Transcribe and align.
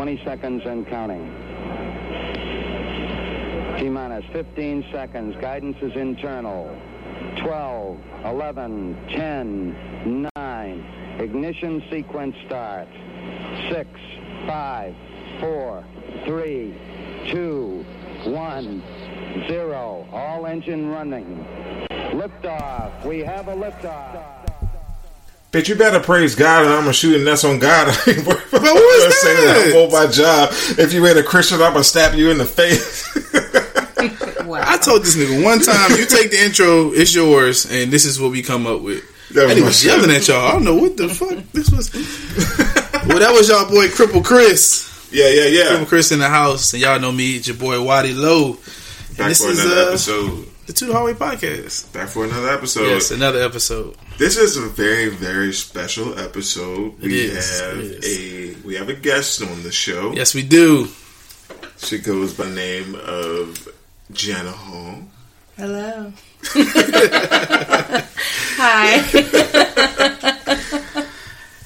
20 0.00 0.24
seconds 0.24 0.62
and 0.64 0.86
counting. 0.86 1.26
T 3.76 3.90
minus 3.90 4.24
15 4.32 4.86
seconds. 4.90 5.36
Guidance 5.42 5.76
is 5.82 5.94
internal. 5.94 6.74
12, 7.36 7.98
11, 8.24 8.96
10, 9.10 10.30
9. 10.34 11.16
Ignition 11.18 11.84
sequence 11.90 12.34
starts. 12.46 12.90
6, 13.68 13.90
5, 14.46 14.94
4, 15.38 15.84
3, 16.24 16.74
2, 17.28 17.84
1, 18.24 18.82
0. 19.48 20.08
All 20.12 20.46
engine 20.46 20.88
running. 20.88 21.46
Liftoff. 21.90 23.04
We 23.04 23.18
have 23.18 23.48
a 23.48 23.54
liftoff. 23.54 24.39
Bitch, 25.52 25.68
you 25.68 25.74
better 25.74 25.98
praise 25.98 26.36
God, 26.36 26.62
and 26.64 26.72
I'm 26.72 26.82
gonna 26.82 26.92
shoot, 26.92 27.16
and 27.16 27.26
that's 27.26 27.42
on 27.42 27.58
God. 27.58 27.86
but 28.06 28.16
what 28.16 28.52
was 28.52 29.20
saying 29.20 29.44
that? 29.46 29.84
I'm 29.84 29.90
my 29.90 30.06
job. 30.06 30.50
If 30.78 30.92
you 30.92 31.04
ain't 31.04 31.18
a 31.18 31.24
Christian, 31.24 31.60
I'm 31.60 31.72
gonna 31.72 31.82
stab 31.82 32.14
you 32.14 32.30
in 32.30 32.38
the 32.38 32.44
face. 32.44 33.16
Wow. 34.46 34.62
I 34.64 34.78
told 34.78 35.02
this 35.02 35.16
nigga 35.16 35.42
one 35.44 35.58
time, 35.60 35.98
you 35.98 36.06
take 36.06 36.30
the 36.30 36.40
intro, 36.40 36.92
it's 36.92 37.12
yours, 37.12 37.66
and 37.68 37.92
this 37.92 38.04
is 38.04 38.20
what 38.20 38.30
we 38.30 38.42
come 38.42 38.64
up 38.64 38.80
with. 38.82 39.02
That 39.30 39.42
was 39.42 39.50
and 39.50 39.58
he 39.58 39.64
was 39.64 39.80
shit. 39.80 39.90
yelling 39.90 40.10
at 40.12 40.28
y'all. 40.28 40.46
I 40.46 40.52
don't 40.52 40.64
know 40.64 40.76
what 40.76 40.96
the 40.96 41.08
fuck 41.08 41.36
this 41.52 41.68
was. 41.70 41.92
well, 43.08 43.18
that 43.18 43.32
was 43.32 43.48
y'all 43.48 43.68
boy 43.68 43.88
Cripple 43.88 44.24
Chris. 44.24 45.10
yeah, 45.10 45.28
yeah, 45.28 45.46
yeah. 45.46 45.64
Cripple 45.64 45.88
Chris 45.88 46.12
in 46.12 46.20
the 46.20 46.28
house, 46.28 46.72
and 46.74 46.82
y'all 46.82 47.00
know 47.00 47.10
me, 47.10 47.36
it's 47.36 47.48
your 47.48 47.56
boy 47.56 47.82
Waddy 47.82 48.14
Low. 48.14 48.56
And 49.08 49.16
Back 49.16 49.28
this 49.30 49.42
for 49.42 49.50
is 49.50 49.64
another 49.64 49.80
uh, 49.80 49.88
episode. 49.88 50.46
The 50.70 50.76
Two 50.76 50.92
Hallway 50.92 51.14
Podcast. 51.14 51.92
Back 51.92 52.10
for 52.10 52.24
another 52.24 52.48
episode. 52.50 52.86
yes, 52.86 53.10
another 53.10 53.42
episode. 53.42 53.96
This 54.18 54.36
is 54.36 54.56
a 54.56 54.68
very, 54.68 55.08
very 55.08 55.52
special 55.52 56.16
episode. 56.16 56.94
It 57.02 57.08
we 57.08 57.22
is, 57.22 57.60
have 57.60 57.76
it 57.76 58.04
a 58.04 58.54
we 58.64 58.76
have 58.76 58.88
a 58.88 58.94
guest 58.94 59.42
on 59.42 59.64
the 59.64 59.72
show. 59.72 60.12
Yes, 60.12 60.32
we 60.32 60.44
do. 60.44 60.86
She 61.78 61.98
goes 61.98 62.34
by 62.34 62.44
the 62.44 62.54
name 62.54 62.94
of 62.94 63.68
Janna 64.12 64.52
Hall. 64.52 65.02
Hello. 65.56 66.12
Hi. 68.54 69.00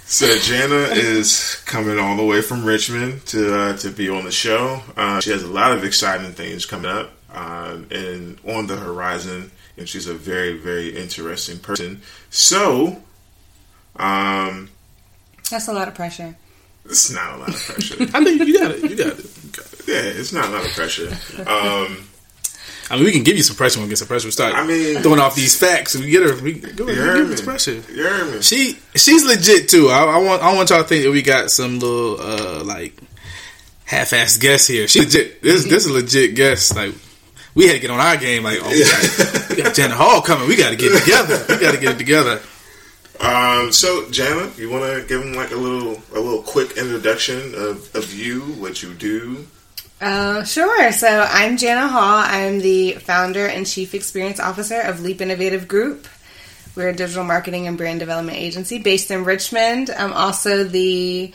So 0.07 0.27
Janna 0.27 0.97
is 0.97 1.57
coming 1.67 1.99
all 1.99 2.17
the 2.17 2.25
way 2.25 2.41
from 2.41 2.65
Richmond 2.65 3.27
to 3.27 3.55
uh, 3.55 3.77
to 3.79 3.91
be 3.91 4.09
on 4.09 4.25
the 4.25 4.33
show. 4.33 4.81
Uh, 4.97 5.21
she 5.21 5.31
has 5.31 5.43
a 5.43 5.49
lot 5.49 5.73
of 5.73 5.85
exciting 5.85 6.33
things 6.33 6.65
coming 6.65 6.91
up 6.91 7.11
um, 7.35 7.87
and 7.91 8.39
on 8.47 8.67
the 8.67 8.77
horizon, 8.77 9.51
and 9.77 9.89
she's 9.89 10.07
a 10.07 10.15
very 10.15 10.57
very 10.57 10.97
interesting 10.97 11.59
person. 11.59 12.01
So, 12.31 13.03
um, 13.97 14.71
That's 15.51 15.69
a 15.69 15.73
lot 15.73 15.89
of 15.89 15.95
pressure. 15.95 16.37
it's 16.85 17.11
not 17.11 17.35
a 17.35 17.37
lot 17.39 17.49
of 17.49 17.55
pressure. 17.57 18.07
I 18.15 18.21
know 18.21 18.31
you 18.31 18.59
got 18.59 18.71
it. 18.73 18.83
You 18.91 18.97
got 18.97 19.19
it. 19.19 19.25
You 19.45 19.51
got 19.51 19.73
it. 19.73 19.83
yeah, 19.89 20.21
it's 20.21 20.33
not 20.33 20.47
a 20.47 20.51
lot 20.51 20.65
of 20.65 20.73
pressure. 20.73 21.09
Um, 21.47 22.09
I 22.91 22.97
mean, 22.97 23.05
we 23.07 23.13
can 23.13 23.23
give 23.23 23.37
you 23.37 23.43
some 23.43 23.57
pressure 23.57 23.79
when 23.79 23.87
we 23.89 23.91
get 23.91 23.99
some 23.99 24.09
pressure. 24.09 24.27
We 24.29 24.33
start 24.33 24.55
I 24.55 24.67
mean- 24.67 25.01
throwing 25.01 25.19
off 25.21 25.35
these 25.35 25.59
facts, 25.59 25.97
we 25.97 26.11
get 26.11 26.23
her. 26.23 26.41
We, 26.43 26.53
go 26.55 26.85
ahead, 26.85 26.97
give 26.97 26.97
heard 26.97 27.27
her 27.29 27.37
some 27.37 27.47
pressure. 27.47 27.83
You? 27.91 28.43
She 28.43 28.79
she's 28.95 29.25
legit 29.25 29.69
too. 29.71 29.89
I, 29.89 30.05
I 30.05 30.19
want 30.19 30.43
I 30.43 30.55
want 30.55 30.69
y'all 30.71 30.83
to 30.83 30.89
think 30.89 31.05
that 31.05 31.11
we 31.11 31.23
got 31.23 31.51
some 31.51 31.79
little 31.79 32.21
uh 32.21 32.63
like 32.65 32.95
half-assed 33.87 34.41
guest 34.41 34.69
here. 34.69 34.87
She 34.87 35.01
legit. 35.01 35.41
This 35.43 35.65
this 35.65 35.87
is 35.87 35.91
a 35.91 35.93
legit 35.95 36.35
guest. 36.35 36.77
Like 36.77 36.95
we 37.55 37.67
had 37.67 37.75
to 37.75 37.79
get 37.81 37.91
on 37.91 38.01
our 38.01 38.17
game. 38.17 38.43
Like 38.43 38.59
oh, 38.63 38.69
we 38.69 38.85
got, 38.85 39.49
we 39.51 39.63
got 39.63 39.75
Janet 39.75 39.97
Hall 39.97 40.21
coming. 40.21 40.49
We 40.49 40.57
got 40.57 40.71
to 40.71 40.77
get 40.77 40.93
it 40.93 41.01
together. 41.01 41.45
We 41.49 41.61
got 41.61 41.73
to 41.73 41.81
get 41.81 41.95
it 41.95 41.99
together. 41.99 42.41
Um, 43.21 43.73
so 43.73 44.03
Janna, 44.07 44.57
you 44.59 44.71
want 44.71 44.85
to 44.85 45.07
give 45.07 45.23
them 45.23 45.35
like 45.35 45.53
a 45.53 45.57
little 45.57 46.03
a 46.13 46.21
little 46.21 46.43
quick 46.43 46.77
introduction 46.77 47.55
of, 47.55 47.95
of 47.95 48.13
you, 48.13 48.41
what 48.41 48.83
you 48.83 48.93
do? 48.93 49.47
Uh, 50.01 50.43
sure. 50.45 50.93
So 50.93 51.09
I'm 51.09 51.57
Janna 51.57 51.89
Hall. 51.89 52.23
I'm 52.27 52.59
the 52.59 52.93
founder 52.95 53.47
and 53.47 53.67
chief 53.67 53.95
experience 53.95 54.41
officer 54.41 54.81
of 54.81 55.01
Leap 55.01 55.21
Innovative 55.21 55.69
Group. 55.69 56.09
We're 56.75 56.89
a 56.89 56.93
digital 56.93 57.23
marketing 57.23 57.69
and 57.69 57.79
brand 57.79 58.01
development 58.01 58.37
agency 58.37 58.81
based 58.81 59.13
in 59.13 59.25
Richmond. 59.25 59.91
I'm 59.91 60.13
also 60.13 60.65
the 60.65 61.33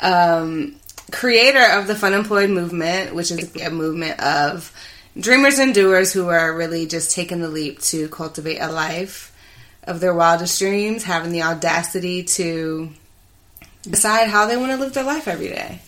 um, 0.00 0.76
creator 1.10 1.72
of 1.72 1.88
the 1.88 1.94
Funemployed 1.94 2.52
movement, 2.52 3.12
which 3.12 3.32
is 3.32 3.54
a 3.56 3.70
movement 3.70 4.20
of 4.20 4.72
dreamers 5.18 5.58
and 5.58 5.74
doers 5.74 6.12
who 6.12 6.28
are 6.28 6.56
really 6.56 6.86
just 6.86 7.14
taking 7.14 7.40
the 7.40 7.48
leap 7.48 7.80
to 7.80 8.08
cultivate 8.08 8.58
a 8.58 8.70
life 8.70 9.32
of 9.84 10.00
their 10.00 10.14
wildest 10.14 10.58
dreams, 10.58 11.04
having 11.04 11.32
the 11.32 11.42
audacity 11.42 12.24
to 12.24 12.90
decide 13.82 14.28
how 14.28 14.46
they 14.46 14.56
want 14.56 14.72
to 14.72 14.78
live 14.78 14.92
their 14.94 15.04
life 15.04 15.28
every 15.28 15.48
day 15.48 15.80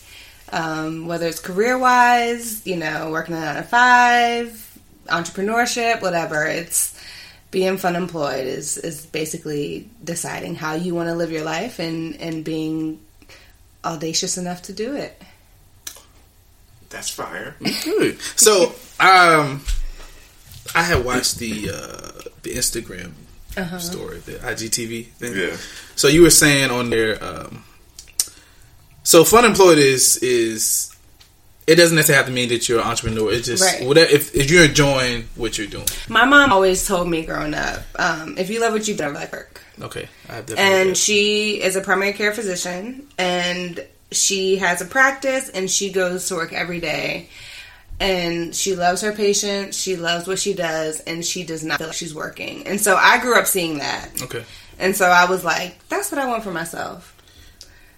um, 0.52 1.06
whether 1.06 1.26
it's 1.26 1.40
career 1.40 1.78
wise, 1.78 2.66
you 2.66 2.76
know, 2.76 3.10
working 3.10 3.34
a 3.34 3.40
nine 3.40 3.56
to 3.56 3.62
five, 3.62 4.78
entrepreneurship, 5.06 6.00
whatever. 6.02 6.44
It's 6.46 6.98
being 7.50 7.78
fun 7.78 7.96
employed 7.96 8.46
is 8.46 8.76
is 8.76 9.06
basically 9.06 9.88
deciding 10.04 10.54
how 10.54 10.74
you 10.74 10.94
want 10.94 11.08
to 11.08 11.14
live 11.14 11.30
your 11.30 11.44
life 11.44 11.78
and 11.78 12.16
and 12.20 12.44
being 12.44 13.00
audacious 13.84 14.38
enough 14.38 14.62
to 14.62 14.72
do 14.72 14.94
it. 14.94 15.20
That's 16.90 17.10
fire. 17.10 17.54
Good. 17.84 18.20
So 18.36 18.74
um, 19.00 19.62
I 20.74 20.82
had 20.82 21.04
watched 21.04 21.38
the 21.38 21.70
uh 21.70 22.20
the 22.42 22.54
Instagram 22.54 23.12
story, 23.80 24.18
the 24.18 24.32
IGTV 24.34 25.06
thing. 25.06 25.36
Yeah. 25.36 25.56
So 25.96 26.08
you 26.08 26.22
were 26.22 26.30
saying 26.30 26.70
on 26.70 26.90
there, 26.90 27.22
um, 27.22 27.64
so 29.02 29.24
fun 29.24 29.44
employed 29.44 29.78
is 29.78 30.16
is 30.18 30.94
it 31.66 31.74
doesn't 31.74 31.96
necessarily 31.96 32.16
have 32.18 32.26
to 32.26 32.32
mean 32.32 32.48
that 32.48 32.66
you're 32.68 32.80
an 32.80 32.86
entrepreneur. 32.86 33.30
It's 33.32 33.46
just 33.46 33.62
Right. 33.62 33.86
whatever 33.86 34.10
if, 34.10 34.34
if 34.34 34.50
you're 34.50 34.64
enjoying 34.64 35.28
what 35.34 35.58
you're 35.58 35.66
doing. 35.66 35.86
My 36.08 36.24
mom 36.24 36.50
always 36.52 36.86
told 36.86 37.08
me 37.10 37.26
growing 37.26 37.52
up, 37.52 37.80
um, 37.98 38.38
if 38.38 38.48
you 38.48 38.60
love 38.60 38.72
what 38.72 38.88
you 38.88 38.94
do, 38.94 39.02
never 39.02 39.14
like 39.14 39.32
work. 39.32 39.60
Okay, 39.82 40.08
I 40.30 40.34
have 40.36 40.54
and 40.56 40.96
she 40.96 41.60
is 41.62 41.76
a 41.76 41.80
primary 41.82 42.12
care 42.14 42.32
physician 42.32 43.06
and 43.18 43.84
she 44.10 44.56
has 44.56 44.80
a 44.80 44.84
practice 44.84 45.48
and 45.48 45.70
she 45.70 45.90
goes 45.90 46.28
to 46.28 46.34
work 46.34 46.52
every 46.52 46.80
day. 46.80 47.28
And 48.00 48.54
she 48.54 48.76
loves 48.76 49.00
her 49.02 49.12
patients. 49.12 49.76
She 49.76 49.96
loves 49.96 50.28
what 50.28 50.38
she 50.38 50.54
does 50.54 51.00
and 51.00 51.24
she 51.24 51.42
does 51.44 51.64
not 51.64 51.78
feel 51.78 51.88
like 51.88 51.96
she's 51.96 52.14
working. 52.14 52.66
And 52.66 52.80
so 52.80 52.96
i 52.96 53.18
grew 53.18 53.36
up 53.36 53.46
seeing 53.46 53.78
that. 53.78 54.22
Okay. 54.22 54.44
and 54.78 54.94
so 54.94 55.06
i 55.06 55.28
was 55.28 55.44
like 55.44 55.76
that's 55.88 56.12
what 56.12 56.20
i 56.20 56.26
want 56.26 56.44
for 56.44 56.52
myself. 56.52 57.14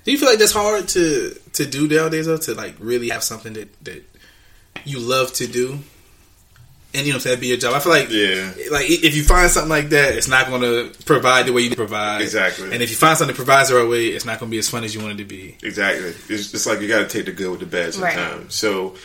Do 0.04 0.12
you 0.12 0.18
feel 0.18 0.30
like 0.30 0.38
that's 0.38 0.52
hard 0.52 0.88
to 0.88 1.34
to 1.52 1.66
do 1.66 1.86
nowadays 1.86 2.26
though? 2.26 2.38
To 2.38 2.54
like 2.54 2.74
really 2.78 3.10
have 3.10 3.22
something 3.22 3.52
that 3.52 3.84
that 3.84 4.02
you 4.84 4.98
love 4.98 5.32
to 5.34 5.46
do, 5.46 5.78
and 6.94 7.06
you 7.06 7.12
know, 7.12 7.18
if 7.18 7.22
that 7.24 7.38
be 7.40 7.46
your 7.48 7.56
job. 7.56 7.74
I 7.74 7.78
feel 7.80 7.92
like 7.92 8.10
Yeah. 8.10 8.52
like 8.70 8.90
if 8.90 9.14
you 9.14 9.22
find 9.22 9.50
something 9.50 9.68
like 9.70 9.90
that, 9.90 10.14
it's 10.14 10.28
not 10.28 10.48
going 10.48 10.62
to 10.62 10.92
provide 11.04 11.46
the 11.46 11.52
way 11.52 11.62
you 11.62 11.74
provide 11.76 12.20
Exactly. 12.22 12.72
And 12.72 12.82
if 12.82 12.90
you 12.90 12.96
find 12.96 13.16
something 13.16 13.34
that 13.34 13.36
provides 13.36 13.68
the 13.68 13.76
right 13.76 13.88
way, 13.88 14.06
it's 14.08 14.24
not 14.24 14.40
going 14.40 14.50
to 14.50 14.54
be 14.54 14.58
as 14.58 14.68
fun 14.68 14.82
as 14.84 14.94
you 14.94 15.00
want 15.00 15.14
it 15.14 15.18
to 15.22 15.28
be. 15.28 15.56
Exactly. 15.62 16.12
It's 16.28 16.50
just 16.50 16.66
like 16.66 16.80
you 16.80 16.88
got 16.88 16.98
to 17.00 17.08
take 17.08 17.26
the 17.26 17.32
good 17.32 17.50
with 17.50 17.60
the 17.60 17.66
bad 17.66 17.94
Right. 17.96 18.14
sometimes. 18.16 18.54
So, 18.54 18.96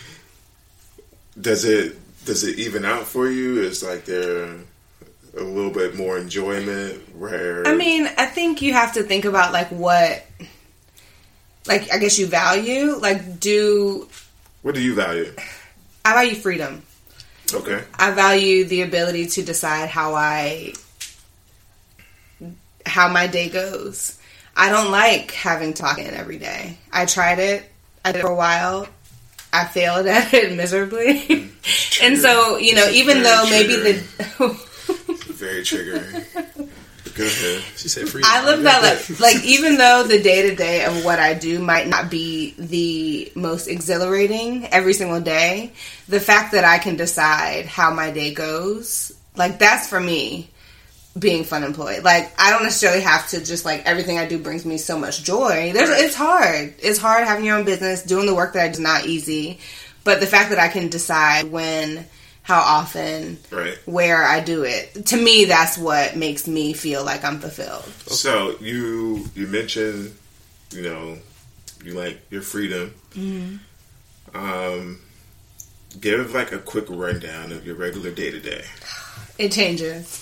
does 1.39 1.65
it 1.65 1.97
does 2.25 2.43
it 2.43 2.57
even 2.57 2.85
out 2.85 3.03
for 3.05 3.29
you? 3.29 3.61
Is 3.61 3.83
like 3.83 4.05
there 4.05 4.49
a 5.37 5.43
little 5.43 5.69
bit 5.71 5.95
more 5.97 6.17
enjoyment 6.17 7.13
where 7.13 7.67
i 7.67 7.75
mean 7.75 8.07
i 8.17 8.25
think 8.25 8.61
you 8.61 8.71
have 8.71 8.93
to 8.93 9.03
think 9.03 9.25
about 9.25 9.51
like 9.51 9.67
what 9.67 10.25
like 11.67 11.91
i 11.93 11.97
guess 11.97 12.17
you 12.17 12.25
value 12.25 12.95
like 12.95 13.37
do 13.41 14.07
what 14.61 14.73
do 14.75 14.79
you 14.81 14.95
value? 14.95 15.29
i 16.05 16.13
value 16.13 16.35
freedom 16.35 16.81
Okay. 17.53 17.83
I 17.97 18.11
value 18.11 18.65
the 18.65 18.81
ability 18.81 19.27
to 19.27 19.43
decide 19.43 19.89
how 19.89 20.13
I 20.15 20.73
how 22.85 23.07
my 23.09 23.27
day 23.27 23.49
goes. 23.49 24.17
I 24.55 24.69
don't 24.69 24.91
like 24.91 25.31
having 25.31 25.73
to 25.73 25.81
talk 25.81 25.99
in 25.99 26.13
every 26.13 26.37
day. 26.37 26.77
I 26.91 27.05
tried 27.05 27.39
it. 27.39 27.69
I 28.03 28.11
did 28.11 28.19
it 28.19 28.21
for 28.21 28.31
a 28.31 28.35
while. 28.35 28.87
I 29.51 29.65
failed 29.65 30.05
at 30.07 30.33
it 30.33 30.55
miserably. 30.55 31.49
and 32.01 32.17
so, 32.17 32.57
you 32.57 32.75
know, 32.75 32.87
even 32.89 33.23
though 33.23 33.45
maybe 33.49 33.75
the 33.75 33.93
Very 35.35 35.63
triggering. 35.63 36.23
Go 37.15 37.23
ahead. 37.23 37.63
She 37.77 37.87
said, 37.87 38.09
"Free." 38.09 38.21
I 38.25 38.45
love 38.45 38.63
that 38.63 38.81
life. 38.81 39.19
Like 39.19 39.43
even 39.43 39.77
though 39.77 40.03
the 40.03 40.21
day 40.21 40.49
to 40.49 40.55
day 40.55 40.83
of 40.83 41.05
what 41.05 41.19
I 41.19 41.33
do 41.33 41.59
might 41.59 41.87
not 41.87 42.11
be 42.11 42.53
the 42.57 43.31
most 43.35 43.67
exhilarating 43.67 44.67
every 44.67 44.93
single 44.93 45.21
day, 45.21 45.71
the 46.09 46.19
fact 46.19 46.51
that 46.51 46.65
I 46.65 46.77
can 46.77 46.97
decide 46.97 47.65
how 47.65 47.91
my 47.91 48.11
day 48.11 48.33
goes, 48.33 49.13
like 49.35 49.59
that's 49.59 49.87
for 49.87 49.99
me 49.99 50.49
being 51.17 51.45
fun 51.45 51.63
employed. 51.63 52.03
Like 52.03 52.33
I 52.37 52.51
don't 52.51 52.63
necessarily 52.63 53.01
have 53.01 53.29
to 53.29 53.43
just 53.43 53.63
like 53.63 53.85
everything 53.85 54.17
I 54.17 54.27
do 54.27 54.37
brings 54.37 54.65
me 54.65 54.77
so 54.77 54.99
much 54.99 55.23
joy. 55.23 55.71
There's 55.73 55.89
it's 55.89 56.15
hard. 56.15 56.75
It's 56.79 56.99
hard 56.99 57.25
having 57.25 57.45
your 57.45 57.57
own 57.57 57.65
business, 57.65 58.03
doing 58.03 58.25
the 58.25 58.35
work 58.35 58.53
that 58.53 58.63
I 58.63 58.67
do 58.67 58.73
is 58.73 58.79
not 58.79 59.05
easy. 59.05 59.59
But 60.03 60.19
the 60.19 60.27
fact 60.27 60.49
that 60.49 60.59
I 60.59 60.67
can 60.67 60.89
decide 60.89 61.51
when, 61.51 62.05
how 62.45 62.61
often, 62.61 63.37
Right. 63.51 63.75
where 63.85 64.23
I 64.23 64.39
do 64.39 64.63
it, 64.63 65.07
to 65.07 65.17
me 65.17 65.45
that's 65.45 65.77
what 65.77 66.15
makes 66.15 66.47
me 66.47 66.73
feel 66.73 67.03
like 67.03 67.23
I'm 67.25 67.39
fulfilled. 67.39 67.85
So 68.07 68.55
you 68.61 69.25
you 69.35 69.47
mentioned 69.47 70.13
you 70.71 70.81
know 70.83 71.17
You 71.83 71.93
like 71.93 72.17
your 72.31 72.41
freedom. 72.41 72.93
Mm-hmm. 73.15 73.57
Um, 74.37 74.99
give 75.99 76.33
like 76.33 76.51
a 76.51 76.57
quick 76.59 76.85
rundown 76.89 77.51
of 77.51 77.65
your 77.65 77.75
regular 77.75 78.11
day 78.11 78.31
to 78.31 78.39
day, 78.39 78.63
It 79.37 79.51
changes. 79.51 80.21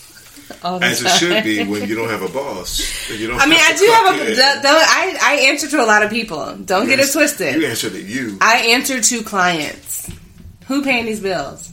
The 0.62 0.68
as 0.84 1.02
it 1.02 1.10
should 1.20 1.44
be 1.44 1.64
when 1.64 1.88
you 1.88 1.96
don't 1.96 2.10
have 2.10 2.22
a 2.22 2.28
boss. 2.28 3.10
You 3.10 3.28
don't 3.28 3.40
I 3.44 3.46
mean, 3.46 3.60
I 3.62 3.74
do 3.78 3.86
have 3.86 4.16
a. 4.16 4.36
don't- 4.62 4.66
I 4.66 5.18
I 5.22 5.34
answer 5.50 5.68
to 5.70 5.82
a 5.84 5.88
lot 5.88 6.04
of 6.04 6.10
people. 6.12 6.56
Don't 6.58 6.86
get 6.88 7.00
it 7.00 7.12
twisted. 7.12 7.56
You 7.56 7.66
answer 7.68 7.90
to 7.90 8.02
you. 8.02 8.38
I 8.42 8.56
answer 8.76 9.00
to 9.02 9.24
clients. 9.24 10.10
Who 10.68 10.84
paying 10.84 11.06
these 11.06 11.20
bills? 11.22 11.72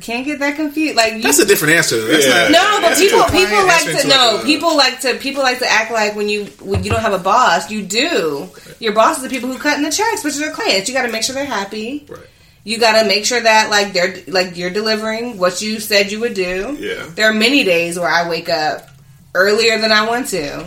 Can't 0.00 0.24
get 0.24 0.38
that 0.38 0.56
confused. 0.56 0.96
Like 0.96 1.14
you, 1.14 1.22
That's 1.22 1.38
a 1.40 1.46
different 1.46 1.74
answer. 1.74 2.00
That's 2.06 2.24
Yeah. 2.26 2.48
not. 2.48 2.50
no, 2.52 2.78
but 2.82 2.90
Answer 2.92 3.02
people 3.04 3.18
to 3.18 3.24
a 3.24 3.28
client, 3.30 3.48
people 3.48 3.66
like 3.66 3.84
to 3.84 4.02
to 4.02 4.08
know. 4.08 4.32
like 4.34 4.42
a- 4.42 4.46
people 4.46 4.76
like 4.76 5.00
to 5.00 5.14
people 5.14 5.42
like 5.42 5.58
to 5.58 5.70
act 5.70 5.90
like 5.90 6.14
when 6.16 6.28
you 6.28 6.44
when 6.60 6.84
you 6.84 6.90
don't 6.90 7.00
have 7.00 7.12
a 7.14 7.18
boss, 7.18 7.70
you 7.70 7.82
do. 7.82 8.48
Your 8.78 8.92
boss 8.92 9.16
is 9.16 9.22
the 9.24 9.28
people 9.28 9.48
who 9.50 9.58
cut 9.58 9.76
in 9.76 9.82
the 9.82 9.90
checks, 9.90 10.22
which 10.24 10.36
are 10.36 10.40
their 10.40 10.52
clients. 10.52 10.88
You 10.88 10.94
got 10.94 11.06
to 11.06 11.12
make 11.12 11.22
sure 11.24 11.34
they're 11.34 11.44
happy. 11.44 12.04
Right. 12.08 12.20
You 12.64 12.78
got 12.78 13.00
to 13.02 13.08
make 13.08 13.24
sure 13.24 13.40
that 13.40 13.70
like 13.70 13.92
they're 13.92 14.22
like 14.28 14.56
you're 14.56 14.70
delivering 14.70 15.38
what 15.38 15.60
you 15.62 15.80
said 15.80 16.12
you 16.12 16.20
would 16.20 16.34
do. 16.34 16.76
Yeah. 16.78 17.06
There 17.14 17.28
are 17.28 17.34
many 17.34 17.64
days 17.64 17.98
where 17.98 18.08
I 18.10 18.28
wake 18.28 18.48
up 18.48 18.88
earlier 19.34 19.78
than 19.78 19.90
I 19.92 20.06
want 20.06 20.28
to 20.28 20.64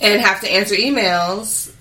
and 0.00 0.20
have 0.20 0.40
to 0.42 0.50
answer 0.50 0.74
emails 0.74 1.72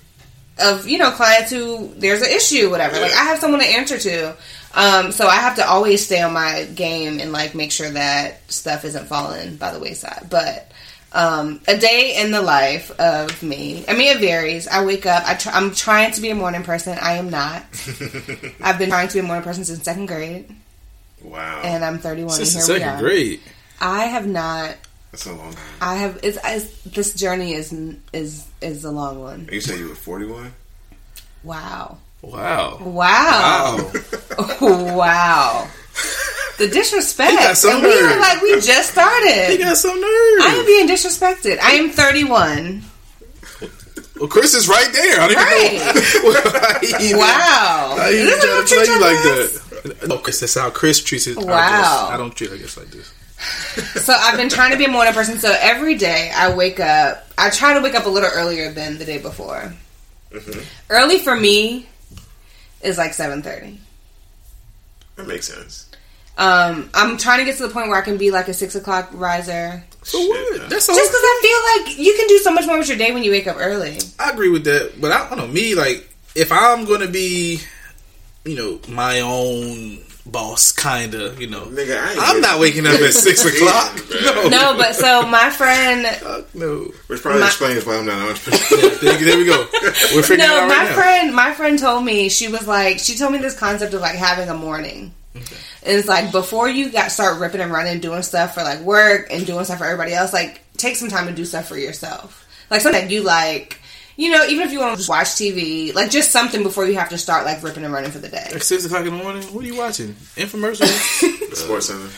of 0.59 0.87
you 0.87 0.97
know 0.97 1.11
clients 1.11 1.51
who 1.51 1.93
there's 1.97 2.21
an 2.23 2.29
issue 2.31 2.67
whatever 2.71 2.99
like 2.99 3.11
i 3.13 3.23
have 3.25 3.37
someone 3.37 3.59
to 3.59 3.65
answer 3.67 3.99
to 3.99 4.35
um, 4.77 5.11
so 5.11 5.27
i 5.27 5.35
have 5.35 5.55
to 5.57 5.67
always 5.67 6.05
stay 6.05 6.21
on 6.21 6.31
my 6.33 6.63
game 6.75 7.19
and 7.19 7.31
like 7.33 7.53
make 7.55 7.71
sure 7.73 7.89
that 7.89 8.49
stuff 8.49 8.85
isn't 8.85 9.07
falling 9.07 9.57
by 9.57 9.71
the 9.73 9.79
wayside. 9.79 10.27
But 10.29 10.71
um, 11.13 11.61
a 11.67 11.77
day 11.77 12.17
in 12.21 12.31
the 12.31 12.41
life 12.41 12.91
of 12.99 13.41
me 13.41 13.83
i 13.87 13.93
mean 13.93 14.15
it 14.15 14.19
varies. 14.19 14.67
I 14.67 14.85
wake 14.85 15.05
up 15.05 15.23
I 15.27 15.33
try, 15.35 15.53
i'm 15.53 15.73
trying 15.73 16.11
to 16.13 16.21
be 16.21 16.29
a 16.29 16.35
morning 16.35 16.63
person. 16.63 16.97
I 17.01 17.13
am 17.13 17.29
not. 17.29 17.63
I've 18.61 18.77
been 18.77 18.89
trying 18.89 19.07
to 19.09 19.13
be 19.15 19.19
a 19.19 19.23
morning 19.23 19.43
person 19.43 19.65
since 19.65 19.83
second 19.83 20.05
grade. 20.07 20.53
Wow, 21.23 21.61
and 21.63 21.83
i'm 21.83 21.97
31 21.99 22.29
Since 22.31 22.53
the 22.53 22.59
and 22.59 22.67
here 22.67 22.75
we 22.75 22.79
second 22.83 22.95
are. 22.95 23.01
grade. 23.01 23.39
i 23.81 24.03
have 24.05 24.27
not 24.27 24.75
that's 25.11 25.25
a 25.25 25.33
long 25.33 25.53
time. 25.53 25.63
i 25.81 25.95
have 25.95 26.19
it's, 26.21 26.37
it's 26.43 26.83
this 26.83 27.13
journey 27.15 27.53
is 27.53 27.73
is 28.13 28.45
is 28.61 28.83
a 28.85 28.91
long 28.91 29.19
one. 29.21 29.49
You 29.51 29.61
say 29.61 29.79
you 29.79 29.89
were 29.89 29.95
forty-one. 29.95 30.53
wow 31.43 31.97
Wow. 32.21 32.77
Wow. 32.81 33.91
Wow. 34.37 34.61
wow. 34.95 35.67
The 36.57 36.67
disrespect. 36.67 37.31
He 37.31 37.37
got 37.37 37.57
some 37.57 37.75
and 37.75 37.83
we 37.83 37.99
are 37.99 38.19
like 38.19 38.41
we 38.41 38.59
just 38.59 38.91
started. 38.91 39.47
He 39.51 39.57
got 39.57 39.77
some 39.77 39.91
nerve. 39.99 40.41
I 40.41 40.55
am 40.59 40.65
being 40.65 40.87
disrespected. 40.87 41.59
I 41.59 41.71
am 41.73 41.89
31. 41.91 42.81
well, 44.19 44.27
Chris 44.27 44.53
is 44.55 44.67
right 44.67 44.89
there. 44.91 45.21
I 45.21 45.27
don't 45.27 45.35
Right. 45.37 45.73
even 45.73 46.33
know. 46.33 46.41
why 46.99 46.99
he- 47.07 47.13
Wow. 47.15 47.93
Why 47.97 48.11
he 48.11 48.17
this 48.23 48.43
trying 48.43 48.61
to 48.61 48.67
play 48.67 48.77
treat 48.77 48.87
you 48.87 49.01
like 49.01 49.23
guys? 49.23 49.61
that? 49.99 50.07
No, 50.09 50.17
Chris, 50.17 50.39
that's 50.39 50.55
how 50.55 50.69
Chris 50.71 51.03
treats 51.03 51.25
his. 51.25 51.37
our 51.37 51.45
Wow. 51.45 51.69
guests. 51.69 52.03
I 52.11 52.17
don't 52.17 52.35
treat 52.35 52.49
our 52.51 52.57
guests 52.57 52.77
like 52.77 52.89
this. 52.89 53.13
So 54.03 54.13
I've 54.13 54.35
been 54.37 54.49
trying 54.49 54.71
to 54.71 54.77
be 54.77 54.85
a 54.85 54.89
morning 54.89 55.13
person. 55.13 55.37
So 55.37 55.55
every 55.59 55.93
day 55.95 56.31
I 56.35 56.53
wake 56.55 56.79
up. 56.79 57.27
I 57.37 57.51
try 57.51 57.75
to 57.75 57.81
wake 57.81 57.93
up 57.93 58.07
a 58.07 58.09
little 58.09 58.29
earlier 58.33 58.71
than 58.71 58.97
the 58.97 59.05
day 59.05 59.19
before. 59.19 59.71
Mm-hmm. 60.31 60.59
Early 60.89 61.19
for 61.19 61.35
me 61.35 61.85
is 62.81 62.97
like 62.97 63.11
7:30. 63.11 63.77
That 65.15 65.27
makes 65.27 65.47
sense. 65.47 65.87
Um, 66.37 66.89
I'm 66.93 67.17
trying 67.17 67.39
to 67.39 67.45
get 67.45 67.57
to 67.57 67.63
the 67.67 67.73
point 67.73 67.89
where 67.89 67.97
I 67.97 68.01
can 68.01 68.17
be 68.17 68.29
like 68.29 68.47
a 68.47 68.53
six 68.53 68.75
o'clock 68.75 69.09
riser. 69.13 69.83
So 70.03 70.19
what? 70.19 70.69
That's. 70.69 70.85
Just 70.85 70.87
because 70.87 71.11
I 71.13 71.39
feel 71.41 71.87
like 71.87 71.99
you 71.99 72.13
can 72.15 72.27
do 72.27 72.37
so 72.37 72.51
much 72.51 72.67
more 72.67 72.77
with 72.77 72.87
your 72.87 72.97
day 72.97 73.11
when 73.11 73.23
you 73.23 73.31
wake 73.31 73.47
up 73.47 73.57
early. 73.59 73.97
I 74.19 74.29
agree 74.29 74.49
with 74.49 74.63
that, 74.65 75.01
but 75.01 75.11
I 75.11 75.27
don't 75.27 75.39
know 75.39 75.47
me. 75.47 75.73
Like, 75.73 76.07
if 76.35 76.51
I'm 76.51 76.85
going 76.85 77.01
to 77.01 77.07
be, 77.07 77.59
you 78.45 78.55
know, 78.55 78.79
my 78.87 79.21
own 79.21 79.97
boss, 80.31 80.71
kind 80.71 81.13
of, 81.13 81.39
you 81.41 81.47
know, 81.47 81.65
Nigga, 81.65 81.97
I 81.99 82.15
i'm 82.17 82.41
not 82.41 82.59
waking 82.59 82.85
up 82.85 82.99
at 82.99 83.13
six 83.13 83.43
o'clock. 83.45 83.99
No, 84.23 84.49
No, 84.49 84.77
but 84.77 84.95
so 84.95 85.25
my 85.25 85.49
friend, 85.49 86.05
Fuck 86.17 86.53
no. 86.55 86.91
Which 87.07 87.21
probably 87.21 87.41
My- 87.41 87.47
explains 87.47 87.85
why 87.85 87.97
I'm 87.97 88.05
not 88.05 88.17
an 88.17 88.27
entrepreneur. 88.29 88.89
There, 89.01 89.17
there 89.25 89.37
we 89.37 89.45
go. 89.45 89.67
We're 90.13 90.21
figuring 90.23 90.39
it 90.41 90.47
no, 90.47 90.59
out 90.61 90.67
my 90.67 90.83
now. 90.83 90.93
friend, 90.93 91.35
my 91.35 91.53
friend 91.53 91.79
told 91.79 92.03
me 92.05 92.29
she 92.29 92.47
was 92.47 92.67
like, 92.67 92.99
she 92.99 93.15
told 93.17 93.31
me 93.33 93.39
this 93.39 93.57
concept 93.57 93.93
of 93.93 94.01
like 94.01 94.15
having 94.15 94.49
a 94.49 94.53
morning. 94.53 95.13
And 95.35 95.95
it's 95.97 96.07
like 96.07 96.31
before 96.31 96.67
you 96.67 96.89
got 96.91 97.11
start 97.11 97.39
ripping 97.39 97.61
and 97.61 97.71
running, 97.71 97.99
doing 98.01 98.21
stuff 98.23 98.55
for 98.55 98.63
like 98.63 98.79
work 98.81 99.27
and 99.31 99.45
doing 99.45 99.63
stuff 99.65 99.77
for 99.77 99.85
everybody 99.85 100.13
else, 100.13 100.33
like 100.33 100.61
take 100.77 100.95
some 100.95 101.09
time 101.09 101.27
to 101.27 101.33
do 101.33 101.45
stuff 101.45 101.67
for 101.67 101.77
yourself. 101.77 102.45
Like 102.69 102.81
something 102.81 103.01
that 103.03 103.11
you 103.11 103.21
like, 103.23 103.79
you 104.17 104.31
know, 104.31 104.43
even 104.47 104.67
if 104.67 104.73
you 104.73 104.79
want 104.79 104.93
to 104.93 104.97
just 104.97 105.09
watch 105.09 105.27
TV, 105.27 105.93
like 105.93 106.09
just 106.09 106.31
something 106.31 106.63
before 106.63 106.85
you 106.87 106.95
have 106.95 107.09
to 107.09 107.17
start 107.17 107.45
like 107.45 107.61
ripping 107.63 107.85
and 107.85 107.93
running 107.93 108.11
for 108.11 108.17
the 108.17 108.27
day. 108.27 108.49
At 108.51 108.63
six 108.63 108.83
o'clock 108.83 109.05
in 109.05 109.15
the 109.15 109.23
morning, 109.23 109.43
what 109.53 109.63
are 109.63 109.67
you 109.67 109.77
watching? 109.77 110.13
Infomercials. 110.35 110.87
SportsCenter. 111.51 112.11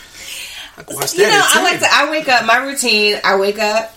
I 0.77 0.93
watch 0.93 1.11
that. 1.11 1.17
You 1.17 1.23
know, 1.23 1.41
I 1.43 1.63
like 1.63 1.79
to. 1.81 1.87
I 1.91 2.09
wake 2.09 2.29
up. 2.29 2.45
My 2.45 2.57
routine. 2.63 3.19
I 3.23 3.37
wake 3.37 3.59
up. 3.59 3.93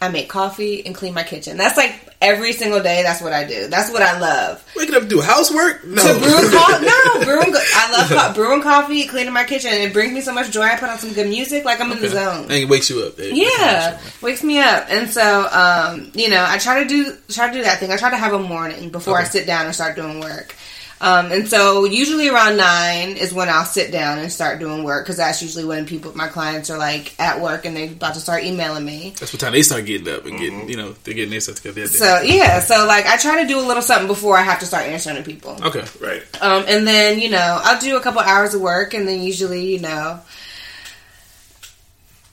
I 0.00 0.08
make 0.08 0.28
coffee 0.28 0.84
and 0.84 0.94
clean 0.94 1.14
my 1.14 1.22
kitchen. 1.22 1.56
That's 1.56 1.76
like 1.76 2.07
every 2.20 2.52
single 2.52 2.82
day. 2.82 3.02
That's 3.02 3.20
what 3.22 3.32
I 3.32 3.44
do. 3.44 3.68
That's 3.68 3.90
what 3.92 4.02
I 4.02 4.18
love. 4.18 4.64
Waking 4.76 4.94
up 4.96 5.02
to 5.02 5.08
do 5.08 5.20
housework? 5.20 5.84
No. 5.86 6.02
To 6.02 6.18
brew 6.20 6.50
coffee. 6.50 6.86
No, 6.88 7.24
brewing. 7.24 7.52
co- 7.52 7.60
I 7.74 7.92
love 7.92 8.08
co- 8.10 8.34
brewing 8.34 8.62
coffee, 8.62 9.06
cleaning 9.06 9.32
my 9.32 9.44
kitchen. 9.44 9.70
It 9.72 9.92
brings 9.92 10.12
me 10.12 10.20
so 10.20 10.32
much 10.32 10.50
joy. 10.50 10.62
I 10.62 10.76
put 10.76 10.88
on 10.88 10.98
some 10.98 11.12
good 11.12 11.28
music. 11.28 11.64
Like 11.64 11.80
I'm 11.80 11.92
in 11.92 12.00
the 12.00 12.08
zone. 12.08 12.44
And 12.44 12.52
it 12.52 12.68
wakes 12.68 12.90
you 12.90 13.00
up. 13.02 13.14
Yeah, 13.18 14.00
wakes 14.22 14.42
me 14.42 14.58
up, 14.58 14.86
and 14.90 15.08
so 15.10 15.48
um, 15.52 16.10
you 16.14 16.28
know, 16.28 16.44
I 16.46 16.58
try 16.58 16.82
to 16.82 16.88
do 16.88 17.16
try 17.28 17.48
to 17.48 17.52
do 17.52 17.62
that 17.62 17.78
thing. 17.78 17.90
I 17.92 17.96
try 17.96 18.10
to 18.10 18.16
have 18.16 18.32
a 18.32 18.38
morning 18.38 18.90
before 18.90 19.18
I 19.18 19.24
sit 19.24 19.46
down 19.46 19.66
and 19.66 19.74
start 19.74 19.96
doing 19.96 20.20
work. 20.20 20.54
Um, 21.00 21.30
and 21.30 21.46
so 21.46 21.84
usually 21.84 22.28
around 22.28 22.56
nine 22.56 23.16
is 23.16 23.32
when 23.32 23.48
I'll 23.48 23.64
sit 23.64 23.92
down 23.92 24.18
and 24.18 24.32
start 24.32 24.58
doing 24.58 24.82
work 24.82 25.04
because 25.04 25.18
that's 25.18 25.40
usually 25.40 25.64
when 25.64 25.86
people, 25.86 26.16
my 26.16 26.26
clients 26.26 26.70
are 26.70 26.78
like 26.78 27.18
at 27.20 27.40
work 27.40 27.64
and 27.64 27.76
they're 27.76 27.90
about 27.90 28.14
to 28.14 28.20
start 28.20 28.42
emailing 28.42 28.84
me. 28.84 29.14
That's 29.18 29.32
what 29.32 29.40
time 29.40 29.52
they 29.52 29.62
start 29.62 29.86
getting 29.86 30.12
up 30.12 30.26
and 30.26 30.38
getting, 30.38 30.68
you 30.68 30.76
know, 30.76 30.94
they're 31.04 31.14
getting 31.14 31.30
their 31.30 31.40
stuff 31.40 31.56
together. 31.56 31.86
So 31.86 32.20
yeah, 32.22 32.58
so 32.60 32.84
like 32.86 33.06
I 33.06 33.16
try 33.16 33.42
to 33.42 33.48
do 33.48 33.60
a 33.60 33.66
little 33.66 33.82
something 33.82 34.08
before 34.08 34.36
I 34.36 34.42
have 34.42 34.58
to 34.60 34.66
start 34.66 34.86
answering 34.86 35.16
to 35.16 35.22
people. 35.22 35.56
okay. 35.64 35.84
Right. 36.00 36.22
Um, 36.42 36.64
and 36.68 36.86
then 36.86 37.20
you 37.20 37.30
know 37.30 37.60
I'll 37.62 37.80
do 37.80 37.96
a 37.96 38.00
couple 38.00 38.20
hours 38.20 38.54
of 38.54 38.60
work, 38.60 38.94
and 38.94 39.06
then 39.06 39.22
usually 39.22 39.74
you 39.74 39.80
know 39.80 40.20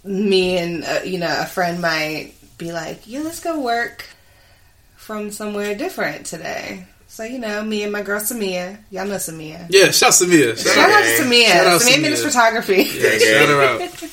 me 0.03 0.57
and 0.57 0.83
uh, 0.83 1.00
you 1.03 1.19
know 1.19 1.35
a 1.41 1.45
friend 1.45 1.81
might 1.81 2.33
be 2.57 2.71
like, 2.71 3.01
"Yeah, 3.06 3.21
let's 3.21 3.39
go 3.39 3.59
work 3.59 4.06
from 4.95 5.31
somewhere 5.31 5.75
different 5.75 6.25
today." 6.25 6.85
So 7.15 7.23
you 7.23 7.39
know, 7.39 7.63
me 7.63 7.83
and 7.83 7.94
my 7.94 8.01
girl 8.01 8.19
Samia, 8.19 8.77
y'all 8.91 9.05
know 9.07 9.15
Samia. 9.15 9.67
Yeah, 9.69 9.91
shout 9.91 10.10
out 10.10 10.15
to 10.15 10.25
Samia. 10.25 10.57
Shout 10.57 10.75
Shout 10.75 10.89
out. 10.89 10.95
out 10.98 11.01
to 11.03 11.24
Samia. 11.24 11.48
Shout 11.48 11.67
out 11.67 11.81
Samia 11.81 11.93
Samia. 11.95 12.01
Minutes 12.01 12.24
Photography. 12.25 12.75
Yeah, 12.84 13.17
shout 13.17 13.48
her 13.50 13.62
out. 13.63 13.81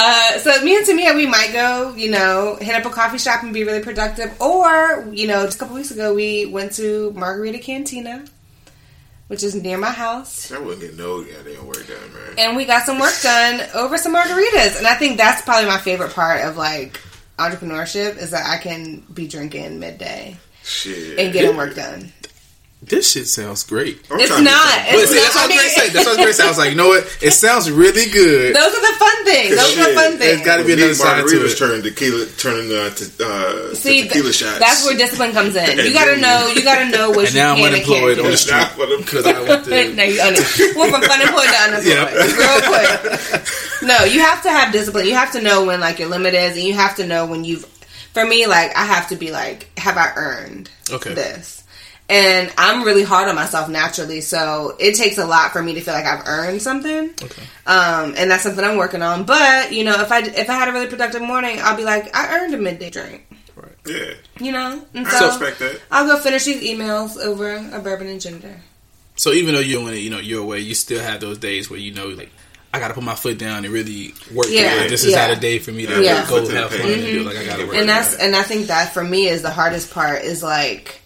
Uh, 0.00 0.38
so 0.38 0.62
me 0.62 0.76
and 0.76 0.86
Samia, 0.86 1.16
we 1.16 1.26
might 1.26 1.52
go, 1.52 1.92
you 1.96 2.08
know, 2.12 2.56
hit 2.60 2.76
up 2.76 2.84
a 2.84 2.90
coffee 2.94 3.18
shop 3.18 3.42
and 3.42 3.52
be 3.52 3.64
really 3.64 3.82
productive. 3.82 4.40
Or, 4.40 5.04
you 5.12 5.26
know, 5.26 5.44
just 5.46 5.56
a 5.56 5.58
couple 5.58 5.74
weeks 5.74 5.90
ago, 5.90 6.14
we 6.14 6.46
went 6.46 6.72
to 6.74 7.10
Margarita 7.16 7.58
Cantina, 7.58 8.24
which 9.26 9.42
is 9.42 9.56
near 9.56 9.76
my 9.76 9.90
house. 9.90 10.52
I 10.52 10.58
wouldn't 10.60 10.80
get 10.82 10.96
no 10.96 11.24
goddamn 11.24 11.66
work 11.66 11.84
done, 11.88 12.12
man. 12.14 12.34
and 12.38 12.56
we 12.56 12.64
got 12.66 12.84
some 12.86 13.00
work 13.00 13.14
done 13.24 13.60
over 13.74 13.98
some 13.98 14.14
margaritas. 14.14 14.78
And 14.78 14.86
I 14.86 14.94
think 14.94 15.16
that's 15.16 15.42
probably 15.42 15.68
my 15.68 15.78
favorite 15.78 16.12
part 16.12 16.42
of 16.44 16.56
like 16.56 17.00
entrepreneurship 17.38 18.18
is 18.18 18.30
that 18.30 18.46
I 18.48 18.58
can 18.62 19.00
be 19.12 19.26
drinking 19.26 19.80
midday 19.80 20.36
Shit. 20.62 21.18
and 21.18 21.32
getting 21.32 21.56
work 21.56 21.74
done. 21.74 22.12
This 22.80 23.10
shit 23.10 23.26
sounds 23.26 23.64
great. 23.64 24.00
I'm 24.08 24.20
It's 24.20 24.28
trying 24.30 24.44
to 24.46 24.50
not. 24.54 24.64
get 24.86 24.94
But 24.94 25.02
It's 25.02 25.10
see, 25.10 25.18
that's 25.18 25.34
what 25.34 25.44
I 25.44 25.46
was 25.50 25.50
I 25.50 25.58
going 25.58 25.68
to 25.68 25.74
say. 25.74 25.88
That's 25.90 26.06
what 26.06 26.06
I 26.06 26.10
was 26.14 26.16
going 26.16 26.28
to 26.30 26.34
say. 26.38 26.44
I 26.44 26.48
was 26.48 26.58
like, 26.62 26.70
you 26.70 26.76
know 26.78 26.88
what? 26.88 27.18
It 27.20 27.32
sounds 27.44 27.70
really 27.74 28.06
good. 28.08 28.54
Those 28.54 28.70
are 28.72 28.80
the 28.86 28.96
fun 29.02 29.18
things. 29.26 29.50
Those 29.58 29.74
are 29.76 29.88
the 29.90 29.94
fun 29.98 30.10
things. 30.14 30.18
There's 30.18 30.46
gotta 30.46 30.62
be 30.62 30.68
Me, 30.78 30.82
another 30.86 30.94
side 30.94 31.26
to 31.26 31.36
it. 31.44 31.58
turning 31.58 31.82
tequila, 31.82 32.26
turning 32.38 32.70
uh, 32.70 32.88
to, 32.94 33.04
uh, 33.18 33.74
See, 33.74 34.02
to 34.02 34.08
tequila 34.08 34.32
shots. 34.32 34.58
that's 34.62 34.86
where 34.86 34.96
discipline 34.96 35.32
comes 35.32 35.56
in. 35.56 35.74
You 35.84 35.92
gotta 35.92 36.16
know. 36.22 36.52
You 36.54 36.62
gotta 36.62 36.86
know 36.88 37.10
what 37.10 37.26
And 37.26 37.34
you 37.34 37.40
now 37.42 37.52
I'm 37.58 37.66
and 37.66 37.74
unemployed 37.74 38.14
can't 38.14 38.18
on 38.22 38.24
do. 38.24 38.30
the 38.30 38.36
street 38.38 38.54
That's 38.62 38.78
what 38.78 38.88
I'm- 38.94 39.00
because 39.02 39.26
I 39.26 39.42
went 39.42 39.64
to. 39.66 39.70
no, 39.98 40.02
you 40.06 40.20
un- 40.22 40.34
well, 40.78 40.88
from 40.94 41.02
unemployed 41.02 41.50
to 41.50 41.58
unemployed, 41.66 41.98
Yeah. 41.98 42.14
real 42.14 42.62
quick. 42.62 43.42
No, 43.82 44.04
you 44.06 44.20
have 44.22 44.42
to 44.44 44.50
have 44.54 44.72
discipline. 44.72 45.06
You 45.06 45.14
have 45.14 45.32
to 45.32 45.42
know 45.42 45.64
when 45.66 45.80
like 45.80 45.98
your 45.98 46.08
limit 46.08 46.32
is, 46.34 46.54
and 46.56 46.64
you 46.64 46.74
have 46.74 46.94
to 46.96 47.06
know 47.06 47.26
when 47.26 47.42
you've. 47.44 47.66
For 48.14 48.24
me, 48.24 48.46
like 48.46 48.70
I 48.76 48.84
have 48.86 49.08
to 49.10 49.16
be 49.16 49.30
like, 49.32 49.68
have 49.78 49.96
I 49.98 50.12
earned 50.16 50.70
Okay. 50.90 51.12
this? 51.12 51.57
And 52.10 52.50
I'm 52.56 52.84
really 52.84 53.02
hard 53.02 53.28
on 53.28 53.34
myself 53.34 53.68
naturally, 53.68 54.22
so 54.22 54.74
it 54.78 54.94
takes 54.94 55.18
a 55.18 55.26
lot 55.26 55.52
for 55.52 55.62
me 55.62 55.74
to 55.74 55.80
feel 55.82 55.92
like 55.92 56.06
I've 56.06 56.26
earned 56.26 56.62
something. 56.62 57.10
Okay. 57.22 57.42
Um, 57.66 58.14
and 58.16 58.30
that's 58.30 58.42
something 58.44 58.64
I'm 58.64 58.78
working 58.78 59.02
on. 59.02 59.24
But 59.24 59.72
you 59.72 59.84
know, 59.84 60.00
if 60.00 60.10
I 60.10 60.20
if 60.20 60.48
I 60.48 60.54
had 60.54 60.68
a 60.68 60.72
really 60.72 60.86
productive 60.86 61.20
morning, 61.20 61.58
I'll 61.60 61.76
be 61.76 61.84
like, 61.84 62.14
I 62.16 62.38
earned 62.40 62.54
a 62.54 62.58
midday 62.58 62.88
drink. 62.88 63.26
Right. 63.54 63.72
Yeah. 63.86 64.14
You 64.40 64.52
know, 64.52 64.82
and 64.94 65.06
I 65.06 65.10
so 65.10 65.26
respect 65.26 65.58
that. 65.58 65.80
I'll 65.90 66.06
go 66.06 66.18
finish 66.18 66.44
these 66.46 66.62
emails 66.62 67.18
over 67.18 67.56
a 67.72 67.78
bourbon 67.78 68.06
and 68.06 68.20
ginger. 68.20 68.58
So 69.16 69.32
even 69.32 69.52
though 69.54 69.60
you're 69.60 69.82
doing 69.82 69.94
it, 69.94 69.98
you 69.98 70.10
know, 70.10 70.18
your 70.20 70.46
way, 70.46 70.60
you 70.60 70.74
still 70.74 71.02
have 71.02 71.20
those 71.20 71.36
days 71.38 71.68
where 71.68 71.78
you 71.80 71.92
know, 71.92 72.06
like, 72.06 72.30
I 72.72 72.78
I 72.78 72.80
got 72.80 72.88
to 72.88 72.94
put 72.94 73.02
my 73.04 73.16
foot 73.16 73.36
down 73.36 73.64
and 73.66 73.74
really 73.74 74.14
work. 74.32 74.46
Yeah, 74.48 74.82
Yeah, 74.82 74.88
this 74.88 75.04
is 75.04 75.12
yeah. 75.12 75.26
not 75.26 75.36
a 75.36 75.40
day 75.40 75.58
for 75.58 75.72
me 75.72 75.84
to 75.86 76.02
Yeah. 76.02 76.26
go 76.28 76.40
Foot 76.42 76.54
have 76.54 76.70
fun 76.70 76.80
pavement. 76.80 77.02
and 77.04 77.12
do. 77.18 77.22
Like 77.24 77.36
I 77.36 77.44
got 77.44 77.56
to 77.58 77.66
work. 77.66 77.76
and 77.76 77.86
that's 77.88 78.14
and 78.14 78.34
I 78.36 78.42
think 78.44 78.68
that 78.68 78.94
for 78.94 79.02
me 79.04 79.26
is 79.28 79.42
the 79.42 79.50
hardest 79.50 79.90
part 79.90 80.22
is 80.22 80.42
like 80.42 81.00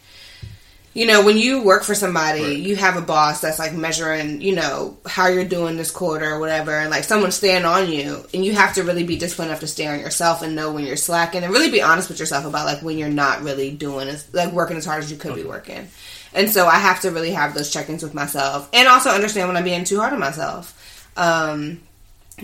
you 0.95 1.07
know 1.07 1.25
when 1.25 1.39
you 1.39 1.63
work 1.63 1.83
for 1.85 1.95
somebody 1.95 2.43
Right. 2.43 2.57
you 2.59 2.77
have 2.77 2.97
a 2.97 3.01
boss 3.01 3.41
that's 3.41 3.59
like 3.59 3.73
measuring 3.73 4.41
you 4.41 4.55
know 4.55 4.97
how 5.07 5.29
you're 5.29 5.45
doing 5.45 5.77
this 5.77 5.91
quarter 5.91 6.31
or 6.31 6.39
whatever 6.39 6.73
and 6.73 6.91
like 6.91 7.05
someone's 7.05 7.35
staying 7.37 7.65
on 7.65 7.91
you 7.91 8.25
and 8.35 8.45
you 8.45 8.53
have 8.55 8.75
to 8.75 8.83
really 8.83 9.05
be 9.05 9.17
disciplined 9.17 9.51
enough 9.51 9.61
to 9.61 9.67
stay 9.67 9.87
on 9.87 10.01
yourself 10.01 10.43
and 10.43 10.55
know 10.55 10.73
when 10.73 10.85
you're 10.85 10.97
slacking 10.97 11.43
and 11.45 11.53
really 11.53 11.71
be 11.71 11.83
honest 11.83 12.09
with 12.09 12.19
yourself 12.21 12.45
about 12.45 12.67
like 12.67 12.83
when 12.83 12.99
you're 12.99 13.09
not 13.09 13.43
really 13.43 13.71
doing 13.71 14.09
as 14.09 14.33
like 14.35 14.53
working 14.53 14.77
as 14.77 14.85
hard 14.85 15.03
as 15.03 15.11
you 15.11 15.17
could 15.17 15.35
be 15.35 15.45
working 15.45 15.89
and 16.35 16.51
so 16.51 16.67
I 16.67 16.77
have 16.77 17.01
to 17.03 17.11
really 17.11 17.33
have 17.33 17.55
those 17.55 17.71
check-ins 17.73 18.03
with 18.03 18.15
myself 18.15 18.69
and 18.73 18.89
also 18.89 19.11
understand 19.11 19.49
when 19.49 19.57
I'm 19.57 19.65
being 19.65 19.85
too 19.85 19.99
hard 20.01 20.13
on 20.13 20.21
myself 20.21 21.11
um 21.17 21.81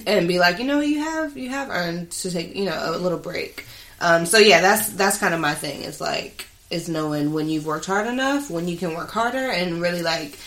and 0.06 0.28
be 0.28 0.38
like, 0.38 0.58
you 0.58 0.64
know, 0.64 0.80
you 0.80 1.00
have 1.02 1.36
you 1.36 1.48
have 1.48 1.70
earned 1.70 2.10
to 2.10 2.30
take 2.30 2.54
you 2.54 2.66
know 2.66 2.78
a 2.94 2.98
little 2.98 3.18
break. 3.18 3.64
Um, 4.00 4.26
so 4.26 4.38
yeah, 4.38 4.60
that's 4.60 4.90
that's 4.90 5.18
kind 5.18 5.34
of 5.34 5.40
my 5.40 5.54
thing. 5.54 5.82
Is 5.82 6.00
like 6.00 6.46
is 6.70 6.88
knowing 6.88 7.32
when 7.32 7.48
you've 7.48 7.66
worked 7.66 7.86
hard 7.86 8.06
enough, 8.06 8.50
when 8.50 8.68
you 8.68 8.76
can 8.76 8.94
work 8.94 9.10
harder, 9.10 9.50
and 9.50 9.80
really 9.80 10.02
like 10.02 10.38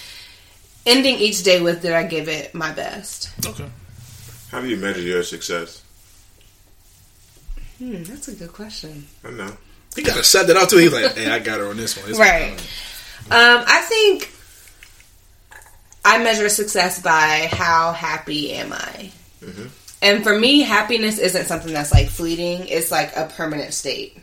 ending 0.86 1.16
each 1.16 1.44
day 1.44 1.62
with 1.62 1.82
did 1.82 1.94
I 1.94 2.04
give 2.04 2.28
it 2.28 2.54
my 2.54 2.72
best. 2.72 3.30
okay. 3.46 3.70
How 4.50 4.60
do 4.62 4.68
you 4.68 4.78
measure 4.78 5.02
your 5.02 5.24
success? 5.24 5.82
Hmm, 7.78 8.04
that's 8.04 8.28
a 8.28 8.34
good 8.34 8.52
question. 8.52 9.08
I 9.24 9.32
know. 9.32 9.56
He 9.96 10.04
got 10.04 10.18
to 10.18 10.24
shut 10.24 10.48
that 10.48 10.58
out 10.58 10.70
too. 10.70 10.78
He's 10.78 10.94
like, 10.94 11.16
"Hey, 11.16 11.30
I 11.30 11.40
got 11.40 11.60
her 11.60 11.68
on 11.68 11.78
this 11.78 11.98
one." 11.98 12.06
This 12.08 12.18
one 12.18 12.28
Right. 12.28 12.60
Um, 13.30 13.64
I 13.68 13.82
think 13.82 14.32
I 16.04 16.24
measure 16.24 16.50
success 16.50 17.02
by 17.02 17.50
how 17.52 17.92
happy 17.94 18.54
am 18.54 18.74
I. 18.74 19.12
And 20.02 20.24
for 20.24 20.38
me, 20.38 20.62
happiness 20.62 21.20
isn't 21.20 21.46
something 21.46 21.74
that's 21.74 21.92
like 21.92 22.10
fleeting. 22.10 22.68
It's 22.68 22.92
like 22.92 23.16
a 23.16 23.32
permanent 23.36 23.74
state. 23.74 24.18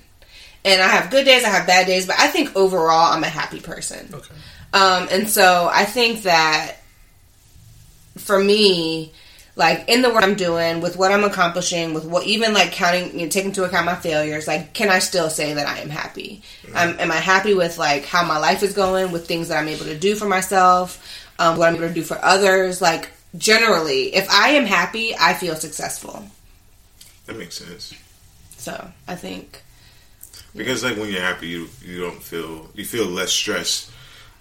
And 0.68 0.82
I 0.82 0.88
have 0.88 1.10
good 1.10 1.24
days, 1.24 1.44
I 1.44 1.48
have 1.48 1.66
bad 1.66 1.86
days, 1.86 2.06
but 2.06 2.16
I 2.18 2.26
think 2.28 2.54
overall 2.54 3.12
I'm 3.12 3.24
a 3.24 3.28
happy 3.28 3.58
person. 3.58 4.06
Okay. 4.12 4.34
Um, 4.74 5.08
and 5.10 5.26
so 5.26 5.70
I 5.72 5.86
think 5.86 6.24
that 6.24 6.76
for 8.18 8.38
me, 8.38 9.12
like 9.56 9.88
in 9.88 10.02
the 10.02 10.10
work 10.10 10.22
I'm 10.22 10.34
doing, 10.34 10.82
with 10.82 10.98
what 10.98 11.10
I'm 11.10 11.24
accomplishing, 11.24 11.94
with 11.94 12.04
what 12.04 12.26
even 12.26 12.52
like 12.52 12.72
counting, 12.72 13.18
you 13.18 13.24
know, 13.24 13.30
taking 13.30 13.48
into 13.48 13.64
account 13.64 13.86
my 13.86 13.94
failures, 13.94 14.46
like 14.46 14.74
can 14.74 14.90
I 14.90 14.98
still 14.98 15.30
say 15.30 15.54
that 15.54 15.66
I 15.66 15.78
am 15.78 15.88
happy? 15.88 16.42
Um, 16.74 16.96
am 17.00 17.10
I 17.10 17.16
happy 17.16 17.54
with 17.54 17.78
like 17.78 18.04
how 18.04 18.22
my 18.26 18.36
life 18.38 18.62
is 18.62 18.74
going, 18.74 19.10
with 19.10 19.26
things 19.26 19.48
that 19.48 19.56
I'm 19.56 19.68
able 19.68 19.86
to 19.86 19.98
do 19.98 20.16
for 20.16 20.26
myself, 20.26 21.26
um, 21.38 21.56
what 21.56 21.70
I'm 21.70 21.76
able 21.76 21.88
to 21.88 21.94
do 21.94 22.02
for 22.02 22.22
others? 22.22 22.82
Like 22.82 23.10
generally, 23.38 24.14
if 24.14 24.28
I 24.30 24.50
am 24.50 24.66
happy, 24.66 25.14
I 25.18 25.32
feel 25.32 25.56
successful. 25.56 26.26
That 27.24 27.38
makes 27.38 27.56
sense. 27.56 27.94
So 28.58 28.90
I 29.06 29.14
think, 29.14 29.62
Because 30.58 30.84
like 30.84 30.96
when 30.96 31.10
you're 31.10 31.22
happy, 31.22 31.48
you 31.48 31.68
you 31.84 32.00
don't 32.00 32.22
feel 32.22 32.68
you 32.74 32.84
feel 32.84 33.06
less 33.06 33.30
stressed 33.30 33.90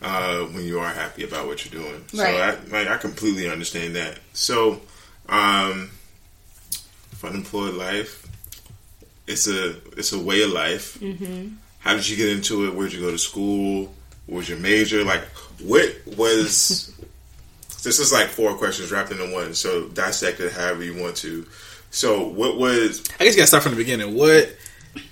uh, 0.01 0.39
when 0.45 0.65
you 0.65 0.79
are 0.79 0.89
happy 0.89 1.23
about 1.23 1.47
what 1.47 1.63
you're 1.63 1.81
doing. 1.81 2.03
So 2.07 2.23
I 2.23 2.55
like 2.69 2.87
I 2.87 2.97
completely 2.97 3.49
understand 3.49 3.95
that. 3.95 4.19
So, 4.33 4.81
um, 5.29 5.91
unemployed 7.23 7.73
life, 7.73 8.27
it's 9.27 9.47
a 9.47 9.75
it's 9.97 10.13
a 10.13 10.19
way 10.19 10.43
of 10.43 10.51
life. 10.51 10.99
Mm-hmm. 10.99 11.55
How 11.79 11.95
did 11.95 12.07
you 12.09 12.17
get 12.17 12.29
into 12.29 12.65
it? 12.65 12.75
Where'd 12.75 12.93
you 12.93 13.01
go 13.01 13.11
to 13.11 13.17
school? 13.17 13.93
What 14.25 14.37
was 14.37 14.49
your 14.49 14.57
major? 14.57 15.03
Like, 15.03 15.23
what 15.61 15.95
was? 16.17 16.93
this 17.83 17.99
is 17.99 18.11
like 18.11 18.27
four 18.27 18.55
questions 18.55 18.91
wrapped 18.91 19.11
into 19.11 19.31
one. 19.31 19.53
So 19.53 19.87
dissect 19.89 20.39
it 20.39 20.51
however 20.51 20.83
you 20.83 21.01
want 21.01 21.15
to. 21.17 21.45
So 21.89 22.27
what 22.27 22.57
was? 22.57 23.03
I 23.19 23.23
guess 23.23 23.33
you 23.33 23.41
got 23.41 23.43
to 23.43 23.47
start 23.47 23.63
from 23.63 23.71
the 23.73 23.77
beginning. 23.77 24.15
What 24.15 24.55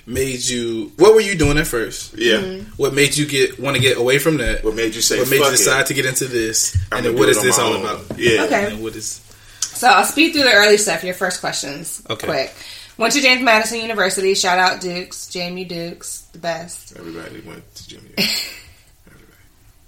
made 0.06 0.40
you? 0.46 0.92
What 0.98 1.14
were 1.14 1.22
you 1.22 1.36
doing 1.38 1.58
at 1.58 1.68
first? 1.68 2.18
Yeah. 2.18 2.36
Mm-hmm. 2.38 2.72
What 2.78 2.94
made 2.94 3.16
you 3.18 3.26
get 3.26 3.60
want 3.60 3.76
to 3.76 3.82
get 3.82 3.98
away 3.98 4.20
from 4.20 4.38
that? 4.38 4.64
What 4.64 4.76
made 4.76 4.96
you 4.96 5.02
say? 5.02 5.20
What 5.20 5.30
made 5.30 5.38
you 5.38 5.44
"Fuck 5.44 5.54
it"? 5.54 5.58
decide 5.58 5.86
to 5.88 5.94
get 5.94 6.06
into 6.06 6.26
this? 6.26 6.76
I'm 6.92 6.98
and 6.98 7.06
then 7.06 7.14
gonna 7.14 7.20
what 7.20 7.26
do 7.26 7.32
is 7.32 7.38
it 7.38 7.40
on 7.42 7.46
this 7.46 7.60
all 7.60 7.74
own. 7.74 7.82
about? 7.82 8.20
Yeah. 8.20 8.44
Okay. 8.46 8.74
And 8.74 8.84
what 8.84 8.96
is? 8.96 9.22
so 9.62 9.88
I'll 9.88 10.06
speed 10.06 10.34
through 10.34 10.44
the 10.44 10.54
early 10.54 10.78
stuff. 10.78 11.04
Your 11.04 11.14
first 11.14 11.40
questions, 11.42 12.02
Okay. 12.10 12.28
quick. 12.28 12.54
Went 12.98 13.14
to 13.14 13.22
James 13.22 13.42
Madison 13.42 13.80
University. 13.82 14.34
Shout 14.36 14.58
out 14.58 14.80
Dukes, 14.80 15.26
JMU 15.28 15.68
Dukes, 15.68 16.22
the 16.32 16.40
best. 16.40 16.96
Everybody 16.98 17.42
went 17.42 17.76
to 17.76 17.88
Jimmy. 17.90 18.10
Everybody. 18.18 19.34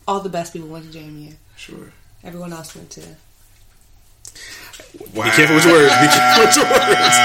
All 0.08 0.20
the 0.20 0.27
best 0.29 0.51
people 0.51 0.67
went 0.67 0.91
to 0.91 0.98
JMU. 1.00 1.34
Sure. 1.56 1.94
Everyone 2.24 2.51
else 2.51 2.75
went 2.75 2.89
to. 2.91 3.01
Wow. 5.13 5.24
Be 5.25 5.32
careful 5.32 5.56
with 5.56 5.65
your 5.65 5.74
words. 5.74 5.94
Be 6.01 6.08
careful 6.10 6.46
with 6.46 6.56
your 6.58 6.65
words. 6.67 7.15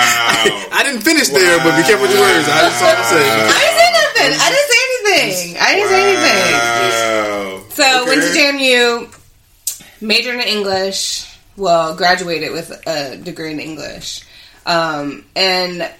I 0.72 0.80
didn't 0.84 1.02
finish 1.02 1.28
there, 1.28 1.58
but 1.64 1.76
be 1.76 1.82
careful 1.84 2.06
with 2.06 2.12
your 2.16 2.20
words. 2.24 2.46
I 2.48 2.60
just 2.68 2.80
want 2.82 2.98
to 2.98 3.04
say. 3.10 3.22
I 3.22 3.60
didn't 3.62 3.78
say 3.78 3.90
nothing. 3.92 4.32
I 4.40 4.48
didn't 4.52 4.68
say 4.72 4.80
anything. 4.88 5.56
I 5.60 5.68
didn't 5.74 5.90
say 5.90 6.02
anything. 6.08 6.52
Wow. 6.52 7.64
So 7.70 8.04
went 8.06 8.22
to 8.22 8.28
Okay. 8.30 8.52
JMU, 8.52 10.00
majored 10.00 10.34
in 10.36 10.40
English. 10.42 11.28
Well, 11.56 11.94
graduated 11.96 12.52
with 12.52 12.70
a 12.86 13.16
degree 13.18 13.52
in 13.52 13.60
English, 13.60 14.24
um, 14.64 15.24
and 15.36 15.90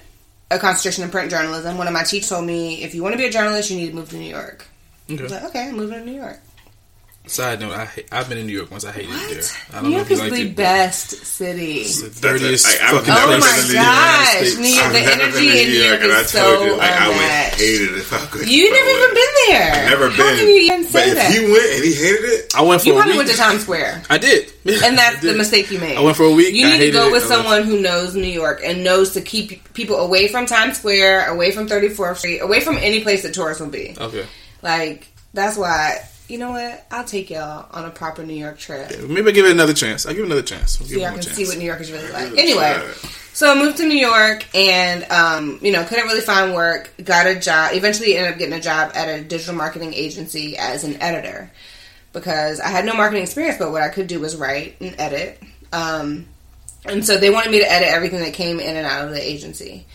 a 0.49 0.57
concentration 0.59 1.03
in 1.03 1.11
print 1.11 1.29
journalism. 1.29 1.77
One 1.77 1.87
of 1.87 1.93
my 1.93 2.03
teachers 2.03 2.29
told 2.29 2.45
me, 2.45 2.81
if 2.83 2.95
you 2.95 3.03
want 3.03 3.13
to 3.13 3.17
be 3.17 3.25
a 3.25 3.31
journalist, 3.31 3.69
you 3.69 3.77
need 3.77 3.89
to 3.89 3.95
move 3.95 4.09
to 4.09 4.15
New 4.17 4.29
York. 4.29 4.65
I 5.09 5.13
was 5.21 5.31
like, 5.31 5.43
okay, 5.45 5.67
I'm 5.69 5.75
moving 5.75 5.99
to 5.99 6.05
New 6.05 6.19
York. 6.19 6.39
Side 7.25 7.61
note: 7.61 7.71
I 7.71 7.85
ha- 7.85 8.01
I've 8.11 8.27
been 8.27 8.37
in 8.37 8.47
New 8.47 8.53
York 8.53 8.69
once. 8.69 8.83
I 8.83 8.91
hated 8.91 9.11
it 9.15 9.29
there. 9.31 9.43
I 9.71 9.75
don't 9.75 9.83
New 9.85 9.89
know 9.91 9.95
York 10.03 10.03
if 10.03 10.09
you 10.09 10.15
is 10.15 10.19
liked 10.21 10.35
the 10.35 10.41
it. 10.41 10.49
but 10.49 10.55
best 10.57 11.09
city. 11.25 11.73
It's 11.87 12.01
the 12.01 12.09
dirtiest 12.27 12.65
That's 12.65 12.75
a- 12.75 12.83
I- 12.83 12.87
I've 12.89 12.95
fucking 12.99 13.13
Oh 13.15 13.27
been 13.31 13.39
place 13.39 13.41
my 13.41 13.55
to 13.55 13.61
in 13.63 13.63
the 13.63 13.67
the 13.67 13.79
United 13.79 13.95
gosh, 13.95 14.35
States. 14.35 14.57
New 14.59 14.67
York, 14.67 14.83
I've 14.83 14.91
the 14.93 14.99
energy 14.99 15.23
been 15.23 15.31
to 15.55 15.61
in 15.63 15.69
New 15.71 15.83
York 15.87 16.01
and 16.03 16.11
I 16.11 16.19
is 16.19 16.31
told 16.33 16.43
so 16.43 16.65
you, 16.65 16.71
like, 16.75 16.91
I 16.91 17.07
would 17.07 17.15
unmatched. 17.15 17.55
hate 17.63 17.81
it 17.81 17.91
if 17.95 18.13
I 18.13 18.25
could. 18.27 18.43
You 18.51 18.63
never 18.73 18.89
even 18.91 19.13
been 19.15 19.33
there. 19.47 19.89
Never 19.89 20.09
How 20.09 20.17
been. 20.17 20.35
can 20.37 20.47
you 20.51 20.59
even 20.67 20.81
but 20.83 20.91
say 20.91 21.09
if 21.09 21.15
that? 21.15 21.31
he 21.31 21.39
went 21.47 21.69
and 21.71 21.83
he 21.85 21.93
hated 21.95 22.25
it, 22.27 22.39
I 22.55 22.61
went 22.61 22.81
for 22.81 22.87
You 22.87 22.93
a 22.93 22.95
probably 22.97 23.11
week. 23.13 23.17
went 23.23 23.29
to 23.31 23.37
Times 23.37 23.61
Square. 23.63 24.03
I 24.09 24.17
did, 24.17 24.51
And 24.83 24.97
that's 24.99 25.17
I 25.17 25.19
the 25.23 25.33
mistake 25.33 25.71
you 25.71 25.79
made. 25.79 25.95
I 25.97 26.01
went 26.01 26.17
for 26.17 26.25
a 26.27 26.31
week. 26.35 26.53
You 26.53 26.67
I 26.67 26.75
need 26.77 26.85
to 26.87 26.91
go 26.91 27.09
with 27.09 27.23
I 27.23 27.27
someone 27.27 27.63
who 27.63 27.79
knows 27.79 28.15
New 28.15 28.27
York 28.27 28.59
and 28.65 28.83
knows 28.83 29.11
to 29.13 29.21
keep 29.21 29.73
people 29.73 29.95
away 29.95 30.27
from 30.27 30.45
Times 30.45 30.77
Square, 30.77 31.29
away 31.31 31.51
from 31.51 31.69
34th 31.69 32.17
Street, 32.17 32.39
away 32.39 32.59
from 32.59 32.75
any 32.77 32.99
place 32.99 33.23
that 33.23 33.33
tourists 33.33 33.61
will 33.63 33.69
be. 33.71 33.95
Okay, 33.97 34.25
Like, 34.61 35.07
that's 35.33 35.57
why, 35.57 36.03
you 36.27 36.37
know 36.37 36.51
what? 36.51 36.85
I'll 36.91 37.03
take 37.03 37.29
y'all 37.29 37.67
on 37.71 37.85
a 37.85 37.89
proper 37.89 38.23
New 38.23 38.33
York 38.33 38.57
trip. 38.57 38.89
maybe 39.07 39.27
I'll 39.27 39.33
give 39.33 39.45
it 39.45 39.51
another 39.51 39.73
chance. 39.73 40.05
I'll 40.05 40.13
give 40.13 40.23
it 40.23 40.27
another 40.27 40.41
chance. 40.41 40.79
I'll 40.79 40.87
give 40.87 40.95
So 40.97 41.01
y'all 41.01 41.11
can 41.13 41.21
chance. 41.21 41.35
see 41.35 41.45
what 41.45 41.57
New 41.57 41.65
York 41.65 41.81
is 41.81 41.91
really 41.91 42.11
like. 42.11 42.29
Give 42.29 42.37
it 42.49 42.57
a 42.57 42.59
Anyway, 42.61 42.91
so 43.33 43.51
I 43.51 43.55
moved 43.61 43.77
to 43.77 43.85
New 43.85 43.97
York 43.97 44.45
and, 44.55 45.03
um, 45.11 45.59
you 45.61 45.71
know, 45.71 45.83
couldn't 45.83 46.05
really 46.05 46.21
find 46.21 46.53
work. 46.53 46.93
Got 47.03 47.27
a 47.27 47.39
job. 47.39 47.71
Eventually 47.73 48.15
ended 48.15 48.33
up 48.33 48.39
getting 48.39 48.53
a 48.53 48.61
job 48.61 48.91
at 48.95 49.07
a 49.09 49.23
digital 49.23 49.55
marketing 49.55 49.93
agency 49.93 50.55
as 50.57 50.83
an 50.83 51.01
editor 51.01 51.51
because 52.13 52.59
I 52.59 52.67
had 52.69 52.85
no 52.85 52.93
marketing 52.93 53.23
experience, 53.23 53.57
but 53.57 53.71
what 53.71 53.81
I 53.81 53.89
could 53.89 54.07
do 54.07 54.19
was 54.19 54.35
write 54.35 54.75
and 54.79 54.95
edit. 54.99 55.41
Um, 55.71 56.27
and 56.85 57.05
so 57.05 57.17
they 57.17 57.29
wanted 57.31 57.51
me 57.51 57.59
to 57.59 57.71
edit 57.71 57.87
everything 57.89 58.19
that 58.21 58.33
came 58.33 58.59
in 58.59 58.75
and 58.77 58.85
out 58.85 59.05
of 59.07 59.11
the 59.13 59.21
agency. 59.21 59.85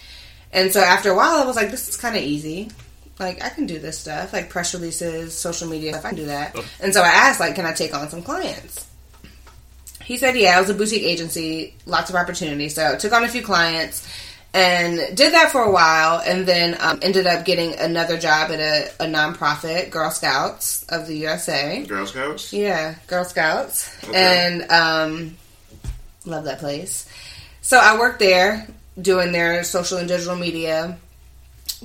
And 0.53 0.73
so 0.73 0.81
after 0.81 1.11
a 1.11 1.15
while, 1.17 1.37
I 1.43 1.45
was 1.45 1.57
like, 1.57 1.71
this 1.71 1.89
is 1.89 1.97
kind 1.97 2.17
of 2.17 2.23
easy. 2.23 2.71
Like, 3.19 3.43
I 3.43 3.49
can 3.49 3.67
do 3.67 3.79
this 3.79 3.99
stuff, 3.99 4.33
like 4.33 4.49
press 4.51 4.75
releases, 4.75 5.37
social 5.37 5.69
media 5.69 5.93
stuff. 5.93 6.05
I 6.05 6.09
can 6.11 6.19
do 6.19 6.27
that. 6.27 6.57
And 6.81 6.95
so 6.95 7.03
I 7.03 7.09
asked, 7.09 7.41
like, 7.41 7.55
can 7.55 7.67
I 7.67 7.73
take 7.73 7.95
on 7.95 8.09
some 8.09 8.23
clients? 8.23 8.87
He 10.05 10.17
said, 10.17 10.37
yeah, 10.37 10.57
it 10.57 10.61
was 10.61 10.71
a 10.71 10.75
boutique 10.75 11.03
agency, 11.03 11.75
lots 11.85 12.09
of 12.09 12.17
opportunities. 12.17 12.75
So 12.75 12.95
I 12.95 12.97
took 12.97 13.13
on 13.13 13.25
a 13.25 13.29
few 13.29 13.43
clients 13.43 14.09
and 14.55 15.15
did 15.15 15.35
that 15.35 15.51
for 15.51 15.63
a 15.63 15.71
while 15.71 16.21
and 16.25 16.47
then 16.47 16.77
um, 16.81 17.01
ended 17.03 17.27
up 17.27 17.45
getting 17.45 17.79
another 17.79 18.17
job 18.17 18.51
at 18.51 18.61
a, 18.61 19.05
a 19.05 19.07
nonprofit, 19.07 19.91
Girl 19.91 20.11
Scouts 20.11 20.85
of 20.85 21.07
the 21.07 21.17
USA. 21.19 21.85
Girl 21.85 22.07
Scouts. 22.07 22.53
Yeah, 22.53 22.95
Girl 23.07 23.25
Scouts. 23.25 24.05
Okay. 24.05 24.17
And 24.17 24.71
um, 24.71 25.37
love 26.25 26.45
that 26.45 26.59
place. 26.59 27.07
So 27.61 27.79
I 27.79 27.99
worked 27.99 28.21
there 28.21 28.67
doing 29.01 29.33
their 29.33 29.63
social 29.65 29.99
and 29.99 30.09
digital 30.09 30.37
media. 30.37 30.97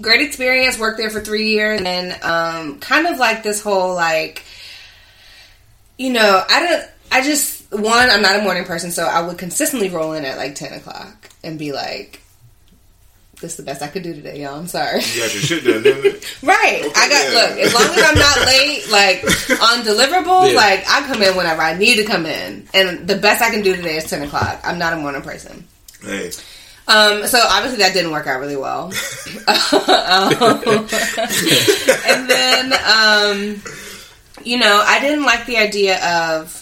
Great 0.02 0.22
experience. 0.22 0.78
Worked 0.80 0.98
there 0.98 1.10
for 1.10 1.20
three 1.22 1.50
years, 1.52 1.82
and 1.82 2.12
um, 2.24 2.80
kind 2.80 3.06
of 3.08 3.18
like 3.20 3.44
this 3.44 3.62
whole 3.62 3.94
like, 3.94 4.44
you 5.98 6.12
know, 6.12 6.44
I 6.50 6.60
don't. 6.62 6.90
I 7.12 7.22
just 7.22 7.72
one. 7.72 8.10
I'm 8.10 8.22
not 8.22 8.40
a 8.40 8.44
morning 8.44 8.64
person, 8.66 8.92
so 8.92 9.04
I 9.06 9.22
would 9.22 9.38
consistently 9.38 9.90
roll 9.90 10.14
in 10.14 10.26
at 10.26 10.38
like 10.38 10.56
ten 10.56 10.74
o'clock 10.74 11.30
and 11.44 11.58
be 11.60 11.72
like. 11.72 12.20
This 13.42 13.52
is 13.54 13.58
the 13.58 13.64
best 13.64 13.82
I 13.82 13.88
could 13.88 14.04
do 14.04 14.14
today, 14.14 14.42
y'all. 14.42 14.56
I'm 14.58 14.68
sorry. 14.68 15.02
You 15.02 15.20
got 15.20 15.34
your 15.34 15.42
shit 15.44 15.66
done? 15.66 15.84
Right. 16.44 16.82
I 16.96 17.10
got 17.10 17.34
yeah. 17.34 17.40
look, 17.42 17.60
as 17.60 17.74
long 17.74 17.84
as 17.84 18.04
I'm 18.08 18.16
not 18.18 18.38
late, 18.48 18.90
like 18.90 19.24
on 19.62 19.84
deliverables, 19.84 20.52
Yeah. 20.52 20.56
like 20.56 20.86
I 20.90 21.02
come 21.08 21.22
in 21.22 21.36
whenever 21.36 21.62
I 21.62 21.78
need 21.78 21.96
to 21.98 22.06
come 22.06 22.26
in. 22.26 22.70
And 22.74 23.06
the 23.06 23.18
best 23.18 23.42
I 23.42 23.50
can 23.50 23.62
do 23.62 23.76
today 23.76 23.98
is 23.98 24.06
ten 24.10 24.22
o'clock. 24.22 24.62
I'm 24.64 24.80
not 24.80 24.94
a 24.94 24.96
morning 24.96 25.24
person. 25.24 25.68
Hey, 26.02 26.32
Um, 26.88 27.26
so 27.28 27.40
obviously 27.42 27.78
that 27.80 27.94
didn't 27.94 28.12
work 28.12 28.28
out 28.28 28.40
really 28.40 28.58
well. 28.58 28.92
Um, 29.84 30.34
and 32.08 32.30
then 32.30 32.74
um, 32.86 33.62
you 34.44 34.58
know, 34.60 34.84
I 34.86 35.00
didn't 35.00 35.24
like 35.24 35.46
the 35.46 35.58
idea 35.58 36.04
of 36.06 36.60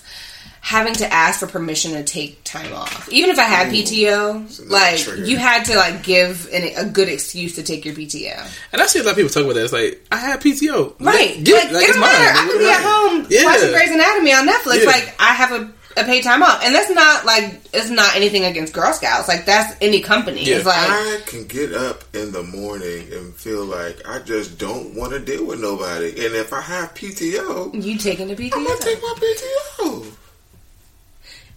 having 0.61 0.93
to 0.93 1.11
ask 1.11 1.39
for 1.39 1.47
permission 1.47 1.93
to 1.93 2.03
take 2.03 2.43
time 2.43 2.71
off. 2.73 3.09
Even 3.11 3.29
if 3.31 3.39
I 3.39 3.43
had 3.43 3.67
PTO, 3.73 4.69
like 4.69 5.27
you 5.27 5.37
had 5.37 5.63
to 5.65 5.75
like 5.75 6.03
give 6.03 6.47
an, 6.53 6.69
a 6.77 6.89
good 6.89 7.09
excuse 7.09 7.55
to 7.55 7.63
take 7.63 7.83
your 7.85 7.95
PTO. 7.95 8.47
And 8.71 8.81
I 8.81 8.85
see 8.85 8.99
a 8.99 9.03
lot 9.03 9.11
of 9.11 9.15
people 9.17 9.29
talk 9.31 9.43
about 9.43 9.55
that. 9.55 9.63
It's 9.63 9.73
like 9.73 10.05
I 10.11 10.17
have 10.17 10.39
PTO, 10.39 10.95
Right. 10.99 11.43
Get, 11.43 11.55
like, 11.55 11.65
it. 11.65 11.71
it 11.71 11.73
like, 11.73 11.83
it's 11.85 11.93
don't 11.93 12.01
mine. 12.01 12.11
matter. 12.11 12.39
I 12.39 12.47
could 12.47 12.59
be 12.59 12.69
at 12.69 12.81
home 12.83 13.27
Yeah. 13.29 13.45
watching 13.45 13.71
Grey's 13.71 13.91
Anatomy 13.91 14.33
on 14.33 14.47
Netflix. 14.47 14.79
Yeah. 14.81 14.85
Like 14.87 15.15
I 15.19 15.33
have 15.33 15.51
a, 15.51 15.71
a 15.97 16.03
paid 16.03 16.23
time 16.23 16.43
off. 16.43 16.63
And 16.63 16.73
that's 16.73 16.89
not 16.89 17.25
like 17.25 17.61
it's 17.73 17.89
not 17.89 18.15
anything 18.15 18.45
against 18.45 18.73
Girl 18.73 18.93
Scouts. 18.93 19.27
Like 19.27 19.45
that's 19.45 19.75
any 19.81 20.01
company. 20.01 20.43
Yeah. 20.43 20.57
It's 20.57 20.65
like 20.65 20.77
I 20.77 21.19
can 21.25 21.45
get 21.47 21.73
up 21.73 22.03
in 22.15 22.31
the 22.31 22.43
morning 22.43 23.11
and 23.11 23.33
feel 23.33 23.65
like 23.65 24.07
I 24.07 24.19
just 24.19 24.57
don't 24.57 24.95
want 24.95 25.13
to 25.13 25.19
deal 25.19 25.45
with 25.45 25.59
nobody. 25.59 26.09
And 26.25 26.35
if 26.35 26.53
I 26.53 26.61
have 26.61 26.93
PTO, 26.93 27.83
you 27.83 27.97
taking 27.97 28.27
the 28.27 28.35
PTO. 28.35 28.53
I'm 28.55 28.65
gonna 28.65 28.79
take 28.79 29.01
my 29.01 29.15
PTO. 29.17 30.11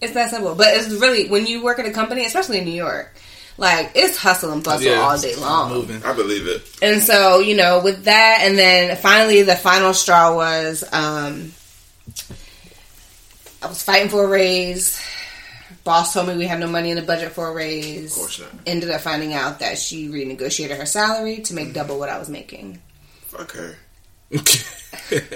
It's 0.01 0.15
that 0.15 0.31
simple. 0.31 0.55
But 0.55 0.69
it's 0.71 0.89
really 0.91 1.29
when 1.29 1.47
you 1.47 1.63
work 1.63 1.79
at 1.79 1.87
a 1.87 1.93
company, 1.93 2.25
especially 2.25 2.59
in 2.59 2.65
New 2.65 2.73
York, 2.73 3.15
like 3.57 3.93
it's 3.95 4.17
hustle 4.17 4.53
and 4.53 4.63
bustle 4.63 4.91
Yeah, 4.91 5.01
all 5.01 5.19
day 5.19 5.37
long. 5.37 5.71
Moving. 5.73 6.03
I 6.05 6.13
believe 6.13 6.47
it. 6.47 6.63
And 6.83 7.03
so, 7.03 7.39
you 7.39 7.57
know, 7.57 7.81
with 7.83 8.05
that, 8.05 8.41
and 8.43 8.59
then 8.59 8.97
finally, 8.97 9.43
the 9.43 9.57
final 9.57 9.95
straw 9.95 10.35
was 10.35 10.85
um, 10.93 11.53
I 13.65 13.69
was 13.69 13.83
fighting 13.83 14.11
for 14.11 14.25
a 14.25 14.29
raise. 14.29 15.01
Boss 15.85 16.13
told 16.13 16.29
me 16.29 16.37
we 16.37 16.47
had 16.47 16.61
no 16.61 16.67
money 16.67 16.91
in 16.91 16.97
the 16.97 17.03
budget 17.03 17.33
for 17.33 17.49
a 17.49 17.53
raise. 17.53 18.13
Of 18.13 18.19
course 18.19 18.41
not. 18.41 18.51
Ended 18.67 18.91
up 18.91 19.01
finding 19.01 19.33
out 19.33 19.61
that 19.61 19.79
she 19.79 20.09
renegotiated 20.09 20.77
her 20.77 20.87
salary 20.87 21.41
to 21.43 21.55
make 21.55 21.67
mm-hmm. 21.67 21.75
double 21.75 21.99
what 21.99 22.11
I 22.11 22.19
was 22.19 22.29
making. 22.29 22.81
Fuck 23.27 23.53
her. 23.53 23.77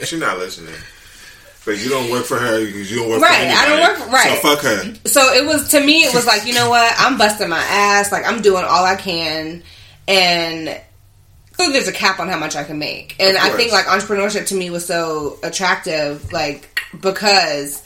She's 0.05 0.21
not 0.21 0.39
listening. 0.39 0.75
But 1.65 1.83
you 1.83 1.89
don't 1.91 2.11
work 2.11 2.25
for 2.25 2.39
her 2.39 2.65
because 2.65 2.91
you 2.91 2.99
don't 2.99 3.11
work 3.11 3.21
Right, 3.21 3.51
for 3.51 3.57
I 3.57 3.69
don't 3.69 3.81
work 3.81 3.99
for- 3.99 4.13
right. 4.13 4.41
So 4.41 4.55
fuck 4.55 4.65
her. 4.65 4.95
So 5.07 5.21
it 5.33 5.47
was 5.47 5.71
to 5.71 5.81
me, 5.81 6.05
it 6.05 6.15
was 6.15 6.27
like, 6.27 6.47
you 6.47 6.55
know 6.55 6.69
what? 6.69 6.95
I'm 6.99 7.17
busting 7.19 7.49
my 7.49 7.59
ass. 7.59 8.13
Like 8.13 8.27
I'm 8.27 8.43
doing 8.43 8.65
all 8.65 8.85
I 8.85 8.97
can, 8.97 9.63
and 10.07 10.81
clearly 11.53 11.73
there's 11.73 11.89
a 11.89 11.93
cap 11.93 12.21
on 12.21 12.29
how 12.29 12.39
much 12.39 12.57
I 12.57 12.65
can 12.65 12.79
make. 12.79 13.17
And 13.21 13.37
I 13.37 13.51
think 13.51 13.73
like 13.73 13.87
entrepreneurship 13.87 14.47
to 14.47 14.55
me 14.55 14.71
was 14.71 14.87
so 14.87 15.39
attractive, 15.43 16.33
like 16.33 16.81
because 17.01 17.83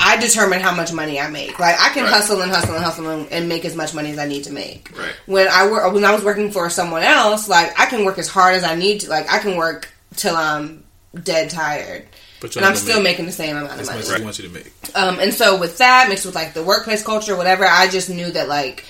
I 0.00 0.16
determine 0.16 0.60
how 0.60 0.74
much 0.74 0.92
money 0.92 1.18
I 1.20 1.28
make. 1.28 1.58
Like 1.58 1.76
I 1.80 1.90
can 1.90 2.04
Right. 2.04 2.12
hustle 2.12 2.40
and 2.40 2.50
hustle 2.50 2.74
and 2.74 2.84
hustle 2.84 3.08
and, 3.08 3.32
and 3.32 3.48
make 3.48 3.64
as 3.64 3.74
much 3.74 3.94
money 3.94 4.10
as 4.12 4.18
I 4.18 4.26
need 4.26 4.44
to 4.44 4.52
make. 4.52 4.90
Right. 4.96 5.12
When 5.26 5.48
I 5.48 5.68
work, 5.70 5.92
when 5.92 6.04
I 6.04 6.12
was 6.14 6.22
working 6.22 6.50
for 6.50 6.70
someone 6.70 7.02
else, 7.02 7.48
like 7.48 7.78
I 7.78 7.86
can 7.86 8.04
work 8.04 8.18
as 8.18 8.28
hard 8.28 8.54
as 8.54 8.64
I 8.64 8.74
need 8.74 9.00
to. 9.00 9.10
Like 9.10 9.30
I 9.32 9.38
can 9.38 9.56
work 9.56 9.88
till 10.16 10.36
I'm 10.36 10.84
dead 11.22 11.50
tired. 11.50 12.06
But 12.40 12.54
And 12.54 12.64
I'm 12.64 12.76
still 12.76 13.02
making 13.02 13.26
the 13.26 13.32
same 13.32 13.56
amount 13.56 13.80
of 13.80 13.86
money. 13.86 13.98
much 13.98 14.10
as 14.10 14.22
want 14.22 14.38
you 14.38 14.46
to 14.48 14.54
make. 14.54 14.72
Um, 14.94 15.18
and 15.18 15.34
so 15.34 15.58
with 15.58 15.78
that 15.78 16.08
mixed 16.08 16.24
with 16.24 16.36
like 16.36 16.54
the 16.54 16.62
workplace 16.62 17.02
culture, 17.02 17.36
whatever, 17.36 17.64
I 17.66 17.88
just 17.88 18.08
knew 18.08 18.30
that 18.30 18.48
like 18.48 18.84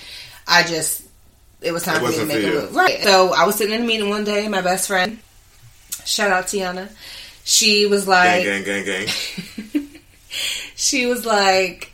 I 0.47 0.63
just 0.65 1.03
it 1.63 1.73
was 1.73 1.83
time 1.83 1.97
It 1.97 2.01
for 2.01 2.11
me 2.13 2.19
to 2.19 2.25
make 2.27 2.45
a 2.45 2.49
move. 2.51 2.75
Right. 2.77 3.03
So 3.03 3.33
I 3.33 3.45
was 3.47 3.55
sitting 3.57 3.75
in 3.75 3.83
a 3.83 3.87
meeting 3.87 4.11
one 4.11 4.25
day, 4.25 4.47
my 4.49 4.61
best 4.61 4.87
friend, 4.87 5.19
shout 6.05 6.31
out 6.31 6.45
Tiana, 6.47 6.91
she 7.45 7.87
was 7.87 8.07
like 8.07 8.45
Gang, 8.45 8.65
gang, 8.65 8.85
gang, 8.85 9.07
gang. 9.07 9.75
she 10.79 11.07
was 11.07 11.27
like, 11.27 11.93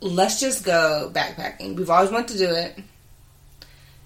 Let's 0.00 0.38
just 0.38 0.64
go 0.64 1.10
backpacking. 1.12 1.74
We've 1.74 1.90
always 1.90 2.10
wanted 2.10 2.28
to 2.28 2.38
do 2.38 2.54
it. 2.54 2.78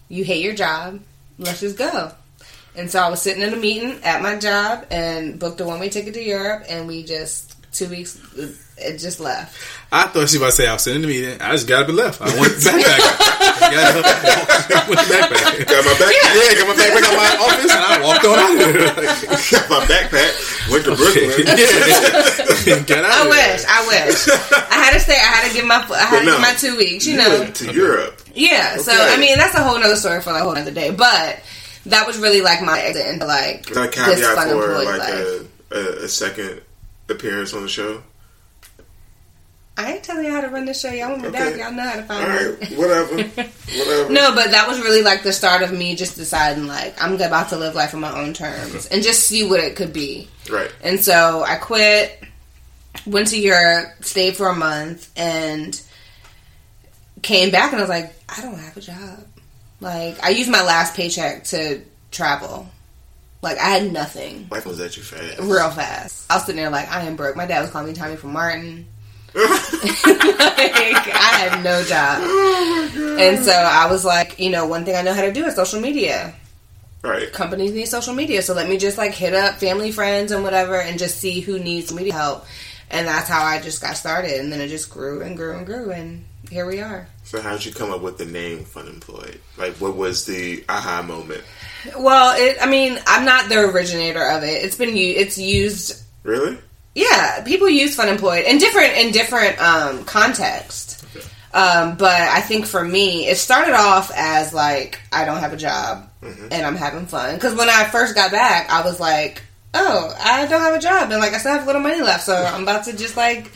You 0.08 0.24
hate 0.24 0.42
your 0.42 0.54
job. 0.54 1.00
Let's 1.36 1.60
just 1.60 1.76
go. 1.76 2.12
And 2.74 2.90
so 2.90 3.00
I 3.00 3.10
was 3.10 3.20
sitting 3.20 3.42
in 3.42 3.52
a 3.52 3.56
meeting 3.58 4.02
at 4.02 4.22
my 4.22 4.38
job 4.38 4.86
and 4.90 5.38
booked 5.38 5.60
a 5.60 5.64
one 5.64 5.80
way 5.80 5.90
ticket 5.90 6.14
to 6.14 6.22
Europe, 6.22 6.64
and 6.70 6.86
we 6.86 7.02
just 7.02 7.51
two 7.72 7.88
weeks 7.88 8.18
it 8.78 8.98
just 8.98 9.20
left. 9.20 9.56
I 9.92 10.04
thought 10.08 10.28
she 10.28 10.36
was 10.40 10.42
about 10.42 10.46
to 10.46 10.52
say 10.56 10.66
I 10.66 10.72
was 10.72 10.82
sitting 10.82 11.02
in 11.02 11.08
the 11.08 11.12
meeting. 11.14 11.40
I 11.40 11.52
just 11.52 11.68
got 11.68 11.82
up 11.84 11.88
and 11.88 11.96
left. 11.96 12.20
I 12.20 12.26
went 12.40 12.52
backpack. 12.58 12.98
got 13.60 13.96
up, 13.96 14.88
went 14.88 15.00
backpack. 15.06 15.68
Got 15.68 15.84
my 15.84 15.92
backpack. 15.92 16.34
Yeah, 16.34 16.52
got 16.58 16.66
my 16.66 16.76
backpack 16.82 17.04
out 17.06 17.16
my 17.16 17.30
office 17.46 17.70
and 17.70 17.84
I 17.84 18.00
walked 18.02 18.24
on 18.24 18.38
out 18.38 18.52
of 18.52 18.58
there. 18.58 18.86
Like, 18.96 19.50
Got 19.52 19.70
my 19.70 19.80
backpack. 19.86 20.32
Went 20.72 20.84
to 20.88 20.96
Brooklyn. 20.96 21.46
yeah. 22.66 22.82
Get 22.82 23.04
out 23.04 23.12
I 23.12 23.28
wish, 23.28 23.62
I 23.68 23.78
wish. 23.86 24.28
I 24.70 24.74
had 24.74 24.92
to 24.94 25.00
stay. 25.00 25.14
I 25.14 25.30
had 25.36 25.48
to 25.48 25.54
give 25.54 25.66
my, 25.66 25.76
I 25.76 26.02
had 26.04 26.20
to 26.20 26.24
give 26.26 26.40
my 26.40 26.54
two 26.58 26.76
weeks. 26.76 27.06
You 27.06 27.12
You 27.12 27.18
know, 27.18 27.38
went 27.40 27.56
to 27.56 27.72
Europe. 27.72 28.20
yeah. 28.34 28.76
So 28.78 28.92
I 28.92 29.16
mean, 29.18 29.36
that's 29.38 29.54
a 29.54 29.62
whole 29.62 29.78
nother 29.78 29.96
story 29.96 30.20
for 30.22 30.30
a 30.30 30.40
whole 30.40 30.56
other 30.56 30.70
day. 30.72 30.90
But 30.90 31.40
that 31.86 32.06
was 32.06 32.18
really 32.18 32.40
like 32.40 32.62
my 32.62 32.80
exit 32.80 33.06
into 33.06 33.26
like 33.26 33.68
Is 33.70 33.74
that 33.76 33.94
a 33.96 34.16
this 34.16 34.26
fun 34.34 34.48
for 34.48 34.64
employed 34.72 34.86
like 34.86 34.98
life. 34.98 35.48
a, 35.72 35.76
a, 35.76 36.04
a 36.04 36.08
second 36.08 36.60
appearance 37.12 37.54
on 37.54 37.62
the 37.62 37.68
show? 37.68 38.02
I 39.76 39.94
ain't 39.94 40.04
telling 40.04 40.26
you 40.26 40.30
how 40.32 40.42
to 40.42 40.48
run 40.48 40.66
the 40.66 40.74
show. 40.74 40.90
Y'all 40.90 41.10
want 41.10 41.22
me 41.22 41.28
Okay. 41.28 41.38
back? 41.38 41.58
Y'all 41.58 41.72
know 41.72 41.82
how 41.82 41.94
to 41.94 42.00
All 42.02 42.06
find 42.06 42.28
right, 42.28 42.70
me. 42.70 42.76
whatever, 42.76 43.16
whatever. 43.78 44.10
No, 44.12 44.34
but 44.34 44.50
that 44.50 44.66
was 44.68 44.78
really 44.80 45.02
like 45.02 45.22
the 45.22 45.32
start 45.32 45.62
of 45.62 45.72
me 45.72 45.96
just 45.96 46.14
deciding 46.16 46.66
like 46.66 47.00
I'm 47.02 47.14
about 47.14 47.48
to 47.50 47.56
live 47.56 47.74
life 47.74 47.94
on 47.94 48.00
my 48.00 48.20
own 48.20 48.34
terms 48.34 48.86
and 48.86 49.02
just 49.02 49.22
see 49.26 49.48
what 49.48 49.60
it 49.60 49.74
could 49.76 49.92
be. 49.94 50.28
Right. 50.50 50.70
And 50.82 51.00
so 51.00 51.42
I 51.46 51.56
quit, 51.56 52.22
went 53.06 53.28
to 53.28 53.40
Europe, 53.40 53.88
stayed 54.04 54.36
for 54.36 54.48
a 54.48 54.54
month, 54.54 55.10
and 55.16 55.80
came 57.22 57.50
back 57.50 57.72
and 57.72 57.78
I 57.80 57.82
was 57.82 57.88
like, 57.90 58.12
I 58.28 58.42
don't 58.42 58.58
have 58.58 58.76
a 58.76 58.80
job. 58.80 59.24
Like 59.80 60.22
I 60.22 60.28
used 60.30 60.50
my 60.50 60.62
last 60.62 60.94
paycheck 60.94 61.44
to 61.44 61.80
travel. 62.10 62.68
Like 63.42 63.58
I 63.58 63.70
had 63.70 63.92
nothing. 63.92 64.46
Life 64.50 64.64
was 64.64 64.80
at 64.80 64.96
you 64.96 65.02
fast. 65.02 65.40
Real 65.40 65.70
fast. 65.70 66.30
I 66.30 66.36
was 66.36 66.46
sitting 66.46 66.60
there 66.60 66.70
like 66.70 66.90
I 66.90 67.02
am 67.02 67.16
broke. 67.16 67.36
My 67.36 67.46
dad 67.46 67.60
was 67.60 67.70
calling 67.70 67.88
me 67.88 67.94
Tommy 67.94 68.16
from 68.16 68.32
Martin. 68.32 68.86
like 69.34 69.46
I 71.08 71.48
had 71.48 71.64
no 71.64 71.82
job. 71.82 72.20
Oh 72.22 73.16
and 73.18 73.44
so 73.44 73.52
I 73.52 73.90
was 73.90 74.04
like, 74.04 74.38
you 74.38 74.50
know, 74.50 74.66
one 74.66 74.84
thing 74.84 74.94
I 74.94 75.02
know 75.02 75.14
how 75.14 75.22
to 75.22 75.32
do 75.32 75.44
is 75.44 75.56
social 75.56 75.80
media. 75.80 76.34
Right. 77.02 77.32
Companies 77.32 77.72
need 77.72 77.86
social 77.86 78.14
media, 78.14 78.42
so 78.42 78.54
let 78.54 78.68
me 78.68 78.78
just 78.78 78.96
like 78.96 79.12
hit 79.12 79.34
up 79.34 79.56
family, 79.56 79.90
friends, 79.90 80.30
and 80.30 80.44
whatever, 80.44 80.80
and 80.80 80.98
just 80.98 81.18
see 81.18 81.40
who 81.40 81.58
needs 81.58 81.92
media 81.92 82.12
help. 82.12 82.46
And 82.90 83.08
that's 83.08 83.28
how 83.28 83.42
I 83.42 83.60
just 83.60 83.82
got 83.82 83.96
started, 83.96 84.38
and 84.38 84.52
then 84.52 84.60
it 84.60 84.68
just 84.68 84.88
grew 84.88 85.22
and 85.22 85.36
grew 85.36 85.56
and 85.56 85.66
grew, 85.66 85.90
and 85.90 86.24
here 86.52 86.66
we 86.66 86.80
are. 86.80 87.08
So 87.24 87.40
how 87.40 87.52
did 87.52 87.64
you 87.64 87.72
come 87.72 87.90
up 87.90 88.02
with 88.02 88.18
the 88.18 88.26
name 88.26 88.60
Funemployed? 88.64 89.38
Like, 89.56 89.74
what 89.74 89.96
was 89.96 90.26
the 90.26 90.64
aha 90.68 91.02
moment? 91.02 91.42
Well, 91.98 92.36
it. 92.38 92.58
I 92.60 92.66
mean, 92.66 92.98
I'm 93.06 93.24
not 93.24 93.48
the 93.48 93.58
originator 93.58 94.24
of 94.24 94.42
it. 94.44 94.64
It's 94.64 94.76
been 94.76 94.96
it's 94.96 95.38
used 95.38 96.02
Really? 96.22 96.58
Yeah, 96.94 97.42
people 97.42 97.68
use 97.68 97.96
fun 97.96 98.08
employed 98.08 98.44
in 98.44 98.58
different 98.58 98.96
in 98.96 99.12
different 99.12 99.60
um, 99.60 100.04
context. 100.04 101.04
Um, 101.54 101.96
but 101.96 102.20
I 102.20 102.40
think 102.40 102.64
for 102.66 102.82
me, 102.82 103.28
it 103.28 103.36
started 103.36 103.74
off 103.74 104.10
as 104.14 104.54
like 104.54 105.00
I 105.12 105.24
don't 105.24 105.40
have 105.40 105.52
a 105.52 105.56
job 105.56 106.08
and 106.22 106.66
I'm 106.66 106.76
having 106.76 107.06
fun. 107.06 107.34
Because 107.34 107.54
when 107.54 107.68
I 107.68 107.84
first 107.84 108.14
got 108.14 108.30
back, 108.30 108.70
I 108.70 108.84
was 108.84 109.00
like, 109.00 109.42
oh, 109.74 110.14
I 110.18 110.46
don't 110.46 110.60
have 110.60 110.74
a 110.74 110.78
job 110.78 111.10
and 111.10 111.20
like 111.20 111.32
I 111.32 111.38
still 111.38 111.52
have 111.52 111.64
a 111.64 111.66
little 111.66 111.82
money 111.82 112.00
left, 112.00 112.24
so 112.24 112.34
I'm 112.34 112.62
about 112.62 112.84
to 112.84 112.96
just 112.96 113.16
like 113.16 113.50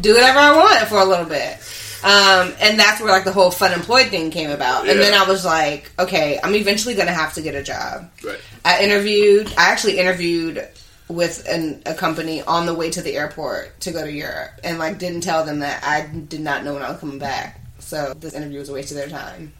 do 0.00 0.14
whatever 0.14 0.38
I 0.38 0.56
want 0.56 0.88
for 0.88 0.98
a 0.98 1.04
little 1.04 1.26
bit. 1.26 1.58
Um, 2.04 2.52
and 2.60 2.78
that's 2.78 3.00
where 3.00 3.10
like 3.10 3.24
the 3.24 3.32
whole 3.32 3.52
fun 3.52 3.72
employed 3.72 4.08
thing 4.08 4.30
came 4.30 4.50
about. 4.50 4.88
And 4.88 4.98
then 4.98 5.14
I 5.14 5.26
was 5.28 5.44
like, 5.44 5.90
okay, 5.98 6.40
I'm 6.42 6.54
eventually 6.54 6.94
gonna 6.94 7.12
have 7.12 7.34
to 7.34 7.42
get 7.42 7.54
a 7.54 7.62
job. 7.62 8.10
Right. 8.24 8.40
I 8.64 8.82
interviewed. 8.82 9.48
I 9.56 9.70
actually 9.70 9.98
interviewed 9.98 10.68
with 11.08 11.46
an, 11.48 11.82
a 11.86 11.94
company 11.94 12.42
on 12.42 12.66
the 12.66 12.74
way 12.74 12.90
to 12.90 13.02
the 13.02 13.16
airport 13.16 13.78
to 13.80 13.92
go 13.92 14.02
to 14.02 14.10
Europe, 14.10 14.50
and 14.64 14.78
like 14.78 14.98
didn't 14.98 15.20
tell 15.20 15.44
them 15.44 15.60
that 15.60 15.84
I 15.84 16.06
did 16.06 16.40
not 16.40 16.64
know 16.64 16.74
when 16.74 16.82
I 16.82 16.90
was 16.90 16.98
coming 16.98 17.18
back. 17.18 17.60
So 17.78 18.14
this 18.14 18.34
interview 18.34 18.58
was 18.58 18.68
a 18.68 18.72
waste 18.72 18.90
of 18.90 18.96
their 18.96 19.08
time. 19.08 19.52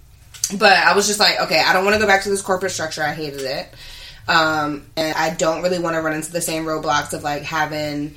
But 0.59 0.73
I 0.73 0.95
was 0.95 1.07
just 1.07 1.21
like, 1.21 1.41
okay, 1.43 1.63
I 1.65 1.73
don't 1.73 1.85
want 1.85 1.95
to 1.95 2.01
go 2.01 2.07
back 2.07 2.25
to 2.25 2.31
this 2.31 2.43
corporate 2.43 2.73
structure. 2.73 3.03
I 3.03 3.13
hated 3.13 3.43
it, 3.43 3.69
um, 4.27 4.87
and 4.97 5.15
I 5.15 5.31
don't 5.31 5.63
really 5.63 5.79
want 5.79 5.95
to 5.95 6.03
run 6.03 6.15
into 6.15 6.33
the 6.33 6.41
same 6.41 6.65
roadblocks 6.65 7.13
of 7.13 7.23
like 7.23 7.43
having 7.43 8.17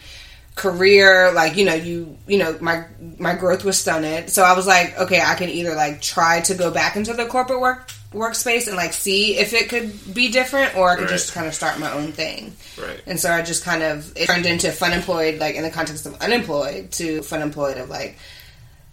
career 0.55 1.31
like 1.33 1.57
you 1.57 1.65
know 1.65 1.73
you 1.73 2.17
you 2.27 2.37
know 2.37 2.57
my 2.61 2.85
my 3.17 3.33
growth 3.35 3.65
was 3.65 3.77
stunted 3.77 4.29
so 4.29 4.41
i 4.41 4.53
was 4.53 4.65
like 4.65 4.97
okay 4.97 5.19
i 5.21 5.35
can 5.35 5.49
either 5.49 5.75
like 5.75 6.01
try 6.01 6.39
to 6.39 6.53
go 6.55 6.71
back 6.71 6.95
into 6.95 7.13
the 7.13 7.25
corporate 7.25 7.59
work 7.59 7.89
workspace 8.13 8.67
and 8.67 8.77
like 8.77 8.93
see 8.93 9.37
if 9.37 9.51
it 9.53 9.67
could 9.67 9.91
be 10.13 10.31
different 10.31 10.73
or 10.77 10.89
i 10.89 10.95
could 10.95 11.01
Right. 11.03 11.09
just 11.09 11.33
kind 11.33 11.45
of 11.45 11.53
start 11.53 11.77
my 11.77 11.91
own 11.91 12.13
thing 12.13 12.55
Right. 12.81 13.01
and 13.05 13.19
so 13.19 13.31
i 13.33 13.41
just 13.41 13.65
kind 13.65 13.83
of 13.83 14.15
it 14.15 14.27
turned 14.27 14.45
into 14.45 14.71
fun 14.71 14.93
employed 14.93 15.39
like 15.39 15.55
in 15.55 15.63
the 15.63 15.69
context 15.71 16.05
of 16.05 16.15
unemployed 16.21 16.91
to 16.93 17.21
fun 17.23 17.41
employed 17.41 17.77
of 17.77 17.89
like 17.89 18.17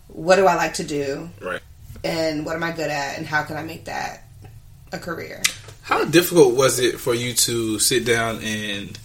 what 0.09 0.37
do 0.37 0.47
i 0.49 0.57
like 0.57 0.75
to 0.75 0.85
do 0.85 1.31
Right. 1.41 1.61
and 2.03 2.45
what 2.45 2.57
am 2.57 2.65
i 2.65 2.73
good 2.73 2.91
at 2.91 3.19
and 3.19 3.25
how 3.27 3.45
can 3.45 3.57
i 3.57 3.63
make 3.63 3.85
that 3.85 4.25
a 4.93 4.99
career 4.99 5.41
How 5.83 6.05
difficult 6.05 6.57
was 6.57 6.81
it 6.81 6.99
for 6.99 7.15
you 7.15 7.35
to 7.35 7.79
sit 7.79 8.05
down 8.05 8.41
and 8.43 8.99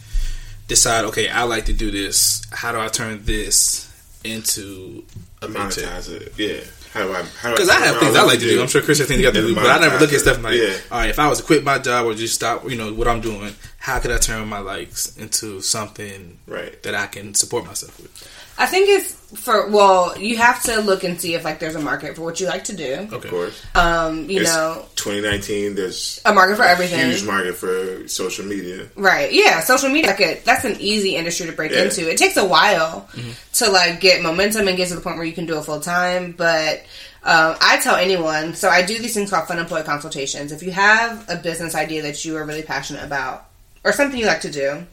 decide, 0.67 1.05
okay, 1.05 1.29
I 1.29 1.43
like 1.43 1.65
to 1.65 1.73
do 1.73 1.91
this. 1.91 2.45
How 2.51 2.71
do 2.71 2.79
I 2.79 2.87
turn 2.87 3.23
this 3.23 3.91
into 4.23 5.03
a? 5.41 5.47
Monetize 5.47 6.09
it. 6.11 6.33
Yeah. 6.37 6.61
How 6.93 7.05
do 7.05 7.13
I? 7.13 7.23
How 7.41 7.49
do 7.49 7.55
Because 7.55 7.69
I 7.69 7.79
have 7.79 7.97
things 7.97 8.15
I 8.15 8.23
like 8.23 8.39
to 8.39 8.45
do. 8.45 8.61
I'm 8.61 8.67
sure 8.67 8.81
Chris 8.81 8.97
has 8.99 9.07
things 9.07 9.17
he 9.19 9.23
got 9.23 9.33
to 9.33 9.41
do, 9.41 9.53
but 9.55 9.65
I 9.67 9.79
never 9.79 9.99
look 9.99 10.13
at 10.13 10.19
stuff 10.19 10.41
like, 10.41 10.55
Yeah. 10.55 10.73
all 10.91 10.99
right, 10.99 11.09
if 11.09 11.19
I 11.19 11.27
was 11.27 11.39
to 11.39 11.43
quit 11.45 11.63
my 11.63 11.77
job 11.79 12.05
or 12.05 12.13
just 12.13 12.35
stop, 12.35 12.69
you 12.69 12.75
know, 12.77 12.93
what 12.93 13.07
I'm 13.07 13.21
doing, 13.21 13.53
how 13.77 13.99
could 13.99 14.11
I 14.11 14.17
turn 14.17 14.47
my 14.47 14.59
likes 14.59 15.15
into 15.17 15.61
something 15.61 16.37
Right. 16.47 16.81
that 16.83 16.95
I 16.95 17.05
can 17.07 17.33
support 17.35 17.65
myself 17.65 17.97
with? 17.99 18.11
I 18.59 18.65
think 18.65 18.89
it's 18.89 19.13
for 19.39 19.69
well, 19.69 20.17
you 20.17 20.37
have 20.37 20.63
to 20.63 20.81
look 20.81 21.03
and 21.03 21.21
see 21.21 21.35
if 21.35 21.43
like 21.45 21.59
there's 21.59 21.75
a 21.75 21.79
market 21.79 22.15
for 22.15 22.23
what 22.23 22.39
you 22.39 22.47
like 22.47 22.63
to 22.65 22.75
do. 22.75 23.07
Okay. 23.11 23.15
Of 23.15 23.27
course. 23.29 23.61
Um, 23.75 24.27
you 24.29 24.41
It's 24.41 24.49
know, 24.55 24.83
2019. 24.95 25.75
There's 25.75 26.19
a 26.25 26.33
market 26.33 26.55
for 26.57 26.63
everything. 26.63 26.99
huge 27.11 27.23
market 27.23 27.55
for 27.55 28.07
social 28.07 28.45
media. 28.45 28.87
Right. 28.95 29.31
Yeah. 29.31 29.59
Social 29.59 29.89
media, 29.89 30.09
like 30.09 30.21
a, 30.21 30.41
that's 30.43 30.65
an 30.65 30.75
easy 30.79 31.15
industry 31.15 31.45
to 31.45 31.51
break 31.51 31.71
Yeah. 31.71 31.83
into. 31.83 32.09
It 32.09 32.17
takes 32.17 32.35
a 32.35 32.45
while 32.45 33.07
to 33.53 33.69
like 33.69 33.99
get 34.01 34.23
momentum 34.23 34.67
and 34.67 34.75
get 34.75 34.87
to 34.89 34.95
the 34.95 35.01
point 35.01 35.17
where 35.17 35.25
you 35.25 35.33
can 35.33 35.45
do 35.45 35.57
it 35.59 35.63
full 35.63 35.79
time. 35.79 36.31
But 36.35 36.79
um, 37.23 37.55
I 37.61 37.77
tell 37.83 37.95
anyone, 37.95 38.55
so 38.55 38.69
I 38.69 38.81
do 38.81 38.97
these 38.97 39.13
things 39.13 39.29
called 39.29 39.47
fun 39.47 39.59
employee 39.59 39.83
consultations. 39.83 40.51
If 40.51 40.63
you 40.63 40.71
have 40.71 41.25
a 41.29 41.35
business 41.35 41.75
idea 41.75 42.01
that 42.03 42.25
you 42.25 42.35
are 42.37 42.43
really 42.45 42.63
passionate 42.63 43.03
about 43.03 43.46
or 43.87 43.93
something 43.93 44.19
you 44.19 44.25
like 44.25 44.41
to 44.41 44.51
do, 44.51 44.85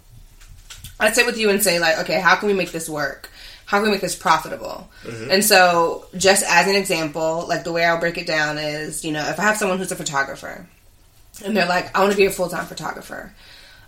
I'd 1.01 1.15
sit 1.15 1.27
with 1.27 1.37
you 1.37 1.51
and 1.51 1.63
say 1.63 1.81
like, 1.81 1.99
okay, 1.99 2.21
how 2.21 2.37
can 2.37 2.47
we 2.47 2.55
make 2.55 2.71
this 2.71 2.89
work? 2.89 3.29
How 3.67 3.79
can 3.79 3.87
we 3.87 3.91
make 3.93 4.01
this 4.01 4.15
profitable? 4.15 4.89
Mm-hmm. 5.03 5.31
And 5.31 5.45
so, 5.45 6.07
just 6.17 6.45
as 6.45 6.69
an 6.69 6.77
example, 6.77 7.47
like 7.49 7.65
the 7.65 7.73
way 7.73 7.85
I'll 7.85 7.99
break 7.99 8.19
it 8.19 8.27
down 8.27 8.59
is, 8.59 9.05
you 9.05 9.11
know, 9.11 9.27
if 9.29 9.41
I 9.41 9.43
have 9.43 9.57
someone 9.57 9.79
who's 9.79 9.91
a 9.91 9.97
photographer 9.97 10.67
and 11.45 11.57
they're 11.57 11.67
like, 11.67 11.97
I 11.97 12.01
want 12.01 12.13
to 12.13 12.17
be 12.17 12.27
a 12.27 12.31
full 12.31 12.49
time 12.49 12.67
photographer. 12.67 13.35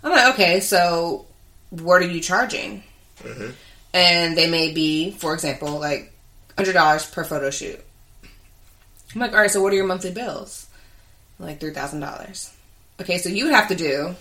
I'm 0.03 0.11
like, 0.11 0.35
okay, 0.35 0.61
so 0.61 1.27
what 1.71 2.03
are 2.03 2.07
you 2.07 2.21
charging? 2.21 2.83
Mm-hmm. 3.21 3.51
And 3.95 4.37
they 4.37 4.51
may 4.51 4.73
be, 4.73 5.13
for 5.13 5.35
example, 5.35 5.79
like 5.79 6.13
hundred 6.57 6.73
dollars 6.73 7.09
per 7.09 7.23
photo 7.23 7.51
shoot. 7.51 7.79
I'm 9.15 9.21
like, 9.21 9.33
all 9.33 9.39
right, 9.39 9.51
so 9.51 9.63
what 9.63 9.73
are 9.73 9.77
your 9.77 9.87
monthly 9.87 10.11
bills? 10.11 10.69
Like 11.39 11.61
three 11.61 11.73
thousand 11.73 12.01
dollars. 12.01 12.53
Okay, 13.01 13.19
so 13.19 13.29
you 13.29 13.45
would 13.45 13.55
have 13.55 13.69
to 13.69 13.77
do 13.77 14.17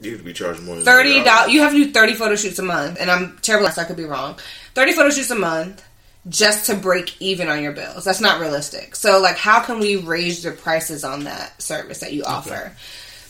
You'd 0.00 0.24
be 0.24 0.32
charging 0.32 0.64
more 0.64 0.76
than 0.76 0.84
thirty 0.84 1.20
$100. 1.20 1.48
You 1.50 1.60
have 1.60 1.72
to 1.72 1.84
do 1.84 1.92
thirty 1.92 2.14
photo 2.14 2.36
shoots 2.36 2.58
a 2.58 2.62
month, 2.62 2.98
and 3.00 3.10
I'm 3.10 3.38
terrible. 3.42 3.70
So 3.70 3.82
I 3.82 3.84
could 3.84 3.96
be 3.96 4.04
wrong. 4.04 4.38
Thirty 4.74 4.92
photo 4.92 5.10
shoots 5.10 5.30
a 5.30 5.34
month 5.34 5.84
just 6.28 6.66
to 6.66 6.74
break 6.74 7.20
even 7.20 7.48
on 7.48 7.62
your 7.62 7.72
bills. 7.72 8.04
That's 8.04 8.20
not 8.20 8.40
realistic. 8.40 8.94
So, 8.94 9.20
like, 9.20 9.36
how 9.36 9.60
can 9.60 9.78
we 9.78 9.96
raise 9.96 10.42
the 10.42 10.52
prices 10.52 11.04
on 11.04 11.24
that 11.24 11.60
service 11.60 12.00
that 12.00 12.12
you 12.12 12.24
offer? 12.24 12.72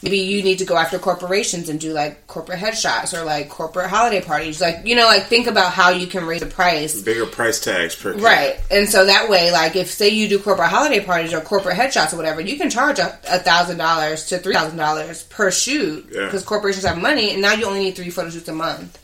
Maybe 0.03 0.17
you 0.19 0.43
need 0.43 0.59
to 0.61 0.65
go 0.65 0.77
after 0.79 0.99
corporations 0.99 1.69
and 1.69 1.79
do 1.79 1.93
like 1.93 2.27
corporate 2.27 2.59
headshots 2.59 3.13
or 3.13 3.23
like 3.25 3.51
corporate 3.51 3.91
holiday 3.91 4.23
parties. 4.23 4.59
Like, 4.59 4.87
you 4.87 4.97
know, 4.97 5.05
like 5.05 5.25
think 5.25 5.47
about 5.47 5.73
how 5.75 5.91
you 5.91 6.07
can 6.07 6.25
raise 6.25 6.41
the 6.41 6.47
price 6.47 7.03
Bigger 7.03 7.27
price 7.27 7.61
tags 7.61 7.95
per 7.95 8.15
kid. 8.15 8.23
Right. 8.23 8.59
And 8.71 8.89
so 8.89 9.05
that 9.05 9.29
way, 9.29 9.51
like 9.53 9.77
if 9.77 9.91
say 9.91 10.09
you 10.09 10.27
do 10.27 10.39
corporate 10.39 10.71
holiday 10.71 11.05
parties 11.05 11.35
or 11.35 11.41
corporate 11.43 11.77
headshots 11.77 12.15
or 12.15 12.17
whatever, 12.17 12.41
you 12.41 12.57
can 12.57 12.71
charge 12.71 12.99
a 12.99 13.09
thousand 13.41 13.77
dollars 13.77 14.27
to 14.29 14.39
three 14.39 14.55
thousand 14.55 14.79
dollars 14.79 15.25
per 15.25 15.51
shoot 15.51 16.09
Yeah. 16.11 16.25
because 16.25 16.45
corporations 16.45 16.87
have 16.87 16.97
money, 16.97 17.33
and 17.33 17.43
now 17.43 17.53
you 17.53 17.67
only 17.67 17.81
need 17.81 17.97
three 17.97 18.09
photo 18.11 18.31
shoots 18.31 18.49
a 18.49 18.55
month 18.55 18.99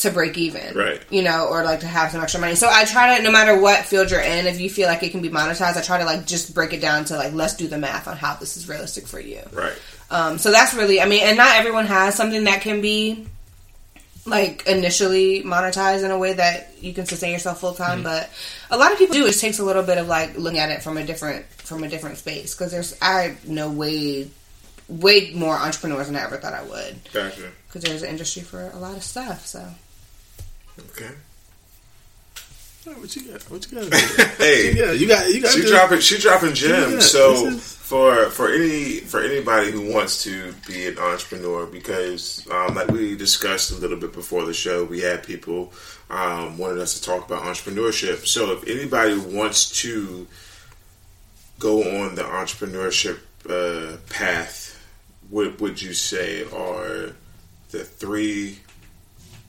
to 0.00 0.10
break 0.10 0.36
even. 0.38 0.76
Right. 0.76 1.00
You 1.10 1.22
know, 1.22 1.48
or 1.48 1.64
like 1.64 1.80
to 1.80 1.86
have 1.86 2.10
some 2.10 2.22
extra 2.22 2.40
money. 2.40 2.54
So 2.54 2.68
I 2.70 2.84
try 2.84 3.16
to, 3.16 3.22
no 3.22 3.30
matter 3.30 3.60
what 3.60 3.84
field 3.84 4.10
you're 4.10 4.20
in, 4.20 4.46
if 4.46 4.60
you 4.60 4.70
feel 4.70 4.88
like 4.88 5.02
it 5.02 5.10
can 5.10 5.22
be 5.22 5.28
monetized, 5.28 5.76
I 5.76 5.82
try 5.82 5.98
to 5.98 6.04
like 6.04 6.26
just 6.26 6.54
break 6.54 6.72
it 6.72 6.80
down 6.80 7.04
to 7.06 7.16
like 7.16 7.32
let's 7.32 7.54
do 7.54 7.68
the 7.68 7.78
math 7.78 8.08
on 8.08 8.16
how 8.16 8.34
this 8.34 8.56
is 8.56 8.68
realistic 8.68 9.06
for 9.06 9.20
you. 9.20 9.40
Right. 9.52 9.78
Um, 10.10 10.38
so 10.38 10.50
that's 10.50 10.74
really, 10.74 11.00
I 11.00 11.06
mean, 11.06 11.22
and 11.22 11.36
not 11.36 11.56
everyone 11.56 11.86
has 11.86 12.14
something 12.14 12.44
that 12.44 12.62
can 12.62 12.80
be 12.80 13.26
like 14.26 14.66
initially 14.66 15.42
monetized 15.42 16.04
in 16.04 16.10
a 16.10 16.18
way 16.18 16.34
that 16.34 16.74
you 16.80 16.92
can 16.92 17.06
sustain 17.06 17.32
yourself 17.32 17.60
full 17.60 17.74
time. 17.74 18.02
But 18.02 18.30
a 18.70 18.76
lot 18.76 18.92
of 18.92 18.98
people 18.98 19.14
do. 19.14 19.26
It 19.26 19.38
takes 19.38 19.58
a 19.58 19.64
little 19.64 19.82
bit 19.82 19.98
of 19.98 20.08
like 20.08 20.36
looking 20.36 20.58
at 20.58 20.70
it 20.70 20.82
from 20.82 20.96
a 20.96 21.04
different 21.04 21.44
from 21.46 21.84
a 21.84 21.88
different 21.88 22.18
space 22.18 22.54
because 22.54 22.72
there's 22.72 22.96
I 23.00 23.36
know 23.46 23.70
way 23.70 24.30
way 24.88 25.32
more 25.34 25.54
entrepreneurs 25.54 26.06
than 26.08 26.16
I 26.16 26.24
ever 26.24 26.36
thought 26.36 26.52
I 26.52 26.62
would 26.62 26.98
Gotcha. 27.12 27.50
because 27.68 27.82
there's 27.82 28.02
an 28.02 28.10
industry 28.10 28.42
for 28.42 28.70
a 28.70 28.78
lot 28.78 28.96
of 28.96 29.04
stuff. 29.04 29.46
So 29.46 29.64
Okay. 30.78 31.10
What 32.84 33.14
you 33.14 33.30
got? 33.30 33.42
What 33.50 33.70
you 33.70 33.78
got? 33.78 33.92
Hey. 34.38 34.72
Yeah, 34.74 34.92
you 34.92 35.06
got. 35.06 35.28
You 35.32 35.42
got. 35.42 35.52
She 35.52 35.62
dropping 35.62 36.00
she 36.00 36.18
dropping 36.18 36.54
gems. 36.54 37.10
So 37.10 37.46
is- 37.48 37.76
for 37.76 38.26
for 38.30 38.48
any 38.50 39.00
for 39.00 39.20
anybody 39.20 39.70
who 39.72 39.92
wants 39.92 40.22
to 40.24 40.52
be 40.66 40.86
an 40.86 40.98
entrepreneur, 40.98 41.66
because 41.66 42.46
um, 42.50 42.74
like 42.74 42.88
we 42.88 43.16
discussed 43.16 43.72
a 43.72 43.74
little 43.74 43.98
bit 43.98 44.12
before 44.12 44.44
the 44.44 44.54
show, 44.54 44.84
we 44.84 45.00
had 45.00 45.22
people 45.24 45.72
um, 46.08 46.56
wanted 46.56 46.78
us 46.78 46.98
to 46.98 47.02
talk 47.04 47.26
about 47.26 47.42
entrepreneurship. 47.42 48.26
So 48.26 48.52
if 48.52 48.66
anybody 48.68 49.18
wants 49.18 49.82
to 49.82 50.26
go 51.58 51.82
on 52.02 52.14
the 52.14 52.22
entrepreneurship 52.22 53.18
uh, 53.48 53.96
path, 54.08 54.80
what 55.28 55.60
would 55.60 55.82
you 55.82 55.92
say 55.92 56.44
are 56.44 57.12
the 57.72 57.84
three 57.84 58.60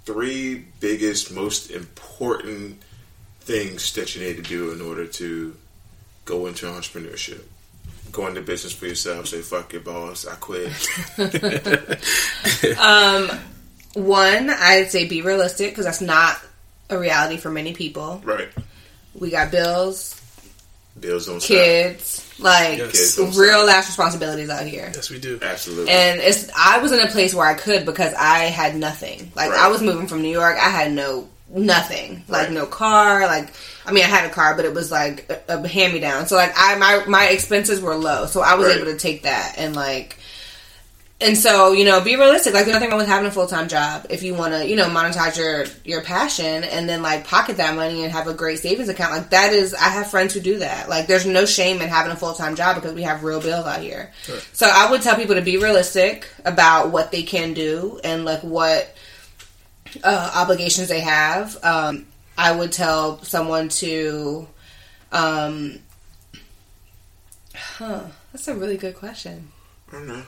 three 0.06 0.66
biggest, 0.80 1.32
most 1.34 1.72
important 1.72 2.82
things 3.42 3.94
that 3.94 4.16
you 4.16 4.26
need 4.26 4.38
to 4.38 4.42
do 4.44 4.72
in 4.72 4.82
order 4.82 5.06
to 5.08 5.56
go 6.26 6.46
into 6.48 6.66
entrepreneurship. 6.68 7.42
Go 8.12 8.28
into 8.28 8.42
business 8.42 8.74
for 8.74 8.88
yourself. 8.88 9.28
Say 9.28 9.42
fuck 9.42 9.72
your 9.74 9.82
boss. 9.82 10.26
I 10.28 10.36
quit. 10.36 10.72
Um, 12.78 13.30
one, 13.94 14.50
I'd 14.50 14.92
say 14.92 15.08
be 15.08 15.22
realistic 15.22 15.72
because 15.72 15.86
that's 15.86 16.02
not 16.02 16.40
a 16.90 16.98
reality 16.98 17.38
for 17.38 17.50
many 17.50 17.74
people. 17.74 18.22
right. 18.24 18.50
We 19.14 19.30
got 19.30 19.52
bills, 19.52 20.21
Bills 20.99 21.25
don't 21.25 21.41
kids, 21.41 22.27
like 22.39 22.77
Yes. 22.77 22.91
Kids 22.91 23.15
don't 23.15 23.36
real 23.36 23.65
life 23.65 23.88
responsibilities 23.88 24.49
out 24.49 24.65
here. 24.65 24.91
Yes, 24.93 25.10
we 25.10 25.19
do. 25.19 25.39
Absolutely. 25.41 25.91
And 25.91 26.19
it's 26.19 26.49
I 26.56 26.80
was 26.80 26.91
in 26.91 26.99
a 26.99 27.08
place 27.08 27.34
where 27.34 27.47
I 27.47 27.54
could 27.54 27.86
because 27.86 28.13
I 28.13 28.39
had 28.45 28.75
nothing. 28.75 29.32
Like 29.36 29.51
Right. 29.51 29.60
I 29.60 29.67
was 29.69 29.82
moving 29.82 30.08
from 30.08 30.21
New 30.21 30.30
York, 30.32 30.58
I 30.58 30.69
had 30.69 30.91
no 30.91 31.27
nothing. 31.49 32.23
Like 32.27 32.43
Right. 32.47 32.51
no 32.51 32.65
car. 32.65 33.21
Like 33.25 33.49
I 33.86 33.91
mean, 33.91 34.04
I 34.04 34.08
had 34.08 34.30
a 34.30 34.34
car, 34.34 34.54
but 34.56 34.65
it 34.65 34.73
was 34.73 34.91
like 34.91 35.30
a, 35.47 35.58
a 35.58 35.67
hand 35.67 35.93
me 35.93 35.99
down. 35.99 36.27
So 36.27 36.36
like 36.36 36.54
I 36.56 36.75
my 36.75 37.04
my 37.08 37.27
expenses 37.30 37.80
were 37.82 37.95
low, 37.95 38.25
so 38.27 38.41
I 38.41 38.56
was 38.56 38.67
Right. 38.67 38.75
able 38.77 38.86
to 38.91 38.97
take 38.97 39.23
that 39.23 39.56
and 39.58 39.75
like. 39.75 40.17
And 41.22 41.38
so, 41.38 41.72
you 41.72 41.86
know, 41.86 42.02
be 42.02 42.16
realistic. 42.16 42.56
Like, 42.56 42.66
there's 42.66 42.74
nothing 42.74 42.90
wrong 42.90 42.98
with 42.98 43.08
having 43.08 43.28
a 43.28 43.32
full 43.32 43.46
time 43.46 43.68
job 43.68 44.08
if 44.10 44.24
you 44.24 44.34
want 44.34 44.54
to, 44.54 44.68
you 44.68 44.76
know, 44.76 44.88
monetize 44.88 45.38
your 45.38 45.66
your 45.86 46.02
passion 46.02 46.64
and 46.64 46.90
then 46.90 47.04
like 47.04 47.28
pocket 47.28 47.58
that 47.58 47.76
money 47.76 48.04
and 48.04 48.12
have 48.12 48.28
a 48.28 48.34
great 48.34 48.58
savings 48.58 48.90
account. 48.90 49.14
Like, 49.14 49.30
that 49.30 49.54
is, 49.54 49.76
I 49.76 49.90
have 49.90 50.10
friends 50.10 50.34
who 50.34 50.40
do 50.40 50.58
that. 50.60 50.90
Like, 50.90 51.06
there's 51.06 51.28
no 51.28 51.46
shame 51.46 51.80
in 51.80 51.90
having 51.90 52.12
a 52.12 52.16
full 52.16 52.34
time 52.34 52.56
job 52.56 52.76
because 52.76 52.94
we 52.94 53.04
have 53.04 53.24
real 53.24 53.40
bills 53.40 53.68
out 53.68 53.82
here. 53.82 54.12
So, 54.52 54.68
I 54.72 54.90
would 54.90 55.04
tell 55.04 55.16
people 55.16 55.36
to 55.36 55.44
be 55.44 55.58
realistic 55.58 56.28
about 56.44 56.90
what 56.90 57.12
they 57.12 57.22
can 57.22 57.54
do 57.54 58.00
and 58.04 58.26
like 58.26 58.42
what 58.42 58.96
uh, 60.04 60.32
obligations 60.36 60.88
they 60.88 61.02
have. 61.02 61.56
Um, 61.64 62.08
I 62.36 62.52
would 62.56 62.72
tell 62.72 63.22
someone 63.24 63.70
to, 63.70 64.48
um, 65.12 65.80
huh, 67.56 68.06
that's 68.32 68.48
a 68.48 68.56
really 68.56 68.78
good 68.78 68.96
question. 68.96 69.50
I 69.90 69.92
don't 69.94 70.08
know. 70.08 70.24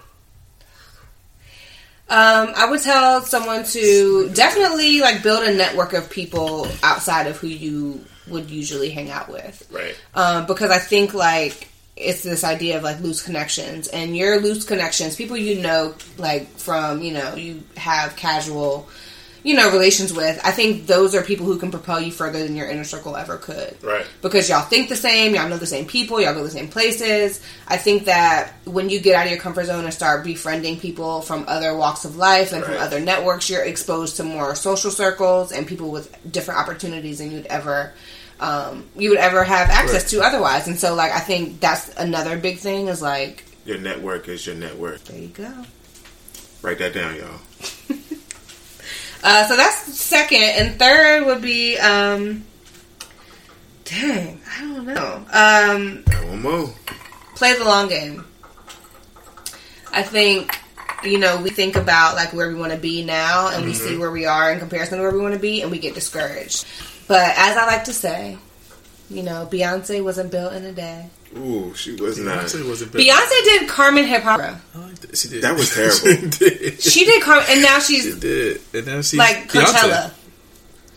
Um, 2.09 2.53
I 2.55 2.69
would 2.69 2.81
tell 2.81 3.21
someone 3.21 3.63
to 3.65 4.29
definitely 4.33 4.99
like 4.99 5.23
build 5.23 5.43
a 5.43 5.53
network 5.53 5.93
of 5.93 6.09
people 6.09 6.67
outside 6.83 7.27
of 7.27 7.37
who 7.37 7.47
you 7.47 8.03
would 8.27 8.49
usually 8.49 8.89
hang 8.89 9.09
out 9.09 9.29
with. 9.29 9.67
Right. 9.71 9.95
Um, 10.13 10.45
because 10.45 10.69
I 10.69 10.79
think 10.79 11.13
like 11.13 11.69
it's 11.95 12.23
this 12.23 12.43
idea 12.43 12.77
of 12.77 12.83
like 12.83 12.99
loose 12.99 13.21
connections 13.21 13.87
and 13.87 14.17
your 14.17 14.39
loose 14.39 14.65
connections, 14.65 15.15
people 15.15 15.37
you 15.37 15.61
know 15.61 15.95
like 16.17 16.47
from, 16.57 17.01
you 17.01 17.13
know, 17.13 17.35
you 17.35 17.63
have 17.77 18.15
casual, 18.15 18.89
you 19.43 19.53
know, 19.55 19.69
relations 19.71 20.13
with. 20.13 20.39
I 20.43 20.51
think 20.51 20.87
those 20.87 21.13
are 21.13 21.21
people 21.21 21.45
who 21.45 21.57
can 21.59 21.69
propel 21.69 21.99
you 22.01 22.11
further 22.11 22.39
than 22.39 22.55
your 22.55 22.67
inner 22.69 22.83
circle 22.85 23.15
ever 23.17 23.37
could 23.37 23.75
Right. 23.83 24.05
because 24.21 24.47
y'all 24.49 24.61
think 24.63 24.87
the 24.89 24.95
same, 24.95 25.35
y'all 25.35 25.49
know 25.49 25.57
the 25.57 25.67
same 25.67 25.85
people, 25.85 26.21
y'all 26.21 26.33
go 26.33 26.43
the 26.43 26.49
same 26.51 26.69
places. 26.69 27.41
I 27.67 27.75
think 27.77 28.05
that 28.05 28.53
when 28.65 28.89
you 28.89 28.99
get 29.01 29.15
out 29.15 29.25
of 29.25 29.31
your 29.31 29.41
comfort 29.41 29.65
zone 29.65 29.83
and 29.83 29.93
start 29.93 30.23
befriending 30.23 30.79
people 30.79 31.21
from 31.21 31.43
other 31.47 31.75
walks 31.75 32.05
of 32.05 32.15
life 32.15 32.53
and 32.53 32.63
from 32.63 32.75
other 32.75 32.99
networks, 32.99 33.49
you're 33.49 33.63
exposed 33.63 34.15
to 34.17 34.23
more 34.23 34.55
social 34.55 34.91
circles 34.91 35.51
and 35.51 35.67
people 35.67 35.91
with 35.91 36.15
different 36.31 36.59
opportunities 36.61 37.17
than 37.19 37.31
you'd 37.31 37.45
ever 37.47 37.91
um, 38.39 38.85
you 38.97 39.09
would 39.09 39.19
ever 39.19 39.43
have 39.43 39.69
access 39.69 40.09
to 40.09 40.21
otherwise. 40.21 40.67
And 40.67 40.77
so, 40.77 40.95
like, 40.95 41.11
I 41.11 41.19
think 41.19 41.59
that's 41.61 41.89
another 41.95 42.37
big 42.37 42.57
thing 42.57 42.87
is 42.87 43.01
like, 43.01 43.45
Your 43.63 43.77
network 43.77 44.27
is 44.27 44.45
your 44.45 44.55
network. 44.55 45.01
there 45.05 45.19
you 45.21 45.27
go. 45.27 45.65
Write 46.61 46.79
that 46.79 46.93
down, 46.93 47.15
y'all. 47.15 47.39
Uh, 49.23 49.47
so 49.47 49.55
that's 49.55 49.77
second, 49.97 50.41
and 50.43 50.77
third 50.77 51.25
would 51.25 51.41
be, 51.41 51.77
um, 51.77 52.43
dang, 53.85 54.41
I 54.57 54.59
don't 54.61 54.85
know. 54.85 55.25
Um, 55.31 56.03
one 56.29 56.41
more. 56.41 56.73
play 57.35 57.53
the 57.57 57.63
long 57.63 57.87
game. 57.87 58.25
I 59.93 60.03
think, 60.03 60.53
you 61.03 61.19
know, 61.19 61.41
we 61.41 61.51
think 61.51 61.75
about 61.77 62.15
like 62.15 62.33
where 62.33 62.49
we 62.49 62.55
want 62.55 62.73
to 62.73 62.77
be 62.77 63.05
now 63.05 63.49
and 63.49 63.63
we 63.63 63.73
see 63.73 63.97
where 63.97 64.11
we 64.11 64.25
are 64.25 64.51
in 64.51 64.59
comparison 64.59 64.97
to 64.97 65.03
where 65.03 65.13
we 65.13 65.19
want 65.21 65.35
to 65.35 65.39
be 65.39 65.61
and 65.61 65.71
we 65.71 65.77
get 65.79 65.93
discouraged. 65.95 66.65
But 67.07 67.33
as 67.37 67.55
I 67.55 67.65
like 67.65 67.83
to 67.85 67.93
say, 67.93 68.37
You 69.09 69.21
know, 69.21 69.47
Beyonce 69.51 70.03
wasn't 70.03 70.31
built 70.31 70.53
in 70.53 70.65
a 70.65 70.71
day. 70.71 71.07
Ooh, 71.37 71.73
she 71.75 71.93
was 71.95 72.17
not. 72.19 72.45
Beyonce 72.45 72.67
wasn't 72.67 72.91
bad. 72.93 73.01
Beyonce 73.01 73.43
did 73.43 73.69
Carmen 73.69 74.05
Hip 74.05 74.23
Hop. 74.23 74.39
Oh, 74.41 74.59
I 74.75 74.85
like 74.85 74.95
that. 74.99 75.17
She 75.17 75.29
did. 75.29 75.43
That 75.43 75.55
was 75.55 75.69
terrible. 75.73 75.95
she 75.95 76.27
did. 76.39 76.81
She 76.81 77.05
did 77.05 77.21
Carmen, 77.23 77.45
and 77.49 77.61
now 77.61 77.79
she's. 77.79 78.13
She 78.13 78.19
did. 78.19 78.61
And 78.73 78.85
now 78.85 79.01
she's 79.01 79.19
like 79.19 79.49
Beyonce. 79.49 79.63
Coachella. 79.65 80.13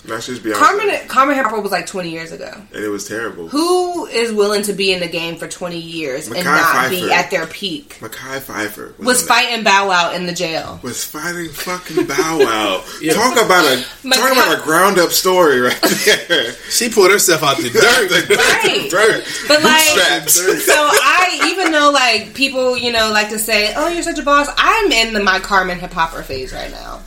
Now 0.08 0.20
she's 0.20 0.38
Beyonce. 0.40 0.54
Carmen 0.54 1.08
Carmen 1.08 1.34
Hip 1.36 1.46
Hop 1.46 1.62
was 1.62 1.72
like 1.72 1.86
twenty 1.86 2.10
years 2.10 2.32
ago. 2.32 2.50
and 2.74 2.84
it 2.84 2.88
was 2.88 3.06
terrible. 3.08 3.48
Who 3.48 4.06
is 4.06 4.32
willing 4.32 4.62
to 4.64 4.72
be 4.72 4.92
in 4.92 5.00
the 5.00 5.08
game 5.08 5.36
for 5.36 5.48
twenty 5.48 5.78
years 5.80 6.26
and 6.28 6.36
Mekhi 6.36 6.44
not 6.44 6.90
be 6.90 7.12
at 7.12 7.30
their 7.30 7.46
peak? 7.46 7.96
Mekhi 8.00 8.40
Phifer 8.40 8.98
Was 8.98 9.22
in 9.22 9.28
that. 9.28 9.34
fighting 9.34 9.64
Bow 9.64 9.88
Wow 9.88 10.12
in 10.12 10.26
the 10.26 10.32
jail. 10.32 10.78
was 10.82 11.04
fighting 11.04 11.48
fucking 11.50 12.06
Bow 12.06 12.38
Wow. 12.38 12.84
Yeah. 13.02 13.12
Talk 13.14 13.32
about 13.34 13.64
a 13.64 13.84
Mackay- 14.06 14.20
talk 14.20 14.32
about 14.32 14.58
a 14.58 14.62
ground 14.62 14.98
up 14.98 15.10
story 15.10 15.60
right 15.60 15.80
there. 16.28 16.52
She 16.70 16.88
pulled 16.88 17.10
herself 17.10 17.42
out 17.42 17.56
the 17.58 17.70
dirt. 17.70 18.10
Right. 18.36 18.90
Dirt. 18.90 19.24
But 19.48 19.62
like, 19.62 20.28
so 20.28 20.72
I 20.74 21.40
even 21.52 21.72
though 21.72 21.90
like 21.92 22.34
people 22.34 22.76
you 22.76 22.92
know 22.92 23.10
like 23.12 23.28
to 23.30 23.38
say, 23.38 23.72
"Oh, 23.76 23.88
you're 23.88 24.02
such 24.02 24.18
a 24.18 24.22
boss," 24.22 24.48
I'm 24.56 24.90
in 24.92 25.12
the 25.14 25.22
my 25.22 25.38
Carmen 25.40 25.78
hip 25.78 25.90
hopera 25.90 26.22
phase 26.24 26.52
right 26.52 26.70
now. 26.70 27.00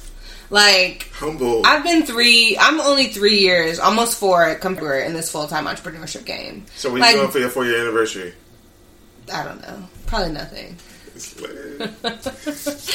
Like 0.50 1.10
Humble. 1.14 1.62
I've 1.66 1.84
been 1.84 2.04
three. 2.04 2.58
I'm 2.60 2.80
only 2.82 3.08
three 3.08 3.38
years, 3.40 3.78
almost 3.80 4.18
four, 4.20 4.56
come 4.56 4.76
through 4.76 5.04
in 5.04 5.14
this 5.14 5.32
full 5.32 5.48
time 5.48 5.66
entrepreneurship 5.66 6.26
game. 6.26 6.66
so 6.76 6.90
what 6.92 7.02
like- 7.02 7.14
you 7.16 7.22
doing 7.22 7.32
for 7.32 7.40
your 7.40 7.50
four 7.50 7.66
year 7.66 7.80
anniversary? 7.82 8.34
I 9.32 9.44
don't 9.44 9.62
know, 9.62 9.88
probably 10.08 10.32
nothing. 10.32 10.76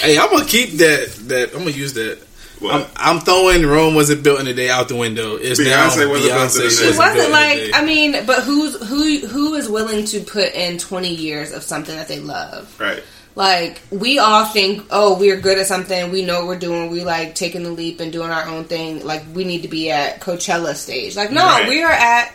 hey, 0.01 0.19
I'm 0.19 0.31
gonna 0.31 0.45
keep 0.47 0.71
that. 0.79 1.15
That 1.29 1.51
I'm 1.53 1.61
gonna 1.61 1.71
use 1.71 1.95
that. 1.95 2.19
What? 2.61 2.75
I'm, 2.75 2.87
I'm 2.97 3.21
throwing 3.21 3.67
Rome 3.67 3.95
wasn't 3.95 4.23
built 4.23 4.41
in 4.41 4.47
a 4.47 4.55
day 4.55 4.71
out 4.71 4.89
the 4.89 4.97
window. 4.97 5.37
It's 5.37 5.61
now 5.61 5.89
Beyonce 5.89 6.09
wasn't 6.09 6.13
built 6.13 6.25
in 6.25 6.31
a 6.31 6.35
Beyonce 6.35 6.59
day. 6.59 6.65
wasn't 6.65 6.65
It 6.65 6.83
built 6.87 6.99
wasn't 6.99 7.19
in 7.19 7.27
a 7.27 7.33
like 7.33 7.57
day. 7.59 7.71
I 7.75 7.85
mean, 7.85 8.27
but 8.27 8.43
who's 8.45 8.89
who? 8.89 9.27
Who 9.27 9.55
is 9.55 9.69
willing 9.69 10.05
to 10.07 10.21
put 10.21 10.55
in 10.55 10.79
20 10.79 11.15
years 11.15 11.53
of 11.53 11.63
something 11.63 11.95
that 11.95 12.09
they 12.09 12.21
love? 12.21 12.75
right. 12.81 13.03
Like 13.37 13.83
we 13.91 14.19
all 14.19 14.45
think, 14.45 14.87
oh, 14.91 15.19
we're 15.19 15.41
good 15.41 15.59
at 15.59 15.67
something. 15.67 16.13
We 16.13 16.25
know 16.25 16.41
what 16.41 16.47
we're 16.47 16.59
doing. 16.59 16.91
We 16.91 17.05
like 17.05 17.35
taking 17.35 17.65
the 17.65 17.71
leap 17.71 17.99
and 18.01 18.13
doing 18.13 18.31
our 18.31 18.47
own 18.47 18.65
thing. 18.65 19.05
Like 19.05 19.25
we 19.35 19.45
need 19.45 19.63
to 19.63 19.69
be 19.69 19.91
at 19.91 20.21
Coachella 20.21 20.75
stage. 20.75 21.17
Like 21.17 21.33
no, 21.33 21.45
Right. 21.45 21.69
we 21.69 21.83
are 21.83 21.91
at 21.91 22.33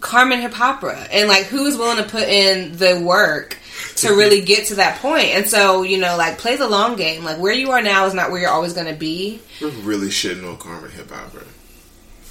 Carmen 0.00 0.40
Hip 0.40 0.52
Hopera, 0.52 1.08
and 1.10 1.28
like 1.28 1.46
who 1.46 1.66
is 1.66 1.76
willing 1.76 1.96
to 1.96 2.08
put 2.08 2.28
in 2.28 2.76
the 2.76 3.00
work 3.04 3.58
to 3.96 4.08
mm-hmm. 4.08 4.18
really 4.18 4.40
get 4.42 4.66
to 4.66 4.76
that 4.76 5.00
point? 5.00 5.28
And 5.28 5.48
so 5.48 5.82
you 5.82 5.98
know, 5.98 6.16
like 6.16 6.38
play 6.38 6.56
the 6.56 6.68
long 6.68 6.96
game. 6.96 7.24
Like 7.24 7.38
where 7.38 7.52
you 7.52 7.72
are 7.72 7.82
now 7.82 8.06
is 8.06 8.14
not 8.14 8.30
where 8.30 8.40
you're 8.40 8.50
always 8.50 8.74
going 8.74 8.86
to 8.86 8.98
be. 8.98 9.40
We're 9.60 9.70
really 9.70 10.08
shitting 10.08 10.48
on 10.48 10.58
Carmen 10.58 10.90
Hip. 10.92 11.10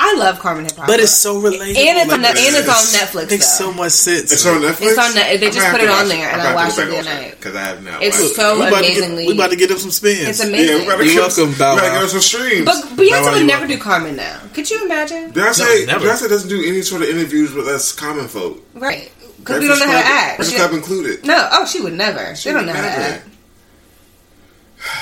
Right? 0.01 0.15
I 0.15 0.17
love 0.19 0.39
Carmen 0.39 0.65
Hip 0.65 0.73
Hopera, 0.73 0.87
but 0.87 0.99
it's 0.99 1.11
so 1.15 1.39
relatable. 1.41 1.61
and 1.77 1.97
it's 1.99 2.13
on, 2.13 2.21
Like, 2.21 2.35
and 2.35 2.55
it's 2.55 2.67
on 2.69 2.75
it's- 2.75 2.95
Netflix. 2.95 3.29
Makes 3.31 3.57
so 3.57 3.71
much 3.71 3.91
sense. 3.91 4.31
It's 4.31 4.45
on 4.45 4.61
Netflix. 4.61 4.81
It's 4.81 4.97
on 4.97 5.13
Net- 5.15 5.39
they 5.39 5.49
just 5.51 5.67
put 5.71 5.81
it 5.81 5.89
on 5.89 6.07
there, 6.09 6.29
and 6.31 6.41
I'm 6.41 6.47
I 6.51 6.55
watched 6.55 6.77
it 6.79 6.85
go 6.85 6.85
the 6.85 6.91
back 6.91 6.99
other 7.01 7.09
and 7.11 7.17
watch 7.19 7.23
night. 7.23 7.39
because 7.39 7.55
I 7.55 7.61
have 7.61 7.83
not. 7.83 8.03
It's 8.03 8.17
watched 8.19 8.31
it. 8.31 8.35
so 8.35 8.59
we 8.59 8.67
about, 8.67 8.81
get, 8.81 8.97
amazingly. 8.97 9.27
we 9.27 9.33
about 9.33 9.49
to 9.51 9.55
get 9.55 9.69
them 9.69 9.77
some 9.77 9.91
spins. 9.91 10.27
It's 10.27 10.39
amazing. 10.39 10.67
Yeah, 10.67 10.79
we 10.81 10.85
gotta 10.85 11.05
You're 11.05 11.13
give 11.13 11.37
welcome, 11.37 11.49
us, 11.51 11.57
Bow 11.59 11.75
we 11.75 11.81
gotta 11.81 11.93
Wow. 11.93 12.01
give 12.01 12.09
some 12.11 12.19
streams. 12.21 12.65
But 12.65 12.81
Bow 12.81 13.03
Beyonce 13.03 13.21
Wow, 13.25 13.33
would 13.33 13.45
never 13.45 13.67
do 13.67 13.77
Carmen 13.77 14.15
now. 14.15 14.37
Could 14.53 14.69
you 14.71 14.85
imagine? 14.85 15.31
Beyonce, 15.33 15.85
No, 15.87 15.93
never. 15.93 16.05
Beyonce 16.07 16.29
doesn't 16.29 16.49
do 16.49 16.63
any 16.65 16.81
sort 16.81 17.01
of 17.03 17.09
interviews 17.09 17.51
with 17.53 17.67
us 17.67 17.91
common 17.91 18.27
folk. 18.27 18.59
Right. 18.73 19.11
Because 19.37 19.59
we 19.61 19.67
don't 19.67 19.79
know 19.79 19.85
how 19.87 19.99
to 20.01 20.05
act. 20.05 20.37
Breakfast 20.37 20.57
Club 20.57 20.73
included. 20.73 21.25
no, 21.25 21.49
oh, 21.51 21.65
she 21.65 21.79
would 21.81 21.93
never. 21.93 22.35
She 22.35 22.49
they 22.49 22.53
don't 22.53 22.65
would 22.65 22.73
know 22.73 22.79
how 22.79 22.89
to 22.93 22.99
never. 22.99 23.13
act. 23.15 23.27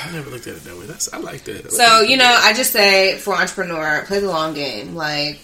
I 0.04 0.12
never 0.12 0.30
looked 0.30 0.46
at 0.46 0.56
it 0.56 0.64
that 0.64 0.76
way. 0.76 0.86
That's 0.86 1.12
I 1.12 1.18
like 1.18 1.44
that. 1.44 1.72
So, 1.72 2.00
you 2.02 2.16
know, 2.16 2.38
I 2.40 2.52
just 2.52 2.72
say 2.72 3.16
for 3.18 3.34
entrepreneur, 3.34 4.04
play 4.06 4.20
the 4.20 4.28
long 4.28 4.54
game. 4.54 4.94
Like, 4.94 5.38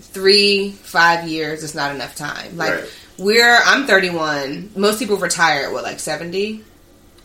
three, 0.00 0.70
five 0.72 1.28
years 1.28 1.62
is 1.62 1.74
not 1.74 1.94
enough 1.94 2.14
time. 2.14 2.56
Like, 2.56 2.72
Right. 2.74 2.90
we're, 3.18 3.58
I'm 3.64 3.86
31. 3.86 4.70
Most 4.76 4.98
people 4.98 5.16
retire 5.16 5.64
at 5.66 5.72
what, 5.72 5.82
like 5.84 5.98
70? 6.00 6.64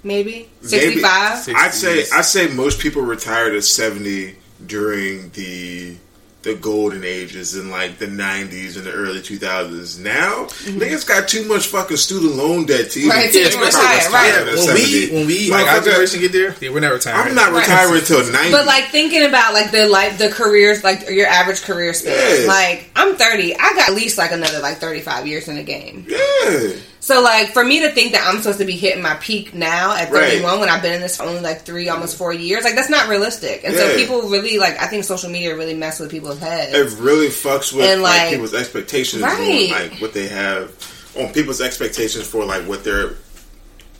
Maybe? 0.04 0.50
65? 0.62 1.50
I'd 1.56 1.74
say 1.74 2.06
I'd 2.14 2.26
say 2.26 2.48
most 2.54 2.80
people 2.80 3.04
retired 3.04 3.56
at 3.56 3.64
seventy 3.64 4.36
during 4.66 5.30
the 5.32 5.96
the 6.44 6.56
golden 6.56 7.04
ages 7.04 7.56
in 7.56 7.70
like 7.72 7.98
the 7.98 8.08
nineties 8.08 8.76
and 8.78 8.86
the 8.86 8.92
early 8.92 9.22
two 9.22 9.38
thousands. 9.38 9.98
Now 9.98 10.46
niggas 10.68 11.08
got 11.08 11.28
too 11.28 11.48
much 11.48 11.68
fucking 11.68 11.98
student 11.98 12.36
loan 12.36 12.66
debt 12.66 12.92
to 12.92 13.00
even 13.00 13.12
Mm-hmm. 13.14 13.18
Right, 13.18 13.26
to 13.28 13.32
think 13.32 13.48
even 13.48 13.60
about 13.60 13.74
retire, 13.74 13.98
retiring 13.98 14.14
right. 14.14 14.54
at 14.54 14.68
when 14.68 14.76
we 14.76 15.10
when 15.14 15.28
we 15.28 15.50
like 15.52 15.68
our 15.68 15.82
generation 15.82 16.20
get 16.20 16.32
there, 16.34 16.56
yeah, 16.60 16.70
we're 16.70 16.80
not 16.82 16.92
retiring. 16.94 17.30
I'm 17.30 17.36
not 17.36 17.52
Right. 17.54 17.62
retiring 17.68 18.00
until 18.00 18.32
ninety. 18.32 18.52
But 18.52 18.66
like 18.66 18.86
thinking 18.86 19.24
about 19.24 19.54
like 19.54 19.72
the 19.72 19.88
like 19.88 20.18
the 20.18 20.30
careers 20.30 20.84
like 20.84 21.10
your 21.10 21.28
average 21.28 21.62
career 21.64 21.94
span. 21.94 22.42
Yeah. 22.42 22.48
Like 22.48 22.90
I'm 22.96 23.16
30. 23.16 23.56
I 23.56 23.74
got 23.74 23.90
at 23.90 23.96
least 23.96 24.18
like 24.18 24.32
another 24.32 24.60
like 24.60 24.78
35 24.78 25.28
years 25.28 25.48
in 25.48 25.56
the 25.56 25.64
game. 25.64 26.06
yeah, 26.08 26.74
So 27.04 27.22
like 27.22 27.50
for 27.50 27.66
me 27.66 27.82
to 27.82 27.92
think 27.92 28.14
that 28.14 28.26
I'm 28.26 28.38
supposed 28.42 28.60
to 28.60 28.66
be 28.66 28.78
hitting 28.78 29.04
my 29.04 29.16
peak 29.16 29.54
now 29.54 29.94
at 29.94 30.10
Right. 30.10 30.30
31 30.36 30.62
when 30.62 30.70
I've 30.70 30.82
been 30.82 30.94
in 30.94 31.02
this 31.02 31.18
for 31.18 31.24
only 31.24 31.42
like 31.42 31.64
three 31.66 31.90
almost 31.90 32.16
four 32.18 32.32
years, 32.32 32.64
like 32.64 32.76
that's 32.76 32.90
not 32.90 33.10
realistic. 33.10 33.66
And 33.66 33.76
so 33.76 33.94
people 33.98 34.22
really 34.30 34.58
like 34.58 34.82
I 34.82 34.88
think 34.88 35.04
social 35.04 35.30
media 35.30 35.54
really 35.54 35.74
mess 35.74 36.00
with 36.00 36.10
people's 36.10 36.40
heads. 36.40 36.74
it 36.74 37.02
really 37.04 37.28
fucks 37.28 37.74
with 37.74 37.84
And, 37.86 38.02
like, 38.02 38.22
like- 38.22 38.30
people's 38.30 38.54
expectations 38.54 39.22
Right. 39.22 39.74
on 39.74 39.82
like 39.92 40.00
what 40.02 40.14
they 40.14 40.30
have 40.30 40.72
on 41.20 41.34
people's 41.34 41.60
expectations 41.60 42.26
for 42.26 42.46
like 42.46 42.66
what 42.70 42.86
they're 42.86 43.16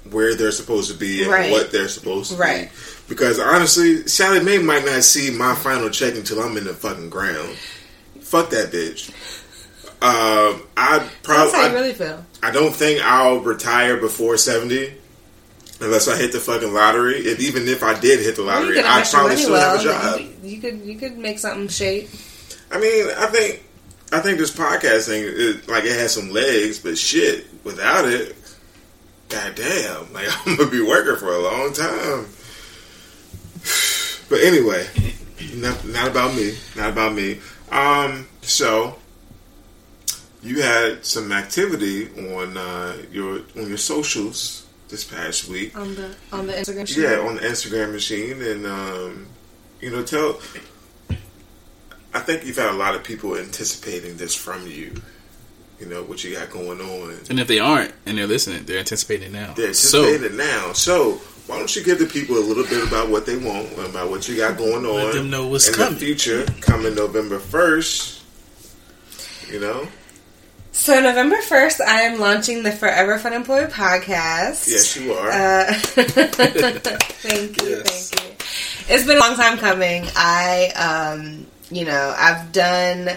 where 0.10 0.34
they're 0.36 0.52
supposed 0.52 0.90
to 0.90 0.96
be 0.98 1.24
and 1.24 1.32
Right. 1.32 1.52
what 1.52 1.74
they're 1.74 1.90
supposed 1.90 2.32
to 2.32 2.38
Right. 2.38 2.70
be. 2.72 2.78
Because 3.16 3.38
honestly, 3.38 4.08
Sallie 4.08 4.40
Mae 4.40 4.60
might 4.60 4.86
not 4.86 5.04
see 5.04 5.30
my 5.30 5.56
final 5.56 5.90
check 5.90 6.16
until 6.16 6.40
I'm 6.40 6.56
in 6.56 6.64
the 6.64 6.74
fucking 6.74 7.10
ground. 7.10 7.58
Fuck 8.22 8.50
that 8.52 8.72
bitch. 8.72 9.10
Um, 10.02 10.64
I 11.02 11.10
That's 11.28 11.54
how 11.54 11.62
you 11.62 11.68
I, 11.68 11.74
really 11.74 11.94
feel. 11.94 12.26
I 12.42 12.52
don't 12.52 12.74
think 12.76 13.02
I'll 13.02 13.40
retire 13.40 13.98
before 13.98 14.38
seventy. 14.38 14.94
Unless 15.82 16.08
I 16.08 16.16
hit 16.16 16.32
the 16.32 16.40
fucking 16.40 16.74
lottery, 16.74 17.30
and 17.30 17.40
even 17.42 17.68
if 17.68 17.84
I 17.84 18.00
did 18.00 18.22
hit 18.22 18.36
the 18.38 18.44
lottery, 18.44 18.76
could 18.76 18.86
I'd 18.86 19.00
invest 19.00 19.14
your 19.14 19.22
probably 19.22 19.38
still 19.38 19.52
well. 19.54 19.78
have 19.78 19.82
a 19.82 20.20
job. 20.20 20.36
You, 20.44 20.62
could 20.62 20.82
you 20.82 20.96
could 20.98 21.18
make 21.18 21.40
something 21.40 21.68
shape. 21.68 22.10
I 22.72 22.80
mean, 22.80 23.08
I 23.18 23.26
think 23.28 23.64
I 24.12 24.20
think 24.20 24.38
this 24.38 24.52
podcasting 24.52 25.24
is 25.24 25.68
like 25.68 25.84
it 25.86 25.94
has 26.00 26.14
some 26.14 26.30
legs, 26.30 26.80
but 26.80 26.98
shit, 26.98 27.48
without 27.64 28.06
it, 28.08 28.36
goddamn, 29.30 30.14
like 30.14 30.28
I'm 30.48 30.56
gonna 30.56 30.70
be 30.70 30.82
working 30.82 31.18
for 31.18 31.34
a 31.34 31.40
long 31.40 31.74
time. 31.74 32.28
But 34.30 34.42
anyway, 34.42 34.88
not, 35.54 35.86
not 35.86 36.08
about 36.08 36.34
me, 36.34 36.56
not 36.76 36.90
about 36.90 37.14
me. 37.14 37.40
Um, 37.72 38.26
so 38.42 38.98
you 40.44 40.62
had 40.62 41.06
some 41.06 41.32
activity 41.32 42.10
on 42.32 42.58
uh, 42.58 42.98
your 43.12 43.40
on 43.58 43.68
your 43.70 43.78
socials 43.78 44.68
this 44.90 45.04
past 45.04 45.48
week. 45.48 45.78
On 45.78 45.96
the 45.96 46.16
on 46.32 46.48
the 46.48 46.54
Instagram 46.54 46.88
sheet. 46.88 46.98
Yeah, 46.98 47.20
on 47.20 47.36
the 47.36 47.42
Instagram 47.42 47.92
machine, 47.94 48.42
and 48.42 48.66
um, 48.66 49.28
you 49.82 49.90
know, 49.90 50.04
tell. 50.04 50.40
I 52.16 52.20
think 52.20 52.46
you've 52.46 52.58
had 52.58 52.70
a 52.70 52.78
lot 52.78 52.94
of 52.94 53.04
people 53.04 53.36
anticipating 53.38 54.18
this 54.18 54.36
from 54.36 54.68
you. 54.68 54.94
You 55.80 55.88
know 55.88 56.04
what 56.04 56.24
you 56.24 56.36
got 56.36 56.52
going 56.52 56.80
on. 56.80 57.18
And 57.30 57.40
if 57.40 57.48
they 57.48 57.60
aren't 57.60 57.94
and 58.06 58.18
they're 58.18 58.28
listening, 58.28 58.66
they're 58.66 58.80
anticipating 58.80 59.32
now. 59.32 59.54
They're 59.54 59.74
so 59.74 60.04
anticipating 60.06 60.40
it 60.40 60.44
now. 60.44 60.74
So 60.74 61.14
why 61.48 61.58
don't 61.58 61.76
you 61.76 61.84
give 61.84 62.00
the 62.00 62.06
people 62.06 62.38
a 62.38 62.46
little 62.46 62.64
bit 62.64 62.88
about 62.88 63.10
what 63.10 63.26
they 63.26 63.36
want, 63.36 63.74
about 63.78 64.10
what 64.10 64.30
you 64.30 64.38
got 64.38 64.58
going 64.58 64.86
on, 64.86 64.96
Let 65.06 65.14
them 65.16 65.30
know 65.30 65.48
what's 65.48 65.68
in 65.68 65.74
coming. 65.74 65.96
the 65.96 66.00
future, 66.00 66.46
coming 66.62 66.94
November 66.96 67.40
first. 67.40 68.22
You 69.50 69.60
know, 69.60 69.88
So 70.74 71.00
November 71.00 71.40
first, 71.42 71.80
I 71.82 72.02
am 72.02 72.20
launching 72.20 72.64
the 72.64 72.72
Forever 72.72 73.18
Fun 73.20 73.32
Employee 73.34 73.66
podcast. 73.68 74.68
yes, 74.68 74.98
you 74.98 75.14
are. 75.14 75.30
Uh, 75.30 75.74
thank 75.74 77.62
you, 77.62 77.70
Yes. 77.70 78.10
thank 78.10 78.24
you. 78.90 78.94
It's 78.96 79.06
been 79.06 79.18
a 79.18 79.20
long 79.20 79.36
time 79.36 79.58
coming. 79.60 80.06
I, 80.16 80.72
um, 81.16 81.46
you 81.70 81.86
know, 81.86 82.14
I've 82.18 82.52
done 82.52 83.12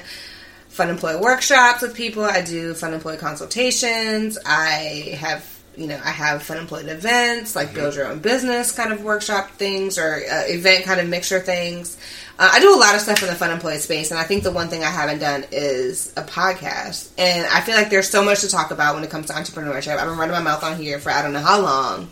fun 0.69 0.90
employee 0.90 1.16
workshops 1.19 1.81
with 1.83 1.95
people. 1.95 2.25
I 2.25 2.42
do 2.42 2.75
fun 2.75 2.92
employee 2.95 3.16
consultations. 3.16 4.38
I 4.47 5.16
have, 5.19 5.45
you 5.77 5.87
know, 5.88 5.99
I 6.05 6.11
have 6.11 6.42
fun 6.42 6.59
employee 6.59 6.85
events 6.85 7.57
like 7.57 7.73
build 7.75 7.97
your 7.97 8.07
own 8.07 8.19
business 8.21 8.71
kind 8.71 8.92
of 8.92 9.03
workshop 9.03 9.51
things 9.53 9.99
or 9.99 10.14
uh, 10.31 10.45
event 10.47 10.85
kind 10.85 11.01
of 11.01 11.09
mixture 11.09 11.40
things. 11.40 11.97
Uh, 12.38 12.51
I 12.53 12.61
do 12.61 12.75
a 12.75 12.77
lot 12.77 12.94
of 12.94 13.01
stuff 13.01 13.22
in 13.22 13.29
the 13.29 13.35
fun 13.35 13.51
employee 13.51 13.79
space, 13.79 14.11
and 14.11 14.20
I 14.20 14.25
think 14.25 14.42
the 14.42 14.51
one 14.51 14.68
thing 14.68 14.85
I 14.85 14.90
haven't 14.90 15.20
done 15.20 15.44
is 15.53 16.12
a 16.16 16.22
podcast. 16.22 17.11
And 17.16 17.46
I 17.46 17.61
feel 17.62 17.75
like 17.75 17.88
there's 17.88 18.11
so 18.11 18.22
much 18.22 18.42
to 18.42 18.49
talk 18.49 18.70
about 18.70 18.94
when 18.94 19.05
it 19.05 19.11
comes 19.11 19.27
to 19.27 19.33
entrepreneurship. 19.33 19.96
I've 19.96 20.07
been 20.07 20.18
running 20.18 20.35
my 20.35 20.42
mouth 20.42 20.62
on 20.62 20.77
here 20.77 20.99
for 20.99 21.11
I 21.11 21.22
don't 21.22 21.33
know 21.33 21.40
how 21.40 21.61
long. 21.61 22.09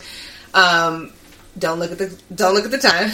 Um, 0.55 1.13
don't 1.59 1.79
look 1.79 1.93
at 1.93 1.99
the 1.99 2.17
don't 2.35 2.55
look 2.55 2.65
at 2.65 2.71
the 2.71 2.79
time. 2.79 3.11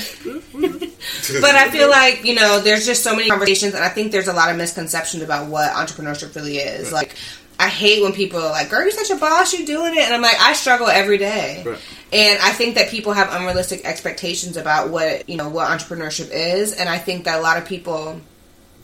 but 1.40 1.55
I 1.55 1.70
feel 1.70 1.90
like 1.90 2.25
you 2.25 2.35
know 2.35 2.61
there's 2.61 2.87
just 2.87 3.03
so 3.03 3.14
many 3.14 3.29
conversations, 3.29 3.75
and 3.75 3.85
I 3.85 3.88
think 3.88 4.12
there's 4.12 4.29
a 4.29 4.33
lot 4.33 4.51
of 4.51 4.57
misconceptions 4.57 5.23
about 5.23 5.49
what 5.49 5.73
entrepreneurship 5.73 6.35
really 6.35 6.59
is. 6.59 6.92
Like, 6.92 7.16
I 7.61 7.68
hate 7.68 8.03
when 8.03 8.12
people 8.12 8.40
are 8.40 8.51
like, 8.51 8.70
"Girl, 8.70 8.83
you're 8.83 8.90
such 8.90 9.11
a 9.11 9.16
boss, 9.16 9.53
You're 9.53 9.66
doing 9.66 9.94
it," 9.94 10.01
and 10.01 10.14
I'm 10.14 10.23
like, 10.23 10.40
I 10.40 10.55
struggle 10.55 10.88
every 10.88 11.18
day. 11.18 11.62
Right. 11.64 11.79
And 12.12 12.38
I 12.40 12.51
think 12.53 12.75
that 12.75 12.88
people 12.88 13.12
have 13.12 13.33
unrealistic 13.33 13.85
expectations 13.85 14.57
about 14.57 14.88
what 14.88 15.29
you 15.29 15.37
know 15.37 15.49
what 15.49 15.68
entrepreneurship 15.68 16.31
is, 16.33 16.73
and 16.73 16.88
I 16.88 16.99
think 16.99 17.25
that 17.25 17.38
a 17.38 17.42
lot 17.42 17.59
of 17.59 17.66
people 17.66 18.20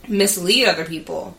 mislead 0.07 0.67
other 0.67 0.85
people 0.85 1.35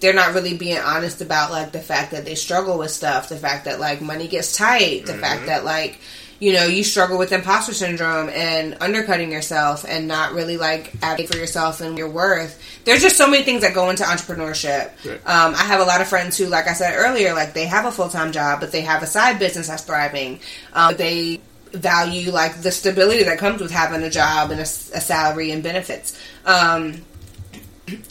they're 0.00 0.14
not 0.14 0.34
really 0.34 0.56
being 0.56 0.78
honest 0.78 1.20
about 1.20 1.50
like 1.50 1.72
the 1.72 1.80
fact 1.80 2.12
that 2.12 2.24
they 2.24 2.34
struggle 2.34 2.78
with 2.78 2.90
stuff, 2.90 3.28
the 3.28 3.36
fact 3.36 3.66
that 3.66 3.78
like 3.78 4.00
money 4.00 4.28
gets 4.28 4.56
tight, 4.56 5.06
the 5.06 5.14
fact 5.14 5.40
mm-hmm. 5.40 5.46
that 5.46 5.64
like 5.64 6.00
you 6.40 6.54
know 6.54 6.66
you 6.66 6.82
struggle 6.82 7.18
with 7.18 7.32
imposter 7.32 7.72
syndrome 7.72 8.28
and 8.30 8.76
undercutting 8.80 9.30
yourself 9.30 9.84
and 9.86 10.08
not 10.08 10.32
really 10.32 10.56
like 10.56 10.94
advocating 11.02 11.26
for 11.28 11.36
yourself 11.38 11.80
and 11.80 11.96
your 11.96 12.08
worth. 12.08 12.60
There's 12.84 13.02
just 13.02 13.16
so 13.16 13.28
many 13.28 13.44
things 13.44 13.60
that 13.60 13.74
go 13.74 13.90
into 13.90 14.02
entrepreneurship. 14.02 14.90
Right. 15.04 15.20
Um, 15.26 15.54
I 15.54 15.64
have 15.64 15.80
a 15.80 15.84
lot 15.84 16.00
of 16.00 16.08
friends 16.08 16.36
who, 16.38 16.46
like 16.46 16.66
I 16.66 16.72
said 16.72 16.94
earlier, 16.96 17.34
like 17.34 17.52
they 17.52 17.66
have 17.66 17.84
a 17.84 17.92
full 17.92 18.08
time 18.08 18.32
job, 18.32 18.60
but 18.60 18.72
they 18.72 18.80
have 18.80 19.02
a 19.02 19.06
side 19.06 19.38
business 19.38 19.68
that's 19.68 19.84
thriving. 19.84 20.40
Um, 20.72 20.96
they 20.96 21.40
value 21.72 22.32
like 22.32 22.62
the 22.62 22.72
stability 22.72 23.22
that 23.24 23.38
comes 23.38 23.60
with 23.60 23.70
having 23.70 24.02
a 24.02 24.10
job 24.10 24.50
and 24.50 24.60
a 24.60 24.66
salary 24.66 25.52
and 25.52 25.62
benefits. 25.62 26.18
Um, 26.44 27.04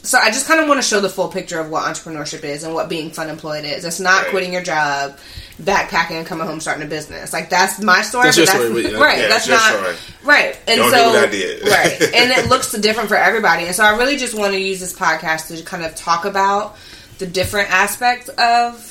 so 0.03 0.17
I 0.17 0.27
just 0.31 0.47
kind 0.47 0.59
of 0.59 0.67
want 0.67 0.81
to 0.81 0.87
show 0.87 0.99
the 0.99 1.09
full 1.09 1.27
picture 1.29 1.59
of 1.59 1.69
what 1.69 1.83
entrepreneurship 1.83 2.43
is 2.43 2.63
and 2.63 2.73
what 2.73 2.89
being 2.89 3.11
funemployed 3.11 3.63
is. 3.63 3.85
It's 3.85 3.99
not 3.99 4.23
Right. 4.23 4.31
quitting 4.31 4.53
your 4.53 4.61
job, 4.61 5.17
backpacking, 5.61 6.11
and 6.17 6.25
coming 6.25 6.47
home 6.47 6.59
starting 6.59 6.83
a 6.83 6.87
business. 6.89 7.33
Like 7.33 7.49
that's 7.49 7.81
my 7.81 8.01
story. 8.01 8.25
That's 8.25 8.37
but 8.37 8.45
your 8.45 8.45
that's, 8.53 8.65
story, 8.65 8.83
yeah. 8.91 8.97
Uh, 8.97 9.01
right? 9.01 9.17
Yeah, 9.19 9.27
that's 9.27 9.47
not 9.47 9.61
story. 9.61 9.95
right. 10.23 10.57
And 10.67 10.77
Don't 10.79 10.91
so 10.91 11.09
what 11.09 11.27
I 11.27 11.31
did. 11.31 11.61
right, 11.67 12.01
and 12.01 12.31
it 12.31 12.49
looks 12.49 12.71
different 12.73 13.09
for 13.09 13.15
everybody. 13.15 13.65
And 13.65 13.75
so 13.75 13.83
I 13.83 13.97
really 13.97 14.17
just 14.17 14.33
want 14.37 14.53
to 14.53 14.59
use 14.59 14.79
this 14.79 14.93
podcast 14.93 15.55
to 15.55 15.63
kind 15.63 15.83
of 15.83 15.95
talk 15.95 16.25
about 16.25 16.75
the 17.19 17.27
different 17.27 17.69
aspects 17.71 18.29
of 18.29 18.85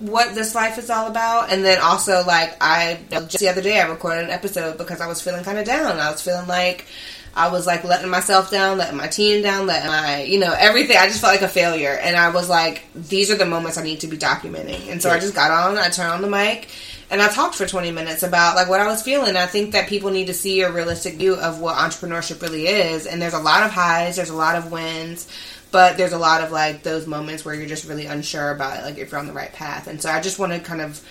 what 0.00 0.34
this 0.36 0.54
life 0.54 0.78
is 0.78 0.90
all 0.90 1.08
about 1.08 1.50
and 1.52 1.64
then 1.64 1.76
also 1.80 2.22
like 2.24 2.56
i 2.60 3.00
just 3.10 3.40
the 3.40 3.48
other 3.48 3.60
day 3.60 3.80
i 3.80 3.84
recorded 3.88 4.22
an 4.22 4.30
episode 4.30 4.78
because 4.78 5.00
i 5.00 5.08
was 5.08 5.20
feeling 5.20 5.42
kind 5.42 5.58
of 5.58 5.64
down 5.66 5.98
i 5.98 6.08
was 6.08 6.22
feeling 6.22 6.46
like 6.46 6.86
i 7.34 7.48
was 7.48 7.66
like 7.66 7.84
letting 7.84 8.10
myself 8.10 8.50
down 8.50 8.78
letting 8.78 8.96
my 8.96 9.06
team 9.06 9.42
down 9.42 9.66
letting 9.66 9.88
my 9.88 10.22
you 10.22 10.38
know 10.38 10.54
everything. 10.58 10.96
I 10.96 11.06
just 11.06 11.20
felt 11.20 11.32
like 11.32 11.42
a 11.42 11.48
failure. 11.48 11.98
And 12.00 12.16
i 12.16 12.30
was 12.30 12.48
like 12.48 12.84
these 12.94 13.30
are 13.30 13.36
the 13.36 13.46
moments 13.46 13.78
i 13.78 13.82
need 13.82 14.00
to 14.00 14.06
be 14.06 14.16
documenting. 14.16 14.90
And 14.90 15.02
so 15.02 15.10
i 15.10 15.18
just 15.18 15.34
got 15.34 15.50
on 15.50 15.78
i 15.78 15.88
turned 15.88 16.12
on 16.12 16.22
the 16.22 16.28
mic 16.28 16.68
and 17.10 17.22
i 17.22 17.28
talked 17.28 17.54
for 17.54 17.66
20 17.66 17.90
minutes 17.90 18.22
about 18.22 18.56
like 18.56 18.68
what 18.68 18.80
i 18.80 18.86
was 18.86 19.02
feeling. 19.02 19.36
I 19.36 19.46
think 19.46 19.72
that 19.72 19.88
people 19.88 20.10
need 20.10 20.26
to 20.26 20.34
see 20.34 20.62
a 20.62 20.72
realistic 20.72 21.14
view 21.14 21.34
of 21.34 21.60
what 21.60 21.76
entrepreneurship 21.76 22.42
really 22.42 22.66
is. 22.66 23.06
And 23.06 23.20
there's 23.20 23.34
a 23.34 23.38
lot 23.38 23.64
of 23.64 23.70
highs 23.70 24.16
there's 24.16 24.30
a 24.30 24.36
lot 24.36 24.56
of 24.56 24.70
wins 24.70 25.28
but 25.70 25.98
there's 25.98 26.12
a 26.12 26.18
lot 26.18 26.42
of 26.42 26.50
like 26.50 26.82
those 26.82 27.06
moments 27.06 27.44
where 27.44 27.54
you're 27.54 27.66
just 27.66 27.86
really 27.86 28.06
unsure 28.06 28.52
about 28.52 28.82
like 28.84 28.96
if 28.96 29.10
you're 29.10 29.20
on 29.20 29.26
the 29.26 29.32
right 29.32 29.52
path. 29.52 29.86
And 29.86 30.00
so 30.00 30.10
i 30.10 30.20
just 30.20 30.38
want 30.38 30.52
to 30.52 30.60
kind 30.60 30.80
of 30.80 31.02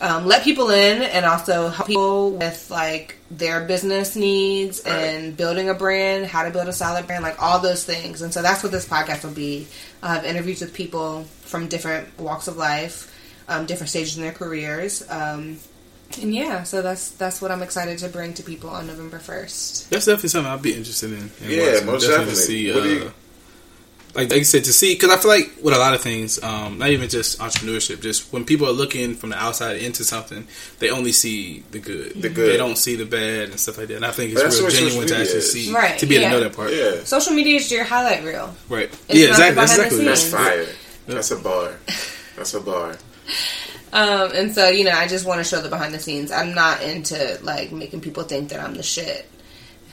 um, 0.00 0.26
let 0.26 0.44
people 0.44 0.70
in 0.70 1.02
and 1.02 1.24
also 1.24 1.68
help 1.68 1.86
people 1.88 2.32
with 2.32 2.70
like 2.70 3.16
their 3.30 3.64
business 3.64 4.14
needs 4.16 4.80
and 4.80 5.36
building 5.36 5.68
a 5.68 5.74
brand 5.74 6.26
how 6.26 6.42
to 6.44 6.50
build 6.50 6.68
a 6.68 6.72
solid 6.72 7.06
brand 7.06 7.22
like 7.22 7.42
all 7.42 7.58
those 7.58 7.84
things 7.84 8.22
and 8.22 8.32
so 8.32 8.42
that's 8.42 8.62
what 8.62 8.70
this 8.72 8.86
podcast 8.86 9.24
will 9.24 9.32
be 9.32 9.66
I'll 10.02 10.14
have 10.16 10.24
interviews 10.24 10.60
with 10.60 10.74
people 10.74 11.24
from 11.42 11.68
different 11.68 12.06
walks 12.18 12.46
of 12.48 12.56
life 12.56 13.12
um, 13.48 13.66
different 13.66 13.90
stages 13.90 14.16
in 14.16 14.22
their 14.22 14.32
careers 14.32 15.02
um, 15.10 15.58
and 16.20 16.34
yeah 16.34 16.62
so 16.62 16.82
that's 16.82 17.10
that's 17.12 17.40
what 17.42 17.50
i'm 17.50 17.62
excited 17.62 17.98
to 17.98 18.08
bring 18.08 18.32
to 18.34 18.42
people 18.44 18.70
on 18.70 18.86
november 18.86 19.18
1st 19.18 19.88
That's 19.88 20.04
definitely 20.06 20.28
something 20.28 20.52
I'd 20.52 20.62
be 20.62 20.74
interested 20.74 21.12
in. 21.12 21.30
in 21.42 21.50
Yeah, 21.50 21.72
watching. 21.72 21.86
most 21.86 22.02
to 22.02 22.08
definitely. 22.10 22.34
see, 22.34 22.72
What 22.72 22.82
do 22.84 22.88
uh, 22.90 22.92
you- 23.04 23.12
like, 24.16 24.30
like 24.30 24.38
you 24.38 24.44
said, 24.44 24.64
to 24.64 24.72
see 24.72 24.94
because 24.94 25.10
I 25.10 25.18
feel 25.18 25.30
like 25.30 25.52
with 25.62 25.74
a 25.74 25.78
lot 25.78 25.94
of 25.94 26.00
things, 26.00 26.42
um, 26.42 26.78
not 26.78 26.88
even 26.90 27.08
just 27.08 27.38
entrepreneurship, 27.38 28.00
just 28.00 28.32
when 28.32 28.44
people 28.44 28.66
are 28.66 28.72
looking 28.72 29.14
from 29.14 29.30
the 29.30 29.36
outside 29.36 29.76
into 29.76 30.04
something, 30.04 30.46
they 30.78 30.90
only 30.90 31.12
see 31.12 31.60
the 31.70 31.78
good. 31.78 32.14
The 32.14 32.30
good. 32.30 32.50
They 32.50 32.56
don't 32.56 32.76
see 32.76 32.96
the 32.96 33.04
bad 33.04 33.50
and 33.50 33.60
stuff 33.60 33.78
like 33.78 33.88
that. 33.88 33.96
And 33.96 34.06
I 34.06 34.10
think 34.10 34.32
it's 34.32 34.42
That's 34.42 34.60
real 34.60 34.70
genuine 34.70 35.06
to 35.08 35.18
actually 35.18 35.38
is. 35.38 35.52
see, 35.52 35.72
Right, 35.72 35.98
to 35.98 36.06
be 36.06 36.16
able 36.16 36.22
yeah. 36.22 36.28
to 36.30 36.34
know 36.36 36.40
that 36.48 36.56
part. 36.56 36.72
Yeah, 36.72 37.04
social 37.04 37.34
media 37.34 37.56
is 37.56 37.70
your 37.70 37.84
highlight 37.84 38.24
reel 38.24 38.54
Right. 38.68 38.88
It's 39.08 39.18
yeah, 39.18 39.26
not 39.28 39.50
exactly. 39.50 39.54
That's 39.54 39.72
exactly. 39.76 40.04
that's 40.04 40.20
scenes. 40.22 40.34
fire. 40.34 40.66
That's 41.06 41.30
a 41.30 41.36
bar. 41.36 41.76
That's 42.36 42.54
a 42.54 42.60
bar. 42.60 42.96
Um, 43.92 44.30
and 44.34 44.54
so, 44.54 44.68
you 44.68 44.84
know, 44.84 44.92
I 44.92 45.06
just 45.06 45.26
want 45.26 45.38
to 45.38 45.44
show 45.44 45.60
the 45.60 45.68
behind 45.68 45.94
the 45.94 45.98
scenes. 45.98 46.30
I'm 46.32 46.54
not 46.54 46.82
into 46.82 47.38
like 47.42 47.72
making 47.72 48.00
people 48.00 48.24
think 48.24 48.48
that 48.50 48.60
I'm 48.60 48.74
the 48.74 48.82
shit 48.82 49.28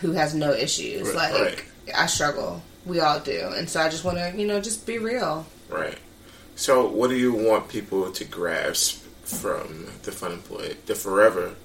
who 0.01 0.11
has 0.13 0.33
no 0.33 0.51
issues. 0.51 1.13
Right, 1.13 1.33
like 1.33 1.41
right. 1.87 1.95
I 1.95 2.07
struggle. 2.07 2.61
We 2.85 2.99
all 2.99 3.19
do. 3.19 3.51
And 3.55 3.69
so 3.69 3.81
I 3.81 3.89
just 3.89 4.03
want 4.03 4.17
to, 4.17 4.33
you 4.35 4.45
know, 4.47 4.59
just 4.59 4.85
be 4.85 4.97
real. 4.97 5.45
Right. 5.69 5.97
So, 6.55 6.87
what 6.87 7.09
do 7.09 7.15
you 7.15 7.33
want 7.33 7.67
people 7.69 8.11
to 8.11 8.25
grasp 8.25 9.01
from 9.23 9.87
the 10.03 10.11
Funemployed, 10.11 10.75
the 10.85 10.93
Forever 10.95 11.55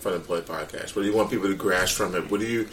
Funemployed 0.00 0.42
podcast? 0.42 0.94
What 0.94 1.02
do 1.02 1.08
you 1.08 1.14
want 1.16 1.30
people 1.30 1.48
to 1.48 1.54
grasp 1.56 1.96
from 1.96 2.14
it? 2.14 2.30
What 2.30 2.40
do 2.40 2.46
you, 2.46 2.68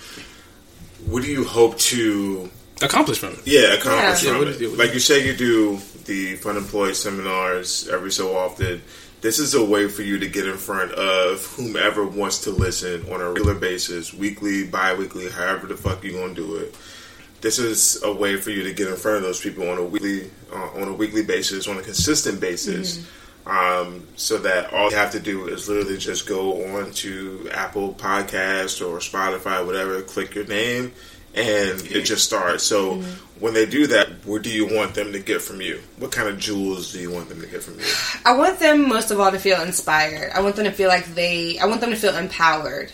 what 1.06 1.24
do 1.24 1.32
you 1.32 1.44
hope 1.44 1.78
to, 1.80 2.50
Accomplish 2.82 3.18
from 3.18 3.34
it. 3.34 3.40
yeah, 3.46 3.74
accomplish 3.74 4.24
Yeah. 4.24 4.34
from 4.34 4.44
Yeah, 4.44 4.50
it? 4.54 4.62
you- 4.62 4.70
like 4.76 4.94
you 4.94 5.00
say, 5.00 5.26
you 5.26 5.36
do 5.36 5.80
the 6.06 6.38
Funemployed 6.38 6.94
seminars 6.96 7.88
every 7.92 8.12
so 8.12 8.38
often. 8.38 8.82
This 9.22 9.40
is 9.40 9.56
a 9.56 9.64
way 9.66 9.88
for 9.88 10.04
you 10.04 10.20
to 10.20 10.28
get 10.28 10.46
in 10.46 10.58
front 10.58 10.92
of 10.92 11.44
whomever 11.56 12.06
wants 12.06 12.38
to 12.44 12.52
listen 12.52 13.04
on 13.12 13.20
a 13.20 13.32
regular 13.32 13.56
basis, 13.56 14.14
weekly, 14.14 14.64
bi-weekly, 14.68 15.30
however 15.32 15.66
the 15.66 15.76
fuck 15.76 16.04
you 16.04 16.12
gonna 16.14 16.36
do 16.36 16.56
it 16.58 16.76
this 17.42 17.60
is 17.60 18.02
a 18.04 18.12
way 18.12 18.38
for 18.38 18.52
you 18.52 18.64
to 18.64 18.74
get 18.74 18.88
in 18.88 18.96
front 18.96 19.18
of 19.18 19.24
those 19.24 19.40
people 19.40 19.70
on 19.70 19.78
a 19.78 19.84
weekly 19.84 20.30
uh, 20.52 20.82
on 20.82 20.88
a 20.88 20.94
weekly 20.94 21.24
basis, 21.24 21.68
on 21.68 21.78
a 21.78 21.82
consistent 21.82 22.40
basis. 22.40 23.06
Um, 23.46 24.06
so 24.18 24.40
that 24.40 24.74
all 24.74 24.90
you 24.90 24.98
have 24.98 25.12
to 25.12 25.22
do 25.22 25.48
is 25.48 25.70
literally 25.70 25.98
just 25.98 26.28
go 26.28 26.76
on 26.76 26.92
to 26.92 27.50
Apple 27.54 27.94
Podcast 27.94 28.86
or 28.86 29.00
Spotify, 29.00 29.66
whatever, 29.66 30.02
click 30.02 30.36
your 30.36 30.46
name, 30.48 30.92
and 31.34 31.82
it 31.90 32.04
just 32.04 32.26
starts. 32.26 32.66
So 32.66 32.96
when 33.40 33.54
they 33.54 33.66
do 33.66 33.88
that, 33.88 34.26
what 34.26 34.42
do 34.42 34.50
you 34.50 34.76
want 34.76 34.96
them 34.96 35.14
to 35.14 35.20
get 35.20 35.42
from 35.42 35.62
you? 35.62 35.82
What 35.98 36.12
kind 36.12 36.28
of 36.28 36.40
jewels 36.40 36.92
do 36.92 37.00
you 37.00 37.10
want 37.10 37.30
them 37.30 37.40
to 37.40 37.48
get 37.48 37.64
from 37.64 37.80
you? 37.80 37.86
I 38.26 38.36
want 38.36 38.60
them 38.60 38.90
most 38.90 39.12
of 39.12 39.20
all 39.22 39.32
to 39.32 39.40
feel 39.40 39.62
inspired. 39.62 40.32
I 40.34 40.42
want 40.42 40.58
them 40.58 40.66
to 40.66 40.72
feel 40.72 40.90
like 40.90 41.06
they. 41.16 41.58
I 41.60 41.68
want 41.68 41.80
them 41.80 41.92
to 41.92 41.96
feel 41.96 42.18
empowered 42.18 42.92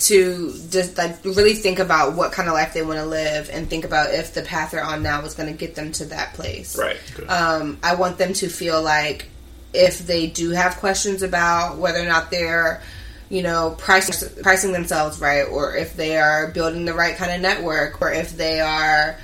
to 0.00 0.52
just 0.70 0.96
like 0.96 1.24
really 1.24 1.54
think 1.54 1.78
about 1.78 2.14
what 2.14 2.32
kind 2.32 2.48
of 2.48 2.54
life 2.54 2.72
they 2.72 2.82
want 2.82 2.98
to 2.98 3.06
live 3.06 3.50
and 3.52 3.68
think 3.68 3.84
about 3.84 4.14
if 4.14 4.34
the 4.34 4.42
path 4.42 4.70
they're 4.70 4.84
on 4.84 5.02
now 5.02 5.20
is 5.22 5.34
going 5.34 5.52
to 5.52 5.58
get 5.58 5.74
them 5.74 5.92
to 5.92 6.04
that 6.06 6.34
place. 6.34 6.78
Right. 6.78 6.98
Um, 7.28 7.78
I 7.82 7.94
want 7.96 8.18
them 8.18 8.32
to 8.34 8.48
feel 8.48 8.82
like 8.82 9.28
if 9.74 9.98
they 10.06 10.28
do 10.28 10.50
have 10.50 10.76
questions 10.76 11.22
about 11.22 11.78
whether 11.78 12.00
or 12.00 12.06
not 12.06 12.30
they're, 12.30 12.82
you 13.28 13.42
know, 13.42 13.74
pricing 13.78 14.42
pricing 14.42 14.72
themselves 14.72 15.20
right, 15.20 15.42
or 15.42 15.74
if 15.74 15.96
they 15.96 16.16
are 16.16 16.48
building 16.48 16.84
the 16.84 16.94
right 16.94 17.16
kind 17.16 17.32
of 17.32 17.40
network, 17.40 18.00
or 18.00 18.12
if 18.12 18.36
they 18.36 18.60
are, 18.60 19.18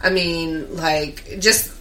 I 0.00 0.10
mean, 0.10 0.76
like 0.76 1.38
just. 1.40 1.74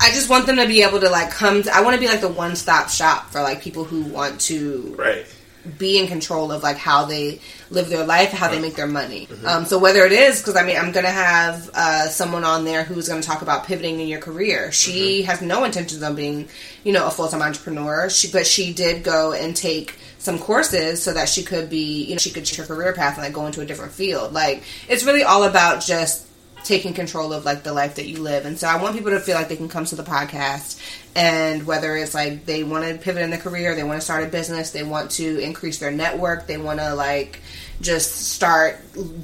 I 0.00 0.10
just 0.10 0.30
want 0.30 0.46
them 0.46 0.58
to 0.58 0.68
be 0.68 0.84
able 0.84 1.00
to 1.00 1.10
like 1.10 1.32
come. 1.32 1.64
To, 1.64 1.74
I 1.74 1.80
want 1.80 1.94
to 1.94 2.00
be 2.00 2.06
like 2.06 2.20
the 2.20 2.28
one 2.28 2.54
stop 2.54 2.88
shop 2.88 3.30
for 3.30 3.42
like 3.42 3.62
people 3.62 3.82
who 3.82 4.02
want 4.02 4.40
to 4.42 4.94
Right. 4.96 5.26
Be 5.76 5.98
in 5.98 6.06
control 6.06 6.52
of 6.52 6.62
like 6.62 6.76
how 6.76 7.04
they 7.04 7.40
live 7.70 7.88
their 7.88 8.04
life, 8.04 8.30
how 8.30 8.48
they 8.48 8.60
make 8.60 8.76
their 8.76 8.86
money. 8.86 9.28
Um, 9.44 9.64
so 9.64 9.78
whether 9.78 10.04
it 10.04 10.12
is 10.12 10.40
because 10.40 10.56
I 10.56 10.64
mean 10.64 10.76
I'm 10.76 10.92
gonna 10.92 11.08
have 11.08 11.70
uh, 11.74 12.08
someone 12.08 12.44
on 12.44 12.64
there 12.64 12.84
who's 12.84 13.08
gonna 13.08 13.22
talk 13.22 13.42
about 13.42 13.66
pivoting 13.66 14.00
in 14.00 14.08
your 14.08 14.20
career. 14.20 14.72
She 14.72 15.22
has 15.22 15.42
no 15.42 15.64
intentions 15.64 16.02
of 16.02 16.16
being, 16.16 16.48
you 16.84 16.92
know, 16.92 17.06
a 17.06 17.10
full 17.10 17.28
time 17.28 17.42
entrepreneur. 17.42 18.08
She 18.08 18.30
but 18.30 18.46
she 18.46 18.72
did 18.72 19.02
go 19.02 19.32
and 19.32 19.56
take 19.56 19.96
some 20.18 20.38
courses 20.38 21.02
so 21.02 21.12
that 21.12 21.28
she 21.28 21.42
could 21.42 21.70
be, 21.70 22.04
you 22.04 22.14
know, 22.14 22.18
she 22.18 22.30
could 22.30 22.44
change 22.44 22.58
her 22.58 22.74
career 22.74 22.92
path 22.92 23.14
and 23.14 23.24
like 23.24 23.32
go 23.32 23.46
into 23.46 23.60
a 23.60 23.66
different 23.66 23.92
field. 23.92 24.32
Like 24.32 24.62
it's 24.88 25.04
really 25.04 25.22
all 25.22 25.44
about 25.44 25.82
just 25.82 26.27
taking 26.68 26.92
control 26.92 27.32
of 27.32 27.44
like 27.46 27.62
the 27.64 27.72
life 27.72 27.94
that 27.96 28.06
you 28.06 28.18
live. 28.22 28.44
And 28.46 28.58
so 28.58 28.68
I 28.68 28.80
want 28.80 28.94
people 28.94 29.10
to 29.10 29.18
feel 29.20 29.34
like 29.34 29.48
they 29.48 29.56
can 29.56 29.68
come 29.70 29.86
to 29.86 29.96
the 29.96 30.02
podcast 30.02 30.78
and 31.16 31.66
whether 31.66 31.96
it's 31.96 32.12
like 32.14 32.44
they 32.44 32.62
want 32.62 32.84
to 32.84 32.98
pivot 33.02 33.22
in 33.22 33.30
their 33.30 33.38
career, 33.40 33.74
they 33.74 33.82
want 33.82 33.98
to 33.98 34.04
start 34.04 34.22
a 34.22 34.26
business, 34.26 34.70
they 34.70 34.82
want 34.82 35.10
to 35.12 35.38
increase 35.40 35.78
their 35.78 35.90
network, 35.90 36.46
they 36.46 36.58
want 36.58 36.78
to 36.78 36.94
like 36.94 37.40
just 37.80 38.32
start 38.34 38.76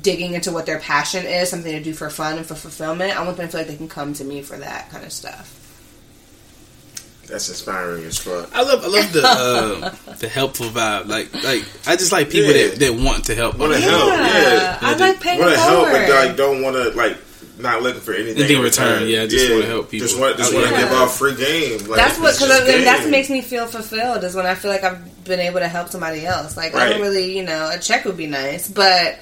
digging 0.02 0.33
into 0.35 0.50
what 0.52 0.64
their 0.64 0.78
passion 0.78 1.26
is, 1.26 1.50
something 1.50 1.70
to 1.72 1.83
do 1.83 1.92
for 1.92 2.09
fun 2.09 2.38
and 2.38 2.46
for 2.46 2.54
fulfillment. 2.54 3.14
I 3.14 3.22
want 3.24 3.37
them 3.37 3.46
to 3.46 3.52
feel 3.52 3.61
like 3.61 3.68
they 3.68 3.76
can 3.76 3.88
come 3.88 4.14
to 4.14 4.24
me 4.24 4.40
for 4.42 4.57
that 4.57 4.90
kind 4.90 5.04
of 5.04 5.12
stuff. 5.12 5.61
That's 7.26 7.48
inspiring 7.48 8.04
as 8.04 8.18
fuck. 8.18 8.50
I 8.54 8.62
love 8.62 8.85
I 8.85 8.88
love 8.88 9.12
the 9.12 9.22
uh, 9.24 10.14
the 10.16 10.28
helpful 10.28 10.66
vibe. 10.66 11.07
Like 11.09 11.33
like 11.42 11.64
I 11.87 11.96
just 11.96 12.12
like 12.12 12.28
people 12.30 12.50
Yeah. 12.52 12.68
that, 12.68 12.78
that 12.80 12.94
want 12.94 13.24
to 13.26 13.35
help. 13.35 13.59
Want 13.59 13.72
to 13.72 13.78
others. 13.78 13.90
help? 13.90 14.09
Yeah. 14.09 14.78
I 14.83 14.94
like 14.96 15.20
paying 15.20 15.40
want 15.40 15.52
to 15.54 15.59
help, 15.61 15.88
but 15.90 16.09
like 16.11 16.37
don't 16.37 16.62
want 16.62 16.76
to 16.76 16.90
like 16.90 17.16
not 17.58 17.82
looking 17.82 18.00
for 18.00 18.12
anything, 18.14 18.36
Anything 18.38 18.56
in 18.58 18.62
return, 18.62 19.08
yeah, 19.08 19.26
just 19.26 19.50
wanna 19.52 19.66
help 19.66 19.90
people. 19.90 20.06
Just 20.08 20.18
want, 20.20 20.36
just 20.36 20.52
Oh, 20.52 20.56
want 20.56 20.68
to 20.70 20.76
give 20.76 20.88
out 20.90 21.10
free 21.10 21.34
game. 21.36 21.78
Like, 21.86 21.96
that's 22.00 22.18
what 22.18 22.34
because 22.34 22.48
just 22.48 22.66
then 22.66 22.84
that's 22.84 23.02
what 23.02 23.10
makes 23.10 23.30
me 23.30 23.40
feel 23.42 23.66
fulfilled 23.66 24.24
is 24.24 24.34
when 24.34 24.46
I 24.46 24.55
feel 24.55 24.70
like 24.70 24.82
I've 24.84 25.24
been 25.24 25.40
able 25.40 25.61
to 25.61 25.68
help 25.68 25.88
somebody 25.88 26.26
else. 26.26 26.57
Like 26.57 26.74
I 26.74 26.90
don't 26.90 27.00
really, 27.00 27.36
you 27.36 27.44
know, 27.44 27.70
a 27.72 27.78
check 27.78 28.05
would 28.05 28.16
be 28.16 28.26
nice, 28.26 28.68
but 28.68 29.18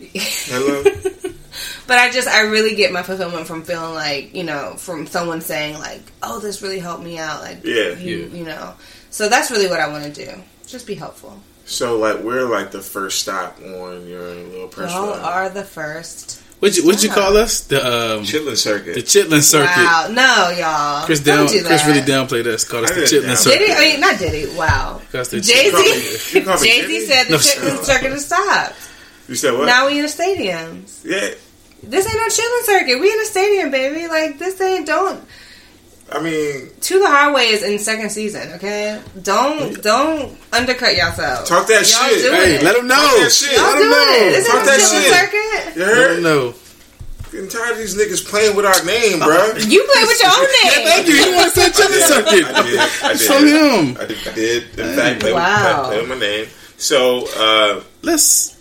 Hello. 0.00 0.82
but 1.86 1.98
I 1.98 2.10
just 2.10 2.28
I 2.28 2.42
really 2.42 2.74
get 2.76 2.92
my 2.92 3.02
fulfillment 3.02 3.46
from 3.46 3.62
feeling 3.62 3.94
like 3.94 4.34
you 4.34 4.44
know 4.44 4.74
from 4.76 5.06
someone 5.06 5.40
saying 5.40 5.78
like 5.78 6.02
oh 6.22 6.38
this 6.38 6.60
really 6.60 6.78
helped 6.80 7.02
me 7.02 7.18
out 7.18 7.40
like 7.40 7.64
Yeah. 7.64 7.94
you 7.96 8.28
Yeah. 8.30 8.38
you 8.38 8.44
know 8.44 8.74
so 9.10 9.28
that's 9.30 9.50
really 9.50 9.68
what 9.68 9.80
I 9.80 9.88
want 9.88 10.04
to 10.04 10.26
do 10.26 10.30
just 10.66 10.86
be 10.86 10.94
helpful 10.94 11.40
So 11.64 11.98
like 11.98 12.20
we're 12.22 12.46
like 12.46 12.72
the 12.72 12.82
first 12.82 13.20
stop 13.22 13.58
on 13.62 14.06
your 14.06 14.20
little 14.22 14.68
personal. 14.68 15.06
y'all 15.06 15.24
are 15.24 15.48
the 15.48 15.64
first 15.64 16.42
What'd 16.58 16.76
you, 16.78 16.86
what'd 16.86 17.02
you 17.02 17.10
call 17.10 17.36
us? 17.36 17.60
The 17.66 17.78
um, 17.84 18.22
Chitlin 18.24 18.56
Circuit. 18.56 18.94
the 18.94 19.02
Chitlin 19.02 19.42
Circuit. 19.42 19.76
Wow, 19.76 20.08
no, 20.10 20.56
y'all. 20.58 21.04
Chris 21.04 21.20
Don't 21.20 21.36
down, 21.44 21.46
do 21.48 21.60
that. 21.62 21.68
Chris 21.68 21.86
really 21.86 22.00
downplayed 22.00 22.46
us. 22.46 22.64
Called 22.64 22.84
us 22.84 22.92
I 22.92 22.94
the 22.94 23.00
Chitlin 23.02 23.26
down- 23.26 23.36
Circuit. 23.36 23.58
Did 23.58 23.68
he? 23.68 23.74
I 23.74 23.78
mean, 23.92 24.00
not 24.00 24.18
did 24.18 24.32
he? 24.50 24.56
Wow. 24.56 25.02
Jay 25.12 25.70
call 25.70 25.82
me- 25.82 25.92
Z. 26.00 26.38
you 26.38 26.44
call 26.44 26.58
me 26.60 26.68
Jay 26.68 26.80
Diddy? 26.80 27.00
Z 27.00 27.06
said 27.06 27.24
the 27.26 27.30
No, 27.32 27.36
chitlin 27.38 27.84
circuit 27.84 28.10
has 28.12 28.24
stopped. 28.26 28.74
you 29.28 29.34
said 29.34 29.52
what? 29.52 29.66
Now 29.66 29.86
we 29.86 29.96
in 29.98 30.02
the 30.06 30.08
stadiums. 30.10 31.04
yeah. 31.04 31.34
This 31.82 32.06
ain't 32.06 32.16
no 32.16 32.26
chitlin 32.28 32.64
circuit. 32.64 33.00
We 33.00 33.12
in 33.12 33.18
the 33.18 33.26
stadium, 33.26 33.70
baby. 33.70 34.08
Like 34.08 34.38
this 34.38 34.58
ain't 34.60 34.86
don't. 34.86 35.22
I 36.12 36.22
mean, 36.22 36.70
To 36.82 36.98
the 37.00 37.06
Hardway 37.06 37.46
is 37.50 37.62
in 37.64 37.78
second 37.80 38.10
season. 38.10 38.52
Okay, 38.54 39.00
don't 39.22 39.82
don't 39.82 40.38
undercut 40.52 40.94
yourself. 40.96 41.46
Talk 41.48 41.66
that 41.66 41.82
Y'all 41.82 42.08
shit. 42.10 42.22
doing 42.22 42.34
Hey, 42.40 42.54
it. 42.56 42.62
let 42.62 42.76
him 42.76 42.86
know. 42.86 42.94
Talk 42.94 43.16
that 43.18 43.32
shit. 43.32 43.56
Y'all 43.56 43.66
Let 43.66 43.82
him 43.82 43.90
know. 43.90 44.06
it. 44.14 44.30
This 44.30 44.46
Talk 44.46 44.56
ain't 44.56 44.66
no 44.66 44.70
that 44.70 44.80
shit. 44.86 45.12
circuit. 45.12 45.76
you 45.76 45.82
Let 45.82 45.96
heard? 45.96 46.16
him 46.18 46.22
know. 46.22 46.54
Getting 47.32 47.48
tired 47.50 47.72
of 47.72 47.78
these 47.78 47.96
niggas 47.98 48.24
playing 48.24 48.54
with 48.54 48.64
our 48.64 48.84
name, 48.84 49.18
bro. 49.18 49.34
You 49.58 49.82
play 49.92 50.04
with 50.06 50.20
your 50.22 50.30
own 50.30 50.46
name. 50.62 50.86
Thank 50.86 51.08
you. 51.08 51.16
He 51.16 51.34
want 51.34 51.52
to 51.52 51.60
say 51.60 51.68
Chitlin 51.74 52.06
Circuit. 52.06 52.44
I 52.54 52.62
did. 52.62 52.78
I 53.02 53.12
did. 53.12 53.20
From 53.26 53.46
him. 53.46 53.96
I 54.00 54.06
did. 54.06 54.28
I 54.28 54.32
did. 54.34 54.78
In 54.78 54.96
fact, 54.96 55.20
play, 55.20 55.32
Wow. 55.32 55.80
with, 55.80 55.88
play 55.88 56.00
with 56.00 56.08
my 56.08 56.18
name. 56.20 56.46
So, 56.78 57.26
uh, 57.36 57.82
Let's. 58.02 58.54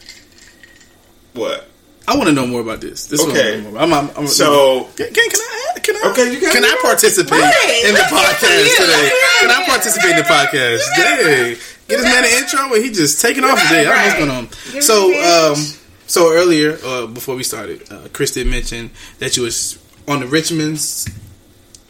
what? 1.34 1.70
I 2.08 2.16
want 2.16 2.28
to 2.30 2.34
know 2.34 2.46
more 2.46 2.62
about 2.62 2.82
this. 2.82 3.08
This 3.08 3.20
is 3.20 3.26
what 3.26 3.36
I 3.36 3.40
Okay. 3.40 3.50
wanna 3.50 3.64
know 3.64 3.70
more 3.72 3.84
about. 3.88 4.04
I'm, 4.04 4.10
I'm, 4.10 4.18
I'm, 4.24 4.28
So, 4.28 4.84
can, 4.96 5.08
can, 5.14 5.30
can 5.30 5.40
I? 5.42 5.80
Can 5.82 5.96
I? 5.96 6.10
Okay, 6.12 6.34
you 6.34 6.40
can- 6.40 6.52
Can 6.52 6.64
I 6.66 6.78
participate 6.82 7.32
Right, 7.32 7.84
in 7.88 7.94
the 7.94 8.00
let's 8.00 8.10
hear 8.12 8.20
from 8.20 8.28
podcast 8.28 8.76
today? 8.78 9.12
Can 9.42 9.50
I 9.52 9.66
participate 9.66 10.12
in 10.12 10.18
the 10.18 10.24
podcast? 10.24 10.82
Yay! 10.98 11.58
Get 11.88 11.98
this 11.98 12.04
man 12.04 12.24
an 12.24 12.32
intro, 12.44 12.74
and 12.74 12.84
he 12.84 12.92
just 12.92 13.22
taking 13.22 13.44
off 13.44 13.62
today. 13.62 13.86
I 13.88 14.18
don't 14.18 14.28
know 14.28 14.36
what's 14.42 14.52
going 14.64 14.76
on. 14.76 14.82
So, 14.82 15.54
um, 15.54 15.66
so 16.08 16.32
earlier, 16.34 16.78
uh, 16.84 17.06
before 17.08 17.36
we 17.36 17.44
started, 17.44 17.92
uh, 17.92 18.08
Chris 18.14 18.32
did 18.32 18.48
mention 18.48 18.90
that 19.20 19.38
you 19.38 19.44
was 19.44 19.78
on 20.08 20.20
the 20.22 20.28
Richmond's. 20.28 21.08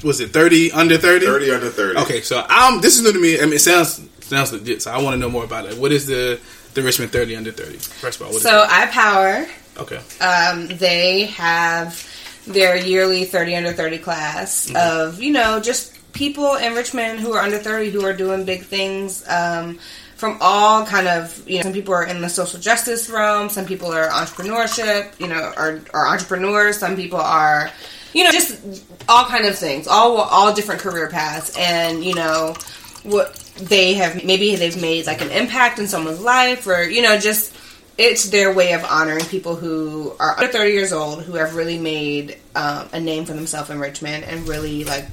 Was 0.04 0.20
it 0.20 0.32
thirty 0.32 0.72
under 0.72 0.98
thirty? 0.98 1.26
30 1.26 1.52
under 1.52 1.70
30. 1.70 2.00
Okay, 2.02 2.22
so 2.22 2.40
um, 2.50 2.82
this 2.82 2.98
is 2.98 3.04
new 3.04 3.14
to 3.14 3.20
me. 3.20 3.40
I 3.40 3.46
mean, 3.46 3.54
it 3.54 3.60
sounds 3.62 4.02
sounds 4.22 4.52
legit. 4.52 4.82
So 4.82 4.92
I 4.92 5.02
want 5.02 5.14
to 5.16 5.18
know 5.18 5.30
more 5.30 5.46
about 5.46 5.66
it. 5.66 5.78
What 5.78 5.92
is 5.94 6.06
the 6.06 6.40
the 6.74 6.82
Richmond 6.84 7.12
thirty 7.14 7.36
under 7.36 7.52
thirty? 7.52 7.78
First 7.78 8.20
of 8.20 8.28
all, 8.28 8.34
what 8.34 8.38
is 8.40 8.46
it? 8.46 8.50
So 8.50 8.66
I 8.70 8.86
Power. 8.88 9.46
Okay, 9.78 10.02
um, 10.22 10.68
they 10.68 11.26
have 11.26 12.08
their 12.48 12.78
yearly 12.78 13.26
30 13.26 13.56
under 13.56 13.74
30 13.74 13.98
class 14.00 14.74
of, 14.76 15.22
you 15.22 15.32
know, 15.32 15.60
just 15.60 15.94
people 16.14 16.56
in 16.56 16.74
Richmond 16.74 17.20
who 17.20 17.34
are 17.34 17.42
under 17.42 17.58
30 17.58 17.90
who 17.90 18.06
are 18.06 18.14
doing 18.14 18.46
big 18.46 18.64
things 18.64 19.28
um, 19.28 19.80
from 20.16 20.38
all 20.40 20.86
kind 20.86 21.08
of, 21.08 21.48
you 21.50 21.58
know, 21.58 21.64
some 21.64 21.74
people 21.74 21.94
are 21.94 22.06
in 22.06 22.22
the 22.22 22.30
social 22.30 22.60
justice 22.60 23.10
realm, 23.10 23.50
some 23.50 23.66
people 23.66 23.92
are 23.92 24.08
entrepreneurship, 24.10 25.20
you 25.20 25.28
know, 25.28 25.54
are, 25.58 25.82
are 25.94 26.08
entrepreneurs, 26.08 26.78
some 26.78 26.96
people 26.96 27.20
are, 27.20 27.70
you 28.14 28.24
know, 28.24 28.32
just 28.32 28.62
all 29.10 29.26
kind 29.26 29.46
of 29.46 29.58
things, 29.58 29.88
all 29.88 30.18
all 30.18 30.54
different 30.54 30.80
career 30.82 31.10
paths, 31.10 31.56
and 31.58 32.04
you 32.04 32.16
know 32.16 32.56
what 33.04 33.36
they 33.60 33.94
have 33.94 34.24
maybe 34.24 34.56
they've 34.56 34.82
made 34.82 35.06
like 35.06 35.22
an 35.22 35.32
impact 35.32 35.80
in 35.80 35.88
someone's 35.88 36.22
life, 36.22 36.66
or 36.66 36.84
you 36.84 37.02
know 37.02 37.20
just 37.20 37.54
it's 37.98 38.30
their 38.30 38.54
way 38.54 38.74
of 38.74 38.84
honoring 38.84 39.24
people 39.26 39.56
who 39.56 40.14
are 40.20 40.38
under 40.38 40.52
30 40.52 40.72
years 40.72 40.92
old 40.92 41.24
who 41.24 41.36
have 41.36 41.56
really 41.56 41.78
made 41.80 42.38
um, 42.56 42.90
a 42.92 43.00
name 43.00 43.24
for 43.26 43.34
themselves 43.34 43.70
in 43.70 43.80
Richmond 43.80 44.26
and 44.26 44.48
really 44.48 44.84
like 44.84 45.06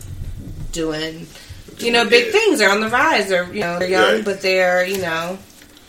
doing 0.73 1.27
you 1.79 1.93
know 1.93 2.05
big 2.09 2.27
Yeah. 2.27 2.33
things. 2.33 2.59
They're 2.59 2.71
on 2.71 2.81
the 2.81 2.89
rise. 2.89 3.29
They're 3.29 3.53
you 3.53 3.61
know 3.61 3.79
they're 3.79 3.89
young, 3.89 4.15
Right. 4.17 4.25
but 4.25 4.41
they're 4.43 4.85
you 4.87 4.99
know 4.99 5.39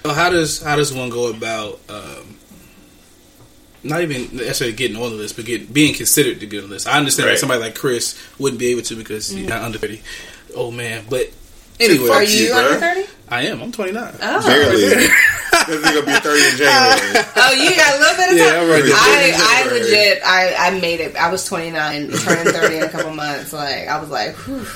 So 0.04 0.12
how 0.14 0.30
does 0.30 0.62
how 0.62 0.76
does 0.76 0.94
one 0.94 1.10
go 1.10 1.28
about 1.30 1.80
um, 1.90 2.38
not 3.84 4.02
even 4.02 4.36
necessarily 4.38 4.76
getting 4.76 4.96
on 4.98 5.10
the 5.12 5.18
list, 5.18 5.36
but 5.36 5.46
get, 5.46 5.74
being 5.74 5.94
considered 5.94 6.40
to 6.40 6.46
get 6.46 6.64
on 6.64 6.70
the 6.70 6.76
list? 6.76 6.88
I 6.88 6.98
understand 6.98 7.28
Right. 7.28 7.34
that 7.34 7.40
somebody 7.40 7.60
like 7.62 7.76
Chris 7.76 8.18
wouldn't 8.40 8.60
be 8.60 8.68
able 8.68 8.82
to 8.84 8.96
because 8.96 9.30
he's 9.30 9.48
not 9.48 9.62
under 9.62 9.78
thirty. 9.78 10.02
Oh 10.56 10.70
man, 10.72 11.06
but 11.10 11.32
anyway, 11.80 12.10
are 12.10 12.24
you, 12.24 12.46
you 12.46 12.54
under 12.54 12.80
30? 12.80 13.06
I 13.34 13.42
am. 13.48 13.64
I'm 13.64 13.72
29. 13.72 14.14
Oh. 14.22 14.46
Barely. 14.46 14.82
this 14.86 15.82
nigga 15.82 16.06
be 16.06 16.14
30 16.14 16.52
in 16.52 16.58
January. 16.58 17.26
Oh, 17.36 17.52
you 17.52 17.76
got 17.76 17.96
a 17.96 18.00
little 18.00 18.16
bit 18.16 18.32
of 18.32 18.38
Yeah. 18.38 18.62
I'm 18.62 18.70
right 18.70 18.84
there. 18.84 18.94
I, 18.96 19.34
I 19.36 19.72
legit, 19.72 20.22
I, 20.24 20.56
I 20.68 20.80
made 20.80 21.00
it. 21.00 21.16
I 21.16 21.32
was 21.32 21.44
29, 21.46 22.12
turning 22.12 22.54
30 22.54 22.76
in 22.76 22.84
a 22.84 22.90
couple 22.90 23.12
months. 23.16 23.52
Like 23.52 23.88
I 23.88 24.00
was 24.00 24.12
like, 24.12 24.36
whew. 24.36 24.68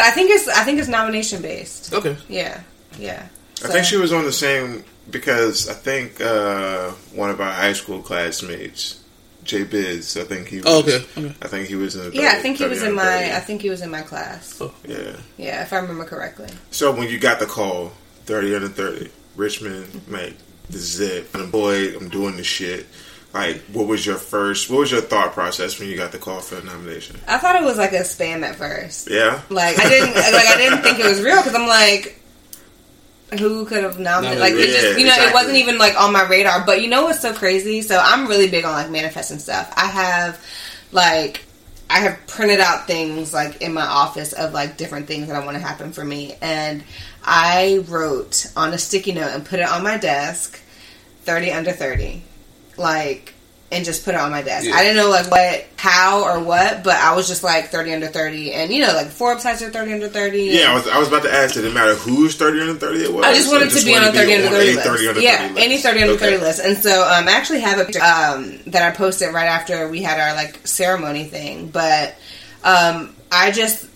I 0.00 0.10
think 0.10 0.30
it's, 0.30 0.48
I 0.48 0.64
think 0.64 0.80
it's 0.80 0.88
nomination 0.88 1.40
based. 1.40 1.94
Okay. 1.94 2.16
Yeah, 2.28 2.60
yeah. 2.98 3.28
I 3.62 3.68
think 3.68 3.84
she 3.84 3.96
was 3.96 4.12
on 4.12 4.24
the 4.24 4.32
same 4.32 4.84
because 5.08 5.68
I 5.68 5.74
think 5.74 6.20
uh, 6.20 6.90
one 7.14 7.30
of 7.30 7.40
our 7.40 7.52
high 7.52 7.74
school 7.74 8.02
classmates, 8.02 9.03
Jay 9.44 9.64
Biz, 9.64 10.16
I 10.16 10.24
think 10.24 10.48
he 10.48 10.62
oh, 10.64 10.82
was. 10.82 10.94
Oh, 10.94 10.96
okay. 10.96 11.26
okay. 11.26 11.36
I 11.42 11.48
think 11.48 11.68
he 11.68 11.76
was 11.76 11.94
in 11.96 12.10
the 12.10 12.16
Yeah, 12.16 12.32
I 12.32 12.40
think 12.40 12.58
he 12.58 12.64
was 12.66 12.82
in 12.82 12.94
my, 12.94 13.02
30. 13.02 13.32
I 13.32 13.40
think 13.40 13.62
he 13.62 13.70
was 13.70 13.82
in 13.82 13.90
my 13.90 14.02
class. 14.02 14.58
Oh. 14.60 14.74
Yeah. 14.86 15.16
Yeah, 15.36 15.62
if 15.62 15.72
I 15.72 15.78
remember 15.78 16.04
correctly. 16.04 16.48
So 16.70 16.92
when 16.92 17.08
you 17.08 17.18
got 17.18 17.38
the 17.38 17.46
call, 17.46 17.92
30 18.26 18.54
under 18.54 18.68
30, 18.68 19.10
Richmond, 19.36 20.02
like, 20.08 20.34
this 20.68 20.82
is 20.94 21.00
it. 21.00 21.34
And 21.34 21.52
boy, 21.52 21.96
I'm 21.96 22.08
doing 22.08 22.36
this 22.36 22.46
shit. 22.46 22.86
Like, 23.34 23.60
what 23.72 23.88
was 23.88 24.06
your 24.06 24.16
first, 24.16 24.70
what 24.70 24.78
was 24.78 24.92
your 24.92 25.00
thought 25.00 25.32
process 25.32 25.78
when 25.78 25.88
you 25.88 25.96
got 25.96 26.12
the 26.12 26.18
call 26.18 26.40
for 26.40 26.54
the 26.54 26.62
nomination? 26.62 27.18
I 27.26 27.38
thought 27.38 27.56
it 27.56 27.64
was 27.64 27.76
like 27.76 27.92
a 27.92 28.00
spam 28.00 28.42
at 28.42 28.54
first. 28.54 29.10
Yeah? 29.10 29.42
Like 29.50 29.78
I 29.78 29.88
didn't, 29.88 30.14
like 30.14 30.46
I 30.46 30.56
didn't 30.56 30.82
think 30.82 31.00
it 31.00 31.06
was 31.06 31.20
real 31.20 31.36
because 31.36 31.54
I'm 31.54 31.66
like, 31.66 32.20
who 33.38 33.64
could 33.64 33.82
have 33.82 33.98
nominated? 33.98 34.40
Like 34.40 34.54
it 34.54 34.66
just, 34.66 34.98
you 34.98 35.06
know, 35.06 35.16
it 35.16 35.32
wasn't 35.34 35.56
even 35.56 35.78
like 35.78 36.00
on 36.00 36.12
my 36.12 36.26
radar. 36.28 36.64
But 36.64 36.82
you 36.82 36.88
know 36.88 37.04
what's 37.04 37.20
so 37.20 37.32
crazy? 37.32 37.82
So 37.82 37.98
I'm 38.00 38.26
really 38.26 38.48
big 38.48 38.64
on 38.64 38.72
like 38.72 38.90
manifesting 38.90 39.38
stuff. 39.38 39.72
I 39.76 39.86
have 39.86 40.44
like. 40.92 41.44
I 41.90 42.00
have 42.00 42.26
printed 42.26 42.60
out 42.60 42.86
things 42.86 43.34
like 43.34 43.60
in 43.60 43.74
my 43.74 43.84
office 43.84 44.32
of 44.32 44.54
like 44.54 44.78
different 44.78 45.06
things 45.06 45.28
that 45.28 45.36
I 45.36 45.44
want 45.44 45.58
to 45.58 45.62
happen 45.62 45.92
for 45.92 46.02
me, 46.02 46.34
and 46.40 46.82
I 47.22 47.84
wrote 47.86 48.50
on 48.56 48.72
a 48.72 48.78
sticky 48.78 49.12
note 49.12 49.28
and 49.28 49.44
put 49.44 49.60
it 49.60 49.68
on 49.68 49.82
my 49.84 49.98
desk, 49.98 50.58
thirty 51.24 51.50
under 51.50 51.72
thirty, 51.72 52.22
like, 52.78 53.33
and 53.74 53.84
just 53.84 54.04
put 54.04 54.14
it 54.14 54.20
on 54.20 54.30
my 54.30 54.42
desk. 54.42 54.66
Yeah. 54.66 54.74
I 54.74 54.82
didn't 54.82 54.96
know 54.96 55.10
like 55.10 55.30
what, 55.30 55.66
how, 55.76 56.24
or 56.24 56.42
what, 56.42 56.84
but 56.84 56.94
I 56.96 57.14
was 57.14 57.26
just 57.28 57.42
like 57.42 57.66
thirty 57.66 57.92
under 57.92 58.06
thirty, 58.06 58.52
and 58.52 58.72
you 58.72 58.80
know, 58.86 58.92
like 58.94 59.08
Forbes 59.08 59.42
has 59.42 59.60
their 59.60 59.70
thirty 59.70 59.92
under 59.92 60.08
thirty. 60.08 60.44
Yeah, 60.44 60.70
I 60.70 60.74
was, 60.74 60.88
I 60.88 60.98
was 60.98 61.08
about 61.08 61.24
to 61.24 61.32
ask, 61.32 61.56
It 61.56 61.62
did 61.62 61.70
it 61.70 61.74
matter 61.74 61.94
who's 61.94 62.36
30 62.36 62.60
under 62.60 62.74
30 62.74 63.04
it 63.04 63.12
was? 63.12 63.24
I 63.24 63.34
just 63.34 63.50
wanted 63.50 63.70
to 63.70 63.84
be 63.84 63.96
on 63.96 64.04
a 64.04 64.12
30 64.12 64.34
under 64.34 64.48
30 64.48 64.74
list. 64.74 64.86
30 64.86 65.08
under 65.08 65.20
yeah, 65.20 65.38
30 65.38 65.54
list? 65.54 65.64
any 65.66 65.78
30 65.78 66.00
under 66.02 66.12
Okay. 66.14 66.24
30 66.30 66.36
list. 66.44 66.60
And 66.64 66.78
so 66.78 67.02
um, 67.02 67.28
I 67.28 67.32
actually 67.32 67.60
have 67.60 67.78
a 67.80 67.84
picture 67.84 68.00
um, 68.02 68.58
that 68.66 68.82
I 68.82 68.94
posted 68.96 69.32
right 69.34 69.46
after 69.46 69.88
we 69.88 70.02
had 70.02 70.20
our 70.20 70.34
like 70.34 70.66
ceremony 70.66 71.24
thing. 71.24 71.68
But 71.68 72.14
um, 72.62 73.14
I 73.32 73.50
just 73.50 73.86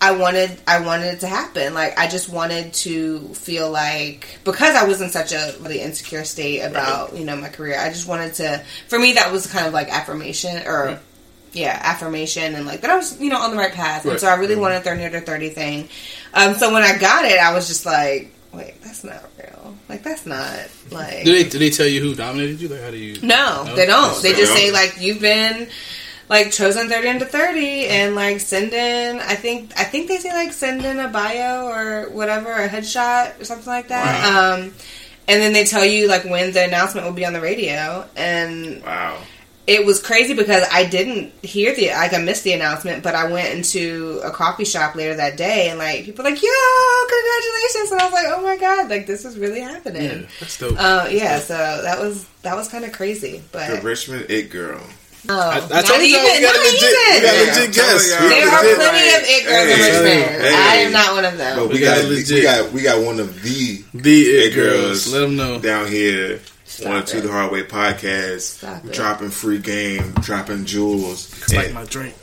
I 0.00 0.12
wanted 0.12 0.50
I 0.66 0.80
wanted 0.80 1.14
it 1.14 1.20
to 1.20 1.26
happen. 1.26 1.72
Like 1.74 1.98
I 1.98 2.06
just 2.06 2.28
wanted 2.28 2.74
to 2.74 3.20
feel 3.34 3.70
like 3.70 4.38
because 4.44 4.74
I 4.76 4.84
was 4.84 5.00
in 5.00 5.08
such 5.10 5.32
a 5.32 5.54
really 5.60 5.80
insecure 5.80 6.24
state 6.24 6.60
about 6.60 7.16
you 7.16 7.24
know 7.24 7.36
my 7.36 7.48
career. 7.48 7.78
I 7.80 7.88
just 7.88 8.06
wanted 8.06 8.34
to 8.34 8.62
for 8.88 8.98
me 8.98 9.14
that 9.14 9.32
was 9.32 9.46
kind 9.46 9.66
of 9.66 9.72
like 9.72 9.88
affirmation 9.88 10.66
or. 10.66 10.98
Yeah, 11.52 11.80
affirmation 11.82 12.54
and 12.54 12.66
like 12.66 12.82
that 12.82 12.90
I 12.90 12.96
was, 12.96 13.18
you 13.18 13.30
know, 13.30 13.38
on 13.40 13.50
the 13.50 13.56
right 13.56 13.72
path. 13.72 14.04
And 14.04 14.20
so 14.20 14.26
I 14.28 14.34
really 14.34 14.56
wanted 14.56 14.84
30 14.84 15.08
to 15.12 15.20
30 15.22 15.48
thing. 15.50 15.88
Um, 16.34 16.52
so 16.52 16.70
when 16.70 16.82
I 16.82 16.98
got 16.98 17.24
it, 17.24 17.38
I 17.38 17.54
was 17.54 17.66
just 17.66 17.86
like, 17.86 18.30
wait, 18.52 18.74
that's 18.82 19.04
not 19.04 19.24
real. 19.38 19.74
Like 19.88 20.02
that's 20.02 20.26
not 20.26 20.52
like 20.90 21.24
Do 21.24 21.32
they 21.32 21.48
do 21.48 21.58
they 21.58 21.70
tell 21.70 21.86
you 21.86 22.02
who 22.02 22.14
dominated 22.14 22.60
you? 22.60 22.68
Like 22.68 22.82
how 22.82 22.90
do 22.90 22.98
you? 22.98 23.22
no, 23.22 23.64
No? 23.64 23.74
they 23.74 23.86
don't. 23.86 24.20
They 24.22 24.32
They 24.32 24.38
just 24.38 24.52
don't? 24.52 24.60
say 24.60 24.70
like 24.70 24.96
you've 25.00 25.20
been 25.22 25.68
like 26.28 26.50
chosen 26.52 26.88
thirty 26.88 27.08
into 27.08 27.24
thirty, 27.26 27.86
and 27.86 28.14
like 28.14 28.40
send 28.40 28.72
in. 28.72 29.20
I 29.20 29.34
think 29.34 29.72
I 29.78 29.84
think 29.84 30.08
they 30.08 30.18
say 30.18 30.32
like 30.32 30.52
send 30.52 30.84
in 30.84 30.98
a 30.98 31.08
bio 31.08 31.66
or 31.68 32.10
whatever, 32.10 32.52
a 32.52 32.68
headshot 32.68 33.40
or 33.40 33.44
something 33.44 33.66
like 33.68 33.88
that. 33.88 34.24
Um, 34.34 34.72
and 35.28 35.42
then 35.42 35.52
they 35.52 35.64
tell 35.64 35.84
you 35.84 36.08
like 36.08 36.24
when 36.24 36.52
the 36.52 36.64
announcement 36.64 37.06
will 37.06 37.14
be 37.14 37.26
on 37.26 37.32
the 37.32 37.40
radio, 37.40 38.04
and 38.16 38.82
Wow. 38.82 39.18
it 39.66 39.84
was 39.84 40.00
crazy 40.02 40.34
because 40.34 40.64
I 40.72 40.84
didn't 40.86 41.32
hear 41.44 41.74
the 41.74 41.88
like 41.90 42.12
I 42.14 42.18
missed 42.18 42.44
the 42.44 42.52
announcement, 42.52 43.02
but 43.02 43.14
I 43.14 43.30
went 43.30 43.52
into 43.54 44.20
a 44.24 44.30
coffee 44.30 44.64
shop 44.64 44.94
later 44.96 45.14
that 45.16 45.36
day 45.36 45.68
and 45.68 45.78
like 45.78 46.04
people 46.04 46.24
were 46.24 46.30
like, 46.30 46.42
"Yo, 46.42 46.48
congratulations!" 47.08 47.92
And 47.92 48.00
I 48.00 48.04
was 48.04 48.12
like, 48.12 48.26
"Oh 48.28 48.42
my 48.42 48.56
god, 48.56 48.90
like 48.90 49.06
this 49.06 49.24
is 49.24 49.38
really 49.38 49.60
happening." 49.60 50.02
Yeah, 50.22 50.26
that's 50.40 50.58
dope. 50.58 50.74
Uh, 50.78 51.06
yeah, 51.10 51.38
so 51.40 51.54
that 51.82 51.98
was 52.00 52.26
that 52.42 52.56
was 52.56 52.68
kind 52.68 52.84
of 52.84 52.92
crazy, 52.92 53.42
but 53.52 53.68
The 53.70 53.80
Richmond 53.86 54.26
It 54.28 54.50
Girl. 54.50 54.80
Oh, 55.28 55.38
I, 55.38 55.56
I 55.56 55.68
not 55.68 55.84
told 55.86 56.00
you 56.02 56.08
even, 56.08 56.22
we 56.22 56.40
got 56.40 56.54
a 56.54 56.58
not 56.58 56.66
legit, 56.66 56.82
even. 56.82 56.96
we 56.96 57.20
got 57.20 57.34
a 57.34 57.36
Yeah, 57.36 57.42
legit 57.46 57.64
I'm 57.66 57.72
guest. 57.72 57.76
telling 57.76 58.02
We 58.02 58.10
y'all. 58.10 58.28
There 58.30 58.46
got 58.46 58.52
are 58.52 58.62
legit- 58.62 58.76
plenty 58.76 59.06
of 59.08 59.22
it 59.26 59.42
girls 59.46 59.66
in 59.66 59.76
Hey, 59.76 59.82
Richmond. 59.86 60.42
hey. 60.42 60.54
I 60.54 60.74
am 60.86 60.92
not 60.92 61.12
one 61.14 61.24
of 61.24 61.38
them. 61.38 61.56
But 61.58 61.68
We 61.68 61.74
we, 61.74 61.80
got 61.80 61.94
got, 61.96 62.04
a 62.04 62.08
we 62.08 62.14
legit- 62.16 62.42
got 62.42 62.72
we 62.72 62.82
got 62.82 63.02
one 63.04 63.20
of 63.20 63.42
the 63.42 63.82
the 63.94 64.22
it 64.22 64.52
It 64.52 64.54
girls. 64.54 65.04
girls. 65.04 65.12
Let 65.12 65.20
them 65.20 65.36
know. 65.36 65.58
down 65.58 65.86
here 65.88 66.40
Stop 66.64 66.92
on 66.92 67.04
to 67.06 67.18
it. 67.18 67.20
the 67.22 67.30
hard 67.32 67.52
way 67.52 67.62
podcast, 67.62 68.40
Stop 68.58 68.84
it. 68.84 68.92
dropping 68.92 69.30
free 69.30 69.58
game, 69.58 70.12
dropping 70.20 70.64
jewels. 70.66 71.30
It's 71.42 71.54
like 71.54 71.72
my 71.72 71.84
drink. 71.84 72.14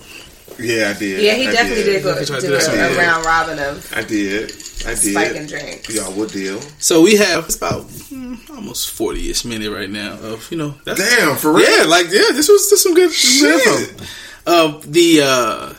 yeah, 0.60 0.94
I 0.96 1.00
did. 1.00 1.22
Yeah, 1.24 1.34
he 1.34 1.48
I 1.48 1.52
definitely 1.52 1.84
did, 1.84 2.04
go 2.04 2.18
He 2.20 2.26
tried 2.26 2.36
to 2.42 2.42
do 2.42 2.48
do 2.48 2.54
that 2.54 2.62
a, 2.62 2.94
shit. 2.94 3.00
a 3.00 3.22
robin 3.26 3.60
of. 3.60 3.94
I 3.96 4.04
did. 4.04 4.52
I 4.86 4.90
did. 4.96 4.98
spiking 5.14 5.46
drinks. 5.48 5.94
Y'all 5.96 6.12
would 6.14 6.32
deal. 6.32 6.60
So 6.80 7.02
we 7.02 7.16
have 7.18 7.46
it's 7.46 7.56
about 7.58 7.84
mm, 7.88 8.50
almost 8.50 8.92
forty 8.92 9.30
ish 9.30 9.46
minute 9.46 9.72
right 9.72 9.90
now 9.90 10.14
of 10.20 10.50
you 10.52 10.58
know 10.58 10.76
that's 10.86 11.00
Damn, 11.00 11.36
for 11.38 11.54
real. 11.54 11.70
yeah 11.70 11.86
like 11.86 12.06
yeah 12.08 12.32
this 12.34 12.50
was 12.50 12.70
this 12.70 12.84
some 12.84 12.94
good, 12.94 13.10
this 13.10 13.42
was 13.42 13.64
Shit. 13.64 13.90
info. 13.92 14.06
Uh, 14.46 14.82
the 14.86 15.22
uh, 15.24 15.74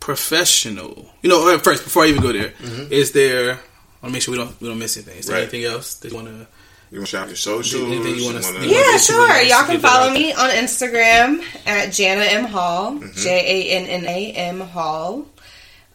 professional 0.00 1.10
you 1.22 1.28
know 1.30 1.48
uh, 1.54 1.58
first 1.58 1.84
before 1.84 2.04
I 2.04 2.08
even 2.08 2.22
go 2.22 2.32
there 2.32 2.52
is 2.90 3.12
there 3.12 3.52
I 3.52 3.56
want 3.56 3.60
to 4.02 4.10
make 4.10 4.22
sure 4.22 4.32
we 4.32 4.38
don't 4.38 4.60
we 4.60 4.68
don't 4.68 4.78
miss 4.78 4.96
anything 4.96 5.18
is 5.18 5.26
there 5.26 5.36
Right. 5.36 5.42
anything 5.42 5.64
else 5.64 5.94
that 6.00 6.10
you 6.10 6.14
want 6.16 6.28
to 6.28 6.46
You 6.90 6.98
want 7.00 7.06
to 7.08 7.16
shout 7.16 7.26
your 7.28 7.36
socials? 7.36 7.90
Anything 7.90 8.14
you 8.16 8.26
wanna- 8.26 8.40
wanna- 8.42 8.66
you 8.66 8.74
Yeah, 8.76 8.86
wanna- 8.86 8.98
sure. 8.98 9.42
Y'all 9.42 9.64
can 9.66 9.80
follow 9.80 10.10
me 10.12 10.32
on 10.32 10.50
Instagram 10.50 11.42
at 11.66 11.88
Janna 11.88 12.26
M 12.32 12.44
Hall, 12.44 12.92
Mm-hmm. 12.92 13.18
J 13.24 13.28
A 13.54 13.58
N 13.80 13.86
N 13.86 14.04
A 14.06 14.32
M 14.32 14.60
Hall, 14.60 15.26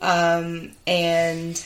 um, 0.02 0.72
and 0.88 1.64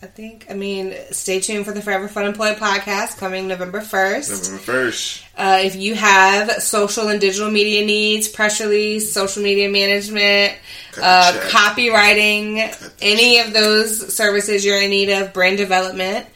I 0.00 0.06
think 0.06 0.46
I 0.48 0.54
mean 0.54 0.94
stay 1.10 1.40
tuned 1.40 1.64
for 1.64 1.72
the 1.72 1.82
Forever 1.82 2.08
Funemployed 2.08 2.56
podcast 2.56 3.18
coming 3.18 3.48
November 3.48 3.80
first. 3.80 4.30
November 4.30 4.58
first. 4.58 5.24
Uh, 5.36 5.58
if 5.62 5.74
you 5.74 5.96
have 5.96 6.62
social 6.62 7.08
and 7.08 7.20
digital 7.20 7.50
media 7.50 7.84
needs, 7.84 8.28
press 8.28 8.60
release, 8.60 9.12
social 9.12 9.42
media 9.42 9.68
management, 9.68 10.56
uh, 11.02 11.32
copywriting, 11.48 12.92
any 13.02 13.40
of 13.40 13.52
those 13.52 14.14
services 14.14 14.64
you're 14.64 14.80
in 14.80 14.90
need 14.90 15.10
of, 15.10 15.32
brand 15.32 15.56
development, 15.56 16.26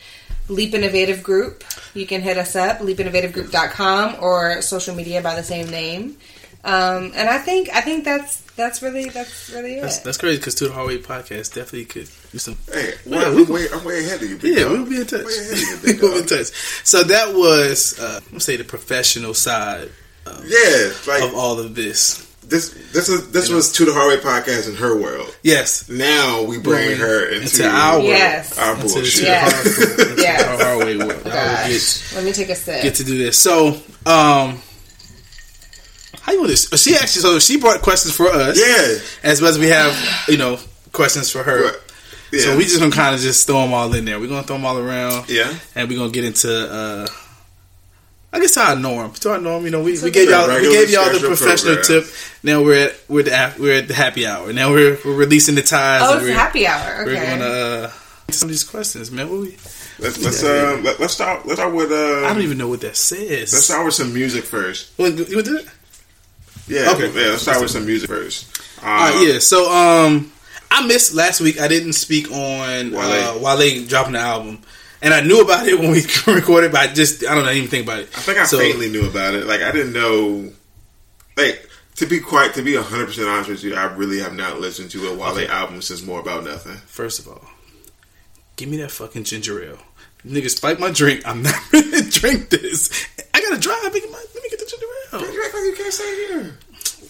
Leap 0.48 0.74
Innovative 0.74 1.22
Group, 1.22 1.62
you 1.94 2.06
can 2.06 2.20
hit 2.20 2.38
us 2.38 2.56
up, 2.56 2.78
leapinnovativegroup.com 2.78 4.16
or 4.20 4.60
social 4.60 4.94
media 4.94 5.22
by 5.22 5.36
the 5.36 5.42
same 5.44 5.70
name. 5.70 6.16
Um, 6.64 7.10
and 7.16 7.28
I 7.28 7.38
think 7.38 7.70
I 7.74 7.80
think 7.80 8.04
that's 8.04 8.40
that's 8.54 8.82
really 8.82 9.08
that's 9.08 9.50
really 9.50 9.74
it. 9.78 9.82
that's, 9.82 9.98
that's 9.98 10.16
crazy 10.18 10.38
because 10.38 10.54
to 10.56 10.68
the 10.68 10.74
Hardway 10.74 10.98
podcast 10.98 11.54
definitely 11.54 11.86
could 11.86 12.08
do 12.30 12.38
some 12.38 12.56
Hey, 12.72 12.94
Yeah, 13.04 13.16
well, 13.18 13.34
we- 13.34 13.42
I'm, 13.44 13.48
way, 13.52 13.66
I'm 13.72 13.84
way 13.84 13.98
ahead 14.04 14.22
of 14.22 14.30
you. 14.30 14.36
Big 14.38 14.54
Yeah, 14.58 14.64
dog. 14.64 14.72
we'll 14.72 14.86
be 14.90 15.00
in 15.00 15.06
touch. 15.06 15.24
Way 15.24 15.32
ahead 15.38 15.52
of 15.52 15.60
you, 15.60 15.76
big 15.92 16.00
we'll 16.02 16.12
be 16.12 16.18
in 16.20 16.26
touch. 16.26 16.46
So 16.84 17.02
that 17.02 17.34
was, 17.34 17.98
uh, 17.98 18.20
let's 18.32 18.44
say, 18.44 18.56
the 18.56 18.64
professional 18.64 19.34
side 19.34 19.90
Yeah, 20.46 20.92
like 21.08 21.22
of 21.24 21.34
all 21.34 21.58
of 21.58 21.74
this. 21.74 22.28
this. 22.46 22.70
This 22.92 23.08
is 23.08 23.32
this 23.32 23.48
was 23.48 23.72
to 23.72 23.84
the 23.84 23.92
Hardway 23.92 24.18
podcast 24.20 24.68
in 24.68 24.76
her 24.76 24.96
world. 24.96 25.34
Yes, 25.42 25.88
Now 25.88 26.42
we 26.44 26.58
bring 26.60 26.86
Bring 26.90 26.98
her 27.00 27.26
into, 27.26 27.42
into 27.64 27.66
our 27.68 27.94
world. 27.94 28.04
Yes. 28.06 28.56
our 28.58 28.74
Into 28.76 28.86
bullshit. 28.86 29.24
Yes. 29.24 29.52
hard- 29.52 30.10
into 30.10 30.22
Yes. 30.22 30.60
hard 30.62 30.78
way 30.78 30.96
world. 30.96 31.24
Now 31.24 31.64
we 31.66 31.72
get, 31.72 32.12
Let 32.14 32.24
me 32.24 32.32
take 32.32 32.50
a 32.50 32.54
sip. 32.54 32.82
get 32.84 32.94
to 32.96 33.04
do 33.04 33.18
this. 33.18 33.36
So, 33.38 33.80
um, 34.06 34.60
how 36.22 36.32
you 36.32 36.38
want 36.38 36.50
this? 36.50 36.68
She 36.82 36.94
actually, 36.94 37.22
so 37.22 37.38
she 37.38 37.58
brought 37.58 37.82
questions 37.82 38.16
for 38.16 38.28
us, 38.28 38.58
Yeah, 38.58 38.98
as 39.28 39.40
well 39.40 39.50
as 39.50 39.58
we 39.58 39.68
have, 39.68 39.94
you 40.28 40.36
know, 40.38 40.58
questions 40.92 41.30
for 41.30 41.42
her. 41.42 41.64
Right. 41.64 41.76
yeah. 42.32 42.40
So 42.42 42.56
we 42.56 42.64
just 42.64 42.78
gonna 42.80 42.92
kind 42.92 43.14
of 43.14 43.20
just 43.20 43.46
throw 43.46 43.60
them 43.62 43.72
all 43.74 43.92
in 43.94 44.04
there. 44.04 44.18
We're 44.20 44.28
gonna 44.28 44.42
throw 44.42 44.56
them 44.56 44.64
all 44.66 44.78
around. 44.78 45.28
yeah. 45.28 45.52
and 45.74 45.88
we're 45.88 45.98
gonna 45.98 46.12
get 46.12 46.24
into 46.24 46.50
uh 46.50 47.06
I 48.34 48.40
guess 48.40 48.54
to 48.54 48.60
our 48.60 48.76
norm. 48.76 49.12
To 49.12 49.30
our 49.32 49.38
norm, 49.38 49.64
you 49.66 49.70
know, 49.70 49.82
we, 49.82 50.00
we 50.00 50.10
gave 50.10 50.30
y'all 50.30 50.48
we 50.48 50.62
gave 50.72 50.88
y'all 50.90 51.12
the 51.12 51.18
professional 51.26 51.74
program. 51.76 52.02
tip. 52.02 52.12
Now 52.42 52.62
we're 52.62 52.86
at 52.88 52.94
we're 53.08 53.20
at 53.20 53.26
the, 53.26 53.44
af- 53.46 53.58
we're 53.58 53.78
at 53.78 53.88
the 53.88 53.94
happy 53.94 54.26
hour. 54.26 54.50
Now 54.54 54.70
we're 54.70 54.98
we're 55.04 55.14
releasing 55.16 55.54
the 55.54 55.60
ties. 55.62 56.00
oh, 56.02 56.12
and 56.12 56.20
it's 56.22 56.28
we're, 56.30 56.34
happy 56.34 56.66
hour. 56.66 57.04
we're 57.04 57.12
Okay. 57.12 57.26
gonna 57.38 57.44
uh, 57.44 57.90
some 58.30 58.46
of 58.46 58.50
these 58.52 58.64
questions, 58.64 59.10
man. 59.10 59.28
What 59.28 59.40
we, 59.40 59.56
Let's 59.98 60.18
let's 60.24 60.42
uh, 60.42 60.80
let, 60.82 60.98
let's 60.98 61.12
start 61.12 61.44
let's 61.46 61.60
start 61.60 61.74
with 61.74 61.92
uh 61.92 62.26
I 62.26 62.32
don't 62.32 62.40
even 62.42 62.56
know 62.56 62.68
what 62.68 62.80
that 62.80 62.96
says. 62.96 63.52
let's 63.52 63.64
start 63.66 63.84
with 63.84 63.94
some 63.94 64.14
music 64.14 64.44
first. 64.44 64.92
What, 64.96 65.12
you 65.12 65.36
want 65.36 65.46
to 65.46 65.52
do 65.52 65.56
it? 65.58 65.66
Yeah, 66.68 66.92
Okay. 66.92 67.08
Yeah, 67.12 67.30
let's 67.30 67.42
start 67.42 67.60
with 67.60 67.70
some 67.70 67.86
music 67.86 68.08
first. 68.08 68.46
All 68.82 68.88
right, 68.88 69.26
yeah. 69.32 69.38
So 69.38 69.70
um, 69.72 70.32
I 70.70 70.86
missed 70.86 71.14
last 71.14 71.40
week. 71.40 71.60
I 71.60 71.68
didn't 71.68 71.92
speak 71.94 72.30
on 72.30 72.92
Wale. 72.92 72.98
uh, 73.00 73.38
Wale 73.38 73.86
dropping 73.86 74.12
the 74.14 74.18
album, 74.20 74.60
and 75.00 75.12
I 75.12 75.20
knew 75.20 75.40
about 75.40 75.66
it 75.66 75.78
when 75.78 75.90
we 75.90 76.02
recorded, 76.26 76.72
but 76.72 76.80
I 76.90 76.92
just 76.92 77.24
I 77.26 77.34
don't 77.34 77.44
know, 77.44 77.50
I 77.50 77.54
even 77.54 77.68
think 77.68 77.84
about 77.84 78.00
it. 78.00 78.08
I 78.16 78.20
think 78.20 78.38
I 78.38 78.44
So- 78.44 78.58
faintly 78.58 78.88
knew 78.90 79.06
about 79.08 79.34
it. 79.34 79.46
Like 79.46 79.62
I 79.62 79.72
didn't 79.72 79.92
know. 79.92 80.50
Like 81.36 81.68
to 81.96 82.06
be 82.06 82.20
quite 82.20 82.54
to 82.54 82.62
be 82.62 82.74
hundred 82.76 83.06
percent 83.06 83.28
honest 83.28 83.50
with 83.50 83.64
you, 83.64 83.74
I 83.74 83.84
really 83.94 84.20
have 84.20 84.34
not 84.34 84.60
listened 84.60 84.90
to 84.92 85.08
a 85.08 85.14
Wale 85.14 85.48
album 85.50 85.82
since 85.82 86.02
More 86.02 86.20
About 86.20 86.44
Nothing. 86.44 86.76
First 86.86 87.18
of 87.20 87.28
all, 87.28 87.44
give 88.56 88.68
me 88.68 88.76
that 88.78 88.90
fucking 88.90 89.24
ginger 89.24 89.62
ale. 89.64 89.78
Nigga, 90.26 90.48
spike 90.50 90.78
my 90.78 90.90
drink. 90.92 91.22
I'm 91.26 91.42
not 91.42 91.54
gonna 91.72 92.02
drink 92.02 92.50
this. 92.50 92.90
I 93.34 93.40
gotta 93.40 93.58
drive. 93.60 93.82
Let 93.82 93.94
me 93.94 94.00
get 94.50 94.58
the 94.60 94.66
ginger 94.66 94.86
ale. 95.26 95.32
You 95.32 95.41
act 95.52 95.62
like 95.62 95.64
you 95.64 95.74
can't 95.76 95.92
say 95.92 96.26
here. 96.26 96.58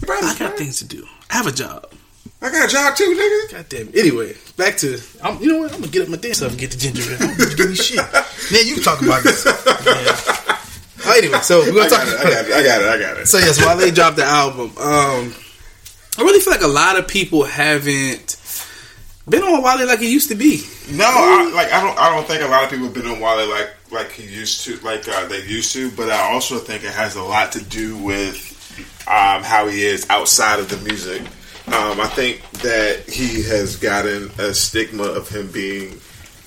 I 0.08 0.36
got 0.38 0.56
things 0.56 0.78
to 0.78 0.84
do. 0.84 1.06
I 1.30 1.34
have 1.36 1.46
a 1.46 1.52
job. 1.52 1.92
I 2.40 2.50
got 2.50 2.68
a 2.68 2.72
job 2.72 2.96
too, 2.96 3.04
nigga. 3.04 3.52
God 3.52 3.68
damn 3.68 3.88
it. 3.88 3.96
Anyway, 3.96 4.34
back 4.56 4.76
to 4.78 4.98
I'm, 5.22 5.40
you 5.40 5.52
know 5.52 5.58
what? 5.58 5.72
I'm 5.72 5.80
gonna 5.80 5.92
get 5.92 6.02
up 6.02 6.08
my 6.08 6.16
damn 6.16 6.34
self 6.34 6.50
and 6.52 6.60
get 6.60 6.72
the 6.72 6.76
ginger 6.76 7.02
ale. 7.12 7.18
I'm 7.20 7.36
gonna 7.36 7.54
give 7.54 7.68
me 7.70 7.74
shit. 7.76 7.96
Man, 8.52 8.66
you 8.66 8.74
can 8.74 8.82
talk 8.82 9.00
about 9.00 9.22
this. 9.22 9.44
Yeah. 9.44 10.58
Oh, 11.04 11.14
anyway, 11.18 11.38
so 11.40 11.60
we're 11.60 11.72
gonna 11.72 11.84
I 11.84 11.88
talk. 11.88 12.04
got 12.04 12.08
it. 12.08 12.18
I 12.18 12.22
got 12.22 12.46
it. 12.46 12.52
I 12.52 12.62
got 12.62 12.82
it. 12.82 12.88
I 12.88 12.98
got 12.98 13.20
it. 13.20 13.26
So 13.26 13.38
yes, 13.38 13.64
while 13.64 13.76
they 13.76 13.90
dropped 13.90 14.16
the 14.16 14.24
album, 14.24 14.70
um, 14.78 15.34
I 16.18 16.22
really 16.22 16.40
feel 16.40 16.52
like 16.52 16.62
a 16.62 16.68
lot 16.68 16.98
of 16.98 17.06
people 17.08 17.44
haven't 17.44 18.36
been 19.28 19.42
on 19.42 19.62
Wale 19.62 19.86
like 19.86 20.00
it 20.00 20.06
used 20.10 20.28
to 20.30 20.34
be. 20.36 20.62
No, 20.90 21.04
I, 21.06 21.50
like 21.54 21.72
I 21.72 21.80
don't. 21.80 21.98
I 21.98 22.14
don't 22.14 22.26
think 22.26 22.42
a 22.42 22.48
lot 22.48 22.64
of 22.64 22.70
people 22.70 22.86
have 22.86 22.94
been 22.94 23.06
on 23.06 23.20
Wale 23.20 23.48
like 23.48 23.70
like 23.92 24.10
he 24.12 24.24
used 24.24 24.64
to, 24.64 24.76
like 24.78 25.06
uh, 25.08 25.26
they 25.28 25.42
used 25.44 25.72
to. 25.74 25.90
But 25.90 26.10
I 26.10 26.32
also 26.32 26.58
think 26.58 26.84
it 26.84 26.92
has 26.92 27.16
a 27.16 27.22
lot 27.22 27.52
to 27.52 27.64
do 27.64 27.96
with 27.96 28.48
um, 29.06 29.42
how 29.42 29.68
he 29.68 29.84
is 29.84 30.08
outside 30.10 30.58
of 30.60 30.68
the 30.68 30.78
music. 30.78 31.22
Um, 31.68 32.00
I 32.00 32.08
think 32.08 32.42
that 32.62 33.08
he 33.08 33.42
has 33.42 33.76
gotten 33.76 34.30
a 34.38 34.52
stigma 34.52 35.04
of 35.04 35.28
him 35.28 35.50
being 35.52 36.00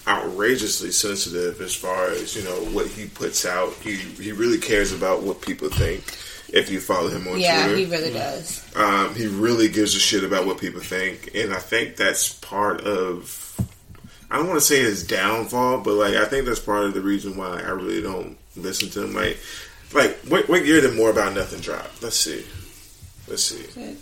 outrageously 0.08 0.92
sensitive 0.92 1.62
as 1.62 1.74
far 1.74 2.10
as 2.10 2.36
you 2.36 2.44
know 2.44 2.56
what 2.74 2.88
he 2.88 3.08
puts 3.08 3.46
out. 3.46 3.74
He 3.76 3.96
he 3.96 4.32
really 4.32 4.60
cares 4.60 4.92
about 4.92 5.24
what 5.24 5.42
people 5.42 5.70
think. 5.70 6.04
If 6.54 6.70
you 6.70 6.80
follow 6.80 7.10
him 7.10 7.28
on 7.28 7.40
yeah, 7.40 7.64
Twitter, 7.64 7.78
he 7.78 7.86
really 7.86 8.14
does. 8.14 8.64
um, 8.76 9.16
he 9.16 9.26
really 9.28 9.68
gives 9.68 9.96
a 9.96 10.00
shit 10.00 10.24
about 10.24 10.46
what 10.46 10.60
people 10.60 10.80
think, 10.80 11.32
and 11.34 11.54
I 11.54 11.60
think 11.60 11.96
that's 11.96 12.34
part 12.34 12.82
of. 12.82 13.42
I 14.32 14.38
don't 14.38 14.48
want 14.48 14.60
to 14.60 14.66
say 14.66 14.80
his 14.82 15.06
downfall, 15.06 15.82
but 15.82 15.94
like 15.94 16.16
I 16.16 16.26
think 16.26 16.46
that's 16.46 16.60
part 16.60 16.86
of 16.86 16.94
the 16.94 17.02
reason 17.02 17.38
why 17.38 17.60
I 17.62 17.70
really 17.70 18.02
don't 18.02 18.38
listen 18.56 18.90
to 18.92 19.04
him. 19.04 19.14
Like, 19.14 19.38
like 19.94 20.18
what, 20.28 20.48
what 20.50 20.66
year 20.66 20.82
did 20.82 20.96
More 20.96 21.10
About 21.10 21.34
Nothing 21.36 21.62
drop? 21.62 21.88
Let's 22.02 22.16
see, 22.18 22.46
let's 23.28 23.44
see. 23.44 23.96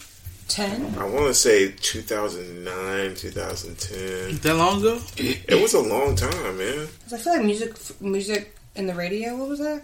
Ten. 0.50 0.94
I 1.00 1.06
want 1.06 1.28
to 1.28 1.34
say 1.34 1.72
2009, 1.72 3.16
2010. 3.16 4.38
That 4.40 4.56
long 4.56 4.80
ago? 4.82 5.00
It 5.16 5.62
was 5.62 5.74
a 5.74 5.80
long 5.80 6.16
time, 6.16 6.58
man. 6.58 6.88
'Cause 7.04 7.14
I 7.14 7.18
feel 7.18 7.34
like 7.34 7.46
music, 7.46 8.02
music 8.02 8.56
in 8.76 8.86
the 8.88 8.94
radio. 8.94 9.36
What 9.38 9.48
was 9.50 9.60
that? 9.60 9.84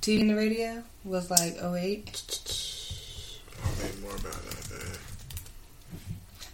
TV 0.00 0.20
in 0.22 0.28
the 0.28 0.34
radio 0.36 0.82
was 1.04 1.30
like 1.30 1.56
08. 1.62 2.40
Oh, 3.62 3.68
man, 3.82 4.00
More 4.02 4.12
About 4.12 4.42
Nothing. 4.46 4.98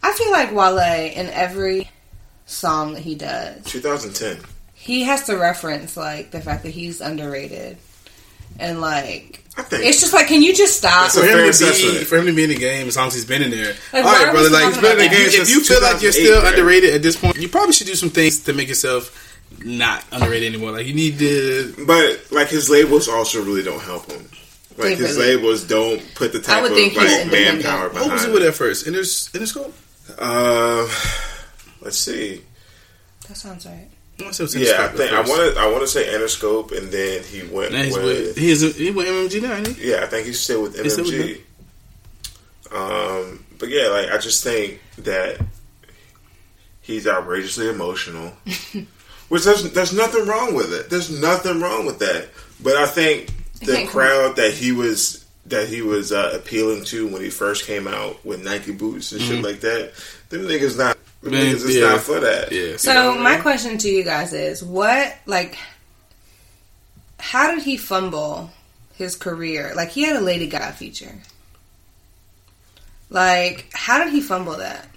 I 0.03 0.12
feel 0.12 0.31
like 0.33 0.53
Wale 0.53 0.79
in 1.12 1.29
every 1.31 1.89
song 2.47 2.94
that 2.94 3.03
he 3.03 3.14
does, 3.14 3.62
2010. 3.64 4.38
he 4.74 5.03
has 5.05 5.24
to 5.24 5.36
reference 5.36 5.97
like 5.97 6.30
the 6.30 6.40
fact 6.40 6.62
that 6.62 6.70
he's 6.70 7.01
underrated, 7.01 7.76
and 8.59 8.80
like 8.80 9.42
I 9.59 9.62
think 9.62 9.84
it's 9.84 10.01
just 10.01 10.12
like, 10.12 10.26
can 10.28 10.42
you 10.42 10.55
just 10.55 10.76
stop? 10.78 11.12
That's 11.12 11.18
For 11.18 11.24
him, 11.26 11.51
to 11.51 11.99
be, 11.99 12.05
for 12.05 12.16
him 12.18 12.26
to 12.26 12.32
be 12.34 12.44
in 12.44 12.51
the 12.51 12.57
game 12.57 12.86
as 12.88 12.97
long 12.97 13.07
as 13.09 13.14
he's 13.14 13.24
been 13.24 13.42
in 13.42 13.51
there. 13.51 13.74
Like, 13.92 14.05
All 14.05 14.12
why 14.12 14.18
right, 14.18 14.28
are 14.28 14.32
brother. 14.32 14.49
we 14.51 14.55
Like, 14.55 14.64
talking 14.64 14.78
about 14.80 14.99
if 14.99 15.11
that? 15.11 15.32
you- 15.34 15.42
if 15.42 15.49
you 15.51 15.64
feel 15.64 15.80
like 15.82 16.03
you're 16.03 16.12
still 16.12 16.42
right? 16.42 16.53
underrated 16.53 16.94
at 16.94 17.03
this 17.03 17.16
point, 17.16 17.36
you 17.36 17.49
probably 17.49 17.72
should 17.72 17.86
do 17.86 17.94
some 17.94 18.11
things 18.11 18.40
to 18.40 18.53
make 18.53 18.68
yourself 18.68 19.40
not 19.64 20.05
underrated 20.12 20.53
anymore. 20.55 20.72
Like, 20.72 20.86
you 20.86 20.92
need 20.94 21.18
to. 21.20 21.74
But 21.86 22.26
like 22.30 22.49
his 22.49 22.68
labels 22.68 23.09
also 23.09 23.42
really 23.42 23.62
don't 23.62 23.80
help 23.82 24.11
him. 24.12 24.28
Like 24.76 24.99
his 24.99 25.16
really- 25.16 25.36
labels 25.36 25.64
don't 25.64 26.03
put 26.14 26.32
the 26.34 26.40
type 26.40 26.61
would 26.62 26.72
of 26.72 26.76
think 26.76 26.92
he's 26.92 27.03
like 27.03 27.22
independent. 27.22 27.64
manpower 27.64 27.88
What 27.88 28.12
was 28.12 28.24
it 28.24 28.32
with 28.32 28.42
at 28.42 28.55
first? 28.55 28.84
Inters, 28.86 29.30
Interscope? 29.32 29.72
Uh, 30.18 30.86
let's 31.87 31.99
see. 31.99 32.43
That 33.28 33.37
sounds 33.37 33.64
right. 33.66 33.89
I 34.18 34.22
wanna 34.22 34.34
say 34.34 34.43
it 34.45 34.45
was 34.45 34.55
Yeah, 34.57 34.84
I 34.84 34.89
think 34.89 35.12
I 35.12 35.20
want 35.20 35.55
to. 35.55 35.61
I 35.61 35.66
want 35.70 35.82
to 35.82 35.89
say 35.89 36.07
Interscope, 36.12 36.76
and 36.76 36.89
then 36.91 37.22
he 37.24 37.43
went 37.47 37.72
Now 37.72 37.82
he's 37.82 37.95
with. 37.97 38.05
with, 38.05 38.37
he's, 38.39 38.76
he 38.76 38.91
went 38.91 39.09
MMG 39.09 39.43
now, 39.43 39.55
ain't 39.55 39.68
he? 39.68 39.91
yeah, 39.91 40.01
I 40.03 40.07
think 40.07 40.26
he's 40.26 40.41
still 40.41 40.62
with 40.62 40.78
He's 40.82 40.93
still 40.95 41.05
with 41.05 41.43
MMG. 42.72 43.22
um, 43.22 43.45
but 43.59 43.68
yeah, 43.68 43.89
like 43.89 44.11
I 44.11 44.18
just 44.18 44.43
think 44.43 44.80
that 44.99 45.41
he's 46.80 47.07
outrageously 47.07 47.68
emotional, 47.68 48.28
which 49.28 49.45
there's 49.45 49.70
there's 49.72 49.93
nothing 49.93 50.26
wrong 50.26 50.55
with 50.55 50.72
it. 50.72 50.91
There's 50.91 51.11
nothing 51.11 51.61
wrong 51.61 51.87
with 51.87 51.99
that. 52.01 52.28
But 52.62 52.76
I 52.76 52.87
think 52.87 53.30
the 53.61 53.72
Okay, 53.72 53.82
cool. 53.84 53.91
crowd 53.93 54.37
that 54.37 54.53
he 54.55 54.72
was 54.72 55.24
that 55.47 55.68
he 55.68 55.80
was 55.82 56.11
uh, 56.11 56.32
appealing 56.34 56.84
to 56.87 57.07
when 57.07 57.22
he 57.22 57.30
first 57.30 57.66
came 57.66 57.87
out 57.87 58.24
with 58.24 58.43
Nike 58.45 58.72
boots 58.72 59.12
and 59.12 59.20
shit 59.20 59.45
like 59.45 59.61
that, 59.61 59.93
them 60.30 60.43
niggas 60.43 60.76
not. 60.78 60.95
Them 61.31 61.35
Man, 61.35 61.55
niggas 61.55 61.64
is 61.66 61.77
yeah. 61.77 61.89
not 61.91 62.01
for 62.01 62.20
that. 62.20 62.51
Yeah. 62.53 62.77
So 62.77 62.93
know 62.95 63.11
what 63.11 63.18
I 63.20 63.22
my 63.22 63.33
mean? 63.35 63.43
question 63.43 63.79
to 63.79 63.89
you 63.89 64.03
guys 64.05 64.33
is, 64.33 64.62
what 64.64 65.14
like, 65.27 65.57
how 67.18 67.55
did 67.55 67.62
he 67.62 67.77
fumble 67.77 68.51
his 68.95 69.14
career? 69.16 69.72
Like 69.74 69.91
he 69.91 70.03
had 70.05 70.16
a 70.16 70.20
Lady 70.20 70.47
Gaga 70.47 70.72
feature. 70.72 71.14
Like, 73.09 73.68
how 73.72 74.03
did 74.03 74.12
he 74.12 74.20
fumble 74.20 74.57
that? 74.57 74.89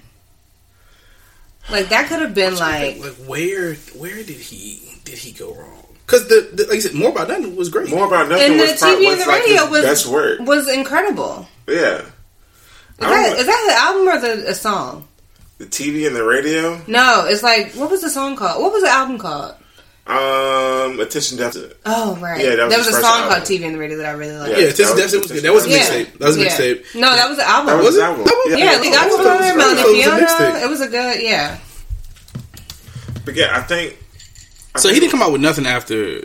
Like 1.69 1.89
that 1.89 2.07
could 2.07 2.21
have 2.21 2.33
been 2.33 2.55
like 2.55 2.97
like 2.99 3.13
where 3.27 3.75
where 3.95 4.15
did 4.15 4.29
he 4.29 4.95
did 5.03 5.19
he 5.19 5.31
go 5.31 5.53
wrong? 5.53 5.85
Because 6.05 6.27
the, 6.27 6.49
the 6.53 6.63
like 6.63 6.77
I 6.77 6.79
said, 6.79 6.95
more 6.95 7.09
about 7.09 7.27
nothing 7.27 7.55
was 7.55 7.69
great. 7.69 7.89
More 7.91 8.07
about 8.07 8.27
nothing 8.29 8.53
and 8.53 8.59
the 8.59 8.63
was, 8.63 8.79
prob- 8.79 8.97
TV 8.97 9.11
and 9.11 9.21
the 9.21 9.25
like 9.27 9.41
radio 9.43 9.61
his 9.61 9.69
was 9.69 9.81
best 9.83 10.05
work. 10.07 10.39
was 10.39 10.67
incredible. 10.67 11.47
Yeah. 11.67 11.99
Is 12.01 12.05
I 13.01 13.09
that, 13.09 13.29
don't- 13.29 13.39
is 13.39 13.45
that 13.45 13.65
the 13.67 13.75
album 13.75 14.07
or 14.07 14.19
the 14.43 14.49
a 14.49 14.55
song? 14.55 15.07
The 15.59 15.65
TV 15.65 16.07
and 16.07 16.15
the 16.15 16.23
radio. 16.23 16.81
No, 16.87 17.25
it's 17.27 17.43
like 17.43 17.73
what 17.73 17.91
was 17.91 18.01
the 18.01 18.09
song 18.09 18.35
called? 18.35 18.59
What 18.61 18.71
was 18.73 18.81
the 18.83 18.89
album 18.89 19.17
called? 19.19 19.55
Um, 20.07 20.99
attention 20.99 21.37
deficit. 21.37 21.79
Oh 21.85 22.15
right, 22.19 22.43
Yeah, 22.43 22.55
that 22.55 22.65
was 22.65 22.69
there 22.73 22.79
was 22.79 22.87
a 22.87 22.93
song 23.01 23.21
album. 23.21 23.29
called 23.29 23.43
TV 23.43 23.63
and 23.65 23.75
the 23.75 23.79
Radio 23.79 23.97
that 23.97 24.07
I 24.07 24.11
really 24.13 24.35
liked. 24.37 24.57
yeah, 24.57 24.65
that 24.65 24.75
Tennessee 24.75 25.03
was- 25.03 25.13
was 25.29 25.31
good. 25.31 25.43
That 25.43 25.53
was 25.53 25.65
a 25.65 25.69
mixtape. 25.69 26.17
That 26.17 26.25
was 26.25 26.37
a 26.37 26.41
Yeah. 26.41 26.47
mixtape. 26.49 26.95
No, 26.95 27.15
that 27.15 27.29
was 27.29 27.37
the 27.37 27.47
album. 27.47 27.67
That 27.67 27.75
was, 27.77 27.85
Was 27.85 27.93
his 27.95 28.01
it? 28.01 28.05
album. 28.07 28.23
That 28.25 28.43
was- 28.47 28.59
yeah, 28.59 28.79
Lee 28.81 28.89
that 28.89 28.95
Dr. 29.03 29.17
was- 29.17 29.25
that 29.27 29.55
was 29.55 29.55
Melody 29.77 30.01
Fiona. 30.01 30.59
It 30.65 30.69
was 30.69 30.81
a 30.81 30.87
good, 30.87 31.21
yeah. 31.21 31.57
But 33.25 33.35
yeah, 33.35 33.55
I 33.55 33.61
think. 33.61 33.97
I 34.73 34.79
So 34.79 34.89
he 34.91 34.99
didn't 34.99 35.11
come 35.11 35.21
out 35.21 35.31
with 35.31 35.41
nothing 35.41 35.67
after. 35.67 36.21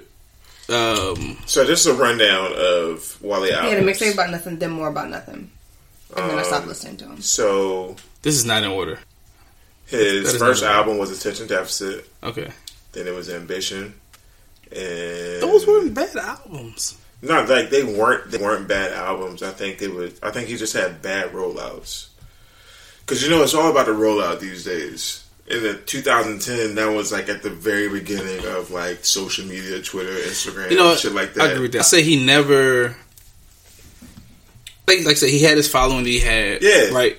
Um, 0.71 1.37
So 1.45 1.67
just 1.67 1.85
a 1.87 1.93
rundown 1.93 2.53
of 2.57 3.19
Wale 3.21 3.43
He 3.45 3.51
had 3.53 3.79
a 3.79 3.83
mixtape 3.83 4.15
about 4.15 4.31
nothing, 4.31 4.59
then 4.59 4.71
more 4.71 4.89
about 4.89 5.11
nothing, 5.11 5.51
and 6.17 6.31
then 6.31 6.39
I 6.39 6.43
stopped 6.43 6.63
Um, 6.63 6.69
listening 6.69 6.97
to 6.99 7.05
him. 7.05 7.21
So 7.21 7.97
this 8.23 8.35
is 8.35 8.47
not 8.47 8.63
in 8.63 8.71
order. 8.71 8.99
His 9.87 10.37
first 10.37 10.63
album 10.65 10.99
was 10.99 11.11
Attention 11.17 11.47
Deficit. 11.47 12.09
Okay, 12.23 12.51
Then 12.93 13.07
it 13.07 13.15
was 13.15 13.29
Ambition. 13.31 13.95
And 14.73 15.43
those 15.43 15.67
weren't 15.67 15.95
bad 15.95 16.17
albums. 16.17 16.97
not 17.23 17.49
like 17.49 17.71
they 17.71 17.85
weren't 17.85 18.31
they 18.31 18.39
weren't 18.39 18.67
bad 18.67 18.93
albums. 18.93 19.43
I 19.43 19.51
think 19.51 19.79
they 19.79 19.89
would. 19.89 20.19
I 20.23 20.31
think 20.31 20.49
he 20.49 20.57
just 20.57 20.73
had 20.73 21.01
bad 21.03 21.33
rollouts. 21.33 22.09
Because 23.01 23.23
you 23.23 23.29
know 23.31 23.43
it's 23.43 23.55
all 23.55 23.71
about 23.71 23.87
the 23.87 23.93
rollout 23.93 24.41
these 24.41 24.65
days. 24.65 25.21
In 25.47 25.63
the 25.63 25.75
2010, 25.75 26.75
that 26.77 26.87
was 26.91 27.13
like 27.13 27.29
at 27.29 27.43
the 27.43 27.51
very 27.51 27.89
beginning 27.91 28.47
of 28.47 28.71
like 28.71 29.05
social 29.05 29.45
media, 29.47 29.83
Twitter, 29.83 30.11
Instagram, 30.15 30.71
You 30.71 30.79
know, 30.79 30.95
shit 30.97 31.13
like 31.13 31.31
I 31.33 31.33
that. 31.49 31.51
agree 31.53 31.63
with 31.65 31.73
that. 31.73 31.81
I 31.81 31.83
say 31.83 32.03
he 32.03 32.25
never. 32.25 32.97
Like, 34.89 34.99
like 35.01 35.09
I 35.09 35.15
said, 35.15 35.29
he 35.31 35.43
had 35.43 35.57
his 35.57 35.69
following 35.69 36.05
that 36.05 36.11
he 36.11 36.19
had. 36.21 36.63
Yeah. 36.63 36.89
Right. 36.95 37.17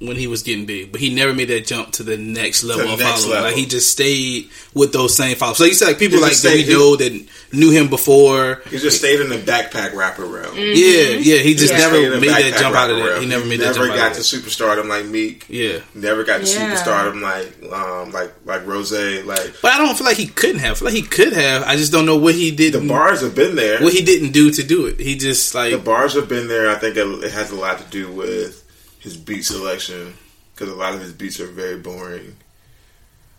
Bef- 0.00 0.06
When 0.06 0.16
he 0.16 0.26
was 0.26 0.42
getting 0.42 0.64
big, 0.66 0.92
but 0.92 1.00
he 1.00 1.14
never 1.14 1.32
made 1.34 1.48
that 1.48 1.66
jump 1.66 1.92
to 1.92 2.02
the 2.02 2.16
next 2.16 2.64
level 2.64 2.86
the 2.86 2.92
of 2.94 2.98
next 3.00 3.22
following. 3.24 3.30
level. 3.30 3.50
Like 3.50 3.56
he 3.58 3.66
just 3.66 3.90
stayed 3.92 4.48
with 4.74 4.92
those 4.92 5.14
same 5.16 5.36
followers. 5.36 5.58
So 5.58 5.64
you 5.64 5.74
said 5.74 5.88
like 5.88 5.98
people 5.98 6.16
He 6.18 6.22
like 6.22 6.32
just 6.32 6.42
that 6.44 6.54
we 6.54 6.62
he- 6.62 6.72
know 6.72 6.96
that 6.96 7.26
knew 7.52 7.70
him 7.70 7.88
before. 7.88 8.62
He 8.70 8.78
just 8.78 8.98
stayed 8.98 9.20
in 9.20 9.28
the 9.28 9.36
backpack 9.38 9.94
rapper 9.94 10.24
realm. 10.24 10.56
Yeah, 10.56 11.18
yeah. 11.18 11.36
He 11.38 11.54
just 11.54 11.72
Yeah. 11.72 11.78
never 11.78 11.96
Stayed 11.96 12.20
made 12.20 12.30
that 12.30 12.58
jump 12.60 12.74
out 12.76 12.90
of 12.90 12.96
rapper 12.96 13.06
that. 13.08 13.12
realm. 13.12 13.22
He 13.22 13.28
never 13.28 13.44
made 13.46 13.60
that 13.60 13.74
jump. 13.74 13.86
never 13.88 13.88
got 13.88 13.98
out 14.10 14.14
to 14.14 14.20
of 14.20 14.30
that. 14.30 14.36
superstardom 14.50 14.88
like 14.88 15.04
Meek. 15.06 15.46
Yeah. 15.48 15.78
Never 15.94 16.24
got 16.24 16.44
to 16.44 16.50
Yeah. 16.50 16.74
superstardom 16.74 17.20
like 17.20 17.72
um 17.72 18.12
like 18.12 18.32
like 18.46 18.66
Rose. 18.66 18.92
Like 18.92 19.54
But 19.62 19.72
I 19.72 19.78
don't 19.78 19.96
feel 19.96 20.06
like 20.06 20.16
he 20.16 20.26
couldn't 20.26 20.60
have. 20.60 20.72
I 20.72 20.74
feel 20.76 20.86
like 20.86 20.94
he 20.94 21.02
could 21.02 21.32
have. 21.34 21.62
I 21.64 21.76
just 21.76 21.92
don't 21.92 22.06
know 22.06 22.16
what 22.16 22.34
he 22.34 22.50
did. 22.50 22.72
the 22.72 22.80
bars 22.80 23.20
have 23.20 23.34
been 23.34 23.54
there. 23.56 23.80
What 23.80 23.92
he 23.92 24.02
didn't 24.02 24.30
do 24.32 24.50
to 24.50 24.62
do 24.62 24.86
it. 24.86 24.98
He 24.98 25.16
just 25.16 25.54
like 25.54 25.72
the 25.72 25.78
bars 25.78 26.14
have 26.14 26.28
been 26.28 26.48
there. 26.48 26.70
I 26.70 26.76
think 26.76 26.96
it, 26.96 27.06
it 27.24 27.32
has 27.32 27.50
a 27.50 27.56
lot 27.56 27.78
to 27.78 27.84
do 27.90 28.10
with 28.10 28.64
his 29.00 29.16
beat 29.16 29.42
selection 29.42 30.14
because 30.54 30.72
a 30.72 30.76
lot 30.76 30.94
of 30.94 31.00
his 31.00 31.12
beats 31.12 31.40
are 31.40 31.46
very 31.46 31.76
boring. 31.78 32.36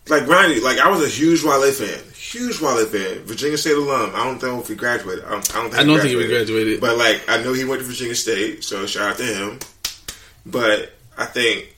Like 0.08 0.26
Ronnie, 0.26 0.60
like 0.60 0.78
I 0.78 0.90
was 0.90 1.00
a 1.02 1.08
huge 1.08 1.44
Wale 1.44 1.70
fan, 1.70 2.02
huge 2.14 2.60
Wale 2.60 2.84
fan. 2.86 3.20
Virginia 3.24 3.56
State 3.56 3.76
alum. 3.76 4.10
I 4.14 4.24
don't 4.24 4.42
know 4.42 4.60
if 4.60 4.66
he 4.66 4.74
graduated. 4.74 5.24
I 5.24 5.30
don't, 5.30 5.54
I 5.54 5.62
don't 5.62 5.70
think. 5.70 5.74
I 5.80 5.84
don't 5.84 6.00
think 6.00 6.20
he 6.20 6.26
graduated. 6.26 6.80
But 6.80 6.98
like 6.98 7.22
I 7.28 7.40
know 7.42 7.52
he 7.52 7.64
went 7.64 7.80
to 7.80 7.86
Virginia 7.86 8.16
State, 8.16 8.64
so 8.64 8.84
shout 8.86 9.12
out 9.12 9.16
to 9.18 9.24
him. 9.24 9.60
But 10.44 10.92
I 11.16 11.26
think 11.26 11.76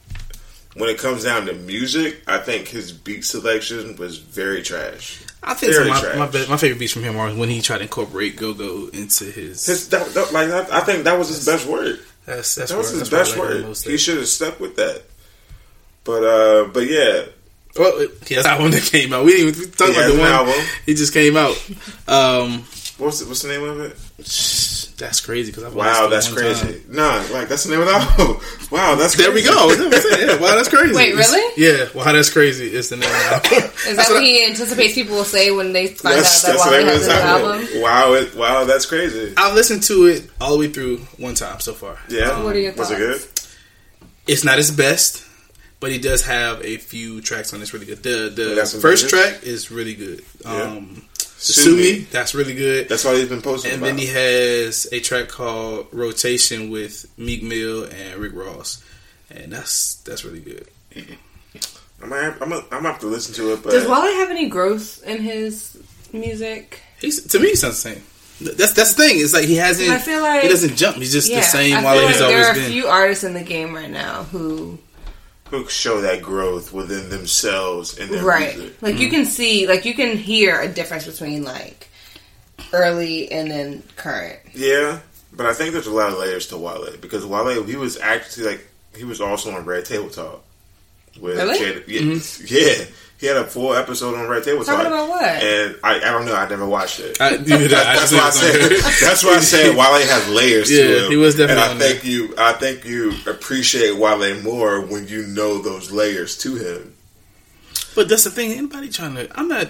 when 0.74 0.89
it 0.89 0.99
comes 0.99 1.24
down 1.24 1.45
to 1.47 1.53
music, 1.53 2.22
I 2.26 2.39
think 2.39 2.66
his 2.68 2.93
beat 2.93 3.26
selection 3.26 3.97
was 3.97 4.16
very 4.18 4.62
trash. 4.62 5.20
I 5.43 5.53
think 5.53 5.74
Very 5.74 5.91
my, 5.91 6.01
trash. 6.01 6.16
my, 6.16 6.47
my 6.49 6.57
favorite 6.57 6.78
beats 6.78 6.93
from 6.95 7.03
him 7.03 7.16
are 7.18 7.28
when 7.35 7.51
he 7.51 7.61
tried 7.61 7.76
to 7.78 7.82
incorporate 7.82 8.37
go 8.37 8.55
go 8.55 8.89
into 8.95 9.24
his. 9.26 9.66
His 9.66 9.91
that, 9.91 10.07
that- 10.14 10.32
like 10.32 10.49
I, 10.49 10.78
I 10.78 10.80
think 10.80 11.05
that 11.05 11.18
was 11.18 11.28
his 11.28 11.45
best 11.45 11.66
work. 11.66 12.01
That's 12.27 12.55
that's 12.55 12.70
That 12.70 12.79
was 12.79 12.91
where- 12.91 13.01
his 13.01 13.11
best 13.11 13.37
where 13.37 13.47
I 13.47 13.51
like 13.51 13.61
him 13.62 13.68
work. 13.68 13.79
He 13.79 13.97
should 13.99 14.16
have 14.18 14.29
stuck 14.29 14.61
with 14.61 14.77
that. 14.77 15.03
But 16.05 16.22
uh, 16.25 16.68
but 16.72 16.87
yeah, 16.89 17.22
Well, 17.79 18.07
he 18.27 18.35
has 18.35 18.45
that 18.45 18.61
one 18.61 18.70
that 18.72 18.83
came 18.83 19.12
out. 19.12 19.25
We 19.25 19.33
didn't 19.37 19.57
even 19.57 19.70
talk 19.72 19.89
He 19.89 19.95
about 19.97 20.12
the 20.12 20.18
one. 20.18 20.29
album. 20.31 20.55
He 20.87 20.95
just 20.95 21.12
came 21.14 21.37
out. 21.37 21.57
Um, 22.07 22.64
what's 22.99 23.20
the, 23.20 23.27
what's 23.27 23.43
the 23.43 23.49
name 23.49 23.62
of 23.62 23.81
it? 23.81 23.97
That's 24.97 25.20
crazy 25.20 25.51
because 25.51 25.64
I've 25.64 25.74
Wow, 25.74 26.09
that's 26.09 26.30
listened 26.30 26.38
to 26.38 26.68
it 26.70 26.74
one 26.76 26.84
crazy. 26.84 26.97
Nah, 27.32 27.36
like 27.38 27.49
that's 27.49 27.64
the 27.64 27.70
name 27.70 27.80
of 27.80 27.86
the 27.86 27.95
album. 27.95 28.40
Wow, 28.70 28.95
that's 28.97 29.16
There 29.16 29.30
we 29.32 29.42
go. 29.42 29.68
That's 29.68 29.80
what 29.80 29.95
I'm 29.95 30.01
saying. 30.01 30.28
Yeah, 30.28 30.36
wow, 30.40 30.55
that's 30.57 30.68
crazy. 30.68 30.95
Wait, 30.95 31.12
It's- 31.12 31.30
really? 31.32 31.62
Yeah. 31.62 31.88
Wow, 31.95 32.12
that's 32.12 32.30
crazy. 32.30 32.66
It's 32.68 32.88
the 32.88 32.97
name 32.97 33.09
of 33.11 33.14
the 33.16 33.55
album. 33.59 33.70
Is 33.88 33.97
that 33.97 34.07
what 34.11 34.22
he 34.22 34.45
anticipates 34.47 34.95
people 34.95 35.16
will 35.16 35.24
say 35.24 35.51
when 35.51 35.72
they 35.72 35.88
find 35.88 36.16
That's, 36.16 36.45
out 36.45 36.53
that's 36.53 36.64
that 36.64 36.70
the 36.70 36.76
Wale 36.76 36.86
name 36.86 36.88
of 36.88 36.95
has 36.95 37.07
an 37.07 37.12
album. 37.26 37.51
album? 37.66 37.80
Wow, 37.82 38.12
it, 38.14 38.34
wow, 38.34 38.64
that's 38.64 38.86
crazy. 38.86 39.34
I've 39.36 39.55
listened 39.55 39.82
to 39.84 40.07
it 40.07 40.30
all 40.40 40.53
the 40.55 40.59
way 40.59 40.68
through 40.72 40.99
one 41.18 41.34
time 41.34 41.61
so 41.61 41.72
far. 41.74 41.99
Yeah, 42.09 42.42
What 42.42 42.57
are 42.57 42.61
your 42.61 42.72
thoughts? 42.72 42.90
was 42.90 42.99
it 42.99 43.03
good? 43.03 43.22
It's 44.26 44.45
not 44.45 44.57
his 44.59 44.70
best, 44.70 45.24
but 45.80 45.92
he 45.92 45.99
does 45.99 46.24
have 46.24 46.64
a 46.64 46.78
few 46.78 47.20
tracks 47.20 47.53
on 47.53 47.61
this 47.61 47.72
really 47.74 47.86
good. 47.86 48.03
The 48.03 48.30
the 48.34 48.55
got 48.57 48.68
first 48.68 49.11
bangers? 49.11 49.11
track 49.11 49.42
is 49.42 49.70
really 49.70 49.95
good. 49.95 50.24
Yeah. 50.45 50.51
Um, 50.62 51.05
Sue 51.12 51.13
Sue 51.39 51.76
Me. 51.76 51.82
Me, 51.82 51.99
that's 52.11 52.35
really 52.35 52.55
good. 52.55 52.89
That's 52.89 53.05
all 53.05 53.14
he's 53.14 53.28
been 53.28 53.43
posting 53.43 53.72
And 53.72 53.82
about. 53.82 53.89
then 53.89 53.99
he 53.99 54.07
has 54.07 54.87
a 54.93 55.01
track 55.01 55.28
called 55.28 55.89
Rotation 55.93 56.70
with 56.70 57.07
Meek 57.18 57.43
Mill 57.43 57.85
and 57.85 58.14
Rick 58.20 58.35
Ross, 58.35 58.82
and 59.30 59.53
that's 59.53 59.97
that's 59.97 60.24
really 60.24 60.41
good. 60.41 60.66
I'm 62.03 62.11
gonna, 62.11 62.22
have, 62.22 62.43
I'm, 62.43 62.49
gonna, 62.51 62.62
I'm 62.64 62.68
gonna 62.70 62.89
have 62.93 63.01
to 63.01 63.07
listen 63.07 63.35
to 63.37 63.53
it, 63.55 63.62
but 63.62 63.70
Does 63.72 63.87
Wale 63.87 64.03
have 64.03 64.30
any 64.30 64.49
growth 64.49 65.03
in 65.05 65.22
his 65.22 65.78
music? 66.12 66.80
He's 67.01 67.24
to 67.28 67.39
me, 67.39 67.51
he 67.51 67.57
sounds 67.57 67.82
the 67.82 67.91
same. 67.95 68.03
That's 68.57 68.74
that's 68.74 68.95
the 68.95 69.05
thing. 69.05 69.20
It's 69.20 69.32
like 69.32 69.45
he 69.45 69.57
hasn't. 69.57 69.89
I 69.91 69.99
feel 69.99 70.20
like- 70.20 70.43
he 70.43 70.49
doesn't 70.49 70.76
jump. 70.76 70.97
He's 70.97 71.12
just 71.12 71.30
Yeah, 71.30 71.39
the 71.41 71.47
same 71.47 71.76
I 71.78 71.82
while 71.85 71.99
feel 71.99 72.09
he's 72.09 72.20
like 72.20 72.28
there 72.30 72.45
always 72.45 72.49
are 72.49 72.61
a 72.61 72.62
been. 72.64 72.72
few 72.72 72.87
artists 72.89 73.24
in 73.24 73.32
the 73.35 73.43
game 73.43 73.74
right 73.74 73.91
now 73.91 74.24
who 74.24 74.78
who 75.62 75.68
show 75.68 76.00
that 76.00 76.22
growth 76.22 76.72
within 76.72 77.11
themselves 77.11 77.98
and 77.98 78.11
their 78.11 78.24
right 78.24 78.57
music. 78.57 78.82
like 78.82 78.98
you 78.98 79.07
mm-hmm. 79.09 79.16
can 79.16 79.24
see 79.26 79.66
like 79.66 79.84
you 79.84 79.94
can 79.94 80.16
hear 80.16 80.61
a 80.61 80.68
difference 80.68 81.07
between 81.07 81.44
like 81.44 81.88
early 82.72 83.30
and 83.30 83.50
then 83.50 83.82
current 83.96 84.38
Yeah, 84.52 85.00
but 85.32 85.46
I 85.46 85.55
think 85.55 85.72
there's 85.72 85.86
a 85.86 85.92
lot 85.92 86.12
of 86.12 86.18
layers 86.18 86.48
to 86.48 86.59
Wale 86.59 86.96
because 87.00 87.26
Wale 87.26 87.62
he 87.64 87.76
was 87.76 87.98
actually 87.98 88.46
like 88.46 88.66
he 88.96 89.05
was 89.05 89.20
also 89.20 89.55
on 89.55 89.64
Red 89.64 89.84
Table 89.84 90.11
Talk 90.11 90.44
with 91.20 91.36
Really? 91.36 91.59
Jada- 91.59 91.84
yeah, 91.86 92.00
mm-hmm. 92.00 92.44
yeah. 92.48 92.84
He 93.25 93.29
had 93.29 93.39
a 93.39 93.45
full 93.47 93.72
episode 93.72 94.14
on 94.18 94.29
Red 94.29 94.45
Table 94.45 94.62
Talking 94.64 94.85
Talk. 94.85 94.93
about 94.93 95.09
what? 95.09 95.25
And 95.25 95.77
I, 95.83 95.97
I 95.97 96.12
don't 96.12 96.27
know. 96.27 96.35
I 96.35 96.47
never 96.47 96.66
watched 96.66 97.01
it. 97.01 97.18
I, 97.18 97.31
you 97.37 97.39
did 97.39 97.70
that. 97.70 97.87
I 97.87 97.97
that's 97.97 98.12
why 98.12 98.18
I 98.27 98.31
said. 98.31 98.70
That's 99.01 99.25
why 99.25 99.31
I 99.37 99.41
said 99.41 99.70
Wale 99.75 100.07
has 100.07 100.29
layers 100.29 100.70
Yeah, 100.70 100.83
to 100.85 101.05
him. 101.07 101.11
he 101.11 101.16
was 101.16 101.35
definitely 101.35 101.62
And 101.62 101.70
I 101.70 101.72
on 101.72 101.79
there. 101.79 101.89
think 101.95 102.05
you, 102.05 102.35
I 102.37 102.53
think 102.53 102.85
you 102.85 103.14
appreciate 103.27 103.97
Wale 103.97 104.43
more 104.43 104.83
when 104.83 105.09
you 105.09 105.27
know 105.27 105.62
those 105.62 105.91
layers 105.91 106.37
to 106.41 106.57
him. 106.57 106.95
But 107.95 108.11
that's 108.11 108.25
the 108.25 108.31
thing. 108.31 108.53
Anybody 108.53 108.91
trying 108.91 109.14
to? 109.14 109.31
I'm 109.41 109.49
not 109.49 109.68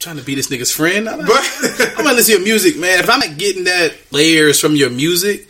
trying 0.00 0.16
to 0.16 0.24
be 0.24 0.34
this 0.34 0.48
nigga's 0.48 0.72
friend. 0.72 1.08
I'm 1.08 1.18
not, 1.20 1.28
But 1.28 1.94
I'm 1.98 2.04
not 2.06 2.16
listening 2.16 2.38
to 2.38 2.42
your 2.42 2.48
music, 2.54 2.76
man. 2.76 2.98
If 2.98 3.08
I'm 3.08 3.20
not 3.20 3.38
getting 3.38 3.62
that 3.64 3.94
layers 4.10 4.58
from 4.60 4.74
your 4.74 4.90
music, 4.90 5.46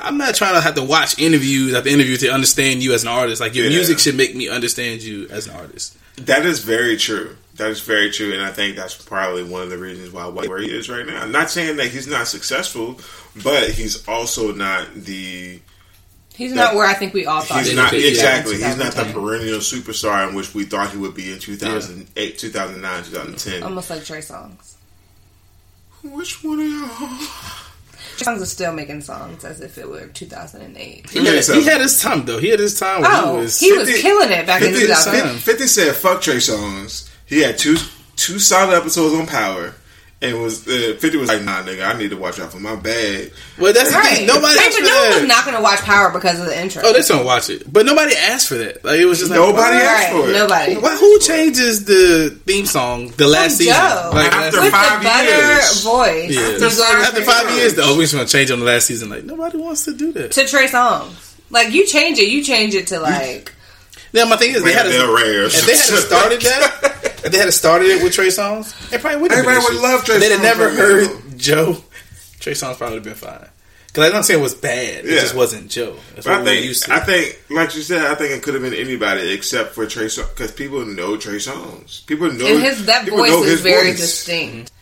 I'm 0.00 0.18
not 0.18 0.34
trying 0.34 0.54
to 0.54 0.60
have 0.60 0.74
to 0.74 0.82
watch 0.82 1.18
interviews 1.18 1.74
after 1.74 1.88
interview 1.88 2.16
to 2.18 2.28
understand 2.28 2.82
you 2.82 2.92
as 2.94 3.02
an 3.02 3.08
artist. 3.08 3.40
Like 3.40 3.54
your 3.54 3.64
Yeah. 3.66 3.70
music 3.76 3.98
should 3.98 4.16
make 4.16 4.34
me 4.34 4.48
understand 4.48 5.02
you 5.02 5.26
as 5.30 5.46
an 5.46 5.54
artist. 5.56 5.94
that 6.16 6.46
is 6.46 6.60
very 6.60 6.96
true. 6.96 7.36
That 7.56 7.70
is 7.70 7.80
very 7.80 8.10
true, 8.10 8.32
and 8.34 8.42
I 8.42 8.50
think 8.52 8.76
that's 8.76 8.94
probably 8.94 9.42
one 9.42 9.62
of 9.62 9.70
the 9.70 9.78
reasons 9.78 10.10
why 10.12 10.28
Wale 10.28 10.48
where 10.48 10.58
he 10.58 10.68
is 10.70 10.88
right 10.90 11.06
now. 11.06 11.22
I'm 11.22 11.32
not 11.32 11.50
saying 11.50 11.76
that 11.76 11.86
he's 11.88 12.06
not 12.06 12.26
successful, 12.28 13.00
but 13.42 13.70
he's 13.70 14.06
also 14.08 14.52
not 14.52 14.94
the 14.94 15.58
he's 16.34 16.52
not 16.52 16.74
where 16.74 16.86
i 16.86 16.92
think 16.92 17.14
we 17.14 17.24
all 17.24 17.40
thought 17.40 17.60
He's 17.60 17.70
he 17.70 17.74
not 17.76 17.92
would 17.92 17.98
be 17.98 18.08
exactly. 18.08 18.56
in 18.56 18.60
He's 18.60 18.76
not 18.76 18.92
the 18.92 19.04
perennial 19.06 19.60
superstar 19.60 20.28
in 20.28 20.34
which 20.34 20.54
we 20.54 20.64
thought 20.64 20.90
he 20.90 20.98
would 20.98 21.14
be 21.14 21.32
in 21.32 21.38
2008, 21.38 22.36
2009, 22.38 23.04
2010. 23.04 23.62
almost 23.62 23.88
like 23.88 24.04
Trey 24.04 24.18
Songz 24.18 24.74
Which 26.02 26.44
one 26.44 26.60
of 26.60 26.66
y'all? 26.68 27.65
Trey 28.16 28.24
songs 28.24 28.42
is 28.42 28.50
still 28.50 28.72
making 28.72 29.00
songs 29.00 29.44
as 29.44 29.60
if 29.60 29.78
it 29.78 29.88
were 29.88 30.06
2008 30.06 31.10
He 31.10 31.24
had, 31.24 31.44
he 31.44 31.64
had 31.64 31.80
his 31.80 32.00
time 32.00 32.24
though. 32.24 32.38
He 32.38 32.48
had 32.48 32.60
his 32.60 32.78
time. 32.78 33.02
When 33.02 33.10
oh 33.12 33.34
he 33.36 33.42
was. 33.42 33.60
he 33.60 33.72
was 33.72 34.00
killing 34.00 34.30
it 34.30 34.46
back 34.46 34.62
in 34.62 34.72
50, 34.72 34.86
2000 34.86 35.12
time. 35.12 35.36
50 35.36 35.66
said 35.66 35.94
fuck 35.94 36.20
Trey 36.20 36.36
Songz. 36.36 37.10
He 37.26 37.40
had 37.42 37.58
two 37.58 37.76
two 38.16 38.38
solid 38.38 38.74
episodes 38.76 39.14
on 39.14 39.26
Power. 39.26 39.74
And 40.22 40.40
was 40.40 40.66
uh, 40.66 40.96
50 40.98 41.18
was 41.18 41.28
like, 41.28 41.42
nah, 41.42 41.62
nigga, 41.62 41.86
I 41.86 41.98
need 41.98 42.08
to 42.08 42.16
watch 42.16 42.40
out 42.40 42.50
for 42.50 42.58
my 42.58 42.74
bag. 42.74 43.32
well, 43.60 43.74
that's 43.74 43.90
the 43.92 43.98
right 43.98 44.16
thing. 44.16 44.26
Nobody 44.26 44.58
Hey, 44.58 44.64
asked 44.66 44.78
but 44.78 44.86
for 44.86 44.88
no 44.88 45.02
one 45.10 45.20
was 45.20 45.28
not 45.28 45.44
going 45.44 45.56
to 45.58 45.62
watch 45.62 45.80
power 45.80 46.10
because 46.10 46.40
of 46.40 46.46
the 46.46 46.58
intro 46.58 46.82
oh, 46.86 46.92
they 46.92 47.00
just 47.00 47.10
don't 47.10 47.26
watch 47.26 47.50
it. 47.50 47.70
But 47.70 47.84
nobody 47.84 48.16
asked 48.16 48.48
for 48.48 48.54
that. 48.54 48.82
Like 48.82 48.98
it 48.98 49.04
was 49.04 49.18
just 49.18 49.30
like 49.30 49.38
Nobody 49.38 49.76
why- 49.76 49.82
asked 49.82 50.12
for 50.12 50.30
it. 50.30 50.32
nobody 50.32 50.76
Why, 50.78 50.96
who 50.96 51.18
changes 51.20 51.84
the 51.84 52.30
theme 52.46 52.64
song 52.64 53.08
the 53.18 53.28
last 53.28 53.56
From 53.58 53.66
season? 53.66 53.74
Joe. 53.74 54.10
Like 54.14 54.32
After 54.32 54.56
last 54.56 54.64
with 54.64 54.72
five 54.72 55.02
the 55.02 55.04
butter 55.04 55.52
years. 55.52 55.82
voice 55.84 56.30
Yeah. 56.30 56.66
He's 56.66 56.78
going 56.78 57.02
After 57.02 57.20
to- 57.20 57.26
five 57.26 57.50
years, 57.56 57.74
though, 57.74 57.94
we 57.96 58.04
just 58.04 58.14
want 58.14 58.26
to 58.28 58.32
change 58.32 58.50
on 58.50 58.60
the 58.60 58.64
last 58.66 58.86
season. 58.86 59.10
Like 59.10 59.24
nobody 59.24 59.58
wants 59.58 59.84
to 59.84 59.94
do 59.94 60.12
that. 60.12 60.32
to 60.32 60.46
Trey 60.46 60.66
Songz. 60.68 61.34
Like 61.50 61.72
you 61.74 61.86
change 61.86 62.18
it, 62.18 62.28
you 62.28 62.42
change 62.42 62.74
it 62.74 62.86
to 62.86 63.00
like 63.00 63.52
Yeah, 64.16 64.24
my 64.24 64.36
thing 64.36 64.54
is 64.54 64.64
they 64.64 64.72
had 64.72 64.86
Lana 64.86 64.98
Del 64.98 65.16
a, 65.16 65.46
if 65.46 65.66
they 65.66 65.76
had 65.76 65.98
started 65.98 66.40
that, 66.42 67.20
if 67.24 67.32
they 67.32 67.38
had 67.38 67.52
started 67.52 67.88
it 67.88 68.02
with 68.02 68.12
Trey 68.14 68.28
Songz, 68.28 68.72
they 68.90 68.98
probably 68.98 69.20
wouldn't. 69.20 69.38
Everybody 69.40 69.64
would 69.74 69.82
love 69.82 70.04
Trey 70.04 70.18
They'd 70.18 70.32
have 70.32 70.42
never 70.42 70.66
right 70.68 70.74
heard 70.76 71.04
now. 71.10 71.36
Joe. 71.36 71.76
Trey 72.40 72.54
Songz 72.54 72.76
probably 72.78 72.98
would 72.98 73.06
have 73.06 73.20
been 73.20 73.28
fine. 73.30 73.48
Because 73.88 74.08
I 74.08 74.12
don't 74.12 74.24
say 74.24 74.34
it 74.34 74.40
was 74.40 74.54
bad. 74.54 75.04
It 75.04 75.10
Yeah. 75.12 75.20
just 75.20 75.34
wasn't 75.34 75.70
Joe. 75.70 75.96
That's 76.14 76.26
But 76.26 76.32
what 76.32 76.40
I 76.40 76.42
we're 76.42 76.44
think, 76.50 76.64
used 76.66 76.84
to. 76.84 76.92
I 76.94 77.00
think, 77.00 77.38
like 77.50 77.74
you 77.74 77.82
said, 77.82 78.04
I 78.04 78.14
think 78.14 78.32
it 78.32 78.42
could 78.42 78.54
have 78.54 78.62
been 78.62 78.74
anybody 78.74 79.32
except 79.32 79.74
for 79.74 79.86
Trey 79.86 80.04
Songz 80.06 80.28
because 80.34 80.52
people 80.52 80.84
know 80.84 81.16
Trey 81.16 81.36
Songz. 81.36 82.04
People 82.06 82.30
know 82.32 82.46
And 82.46 82.62
his 82.62 82.84
that 82.86 83.08
voice 83.08 83.30
know 83.30 83.42
is 83.42 83.50
his 83.52 83.60
very 83.62 83.90
voice. 83.92 84.00
distinct. 84.00 84.72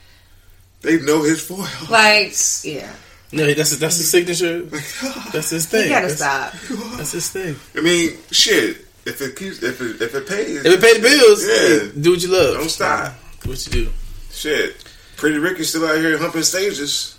They 0.82 1.01
know 1.01 1.22
his 1.22 1.47
voice. 1.47 1.89
Like, 1.91 2.35
yeah, 2.64 2.93
no, 3.32 3.53
that's 3.55 3.76
that's 3.78 3.97
his 3.97 4.11
signature. 4.11 4.61
That's 5.32 5.51
his 5.51 5.66
thing. 5.66 5.85
you 5.85 5.89
gotta 5.91 6.07
that's, 6.09 6.16
stop. 6.20 6.53
that's 6.99 7.12
his 7.12 7.30
thing. 7.30 7.57
I 7.76 7.80
mean, 7.80 8.16
shit. 8.30 8.84
If 9.07 9.20
it 9.20 9.36
keeps, 9.36 9.62
if 9.62 9.80
it, 9.80 10.00
if 10.00 10.14
it 10.14 10.26
pays, 10.26 10.64
If 10.64 10.66
it 10.66 10.80
pays 10.80 10.94
the 10.96 11.02
bills, 11.02 11.46
Yeah. 11.46 11.55
hey, 11.92 12.00
do 12.00 12.11
what 12.12 12.22
you 12.22 12.28
love. 12.28 12.55
Don't 12.57 12.68
stop. 12.70 13.14
Do 13.42 13.50
what 13.50 13.66
you 13.66 13.72
do. 13.84 13.90
shit. 14.32 14.76
Pretty 15.16 15.38
Ricky's 15.38 15.68
still 15.68 15.86
out 15.86 15.96
here 15.98 16.18
humping 16.18 16.42
stages 16.42 17.16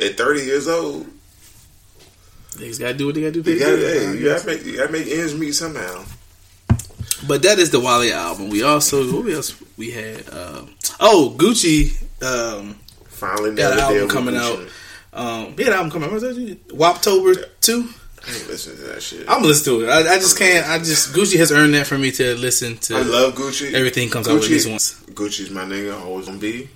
at 0.00 0.16
thirty 0.16 0.42
years 0.44 0.68
old. 0.68 1.06
Niggas 2.52 2.78
gotta 2.80 2.94
do 2.94 3.06
what 3.06 3.14
they 3.14 3.22
gotta 3.22 3.32
do. 3.32 3.38
You 3.38 3.44
Pay 3.44 3.54
the 3.54 3.60
gotta, 3.60 3.76
hey, 3.76 4.18
you 4.18 4.24
gotta 4.26 4.46
make, 4.46 4.64
you 4.64 4.76
gotta 4.76 4.92
make 4.92 5.06
ends 5.08 5.34
meet 5.34 5.52
somehow. 5.54 6.04
But 7.26 7.42
that 7.42 7.58
is 7.58 7.70
the 7.70 7.80
Wale 7.80 8.12
album. 8.14 8.48
We 8.50 8.62
also 8.62 9.22
what 9.22 9.32
else 9.32 9.54
we 9.76 9.90
had? 9.90 10.28
Um, 10.32 10.74
oh, 11.00 11.34
Gucci 11.36 11.92
um, 12.22 12.78
Finally, 13.08 13.54
got 13.54 13.72
an 13.72 13.76
nailed 13.78 13.90
the 13.90 13.94
deal 13.94 14.02
album 14.02 14.08
coming 14.08 14.34
Gucci. 14.34 14.68
out. 15.12 15.46
Um, 15.46 15.54
an 15.58 15.72
album 15.72 15.90
coming 15.90 16.10
out. 16.10 16.20
Woptober 16.22 17.44
two. 17.60 17.88
I 18.26 18.32
ain't 18.34 18.48
listening 18.48 18.76
to 18.78 18.82
that 18.84 19.02
shit. 19.02 19.20
I'm 19.20 19.36
gonna 19.38 19.46
listen 19.48 19.72
to 19.78 19.84
it. 19.84 19.88
I, 19.88 20.14
I 20.14 20.18
just 20.18 20.38
can't. 20.38 20.68
I 20.68 20.78
just 20.78 21.12
Gucci 21.14 21.38
has 21.38 21.50
earned 21.52 21.74
that 21.74 21.86
for 21.86 21.96
me 21.98 22.10
to 22.12 22.34
listen 22.36 22.76
to. 22.78 22.96
I 22.96 23.02
love 23.02 23.34
Gucci. 23.34 23.72
everything 23.72 24.10
comes 24.10 24.28
out 24.28 24.36
at 24.36 24.42
Gucci- 24.42 24.50
least 24.50 24.68
once. 24.68 25.00
Gucci's 25.12 25.50
my 25.50 25.64
nigga, 25.64 25.98
always 26.00 26.26
gonna 26.26 26.38
be. 26.38 26.68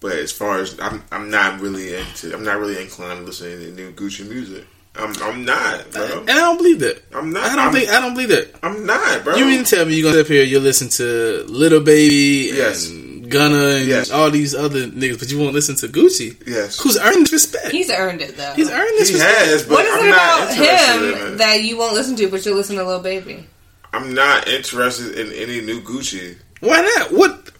But 0.00 0.12
as 0.18 0.32
far 0.32 0.58
as 0.58 0.78
I'm, 0.80 1.04
I'm 1.12 1.30
not 1.30 1.60
really 1.60 1.94
into. 1.94 2.34
I'm 2.34 2.42
not 2.44 2.58
really 2.58 2.82
inclined 2.82 3.20
to 3.20 3.26
listen 3.26 3.46
to 3.60 3.70
new 3.70 3.92
Gucci 3.92 4.28
music. 4.28 4.64
I'm, 4.94 5.14
I'm 5.22 5.44
not, 5.44 5.90
bro. 5.92 6.20
And 6.20 6.30
I 6.30 6.34
don't 6.34 6.58
believe 6.58 6.80
that. 6.80 7.02
I'm 7.14 7.32
not. 7.32 7.44
I 7.44 7.56
don't 7.56 7.66
I'm, 7.68 7.72
think. 7.72 7.88
I 7.88 8.00
don't 8.00 8.12
believe 8.14 8.28
that. 8.28 8.54
I'm 8.62 8.84
not, 8.84 9.24
bro. 9.24 9.36
You 9.36 9.46
mean 9.46 9.64
to 9.64 9.76
tell 9.76 9.86
me 9.86 9.94
you're 9.94 10.02
gonna 10.10 10.16
sit 10.16 10.26
up 10.26 10.30
here? 10.30 10.42
You'll 10.42 10.60
listen 10.62 10.88
to 10.90 11.44
Lil 11.48 11.80
Baby 11.80 12.50
Yes. 12.54 12.90
and 12.90 13.01
Gunna 13.32 13.64
and 13.76 13.86
Yes. 13.88 14.10
all 14.10 14.30
these 14.30 14.54
other 14.54 14.86
niggas, 14.86 15.18
but 15.18 15.30
you 15.30 15.38
won't 15.38 15.54
listen 15.54 15.74
to 15.76 15.88
Gucci, 15.88 16.36
Yes, 16.46 16.78
who's 16.80 16.98
earned 16.98 17.26
this 17.26 17.32
respect. 17.32 17.72
He's 17.72 17.90
earned 17.90 18.20
it 18.20 18.36
though. 18.36 18.52
He's 18.54 18.70
earned 18.70 18.98
this 18.98 19.08
he 19.08 19.14
respect. 19.14 19.38
has, 19.46 19.62
but 19.64 19.72
what 19.74 19.86
is 19.86 19.92
I'm 19.94 20.04
it 20.06 20.10
about 20.10 20.54
him 20.54 21.36
that 21.38 21.62
you 21.62 21.76
won't 21.78 21.94
listen 21.94 22.14
to, 22.16 22.28
but 22.28 22.44
you'll 22.46 22.56
listen 22.56 22.76
to 22.76 22.84
Lil 22.84 23.00
Baby? 23.00 23.46
I'm 23.92 24.14
not 24.14 24.46
interested 24.48 25.18
in 25.18 25.32
any 25.32 25.60
new 25.60 25.80
Gucci. 25.82 26.36
Why 26.60 26.80
not? 26.96 27.12
What 27.12 27.50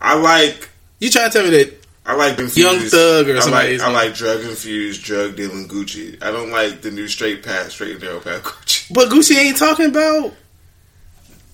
I 0.00 0.14
like. 0.14 0.68
you 0.98 1.10
trying 1.10 1.30
to 1.30 1.38
tell 1.38 1.44
me 1.50 1.56
that? 1.56 1.76
I 2.06 2.14
like 2.16 2.38
infused, 2.38 2.56
Young 2.56 2.78
Thug 2.88 3.28
or 3.28 3.36
I 3.36 3.40
somebody 3.40 3.78
like, 3.78 3.86
I 3.86 3.92
like 3.92 4.14
drug 4.14 4.40
infused, 4.40 5.04
drug 5.04 5.36
dealing 5.36 5.68
Gucci. 5.68 6.20
I 6.22 6.32
don't 6.32 6.50
like 6.50 6.80
the 6.80 6.90
new 6.90 7.06
straight 7.06 7.42
path, 7.44 7.70
straight 7.72 7.92
and 7.92 8.02
narrow 8.02 8.20
path 8.20 8.42
Gucci. 8.44 8.92
But 8.92 9.10
Gucci 9.10 9.36
ain't 9.36 9.58
talking 9.58 9.86
about 9.86 10.32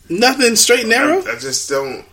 nothing 0.08 0.56
straight 0.56 0.80
and 0.80 0.90
narrow. 0.90 1.18
I, 1.26 1.32
I 1.32 1.38
just 1.38 1.68
don't. 1.68 2.04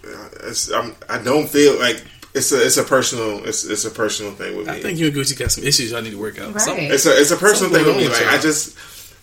It's, 0.43 0.71
I'm, 0.71 0.95
I 1.09 1.19
don't 1.21 1.47
feel 1.49 1.79
like 1.79 2.03
it's 2.33 2.51
a 2.51 2.65
it's 2.65 2.77
a 2.77 2.83
personal 2.83 3.43
it's 3.45 3.63
it's 3.65 3.85
a 3.85 3.91
personal 3.91 4.31
thing 4.33 4.57
with 4.57 4.67
me. 4.67 4.73
I 4.73 4.81
think 4.81 4.97
you 4.99 5.07
and 5.07 5.15
Gucci 5.15 5.37
got 5.37 5.51
some 5.51 5.63
issues. 5.63 5.93
I 5.93 6.01
need 6.01 6.11
to 6.11 6.19
work 6.19 6.39
out. 6.39 6.53
Right. 6.53 6.61
Something- 6.61 6.91
it's 6.91 7.05
a 7.05 7.19
it's 7.19 7.31
a 7.31 7.37
personal 7.37 7.71
Something 7.71 7.85
thing 7.93 7.95
with 8.03 8.19
me. 8.19 8.25
Like 8.27 8.33
I 8.33 8.41
just 8.41 8.77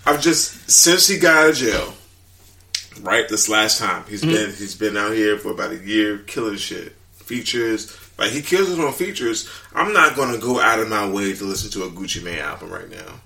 I've 0.07 0.21
just 0.21 0.71
since 0.71 1.07
he 1.09 1.19
got 1.19 1.37
out 1.45 1.51
of 1.51 1.57
jail, 1.57 1.93
right? 3.03 3.29
This 3.29 3.49
last 3.49 3.79
time 3.79 4.05
he's 4.09 4.23
Mm-hmm. 4.23 4.33
been 4.33 4.47
he's 4.51 4.75
been 4.75 4.97
out 4.97 5.13
here 5.13 5.39
for 5.39 5.51
about 5.53 5.73
a 5.73 5.77
year 5.79 6.19
killing 6.19 6.57
shit. 6.57 6.93
Features 7.15 7.97
like 8.19 8.31
he 8.33 8.43
kills 8.43 8.71
it 8.71 8.81
on 8.81 8.93
features. 8.93 9.49
I'm 9.75 9.93
not 9.93 10.17
gonna 10.17 10.39
go 10.39 10.61
out 10.61 10.79
of 10.81 10.89
my 10.89 11.09
way 11.09 11.33
to 11.33 11.45
listen 11.45 11.71
to 11.73 11.85
a 11.85 11.91
Gucci 11.91 12.23
Mane 12.23 12.39
album 12.41 12.71
right 12.71 12.91
now. 12.91 13.21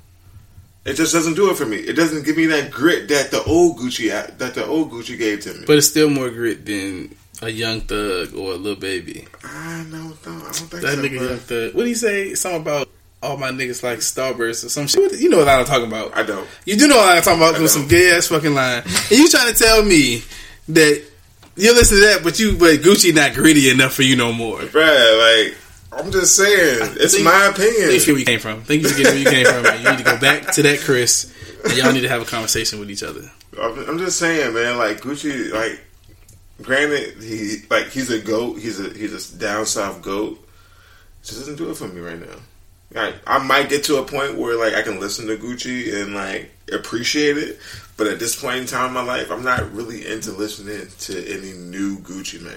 It 0.85 0.95
just 0.95 1.13
doesn't 1.15 1.35
do 1.35 1.51
it 1.51 1.57
for 1.57 1.65
me. 1.65 1.77
It 1.79 1.95
doesn't 1.95 2.25
give 2.27 2.37
me 2.37 2.47
that 2.47 2.71
grit 2.71 3.09
that 3.09 3.31
the 3.31 3.43
old 3.45 3.79
Gucci 3.79 4.09
that 4.39 4.55
the 4.55 4.67
old 4.67 4.91
Gucci 4.91 5.17
gave 5.17 5.41
to 5.43 5.55
me. 5.55 5.65
But 5.67 5.79
it's 5.79 5.87
still 5.89 6.11
more 6.11 6.29
grit 6.31 6.67
than 6.67 7.15
a 7.43 7.49
Young 7.49 7.81
Thug 7.81 8.35
or 8.35 8.53
a 8.53 8.57
Lil 8.57 8.77
Baby. 8.77 9.27
I 9.43 9.83
know, 9.85 10.13
no, 10.27 10.33
I 10.33 10.41
don't 10.43 10.53
think 10.55 10.71
That 10.83 10.95
so. 10.97 11.03
nigga 11.03 11.19
bro. 11.19 11.29
Young 11.29 11.39
Thug. 11.39 11.75
What 11.75 11.83
do 11.85 11.89
you 11.89 11.95
say? 11.95 12.35
Something 12.35 12.61
about 12.63 12.89
all 13.23 13.39
my 13.39 13.51
niggas 13.51 13.83
like 13.83 14.01
Starburst 14.01 14.65
or 14.67 14.69
some 14.69 14.87
shit. 14.87 15.19
You 15.19 15.31
know 15.31 15.39
what 15.39 15.49
I'm 15.49 15.65
talking 15.65 15.87
about. 15.87 16.15
I 16.17 16.23
don't. 16.23 16.47
You 16.67 16.77
do 16.77 16.87
know 16.87 16.97
what 16.97 17.17
I'm 17.17 17.23
talking 17.23 17.41
about. 17.41 17.59
With 17.61 17.71
some 17.71 17.89
gay 17.89 18.11
ass 18.15 18.27
fucking 18.27 18.55
line. 18.55 18.83
And 18.85 19.11
you 19.11 19.29
trying 19.31 19.51
to 19.53 19.59
tell 19.59 19.83
me 19.83 20.23
that 20.69 21.03
you 21.57 21.73
listen 21.73 21.97
to 21.99 22.05
that, 22.05 22.21
but 22.23 22.39
you 22.39 22.57
but 22.59 22.81
Gucci 22.81 23.15
not 23.15 23.33
gritty 23.33 23.71
enough 23.71 23.95
for 23.95 24.03
you 24.03 24.17
no 24.17 24.33
more. 24.35 24.59
Bruh, 24.61 25.47
like 25.47 25.57
I'm 25.97 26.11
just 26.13 26.37
saying, 26.37 26.95
it's 26.97 27.15
think- 27.15 27.25
my 27.25 27.53
Thank 27.55 27.59
you 27.59 27.65
opinion. 27.87 28.07
where 28.07 28.19
you 28.19 28.25
came 28.25 28.41
from. 28.41 28.63
Thank 28.63 28.83
you 28.83 28.89
for 28.89 28.97
getting 28.97 29.13
where 29.13 29.37
you 29.37 29.45
came 29.45 29.47
from. 29.47 29.83
You 29.83 29.91
need 29.91 29.99
to 29.99 30.05
go 30.05 30.19
back 30.19 30.53
to 30.55 30.63
that 30.63 30.81
Chris. 30.81 31.33
Y'all 31.75 31.93
need 31.93 32.03
to 32.03 32.09
have 32.09 32.23
a 32.23 32.27
conversation 32.27 32.79
with 32.79 32.91
each 32.91 33.03
other. 33.03 33.31
I'm, 33.61 33.99
just 33.99 34.19
saying, 34.19 34.53
man. 34.55 34.77
Like 34.77 35.01
Gucci, 35.01 35.53
like 35.53 35.81
granted, 36.61 37.23
he 37.23 37.59
like 37.71 37.89
he's 37.89 38.11
a 38.11 38.19
goat. 38.21 38.59
He's 38.59 38.81
a 38.81 38.91
he's 38.91 39.35
a 39.35 39.39
down 39.39 39.65
south 39.67 40.03
goat. 40.03 40.39
Just 41.23 41.39
doesn't 41.39 41.57
do 41.57 41.71
it 41.71 41.77
for 41.77 41.89
me 41.89 42.01
right 42.01 42.21
now. 42.21 42.37
Like 42.93 43.15
I 43.27 43.39
might 43.39 43.69
get 43.71 43.85
to 43.85 43.97
a 43.97 44.05
point 44.05 44.37
where 44.37 44.59
like 44.59 44.75
I 44.75 44.83
can 44.83 45.01
listen 45.01 45.27
to 45.29 45.37
Gucci 45.37 46.03
and 46.03 46.15
like 46.15 46.51
appreciate 46.73 47.39
it, 47.39 47.59
but 47.97 48.07
at 48.07 48.19
this 48.19 48.41
point 48.41 48.59
in 48.59 48.67
time 48.67 48.89
in 48.89 48.95
my 48.95 49.03
life, 49.03 49.31
I'm 49.31 49.43
not 49.45 49.73
really 49.73 50.07
into 50.07 50.33
listening 50.33 50.87
to 51.01 51.33
any 51.35 51.53
new 51.53 51.99
Gucci 51.99 52.41
man. 52.43 52.55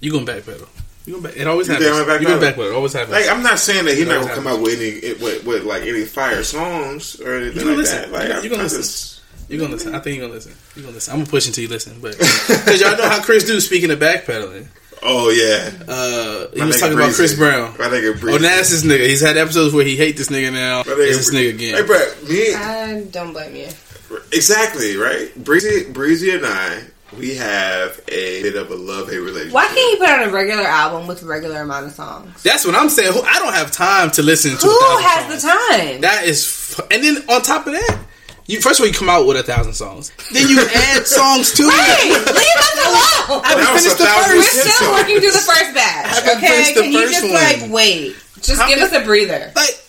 You 0.00 0.12
going 0.12 0.26
to 0.26 0.32
backpedal. 0.32 0.68
You 1.06 1.12
going 1.14 1.22
back. 1.24 1.36
It 1.36 1.46
always 1.46 1.66
You 1.66 1.74
happens. 1.74 1.90
think 1.90 2.00
I'm 2.00 2.06
gonna 2.06 2.20
You 2.20 2.26
going 2.28 2.40
backpedal? 2.40 2.54
backpedal. 2.54 2.70
It 2.70 2.74
always 2.74 2.92
happens. 2.92 3.12
Like 3.12 3.28
I'm 3.28 3.42
not 3.42 3.58
saying 3.58 3.84
that 3.86 3.96
he's 3.96 4.06
not 4.06 4.20
gonna 4.22 4.34
come 4.34 4.46
out 4.46 4.60
with 4.60 4.78
any 4.80 5.14
with, 5.22 5.44
with 5.44 5.64
like 5.64 5.82
any 5.82 6.04
fire 6.04 6.42
songs 6.44 7.20
or 7.20 7.34
anything 7.36 7.54
You 7.56 7.60
gonna 7.60 7.70
like 7.70 7.76
listen. 7.78 8.02
that. 8.02 8.12
Like 8.12 8.28
You- 8.28 8.34
I'm, 8.34 8.44
you 8.44 8.50
gonna 8.50 8.62
I'm 8.62 8.64
listen. 8.68 8.82
just- 8.82 9.20
You're 9.48 9.60
gonna 9.60 9.72
listen. 9.72 9.94
I 9.94 9.98
think 10.00 10.16
you're 10.18 10.24
gonna 10.26 10.34
listen. 10.34 10.54
You're 10.76 10.82
gonna 10.84 10.94
listen. 10.94 11.12
I'm 11.14 11.20
gonna 11.20 11.30
push 11.30 11.46
until 11.48 11.62
you 11.62 11.68
listen, 11.70 11.98
but 12.00 12.16
because 12.18 12.80
y'all 12.80 12.96
know 12.96 13.08
how 13.08 13.20
Chris 13.22 13.44
do. 13.44 13.58
Speaking 13.60 13.90
of 13.90 13.98
backpedaling, 13.98 14.66
Oh 15.02 15.30
yeah, 15.30 15.70
uh, 15.88 16.48
he 16.52 16.58
My 16.60 16.66
was 16.66 16.76
nigga 16.76 16.80
talking 16.80 16.98
about 16.98 17.12
Chris 17.14 17.34
Brown. 17.34 17.72
My 17.78 17.86
nigga 17.86 18.14
Oh, 18.14 18.20
Breezy. 18.20 18.38
now 18.46 18.58
it's 18.58 18.68
this 18.70 18.84
nigga. 18.84 19.06
He's 19.08 19.22
had 19.22 19.38
episodes 19.38 19.72
where 19.74 19.84
he 19.84 19.96
hate 19.96 20.18
this 20.18 20.28
nigga 20.28 20.52
now. 20.52 20.78
My 20.86 20.92
nigga 20.92 21.08
It's 21.08 21.16
this 21.16 21.30
Bree- 21.30 21.50
nigga 21.50 21.54
again. 21.54 21.74
Hey, 21.76 21.82
bro, 21.82 22.12
me 22.28 22.54
I 22.54 23.00
don't 23.10 23.32
blame 23.32 23.56
you. 23.56 23.68
exactly 24.32 24.96
right. 24.96 25.34
Breezy, 25.42 25.90
Breezy, 25.90 26.32
and 26.32 26.44
I, 26.44 26.82
we 27.18 27.34
have 27.36 28.00
a 28.08 28.42
bit 28.42 28.56
of 28.56 28.70
a 28.70 28.74
love 28.76 29.08
hate 29.10 29.18
relationship. 29.18 29.52
Why 29.52 29.66
can't 29.66 29.78
you 29.92 29.96
put 29.98 30.08
out 30.08 30.28
a 30.28 30.30
regular 30.30 30.62
album 30.64 31.06
with 31.08 31.22
a 31.22 31.26
regular 31.26 31.60
amount 31.62 31.86
of 31.86 31.92
songs? 31.92 32.42
That's 32.42 32.64
what 32.64 32.74
I'm 32.74 32.88
saying. 32.88 33.12
I 33.14 33.38
don't 33.40 33.52
have 33.54 33.72
time 33.72 34.10
to 34.12 34.22
listen 34.22 34.52
to. 34.56 34.66
Who 34.66 34.70
a 34.70 34.80
thousand 34.80 35.02
has 35.02 35.42
songs. 35.42 35.42
the 35.42 35.48
time? 35.88 36.00
That 36.02 36.24
is, 36.24 36.76
f- 36.78 36.86
and 36.90 37.02
then 37.02 37.16
on 37.28 37.42
top 37.42 37.66
of 37.66 37.72
that, 37.72 37.98
you 38.46 38.60
first 38.60 38.80
of 38.80 38.84
all 38.84 38.88
you 38.88 38.94
come 38.94 39.08
out 39.08 39.26
with 39.26 39.36
a 39.36 39.42
thousand 39.42 39.74
songs, 39.74 40.12
then 40.32 40.48
you 40.48 40.60
add 40.74 41.06
songs 41.06 41.52
to 41.54 41.62
Hey, 41.70 42.10
it. 42.10 42.26
leave 42.26 42.58
us 42.58 42.74
alone. 42.78 43.42
I 43.44 43.54
That 43.54 43.58
haven't 43.58 43.74
was 43.74 43.82
finished 43.82 43.98
the 43.98 44.04
thousand 44.06 44.36
We're 44.36 44.42
first. 44.42 44.56
percent. 44.56 44.74
still 44.74 44.92
working 44.92 45.18
through 45.20 45.30
the 45.30 45.38
first 45.38 45.74
batch. 45.74 46.06
haven't 46.18 46.36
Okay, 46.38 46.74
the 46.74 46.80
can 46.82 46.92
you 46.92 47.10
just 47.10 47.22
one. 47.24 47.32
like 47.34 47.70
wait? 47.70 48.16
Just 48.42 48.60
How 48.60 48.68
give 48.68 48.78
many- 48.78 48.96
us 48.96 49.02
a 49.02 49.04
breather. 49.04 49.52
Like, 49.54 49.82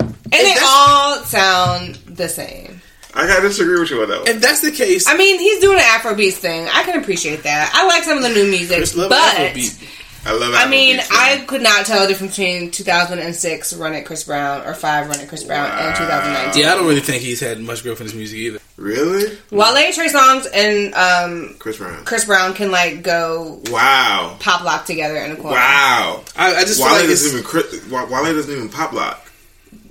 And 0.00 0.32
they 0.32 0.56
all 0.62 1.16
sound 1.24 1.94
the 2.06 2.28
same. 2.28 2.75
I 3.16 3.26
gotta 3.26 3.48
disagree 3.48 3.80
with 3.80 3.90
you 3.90 4.02
on 4.02 4.08
that. 4.10 4.18
One. 4.20 4.28
if 4.28 4.40
that's 4.40 4.60
the 4.60 4.70
case, 4.70 5.08
I 5.08 5.16
mean, 5.16 5.38
he's 5.38 5.60
doing 5.60 5.78
an 5.78 5.84
Afrobeats 5.84 6.34
thing. 6.34 6.68
I 6.72 6.82
can 6.84 7.00
appreciate 7.00 7.42
that. 7.44 7.72
I 7.74 7.86
like 7.86 8.04
some 8.04 8.18
of 8.18 8.22
the 8.22 8.28
new 8.30 8.44
music, 8.50 8.76
Chris 8.76 8.94
love 8.96 9.08
but 9.10 9.18
Afrobeat. 9.34 9.92
I 10.26 10.32
love. 10.32 10.54
I 10.56 10.68
mean, 10.68 10.98
Afrobeats, 10.98 11.08
I 11.12 11.44
could 11.46 11.62
not 11.62 11.86
tell 11.86 12.02
the 12.02 12.08
difference 12.08 12.36
between 12.36 12.70
2006 12.72 13.74
Run 13.76 13.94
It 13.94 14.04
Chris 14.04 14.24
Brown 14.24 14.66
or 14.66 14.74
Five 14.74 15.08
Run 15.08 15.20
It 15.20 15.28
Chris 15.28 15.44
Brown 15.44 15.70
and 15.70 15.96
2019. 15.96 16.62
Yeah, 16.62 16.72
I 16.72 16.74
don't 16.76 16.86
really 16.86 17.00
think 17.00 17.22
he's 17.22 17.40
had 17.40 17.60
much 17.60 17.82
growth 17.82 18.00
in 18.00 18.06
his 18.06 18.14
music 18.14 18.36
either. 18.38 18.58
really 18.76 19.38
Wale, 19.50 19.92
Trey 19.92 20.08
Songz, 20.08 20.46
and 20.52 20.92
um, 20.94 21.54
Chris 21.58 21.78
Brown. 21.78 22.04
Chris 22.04 22.24
Brown 22.24 22.54
can 22.54 22.70
like 22.70 23.02
go 23.02 23.60
Wow, 23.70 24.36
pop 24.40 24.62
lock 24.64 24.84
together 24.84 25.16
in 25.16 25.30
a 25.32 25.36
corner. 25.36 25.56
wow. 25.56 26.22
I, 26.36 26.56
I 26.56 26.60
just 26.64 26.78
feel 26.78 26.86
Wale 26.86 26.94
like 26.96 27.04
it's, 27.08 27.22
doesn't 27.22 27.38
even 27.38 27.44
Chris- 27.48 27.86
Wale 27.90 28.34
doesn't 28.34 28.52
even 28.54 28.68
pop 28.68 28.92
lock. 28.92 29.22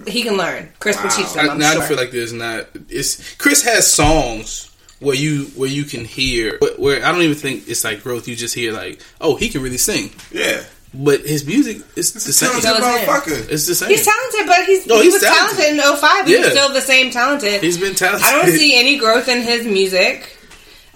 He 0.08 0.22
can 0.24 0.38
learn. 0.38 0.70
Chris 0.80 0.97
will 0.97 1.10
Wow. 1.10 1.16
teach 1.18 1.34
them. 1.34 1.49
I, 1.49 1.51
I'm 1.53 1.60
now 1.60 1.74
sure. 1.74 1.84
I 1.84 1.86
feel 1.88 1.97
like 1.97 2.12
there's 2.12 2.34
not. 2.34 2.68
It's 2.89 3.36
Chris 3.36 3.64
has 3.64 3.91
songs 3.91 4.72
where 4.99 5.16
you 5.16 5.45
where 5.56 5.70
you 5.70 5.84
can 5.84 6.06
hear 6.06 6.58
where, 6.60 6.72
where 6.78 7.06
I 7.06 7.12
don't 7.12 7.22
even 7.22 7.36
think 7.36 7.68
it's 7.68 7.84
like 7.84 8.03
growth. 8.03 8.28
You 8.28 8.36
just 8.36 8.56
hear 8.56 8.72
like, 8.72 9.01
oh, 9.22 9.36
he 9.36 9.49
can 9.49 9.62
really 9.62 9.78
sing, 9.78 10.12
Yeah, 10.32 10.64
but 10.93 11.22
his 11.22 11.45
music 11.45 11.78
is 11.95 12.14
the 12.14 12.20
same. 12.20 12.49
talented 12.62 12.72
it's 12.72 13.06
motherfucker. 13.10 13.51
It's 13.51 13.68
the 13.68 13.76
same. 13.76 13.89
He's 13.89 14.06
talented, 14.06 14.47
but 14.47 14.66
he's, 14.66 14.88
No, 14.88 14.97
he 14.97 15.03
he's 15.03 15.14
was 15.14 15.22
talented. 15.24 15.58
talented, 15.58 15.86
in 15.86 15.97
05. 15.97 16.26
He's 16.28 16.39
Yeah. 16.39 16.49
still 16.51 16.74
the 16.74 16.82
same 16.82 17.12
talented. 17.12 17.62
He's 17.62 17.78
been 17.78 17.95
talented. 17.95 18.26
I 18.26 18.32
don't 18.32 18.51
see 18.58 18.76
any 18.80 18.97
growth 18.97 19.28
in 19.28 19.41
his 19.41 19.66
music. 19.66 20.34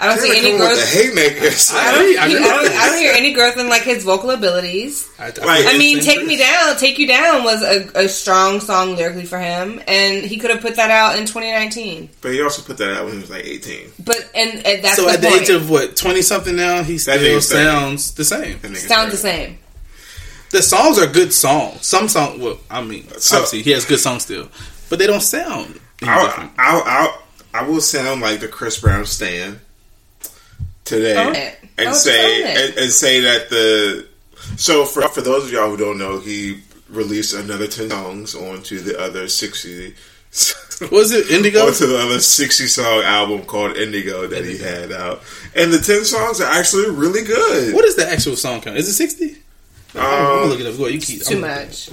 I 0.01 0.07
don't 0.07 0.19
see 0.19 0.29
any 0.31 0.51
come 0.51 0.59
with 0.59 0.69
growth. 0.69 0.79
the 0.79 0.97
haymakers. 0.97 1.71
I 1.73 1.91
don't, 1.91 2.17
I, 2.19 2.27
don't, 2.29 2.71
I 2.71 2.87
don't 2.87 2.97
hear 2.99 3.11
any 3.13 3.33
growth 3.33 3.57
in 3.57 3.67
like 3.67 3.81
his 3.81 4.05
vocal 4.05 4.29
abilities. 4.31 5.09
I, 5.19 5.25
I, 5.25 5.27
Like- 5.27 5.65
I 5.75 5.77
mean, 5.77 5.97
it's 5.97 6.05
"Take 6.05 6.25
Me 6.25 6.37
Down," 6.37 6.77
"Take 6.77 6.97
You 6.99 7.07
Down" 7.07 7.43
was 7.43 7.61
a, 7.61 7.89
a 8.05 8.07
strong 8.07 8.61
song 8.61 8.95
lyrically 8.95 9.25
for 9.25 9.37
him, 9.37 9.81
and 9.87 10.23
he 10.23 10.37
could 10.37 10.51
have 10.51 10.61
put 10.61 10.77
that 10.77 10.89
out 10.89 11.19
in 11.19 11.25
2019. 11.25 12.09
But 12.21 12.31
he 12.31 12.41
also 12.41 12.61
put 12.61 12.77
that 12.77 12.91
out 12.93 13.05
when 13.05 13.15
he 13.15 13.19
was 13.19 13.29
like 13.29 13.43
18. 13.45 13.91
But 14.05 14.29
and, 14.33 14.65
and 14.65 14.83
that's 14.83 14.95
So 14.95 15.03
the 15.03 15.11
at 15.11 15.21
the 15.21 15.27
age 15.27 15.49
of 15.49 15.69
what 15.69 15.97
twenty 15.97 16.21
something 16.21 16.55
now, 16.55 16.81
he 16.83 16.97
still 16.97 17.41
sounds 17.41 18.13
the 18.13 18.23
same. 18.23 18.57
Sounds 18.75 19.11
the 19.11 19.17
same. 19.17 19.59
The 20.51 20.61
songs 20.63 20.97
are 20.97 21.07
good 21.07 21.31
songs. 21.33 21.85
Some 21.85 22.07
songs, 22.07 22.41
well, 22.41 22.57
I 22.71 22.81
mean, 22.81 23.07
So- 23.17 23.35
obviously 23.35 23.63
he 23.63 23.71
has 23.71 23.85
good 23.85 23.99
songs 23.99 24.23
still, 24.23 24.47
but 24.89 24.97
they 24.97 25.07
don't 25.07 25.21
sound. 25.21 25.79
I'll. 26.03 26.51
I'll, 26.57 27.23
I'll, 27.53 27.81
sound 27.81 28.21
like 28.21 28.39
the 28.39 28.47
Chris 28.47 28.79
Brown 28.79 29.05
stan 29.05 29.59
today 30.89 31.15
Own 31.15 31.35
it. 31.35 31.57
and 31.77 31.87
Oh, 31.89 31.93
say 31.93 32.41
own 32.43 32.47
it. 32.49 32.69
and, 32.71 32.77
and 32.79 32.91
say 32.91 33.21
that 33.21 33.49
the 33.49 34.07
so 34.57 34.83
for 34.85 35.01
for 35.09 35.21
those 35.21 35.45
of 35.45 35.51
y'all 35.51 35.69
who 35.69 35.77
don't 35.77 35.97
know, 35.97 36.19
he 36.19 36.61
released 36.89 37.33
another 37.35 37.67
ten 37.67 37.89
songs 37.89 38.35
onto 38.35 38.79
the 38.79 38.99
other 38.99 39.27
sixty. 39.27 39.93
Was 40.91 41.11
it 41.11 41.29
Indigo? 41.31 41.67
Onto 41.67 41.87
the 41.87 41.97
other 41.99 42.19
sixty 42.19 42.67
song 42.67 43.01
album 43.03 43.43
called 43.45 43.75
Indigo 43.77 44.27
that 44.27 44.45
he 44.45 44.57
had 44.57 44.91
out, 44.91 45.21
and 45.55 45.71
the 45.73 45.79
ten 45.79 46.03
songs 46.05 46.39
are 46.41 46.51
actually 46.51 46.89
really 46.91 47.23
good. 47.23 47.73
What 47.75 47.85
is 47.85 47.95
the 47.95 48.07
actual 48.09 48.35
song 48.35 48.61
count? 48.61 48.77
Is 48.77 48.87
it 48.87 48.93
sixty? 48.93 49.37
I'm 49.95 50.01
gonna 50.01 50.43
Um, 50.43 50.49
look 50.49 50.59
it 50.59 50.65
up. 50.67 50.77
Go 50.77 50.83
ahead, 50.85 50.93
you 50.95 51.01
keep. 51.01 51.23
Too 51.23 51.35
I'm, 51.35 51.41
much. 51.41 51.89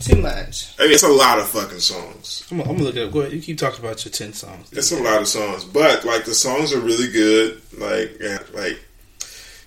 Too 0.00 0.16
much. 0.20 0.74
I 0.78 0.84
mean, 0.84 0.92
it's 0.92 1.04
a 1.04 1.08
lot 1.08 1.38
of 1.38 1.48
fucking 1.48 1.78
songs. 1.78 2.46
I'm, 2.50 2.60
I'm 2.60 2.68
gonna 2.68 2.82
look 2.82 2.96
it 2.96 3.06
up. 3.06 3.12
Go 3.12 3.20
ahead. 3.20 3.32
You 3.32 3.40
keep 3.40 3.58
talking 3.58 3.80
about 3.80 4.04
your 4.04 4.12
ten 4.12 4.32
songs. 4.32 4.72
It's 4.72 4.90
a 4.90 5.00
lot 5.00 5.20
of 5.20 5.28
songs, 5.28 5.64
but 5.64 6.04
like 6.04 6.24
the 6.24 6.34
songs 6.34 6.72
are 6.72 6.80
really 6.80 7.10
good. 7.10 7.62
Like, 7.78 8.18
yeah, 8.20 8.38
like 8.52 8.80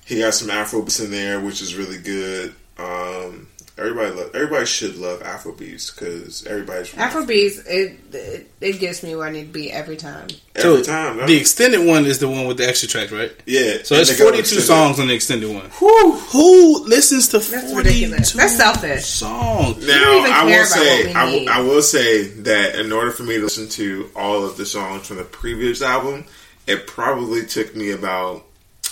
he 0.06 0.20
got 0.20 0.34
some 0.34 0.50
Afro 0.50 0.82
beats 0.82 1.00
in 1.00 1.12
there, 1.12 1.40
which 1.40 1.62
is 1.62 1.76
really 1.76 1.98
good. 1.98 2.54
Um, 2.78 3.48
everybody, 3.78 4.12
lo- 4.12 4.30
everybody 4.34 4.66
should 4.66 4.96
love 4.98 5.22
Afro 5.22 5.52
beats 5.52 5.92
because 5.92 6.46
everybody's 6.46 6.88
from 6.90 7.00
Afrobeats, 7.00 7.66
it, 7.68 7.98
it 8.14 8.52
it 8.62 8.80
gets 8.80 9.04
me 9.04 9.16
where 9.16 9.28
I 9.28 9.32
need 9.32 9.48
to 9.48 9.52
be 9.54 9.72
every 9.72 9.98
time. 9.98 10.28
every 10.56 10.82
time. 10.82 11.18
no? 11.18 11.28
The 11.28 11.36
extended 11.38 11.86
one 11.86 12.06
is 12.06 12.20
the 12.20 12.28
one 12.30 12.48
with 12.48 12.58
the 12.58 12.68
extra 12.68 12.88
track, 12.88 13.12
right? 13.12 13.32
yeah, 13.46 13.78
So 13.84 13.96
it's 13.96 14.18
42 14.20 14.44
songs 14.62 15.00
on 15.00 15.08
the 15.08 15.14
extended 15.14 15.54
one. 15.54 15.70
Who 15.72 16.12
who 16.14 16.86
listens 16.86 17.28
to 17.30 17.40
That's 17.40 17.72
42. 17.72 18.10
That's 18.10 18.56
selfish. 18.58 19.06
songs? 19.06 19.86
Now 19.88 20.04
don't 20.04 20.20
even 20.22 20.32
I 20.32 20.44
will 20.46 20.54
about 20.54 20.68
say, 20.68 20.98
what 20.98 21.06
we 21.08 21.14
I 21.14 21.24
will, 21.26 21.32
need. 21.40 21.48
I 21.50 21.60
will 21.62 21.82
say 21.82 22.24
that 22.28 22.76
in 22.80 22.92
order 22.92 23.12
for 23.12 23.24
me 23.24 23.36
to 23.38 23.44
listen 23.44 23.68
to 23.70 24.10
all 24.16 24.46
of 24.46 24.58
the 24.58 24.66
songs 24.66 25.08
from 25.08 25.18
the 25.18 25.24
previous 25.26 25.82
album, 25.82 26.26
it 26.68 26.88
probably 26.88 27.46
took 27.46 27.76
me 27.76 27.92
about 27.92 28.46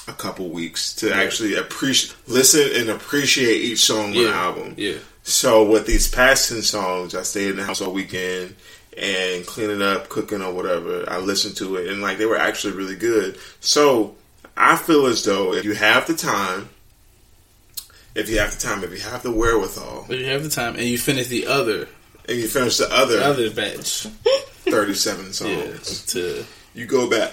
a 0.07 0.13
couple 0.13 0.49
weeks 0.49 0.93
to 0.95 1.13
actually 1.13 1.55
appreciate, 1.55 2.15
listen, 2.27 2.69
and 2.75 2.89
appreciate 2.89 3.61
each 3.61 3.79
song 3.85 4.07
on 4.07 4.11
the 4.13 4.29
album. 4.29 4.73
Yeah. 4.77 4.97
So 5.23 5.69
with 5.69 5.85
these 5.85 6.09
past 6.09 6.49
ten 6.49 6.61
songs, 6.61 7.15
I 7.15 7.23
stayed 7.23 7.51
in 7.51 7.55
the 7.57 7.63
house 7.63 7.81
all 7.81 7.93
weekend 7.93 8.55
and 8.97 9.45
cleaning 9.45 9.81
up, 9.81 10.09
cooking 10.09 10.41
or 10.41 10.53
whatever. 10.53 11.05
I 11.09 11.17
listened 11.17 11.55
to 11.57 11.77
it 11.77 11.87
and 11.87 12.01
like 12.01 12.17
they 12.17 12.25
were 12.25 12.37
actually 12.37 12.73
really 12.73 12.95
good. 12.95 13.37
So 13.59 14.15
I 14.57 14.75
feel 14.75 15.05
as 15.05 15.23
though 15.23 15.53
if 15.53 15.63
you 15.63 15.73
have 15.73 16.07
the 16.07 16.13
time, 16.15 16.69
if 18.15 18.29
you 18.29 18.39
have 18.39 18.51
the 18.51 18.59
time, 18.59 18.83
if 18.83 18.91
you 18.91 18.99
have 18.99 19.23
the 19.23 19.31
wherewithal, 19.31 20.07
If 20.09 20.19
you 20.19 20.25
have 20.25 20.43
the 20.43 20.49
time 20.49 20.75
and 20.75 20.85
you 20.85 20.97
finish 20.97 21.27
the 21.27 21.47
other 21.47 21.87
and 22.27 22.37
you 22.37 22.47
finish 22.47 22.77
the 22.77 22.93
other, 22.93 23.17
the 23.17 23.25
other 23.25 23.49
batch, 23.49 24.07
thirty-seven 24.65 25.25
yeah, 25.27 25.31
songs, 25.31 26.05
to 26.07 26.45
you 26.73 26.85
go 26.85 27.09
back, 27.09 27.31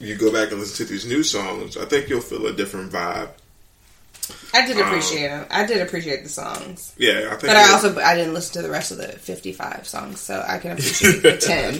you 0.00 0.14
go 0.16 0.32
back 0.32 0.50
and 0.50 0.60
listen 0.60 0.86
to 0.86 0.92
these 0.92 1.06
new 1.06 1.22
songs. 1.22 1.76
I 1.76 1.84
think 1.84 2.08
you'll 2.08 2.20
feel 2.20 2.46
a 2.46 2.52
different 2.52 2.92
vibe. 2.92 3.30
I 4.52 4.66
did 4.66 4.76
Um, 4.78 4.86
appreciate 4.88 5.28
them. 5.28 5.46
I 5.50 5.64
did 5.66 5.80
appreciate 5.82 6.22
the 6.24 6.28
songs, 6.28 6.92
Yeah, 6.98 7.26
I 7.26 7.30
think. 7.30 7.42
but 7.42 7.56
I 7.56 7.70
also 7.72 7.96
I 8.00 8.16
didn't 8.16 8.34
listen 8.34 8.54
to 8.54 8.62
the 8.62 8.70
rest 8.72 8.90
of 8.90 8.98
the 8.98 9.08
fifty-five 9.08 9.86
songs, 9.86 10.20
so 10.20 10.44
I 10.46 10.58
can 10.58 10.72
appreciate 10.72 11.22
the 11.22 11.36
ten. 11.36 11.74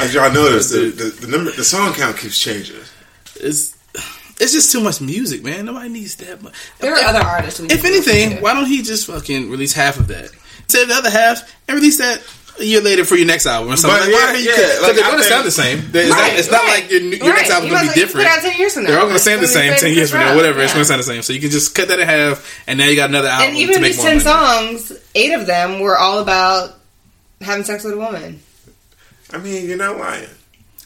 as 0.00 0.14
y'all 0.14 0.32
notice, 0.32 0.70
the, 0.70 0.90
the, 0.90 1.26
the 1.26 1.26
number, 1.26 1.50
the 1.50 1.64
song 1.64 1.92
count 1.92 2.16
keeps 2.16 2.38
changing. 2.40 2.76
it's 3.36 3.76
it's 4.40 4.52
just 4.52 4.72
too 4.72 4.80
much 4.80 5.00
music, 5.02 5.44
man. 5.44 5.66
Nobody 5.66 5.90
needs 5.90 6.16
that 6.16 6.42
much. 6.42 6.54
There 6.78 6.94
are 6.94 7.00
other 7.04 7.20
artists. 7.20 7.60
We 7.60 7.66
If 7.66 7.82
need 7.82 7.82
to 7.82 7.88
listen 7.96 8.12
anything, 8.14 8.36
to. 8.38 8.42
why 8.42 8.54
don't 8.54 8.66
he 8.66 8.82
just 8.82 9.06
fucking 9.06 9.50
release 9.50 9.72
half 9.74 9.98
of 9.98 10.08
that? 10.08 10.30
Save 10.68 10.88
the 10.88 10.94
other 10.94 11.10
half 11.10 11.42
and 11.68 11.74
release 11.76 11.98
that 11.98 12.20
a 12.60 12.64
year 12.64 12.80
later 12.80 13.04
for 13.04 13.16
your 13.16 13.26
next 13.26 13.46
album 13.46 13.72
or 13.72 13.76
something. 13.76 13.98
But 13.98 14.06
like, 14.06 14.14
why 14.14 14.20
yeah, 14.20 14.32
are 14.32 14.36
you? 14.36 14.50
yeah, 14.50 14.56
Because 14.56 14.82
like, 14.82 14.94
they're 14.96 15.04
going 15.04 15.18
to 15.18 15.24
sound 15.24 15.46
the 15.46 15.50
same. 15.50 15.78
It's, 15.92 16.10
not, 16.10 16.18
Right, 16.20 16.38
it's 16.38 16.50
not 16.50 16.64
like 16.64 16.90
your, 16.90 17.00
your 17.00 17.10
right. 17.20 17.36
next 17.36 17.50
album's 17.50 17.70
You 17.72 17.76
going 17.78 17.88
to 17.88 17.94
be 17.94 18.00
as 18.02 18.06
different. 18.06 18.26
put 18.28 18.32
it 18.32 18.38
out 18.38 18.50
10 18.52 18.58
years 18.60 18.74
from 18.74 18.82
now. 18.84 18.88
They're 18.90 18.98
all 18.98 19.04
going 19.04 19.12
to 19.12 19.14
It's 19.16 19.24
sound 19.24 19.42
the 19.42 19.48
same 19.48 19.72
ten 19.78 19.92
years 19.94 20.10
from 20.10 20.20
now, 20.20 20.36
whatever. 20.36 20.54
Brown. 20.54 20.64
It's 20.64 20.74
going 20.74 20.84
to 20.84 20.88
sound 20.88 20.98
the 21.00 21.04
same. 21.04 21.22
So 21.22 21.32
you 21.32 21.40
can 21.40 21.50
just 21.50 21.74
cut 21.74 21.88
that 21.88 21.98
in 21.98 22.06
half, 22.06 22.62
and 22.66 22.78
now 22.78 22.86
you 22.86 22.96
got 22.96 23.08
another 23.10 23.28
album 23.28 23.48
and 23.48 23.56
even 23.58 23.74
to 23.76 23.80
make 23.80 23.92
these 23.96 24.04
more 24.04 24.06
ten 24.12 24.24
money. 24.24 24.78
songs, 24.78 24.92
eight 25.14 25.32
of 25.32 25.46
them 25.46 25.80
were 25.80 25.96
all 25.96 26.18
about 26.20 26.74
having 27.40 27.64
sex 27.64 27.84
with 27.84 27.94
a 27.94 27.98
woman. 27.98 28.40
I 29.32 29.38
mean, 29.38 29.66
you're 29.66 29.78
not 29.78 29.96
lying. 29.96 30.28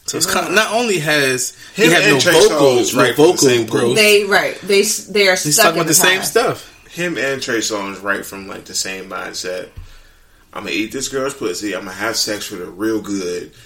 So 0.05 0.15
it's 0.15 0.25
kind 0.25 0.47
of, 0.47 0.53
not 0.53 0.71
only 0.71 0.99
has 0.99 1.57
he 1.75 1.83
Him 1.83 1.91
had 1.91 2.03
no 2.07 2.13
and 2.13 2.21
Trey 2.21 2.31
vocal, 2.31 2.57
Songz 2.77 2.95
no 2.95 3.01
write 3.01 3.15
from 3.15 3.23
the 3.25 3.31
vocal 3.33 3.37
same 3.49 3.67
pool. 3.67 3.79
growth. 3.79 3.95
They 3.97 4.23
right. 4.23 4.55
They 4.61 4.83
they 4.83 5.27
are 5.27 5.35
He's 5.35 5.53
stuck 5.55 5.65
talking 5.65 5.75
in 5.75 5.81
about 5.81 5.87
the 5.89 5.93
same 5.93 6.23
stuff. 6.23 6.87
Him 6.89 7.17
and 7.17 7.41
Trey 7.41 7.57
Songz 7.59 8.01
right 8.01 8.25
from 8.25 8.47
like 8.47 8.63
the 8.63 8.73
same 8.73 9.09
mindset. 9.09 9.67
I'm 10.53 10.63
gonna 10.63 10.75
eat 10.75 10.91
this 10.91 11.07
girl's 11.09 11.33
pussy. 11.35 11.73
I'm 11.75 11.81
gonna 11.85 11.91
have 11.91 12.15
sex 12.17 12.49
with 12.49 12.61
her 12.61 12.65
real 12.71 13.01
good, 13.01 13.51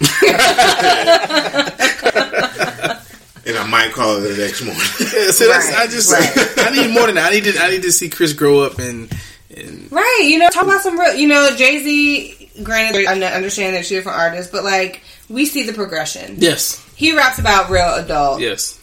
and 3.46 3.56
I 3.58 3.66
might 3.68 3.92
call 3.92 4.20
her 4.20 4.28
the 4.28 4.36
next 4.36 4.62
morning. 4.62 4.82
Yeah, 5.00 5.30
so 5.30 5.46
that's, 5.48 5.68
Right, 5.68 5.78
I 5.78 5.86
just 5.86 6.12
right. 6.12 6.32
I 6.66 6.70
need 6.70 6.92
more 6.94 7.06
than 7.06 7.16
that. 7.16 7.30
I 7.32 7.34
need 7.34 7.44
to 7.44 7.58
I 7.58 7.70
need 7.70 7.82
to 7.82 7.92
see 7.92 8.08
Chris 8.08 8.32
grow 8.32 8.60
up 8.60 8.78
and 8.78 9.12
and 9.56 9.90
Right. 9.92 10.22
You 10.24 10.38
know, 10.38 10.48
talk 10.50 10.64
about 10.64 10.80
some 10.80 10.98
real. 10.98 11.14
You 11.14 11.28
know, 11.28 11.50
Jay 11.56 11.82
Z. 11.82 12.38
Granted, 12.62 13.06
I 13.06 13.14
understand 13.34 13.74
they're 13.74 13.82
two 13.82 13.94
different 13.96 14.18
artists, 14.18 14.50
but 14.52 14.64
like 14.64 15.02
we 15.30 15.46
see 15.46 15.62
the 15.64 15.72
progression. 15.72 16.34
yes 16.38 16.84
He 16.96 17.16
raps 17.16 17.38
about 17.38 17.70
real 17.70 17.94
adult 17.94 18.40
yes. 18.40 18.78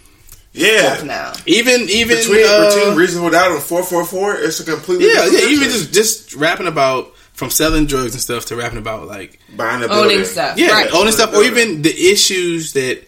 Yeah, 0.52 1.04
now. 1.06 1.34
Even 1.46 1.82
even 1.82 2.18
between, 2.18 2.44
uh, 2.48 2.70
between 2.74 2.98
reasonable 2.98 3.30
doubt 3.30 3.52
and 3.52 3.62
four 3.62 3.84
four 3.84 4.04
four, 4.04 4.34
it's 4.36 4.60
a 4.60 4.64
completely 4.66 5.06
yeah 5.08 5.26
different 5.26 5.44
yeah 5.44 5.50
even 5.50 5.70
just 5.70 5.94
just 5.94 6.34
rapping 6.36 6.66
about 6.66 7.14
from 7.40 7.50
selling 7.50 7.86
drugs 7.86 8.14
and 8.14 8.22
stuff 8.22 8.46
to 8.48 8.56
rapping 8.58 8.78
about 8.78 9.08
like 9.08 9.40
buying 9.56 9.82
a 9.82 9.88
building. 9.88 10.12
Owning 10.18 10.26
stuff. 10.26 10.58
yeah 10.58 10.72
Right. 10.72 10.92
owning 10.94 11.14
stuff 11.14 11.34
or 11.34 11.42
even 11.44 11.82
the 11.82 11.90
issues 12.12 12.74
that 12.74 13.02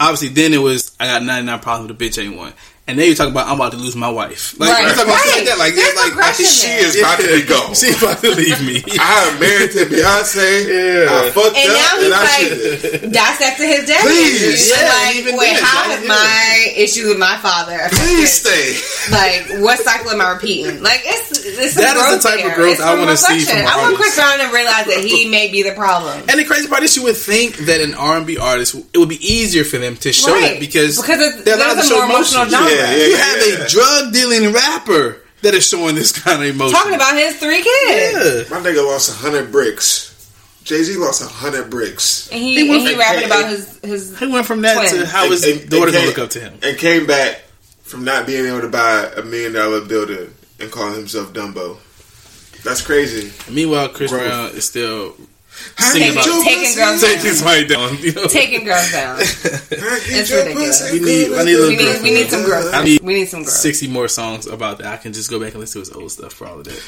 obviously 0.00 0.28
then 0.28 0.54
it 0.54 0.58
was 0.58 0.96
I 0.98 1.06
got 1.06 1.22
ninety 1.22 1.46
nine 1.46 1.60
problems 1.60 1.90
with 1.92 2.00
a 2.00 2.04
bitch 2.04 2.20
ain't 2.24 2.36
one. 2.36 2.54
And 2.86 2.98
then 2.98 3.08
you 3.08 3.14
talk 3.14 3.30
about 3.32 3.48
I'm 3.48 3.56
about 3.56 3.72
to 3.72 3.78
lose 3.78 3.96
my 3.96 4.10
wife. 4.10 4.60
Like 4.60 4.68
Right. 4.68 4.82
you 4.84 4.92
talk 4.92 5.08
about 5.08 5.16
stuff 5.16 5.36
like 5.40 5.46
that. 5.48 5.56
Like 5.58 5.72
There's 5.74 5.88
yeah, 5.88 6.00
like 6.04 6.12
progression 6.12 6.44
She 6.44 6.68
there. 6.68 6.84
is 6.84 6.98
about 7.00 7.16
to 7.16 7.28
be 7.32 7.42
gone. 7.48 7.72
She 7.80 7.88
about 7.96 8.18
to 8.20 8.30
leave 8.36 8.60
me. 8.60 8.76
I 9.00 9.12
am 9.32 9.40
married 9.40 9.72
to 9.72 9.82
Beyonce. 9.88 10.68
Yeah. 10.68 11.08
I 11.08 11.30
fucked 11.32 11.56
And 11.56 11.72
up, 11.72 11.80
now 11.80 11.92
he's 11.96 12.12
I 12.12 12.20
like 12.20 12.44
should. 12.44 13.12
dissecting 13.12 13.68
his 13.72 13.88
dad 13.88 14.04
Please. 14.04 14.68
Yeah, 14.68 14.84
like, 14.84 15.16
wait, 15.32 15.56
then, 15.56 15.64
how 15.64 15.96
have 15.96 16.04
my 16.04 16.72
issue 16.76 17.08
with 17.08 17.16
my 17.18 17.40
father 17.40 17.72
affected? 17.72 18.04
Please 18.04 18.32
stay. 18.36 18.76
Like, 19.08 19.64
what 19.64 19.80
cycle 19.80 20.10
am 20.12 20.20
I 20.20 20.36
repeating? 20.36 20.82
Like, 20.84 21.00
it's 21.08 21.40
it's 21.40 21.74
That 21.80 21.96
is 21.96 22.20
the 22.20 22.28
type 22.28 22.44
of 22.44 22.52
there. 22.52 22.56
growth 22.56 22.72
It's 22.76 22.80
I 22.84 22.92
some 22.92 22.98
wanna 23.00 23.16
see 23.16 23.40
from 23.48 23.64
I 23.64 23.80
want 23.80 23.96
Chris 23.96 24.12
artists. 24.12 24.20
Brown 24.20 24.36
to 24.44 24.54
realize 24.54 24.86
that 24.92 25.00
he 25.00 25.24
may 25.32 25.48
be 25.50 25.62
the 25.64 25.72
problem. 25.72 26.20
And 26.28 26.36
the 26.38 26.44
crazy 26.44 26.68
part 26.68 26.82
is, 26.84 26.94
you 26.96 27.02
would 27.04 27.16
think 27.16 27.56
that 27.64 27.80
an 27.80 27.94
R 27.94 28.16
and 28.20 28.26
B 28.26 28.36
artist, 28.36 28.74
it 28.92 28.98
would 28.98 29.08
be 29.08 29.24
easier 29.24 29.64
for 29.64 29.78
them 29.80 29.96
to 30.04 30.12
show 30.12 30.32
Right. 30.36 30.52
that 30.52 30.60
because 30.60 31.00
Because 31.00 31.20
it's- 31.20 31.44
they're 31.48 31.56
allowed 31.56 31.80
there's 31.80 31.88
to 31.88 31.94
show 31.94 32.06
more 32.06 32.16
emotional 32.20 32.42
emotions. 32.44 32.60
genre. 32.60 32.73
Yeah, 32.74 32.90
yeah, 32.90 32.96
You 33.06 33.10
yeah, 33.12 33.16
have 33.18 33.46
yeah. 33.58 33.64
a 33.64 33.68
drug 33.68 34.12
dealing 34.12 34.52
rapper 34.52 35.20
that 35.42 35.54
is 35.54 35.66
showing 35.66 35.94
this 35.94 36.12
kind 36.12 36.42
of 36.42 36.48
emotion. 36.48 36.74
Talking 36.76 36.94
about 36.94 37.14
his 37.16 37.36
three 37.38 37.62
kids. 37.62 38.48
yeah. 38.50 38.58
My 38.58 38.64
nigga 38.64 38.84
lost 38.86 39.10
a 39.10 39.14
hundred 39.14 39.50
bricks. 39.52 40.10
Jay 40.64 40.82
Z 40.82 40.96
lost 40.96 41.20
a 41.22 41.26
hundred 41.26 41.68
bricks. 41.68 42.28
And 42.32 42.40
he, 42.42 42.54
He 42.54 42.60
and 42.62 42.70
went- 42.70 42.88
he 42.88 42.94
rapping 42.96 43.24
and- 43.24 43.32
about 43.32 43.50
his, 43.50 43.78
his 43.82 44.18
He 44.18 44.26
went 44.28 44.46
from 44.46 44.62
that 44.62 44.88
to 44.90 45.06
how 45.06 45.28
his 45.28 45.44
And- 45.44 45.60
and- 45.60 45.70
daughter 45.70 45.86
gonna 45.92 45.98
came- 45.98 46.06
look 46.08 46.18
up 46.18 46.30
to 46.30 46.40
him. 46.40 46.54
And 46.62 46.78
came 46.78 47.06
back 47.06 47.42
from 47.82 48.04
not 48.04 48.26
being 48.26 48.46
able 48.46 48.62
to 48.62 48.68
buy 48.68 49.10
a 49.16 49.22
million 49.22 49.52
dollar 49.52 49.82
building 49.82 50.32
and 50.60 50.70
calling 50.70 50.94
himself 50.94 51.32
Dumbo. 51.34 51.76
That's 52.62 52.80
crazy. 52.80 53.30
Meanwhile, 53.50 53.90
Chris 53.90 54.10
Growth. 54.10 54.22
Brown 54.26 54.50
is 54.56 54.64
still 54.64 55.14
I 55.78 55.82
Singing 55.90 56.12
get 56.14 56.24
about- 56.26 56.44
taking 56.44 56.60
pussy. 56.64 56.76
girls 56.76 57.00
taking 57.00 57.32
somebody 57.32 57.66
down. 57.66 57.98
You 57.98 58.12
know? 58.12 58.26
taking 58.26 58.64
girls 58.64 58.92
down. 58.92 59.18
It's 60.06 60.30
ridiculous. 60.30 60.92
We 60.92 61.00
need- 61.00 61.28
good 61.28 61.40
I 61.40 61.44
need 61.44 61.52
a 61.52 61.54
as 61.54 61.60
little 61.60 61.68
We 61.68 61.76
need, 61.76 62.02
we 62.02 62.10
need 62.10 62.28
some 62.30 62.44
growth. 62.44 62.74
I 62.74 62.84
need 62.84 63.00
We 63.00 63.14
need 63.14 63.26
some 63.28 63.42
growth. 63.42 63.54
sixty 63.54 63.88
more 63.88 64.08
songs 64.08 64.46
about 64.46 64.78
that. 64.78 64.86
I 64.86 64.96
can 64.96 65.12
just 65.12 65.30
go 65.30 65.40
back 65.40 65.52
and 65.52 65.60
listen 65.60 65.82
to 65.82 65.88
his 65.88 65.96
old 65.96 66.12
stuff 66.12 66.32
for 66.32 66.46
all 66.46 66.58
of 66.58 66.64
that. 66.64 66.80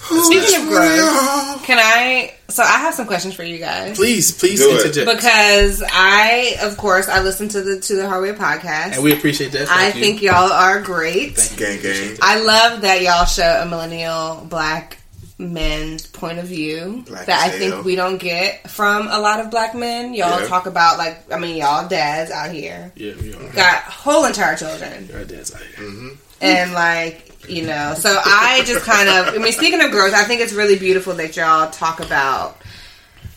Speaking 0.00 0.62
of 0.62 0.68
growth, 0.68 1.64
can 1.64 1.78
I? 1.78 2.34
So 2.48 2.62
I 2.62 2.78
have 2.78 2.94
some 2.94 3.06
questions 3.06 3.34
for 3.34 3.42
you 3.42 3.58
guys. 3.58 3.96
Please, 3.96 4.32
please 4.32 4.58
Do 4.60 4.70
it. 4.72 4.94
Because 4.94 5.82
I, 5.86 6.56
of 6.62 6.76
course, 6.78 7.08
I 7.08 7.22
listen 7.22 7.48
to 7.50 7.60
the 7.60 7.80
To 7.80 7.96
the 7.96 8.02
Hardway 8.04 8.34
podcast. 8.36 8.94
and 8.94 9.02
we 9.02 9.12
appreciate 9.12 9.52
that. 9.52 9.68
I 9.68 9.88
you. 9.88 9.92
think 10.00 10.22
y'all 10.22 10.50
are 10.52 10.80
great. 10.80 11.36
Thank 11.36 11.60
you, 11.60 11.66
gang 11.82 12.06
gang. 12.08 12.18
I 12.22 12.40
love 12.40 12.82
that 12.82 13.02
y'all 13.02 13.26
show 13.26 13.60
a 13.62 13.66
millennial 13.66 14.46
black 14.48 14.97
men's 15.38 16.04
point 16.06 16.38
of 16.40 16.46
view 16.46 17.04
Black 17.06 17.26
that 17.26 17.46
I 17.46 17.50
think 17.50 17.84
we 17.84 17.94
don't 17.94 18.18
get 18.18 18.68
from 18.68 19.06
a 19.08 19.20
lot 19.20 19.38
of 19.38 19.50
black 19.52 19.72
men. 19.74 20.12
Y'all 20.14 20.40
Yeah. 20.40 20.48
talk 20.48 20.66
about 20.66 20.98
like 20.98 21.32
I 21.32 21.38
mean 21.38 21.56
y'all 21.56 21.86
dads 21.88 22.30
out 22.32 22.50
here 22.50 22.90
Yeah, 22.96 23.12
we 23.22 23.32
are. 23.34 23.52
got 23.52 23.82
whole 23.84 24.24
entire 24.24 24.56
children 24.56 25.08
Our 25.14 25.24
dad's 25.24 25.54
out 25.54 25.60
here. 25.60 25.86
Mm-hmm. 25.86 26.08
and 26.40 26.72
like 26.72 27.24
you 27.48 27.66
know 27.66 27.94
so 27.96 28.20
I 28.24 28.62
just 28.66 28.84
kind 28.84 29.08
of 29.08 29.34
I 29.34 29.38
mean 29.38 29.52
speaking 29.52 29.80
of 29.80 29.92
growth 29.92 30.12
I 30.12 30.24
think 30.24 30.40
it's 30.40 30.52
really 30.52 30.76
beautiful 30.78 31.14
that 31.14 31.36
y'all 31.36 31.70
talk 31.70 32.00
about 32.00 32.60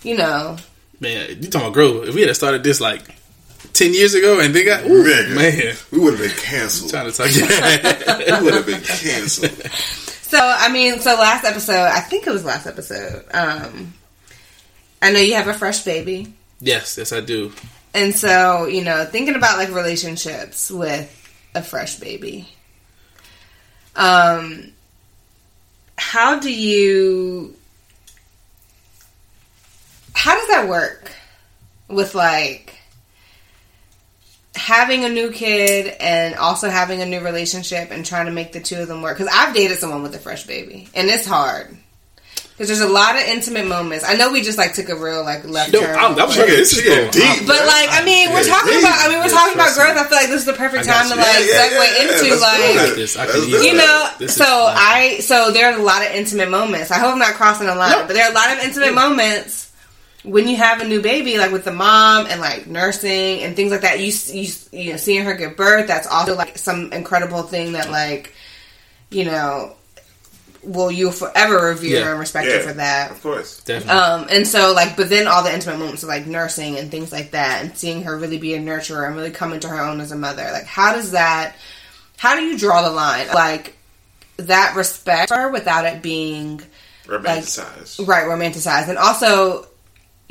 you 0.01 0.17
know 0.17 0.57
Man, 0.99 1.29
you 1.41 1.49
talking 1.49 1.61
about 1.67 1.73
growth? 1.73 2.07
If 2.09 2.15
we 2.15 2.21
had 2.21 2.35
started 2.35 2.63
this 2.63 2.79
like 2.81 3.01
ten 3.73 3.93
years 3.93 4.13
ago 4.15 4.39
and 4.39 4.53
they 4.55 4.63
got 4.63 4.85
ooh, 4.85 5.03
Nigga. 5.03 5.35
man, 5.35 5.75
We 5.91 5.99
would 5.99 6.13
have 6.13 6.21
been 6.21 6.37
canceled. 6.37 6.91
trying 6.91 7.11
to 7.11 7.15
talk. 7.15 7.27
Yeah. 7.35 8.39
we 8.39 8.45
would 8.45 8.53
have 8.55 8.65
been 8.67 8.81
canceled. 8.81 9.51
So 10.31 10.39
I 10.39 10.69
mean, 10.71 11.01
so 11.01 11.15
last 11.15 11.43
episode, 11.43 11.89
I 11.91 11.99
think 11.99 12.25
it 12.25 12.31
was 12.31 12.45
last 12.45 12.65
episode. 12.65 13.25
Um, 13.33 13.93
I 15.01 15.11
know 15.11 15.19
you 15.19 15.33
have 15.33 15.49
a 15.49 15.53
fresh 15.53 15.83
baby, 15.83 16.33
yes, 16.61 16.97
yes, 16.97 17.11
I 17.11 17.19
do. 17.19 17.51
and 17.93 18.15
so 18.15 18.65
you 18.65 18.81
know, 18.81 19.03
thinking 19.03 19.35
about 19.35 19.57
like 19.57 19.67
relationships 19.71 20.71
with 20.71 21.11
a 21.53 21.61
fresh 21.61 21.99
baby. 21.99 22.47
Um, 23.97 24.71
how 25.97 26.39
do 26.39 26.49
you? 26.49 27.53
How 30.13 30.33
does 30.35 30.47
that 30.47 30.69
work 30.69 31.11
with 31.89 32.15
like 32.15 32.73
having 34.55 35.05
a 35.05 35.09
new 35.09 35.31
kid 35.31 35.95
and 35.99 36.35
also 36.35 36.69
having 36.69 37.01
a 37.01 37.05
new 37.05 37.21
relationship 37.21 37.91
and 37.91 38.05
trying 38.05 38.25
to 38.25 38.31
make 38.31 38.51
the 38.51 38.59
two 38.59 38.77
of 38.81 38.87
them 38.87 39.01
work? 39.01 39.17
Because 39.17 39.31
I've 39.33 39.53
dated 39.55 39.77
someone 39.77 40.03
with 40.03 40.15
a 40.15 40.19
fresh 40.19 40.45
baby, 40.45 40.87
and 40.93 41.07
it's 41.09 41.25
hard. 41.25 41.77
Because 42.51 42.77
there's 42.77 42.87
a 42.91 42.93
lot 42.93 43.15
of 43.15 43.21
intimate 43.23 43.65
moments. 43.65 44.05
I 44.07 44.13
know 44.13 44.31
we 44.31 44.43
just 44.43 44.57
like 44.59 44.75
took 44.75 44.89
a 44.89 44.95
real 44.95 45.23
like 45.23 45.43
left 45.47 45.73
No, 45.73 45.79
turn. 45.79 45.95
I'm, 45.97 46.19
I'm 46.19 46.29
She 46.29 46.35
sure 46.35 46.45
this 46.45 46.71
is 46.73 46.77
she 46.83 46.83
deep. 46.85 47.47
But 47.47 47.65
like, 47.65 47.89
I 47.89 48.03
mean, 48.05 48.29
we're 48.29 48.43
Yeah, 48.45 48.53
talking 48.53 48.73
deep. 48.73 48.81
about. 48.85 48.99
I 49.01 49.07
mean, 49.09 49.17
we're 49.17 49.25
Yeah, 49.25 49.31
talking 49.33 49.55
about 49.55 49.73
trust 49.73 49.77
me. 49.79 49.83
growth. 49.85 49.97
I 49.97 50.03
feel 50.09 50.17
like 50.19 50.27
this 50.29 50.39
is 50.41 50.45
the 50.45 50.53
perfect 50.53 50.85
time 50.85 51.09
to 51.09 51.15
like 51.15 51.25
Yeah, 51.25 51.39
yeah, 51.41 51.57
segue 51.57 51.81
yeah, 51.81 52.01
into 52.05 52.29
let's 52.29 52.41
like. 52.85 52.95
This, 52.95 53.17
I 53.17 53.25
can 53.25 53.35
do 53.41 53.47
use 53.49 53.61
it. 53.61 53.65
you 53.65 53.73
know. 53.73 54.09
This 54.19 54.35
So 54.35 54.43
fine. 54.45 54.75
I 54.77 55.17
so 55.21 55.49
there 55.51 55.73
are 55.73 55.79
a 55.79 55.81
lot 55.81 56.05
of 56.05 56.11
intimate 56.11 56.51
moments. 56.51 56.91
I 56.91 56.99
hope 56.99 57.13
I'm 57.13 57.19
not 57.19 57.33
crossing 57.33 57.65
the 57.65 57.73
line, 57.73 57.91
No. 57.97 58.05
but 58.05 58.13
there 58.13 58.25
are 58.25 58.31
a 58.31 58.35
lot 58.35 58.51
of 58.55 58.59
intimate 58.63 58.93
moments 58.93 59.60
when 60.23 60.47
you 60.47 60.55
have 60.57 60.81
a 60.81 60.87
new 60.87 61.01
baby, 61.01 61.37
like 61.37 61.51
with 61.51 61.65
the 61.65 61.71
mom 61.71 62.27
and 62.27 62.39
like 62.41 62.67
nursing 62.67 63.41
and 63.43 63.55
things 63.55 63.71
like 63.71 63.81
that. 63.81 63.99
You 63.99 64.11
you 64.33 64.51
you 64.71 64.91
know 64.91 64.97
seeing 64.97 65.25
her 65.25 65.33
give 65.33 65.55
birth. 65.57 65.87
That's 65.87 66.07
also 66.07 66.35
like 66.35 66.57
some 66.57 66.93
incredible 66.93 67.43
thing 67.43 67.73
that 67.73 67.89
like 67.89 68.33
you 69.09 69.25
know. 69.25 69.75
Will 70.63 70.91
you 70.91 71.09
forever 71.11 71.69
revere 71.69 72.01
Yeah. 72.01 72.11
and 72.11 72.19
respect 72.19 72.47
Yeah. 72.47 72.57
her 72.57 72.61
for 72.61 72.73
that? 72.73 73.09
Of 73.09 73.23
course. 73.23 73.61
definitely. 73.61 73.99
Um, 73.99 74.27
and 74.29 74.47
so 74.47 74.73
like, 74.73 74.95
but 74.95 75.09
then 75.09 75.25
all 75.27 75.41
the 75.43 75.51
intimate 75.51 75.79
moments 75.79 76.03
of 76.03 76.09
like 76.09 76.27
nursing 76.27 76.77
and 76.77 76.91
things 76.91 77.11
like 77.11 77.31
that, 77.31 77.63
and 77.63 77.75
seeing 77.75 78.03
her 78.03 78.15
really 78.15 78.37
be 78.37 78.53
a 78.53 78.59
nurturer 78.59 79.07
and 79.07 79.15
really 79.15 79.31
come 79.31 79.53
into 79.53 79.67
her 79.67 79.79
own 79.81 79.99
as 80.01 80.11
a 80.11 80.15
mother. 80.15 80.47
Like, 80.53 80.65
how 80.65 80.93
does 80.93 81.11
that? 81.13 81.55
How 82.17 82.35
do 82.35 82.43
you 82.43 82.59
draw 82.59 82.83
the 82.83 82.91
line? 82.91 83.25
Like 83.33 83.75
that 84.37 84.75
respect 84.75 85.29
for 85.29 85.35
her 85.37 85.49
without 85.49 85.85
it 85.85 86.03
being 86.03 86.61
Romanticized. 87.07 88.07
right 88.07 88.25
romanticized, 88.25 88.87
and 88.87 88.99
also, 88.99 89.65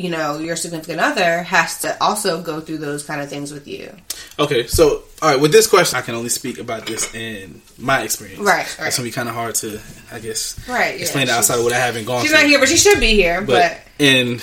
you 0.01 0.11
know, 0.11 0.39
your 0.39 0.57
significant 0.57 1.01
other 1.01 1.43
has 1.43 1.81
to 1.83 1.97
also 2.03 2.41
go 2.43 2.61
through 2.61 2.79
those 2.79 3.03
kind 3.05 3.21
of 3.21 3.29
things 3.29 3.53
with 3.53 3.67
you. 3.69 3.93
Okay, 4.39 4.67
so 4.67 5.03
all 5.23 5.31
right, 5.33 5.41
with 5.41 5.53
this 5.53 5.67
question, 5.67 5.99
I 5.99 6.03
can 6.03 6.15
only 6.15 6.29
speak 6.31 6.59
about 6.59 6.87
this 6.87 7.15
in 7.15 7.61
my 7.79 8.03
experience. 8.03 8.41
Right, 8.41 8.63
It's 8.67 8.79
right. 8.79 8.93
gonna 8.97 9.07
be 9.09 9.13
kind 9.13 9.29
of 9.29 9.35
hard 9.35 9.55
to, 9.57 9.79
I 10.13 10.19
guess, 10.19 10.59
Right. 10.69 10.95
yeah. 10.97 11.03
explain 11.03 11.25
it 11.29 11.31
outside 11.31 11.59
of 11.59 11.65
what 11.65 11.73
I 11.73 11.79
haven't 11.79 12.07
gone 12.07 12.23
She's 12.23 12.31
through. 12.31 12.41
not 12.41 12.49
here, 12.49 12.59
but 12.59 12.69
she 12.69 12.77
should 12.77 13.01
be 13.01 13.13
here. 13.13 13.41
But 13.43 13.79
But, 13.99 14.05
in 14.05 14.41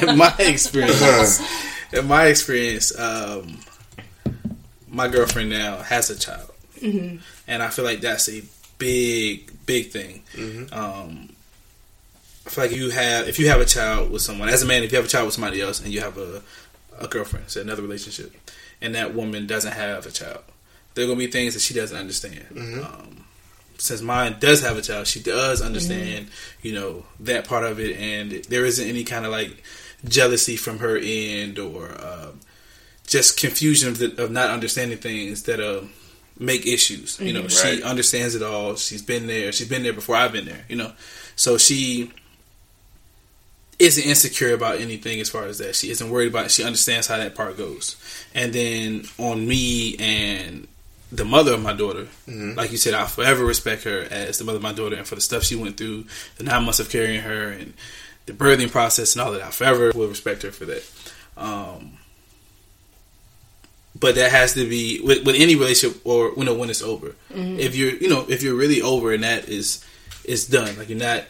in 0.10 0.18
my 0.18 0.34
experience, 0.38 1.40
in 1.92 2.06
my 2.06 2.26
experience, 2.26 2.92
um, 2.98 3.58
my 4.88 5.08
girlfriend 5.08 5.50
now 5.50 5.78
has 5.78 6.10
a 6.10 6.16
child, 6.18 6.50
Mm-hmm. 6.82 7.16
and 7.48 7.62
I 7.62 7.68
feel 7.70 7.84
like 7.84 8.00
that's 8.00 8.28
a 8.28 8.42
big, 8.78 9.50
big 9.66 9.90
thing. 9.90 10.22
Um, 10.72 11.30
I 12.46 12.50
feel 12.50 12.64
like 12.64 12.76
you 12.76 12.90
have 12.90 13.28
if 13.28 13.38
you 13.38 13.48
have 13.48 13.60
a 13.60 13.64
child 13.64 14.10
with 14.10 14.22
someone 14.22 14.48
as 14.48 14.62
a 14.62 14.66
man, 14.66 14.82
if 14.82 14.92
you 14.92 14.96
have 14.96 15.04
a 15.06 15.08
child 15.08 15.26
with 15.26 15.34
somebody 15.34 15.60
else, 15.60 15.80
and 15.80 15.92
you 15.92 16.00
have 16.00 16.18
a 16.18 16.42
a 16.98 17.08
girlfriend, 17.08 17.48
so 17.48 17.60
another 17.60 17.82
relationship, 17.82 18.34
and 18.80 18.94
that 18.94 19.14
woman 19.14 19.46
doesn't 19.46 19.72
have 19.72 20.06
a 20.06 20.10
child, 20.10 20.42
there 20.94 21.04
are 21.04 21.08
gonna 21.08 21.18
be 21.18 21.26
things 21.26 21.54
that 21.54 21.60
she 21.60 21.74
doesn't 21.74 21.96
understand. 21.96 22.46
Um, 22.84 23.24
since 23.78 24.00
mine 24.02 24.36
does 24.38 24.62
have 24.62 24.76
a 24.76 24.82
child, 24.82 25.06
she 25.08 25.20
does 25.20 25.60
understand, 25.60 26.28
you 26.62 26.72
know, 26.72 27.04
that 27.20 27.46
part 27.48 27.64
of 27.64 27.80
it, 27.80 27.96
and 27.96 28.44
there 28.44 28.64
isn't 28.64 28.86
any 28.86 29.02
kind 29.04 29.24
of 29.24 29.32
like 29.32 29.62
jealousy 30.04 30.56
from 30.56 30.78
her 30.78 30.96
end 31.00 31.58
or 31.58 31.90
um, 32.04 32.40
just 33.06 33.38
confusion 33.40 33.88
of, 33.88 33.98
the, 33.98 34.22
of 34.22 34.30
not 34.30 34.50
understanding 34.50 34.98
things 34.98 35.44
that 35.44 35.58
uh, 35.60 35.82
make 36.38 36.66
issues. 36.66 37.18
You 37.20 37.32
know, 37.32 37.48
she 37.48 37.82
understands 37.82 38.34
it 38.34 38.42
all. 38.42 38.76
She's 38.76 39.02
been 39.02 39.26
there. 39.26 39.50
She's 39.52 39.68
been 39.68 39.82
there 39.82 39.92
before 39.92 40.16
I've 40.16 40.32
been 40.32 40.46
there. 40.46 40.64
You 40.68 40.76
know, 40.76 40.92
so 41.34 41.58
she 41.58 42.12
isn't 43.82 44.04
insecure 44.04 44.54
about 44.54 44.80
anything 44.80 45.20
as 45.20 45.28
far 45.30 45.44
as 45.44 45.58
that. 45.58 45.74
She 45.76 45.90
isn't 45.90 46.10
worried 46.10 46.28
about. 46.28 46.46
It. 46.46 46.50
She 46.52 46.64
understands 46.64 47.06
how 47.06 47.16
that 47.16 47.34
part 47.34 47.56
goes. 47.56 47.96
And 48.34 48.52
then 48.52 49.04
on 49.18 49.46
me 49.46 49.96
and 49.98 50.68
the 51.10 51.24
mother 51.24 51.52
of 51.52 51.62
my 51.62 51.74
daughter, 51.74 52.08
like 52.56 52.72
you 52.72 52.78
said, 52.78 52.94
I'll 52.94 53.06
forever 53.06 53.44
respect 53.44 53.84
her 53.84 54.06
as 54.10 54.38
the 54.38 54.44
mother 54.44 54.56
of 54.56 54.62
my 54.62 54.72
daughter 54.72 54.96
and 54.96 55.06
for 55.06 55.14
the 55.14 55.20
stuff 55.20 55.44
she 55.44 55.56
went 55.56 55.76
through, 55.76 56.04
the 56.38 56.44
nine 56.44 56.64
months 56.64 56.80
of 56.80 56.90
carrying 56.90 57.20
her 57.20 57.48
and 57.48 57.74
the 58.26 58.32
birthing 58.32 58.70
process 58.70 59.14
and 59.14 59.22
all 59.22 59.32
that. 59.32 59.42
I 59.42 59.50
forever 59.50 59.92
will 59.94 60.08
respect 60.08 60.42
her 60.42 60.50
for 60.50 60.64
that. 60.66 60.90
Um, 61.36 61.98
but 63.98 64.14
that 64.14 64.30
has 64.30 64.54
to 64.54 64.68
be 64.68 65.00
with, 65.00 65.24
with 65.24 65.36
any 65.36 65.54
relationship 65.54 66.00
or 66.04 66.32
you 66.36 66.44
know 66.44 66.54
when 66.54 66.70
it's 66.70 66.82
over. 66.82 67.14
If 67.30 67.76
you're 67.76 67.94
you 67.94 68.08
know 68.08 68.24
if 68.28 68.42
you're 68.42 68.54
really 68.54 68.80
over 68.80 69.12
and 69.12 69.22
that 69.22 69.48
is 69.48 69.84
is 70.24 70.46
done, 70.46 70.76
like 70.78 70.88
you're 70.88 70.98
not 70.98 71.24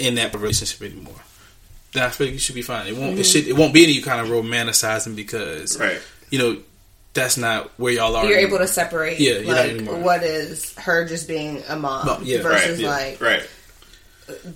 in 0.00 0.16
that 0.16 0.34
relationship 0.34 0.82
anymore, 0.82 1.14
then 1.92 2.02
I 2.04 2.08
feel 2.10 2.26
like 2.28 2.34
you 2.34 2.40
should 2.40 2.54
be 2.54 2.62
fine. 2.62 2.86
It 2.86 2.96
won't 2.96 3.18
it 3.18 3.24
should 3.24 3.46
it 3.46 3.56
won't 3.56 3.74
be 3.74 3.84
any 3.84 4.00
kind 4.00 4.20
of 4.20 4.28
romanticizing 4.28 5.14
because 5.16 5.78
Right. 5.78 6.00
you 6.30 6.38
know 6.38 6.56
that's 7.12 7.36
not 7.36 7.70
where 7.78 7.92
y'all 7.92 8.14
are. 8.16 8.24
you're 8.26 8.38
able 8.38 8.58
to 8.58 8.68
separate, 8.68 9.18
Yeah, 9.18 9.32
you're 9.38 9.44
not 9.46 9.56
like 9.56 9.70
anymore. 9.70 9.98
what 9.98 10.22
is 10.22 10.72
her 10.76 11.04
just 11.06 11.26
being 11.26 11.62
a 11.68 11.74
mom 11.76 12.06
Mom, 12.06 12.22
yeah, 12.24 12.40
versus 12.42 12.70
right, 12.70 12.78
yeah, 12.78 12.88
like 12.88 13.20
Right. 13.20 13.48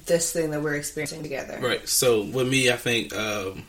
this 0.06 0.32
thing 0.32 0.50
that 0.52 0.62
we're 0.62 0.74
experiencing 0.76 1.22
together. 1.22 1.58
Right. 1.60 1.86
So 1.88 2.22
with 2.22 2.48
me, 2.48 2.70
I 2.70 2.76
think 2.76 3.14
um, 3.14 3.64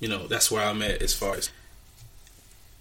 you 0.00 0.08
know 0.08 0.26
that's 0.26 0.50
where 0.50 0.62
I'm 0.64 0.82
at 0.82 1.00
as 1.02 1.14
far 1.14 1.36
as 1.36 1.48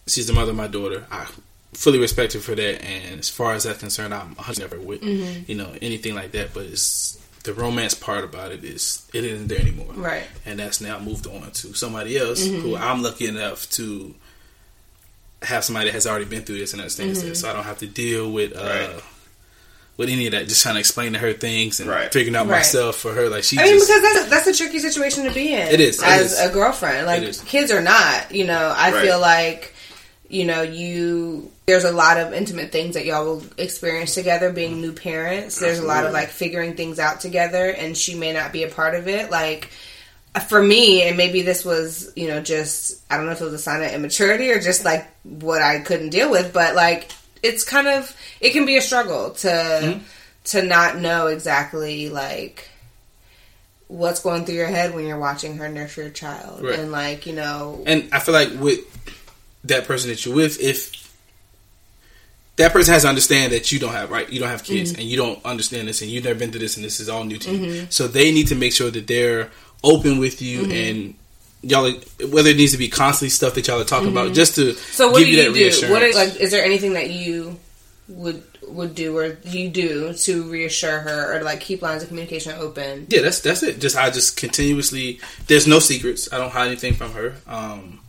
she's 0.07 0.27
the 0.27 0.33
mother 0.33 0.51
of 0.51 0.57
my 0.57 0.67
daughter. 0.67 1.05
I 1.11 1.27
fully 1.73 1.99
respect 1.99 2.33
her 2.33 2.39
for 2.39 2.55
that, 2.55 2.83
and 2.83 3.19
as 3.19 3.29
far 3.29 3.53
as 3.53 3.63
that's 3.63 3.79
concerned, 3.79 4.13
I'm 4.13 4.35
100 4.35 4.59
never 4.59 4.79
with 4.79 5.01
you 5.03 5.55
know 5.55 5.73
anything 5.81 6.13
like 6.15 6.31
that. 6.33 6.53
But 6.53 6.65
it's 6.65 7.17
the 7.45 7.53
romance 7.53 7.93
part 7.93 8.23
about 8.23 8.51
it 8.51 8.63
is 8.63 9.07
it 9.13 9.23
isn't 9.23 9.47
there 9.47 9.59
anymore, 9.59 9.93
Right. 9.93 10.23
and 10.45 10.59
that's 10.59 10.81
now 10.81 10.99
moved 10.99 11.27
on 11.27 11.51
to 11.51 11.73
somebody 11.73 12.17
else 12.17 12.45
who 12.45 12.75
I'm 12.75 13.01
lucky 13.03 13.27
enough 13.27 13.69
to 13.71 14.13
have 15.41 15.63
somebody 15.63 15.85
that 15.89 15.93
has 15.93 16.07
already 16.07 16.25
been 16.25 16.43
through 16.43 16.57
this 16.57 16.73
and 16.73 16.81
understands 16.81 17.21
this, 17.21 17.41
so 17.41 17.49
I 17.49 17.53
don't 17.53 17.63
have 17.65 17.79
to 17.79 17.87
deal 17.87 18.31
with. 18.31 18.55
Uh, 18.55 18.61
Right. 18.93 19.03
With 19.97 20.09
any 20.09 20.25
of 20.25 20.33
that, 20.33 20.49
just 20.49 20.61
trying 20.61 20.75
to 20.75 20.79
explain 20.81 21.13
to 21.13 21.19
her 21.19 21.31
things 21.31 21.79
and 21.79 21.89
Right. 21.89 22.11
figuring 22.11 22.35
out 22.35 22.47
Right. 22.47 22.57
myself 22.57 22.97
for 22.97 23.13
her, 23.13 23.29
like 23.29 23.45
she. 23.45 23.57
I 23.57 23.63
mean, 23.63 23.75
just, 23.75 23.87
because 23.87 24.01
that's 24.01 24.27
a, 24.27 24.29
that's 24.29 24.47
a 24.47 24.53
tricky 24.53 24.79
situation 24.79 25.23
to 25.23 25.31
be 25.31 25.53
in. 25.53 25.69
It 25.69 25.79
is, 25.79 25.99
it 26.01 26.05
as 26.05 26.33
is. 26.33 26.39
a 26.41 26.49
girlfriend. 26.51 27.05
Like 27.07 27.23
kids 27.45 27.71
are 27.71 27.81
not. 27.81 28.29
You 28.35 28.43
know, 28.45 28.73
I 28.75 28.91
Right. 28.91 29.05
feel 29.05 29.21
like 29.21 29.73
you 30.27 30.43
know 30.43 30.63
you. 30.63 31.49
There's 31.65 31.83
a 31.83 31.91
lot 31.91 32.17
of 32.17 32.31
intimate 32.33 32.71
things 32.71 32.93
that 32.93 33.05
y'all 33.05 33.25
will 33.25 33.43
experience 33.57 34.13
together. 34.13 34.51
Being 34.51 34.81
new 34.81 34.91
parents, 34.93 35.59
there's 35.59 35.79
a 35.79 35.85
lot 35.85 36.05
of 36.05 36.13
like 36.13 36.29
figuring 36.29 36.75
things 36.75 36.99
out 36.99 37.21
together, 37.21 37.69
and 37.71 37.97
she 37.97 38.13
may 38.15 38.33
not 38.33 38.53
be 38.53 38.63
a 38.63 38.69
part 38.69 38.93
of 38.93 39.07
it. 39.07 39.31
Like 39.31 39.69
for 40.47 40.61
me, 40.61 41.01
and 41.03 41.17
maybe 41.17 41.41
this 41.41 41.65
was 41.65 42.11
you 42.15 42.27
know 42.27 42.39
just 42.41 43.01
I 43.11 43.17
don't 43.17 43.25
know 43.25 43.31
if 43.31 43.41
it 43.41 43.45
was 43.45 43.53
a 43.53 43.57
sign 43.59 43.81
of 43.81 43.91
immaturity 43.93 44.51
or 44.51 44.59
just 44.59 44.85
like 44.85 45.07
what 45.23 45.61
I 45.63 45.79
couldn't 45.79 46.09
deal 46.11 46.29
with, 46.29 46.53
but 46.53 46.75
like 46.75 47.09
it's 47.41 47.63
kind 47.63 47.87
of 47.87 48.15
it 48.41 48.51
can 48.51 48.65
be 48.65 48.77
a 48.77 48.81
struggle 48.81 49.31
to 49.31 49.47
Mm-hmm. 49.47 50.03
to 50.45 50.61
not 50.61 50.97
know 50.99 51.27
exactly 51.27 52.09
like 52.09 52.69
what's 53.87 54.19
going 54.19 54.45
through 54.45 54.55
your 54.55 54.67
head 54.67 54.93
when 54.95 55.05
you're 55.07 55.17
watching 55.19 55.57
her 55.57 55.69
nurture 55.69 56.03
a 56.03 56.09
child 56.11 56.61
Right. 56.63 56.79
and 56.79 56.91
like 56.91 57.25
you 57.25 57.33
know 57.33 57.83
And 57.85 58.09
I 58.11 58.19
feel 58.19 58.33
like 58.33 58.51
with 58.59 58.79
that 59.65 59.85
person 59.85 60.09
that 60.11 60.25
you're 60.25 60.35
with, 60.35 60.59
if 60.61 61.04
that 62.57 62.71
person 62.73 62.93
has 62.93 63.03
to 63.03 63.09
understand 63.09 63.51
that 63.53 63.71
you 63.71 63.79
don't 63.79 63.91
have 63.93 64.11
right, 64.11 64.29
you 64.29 64.39
don't 64.39 64.49
have 64.49 64.63
kids, 64.63 64.91
Mm-hmm. 64.91 65.01
and 65.01 65.09
you 65.09 65.17
don't 65.17 65.43
understand 65.45 65.87
this, 65.87 66.01
and 66.01 66.09
you've 66.09 66.23
never 66.23 66.39
been 66.39 66.51
through 66.51 66.61
this, 66.61 66.77
and 66.77 66.85
this 66.85 66.99
is 66.99 67.09
all 67.09 67.23
new 67.23 67.37
to 67.37 67.51
you. 67.55 67.87
So 67.89 68.07
they 68.07 68.31
need 68.31 68.47
to 68.47 68.55
make 68.55 68.73
sure 68.73 68.89
that 68.91 69.07
they're 69.07 69.49
open 69.83 70.17
with 70.19 70.41
you 70.41 70.61
Mm-hmm. 70.61 70.71
and. 70.71 71.15
Y'all, 71.61 71.87
are- 71.87 72.27
whether 72.27 72.51
it 72.51 72.57
needs 72.57 72.73
to 72.73 72.77
be 72.77 72.89
constantly 72.89 73.29
stuff 73.29 73.55
that 73.55 73.67
y'all 73.67 73.81
are 73.81 73.83
talking 73.83 74.09
about, 74.09 74.33
just 74.35 74.53
to 74.53 74.61
Mm-hmm. 74.73 74.91
so 74.91 75.09
what 75.09 75.17
give 75.17 75.27
do 75.27 75.31
you 75.31 75.37
you 75.39 75.43
that 75.45 75.53
do 75.57 75.63
reassurance. 75.63 75.91
what 75.91 76.03
are, 76.03 76.13
like 76.13 76.39
is 76.39 76.51
there 76.51 76.63
anything 76.63 76.93
that 76.93 77.09
you 77.09 77.57
would 78.07 78.43
would 78.67 78.93
do 78.93 79.17
or 79.17 79.35
you 79.45 79.69
do 79.69 80.13
to 80.13 80.43
reassure 80.43 80.99
her 80.99 81.35
or 81.35 81.41
like 81.41 81.61
keep 81.61 81.81
lines 81.81 82.03
of 82.03 82.09
communication 82.09 82.53
open? 82.59 83.07
Yeah, 83.09 83.21
that's 83.21 83.39
that's 83.39 83.63
it. 83.63 83.79
Just 83.79 83.97
I 83.97 84.11
just 84.11 84.37
continuously. 84.37 85.19
There's 85.47 85.65
no 85.65 85.79
secrets. 85.79 86.31
I 86.31 86.37
don't 86.37 86.51
hide 86.51 86.67
anything 86.67 86.93
from 86.93 87.13
her. 87.13 87.33
Um, 87.47 87.99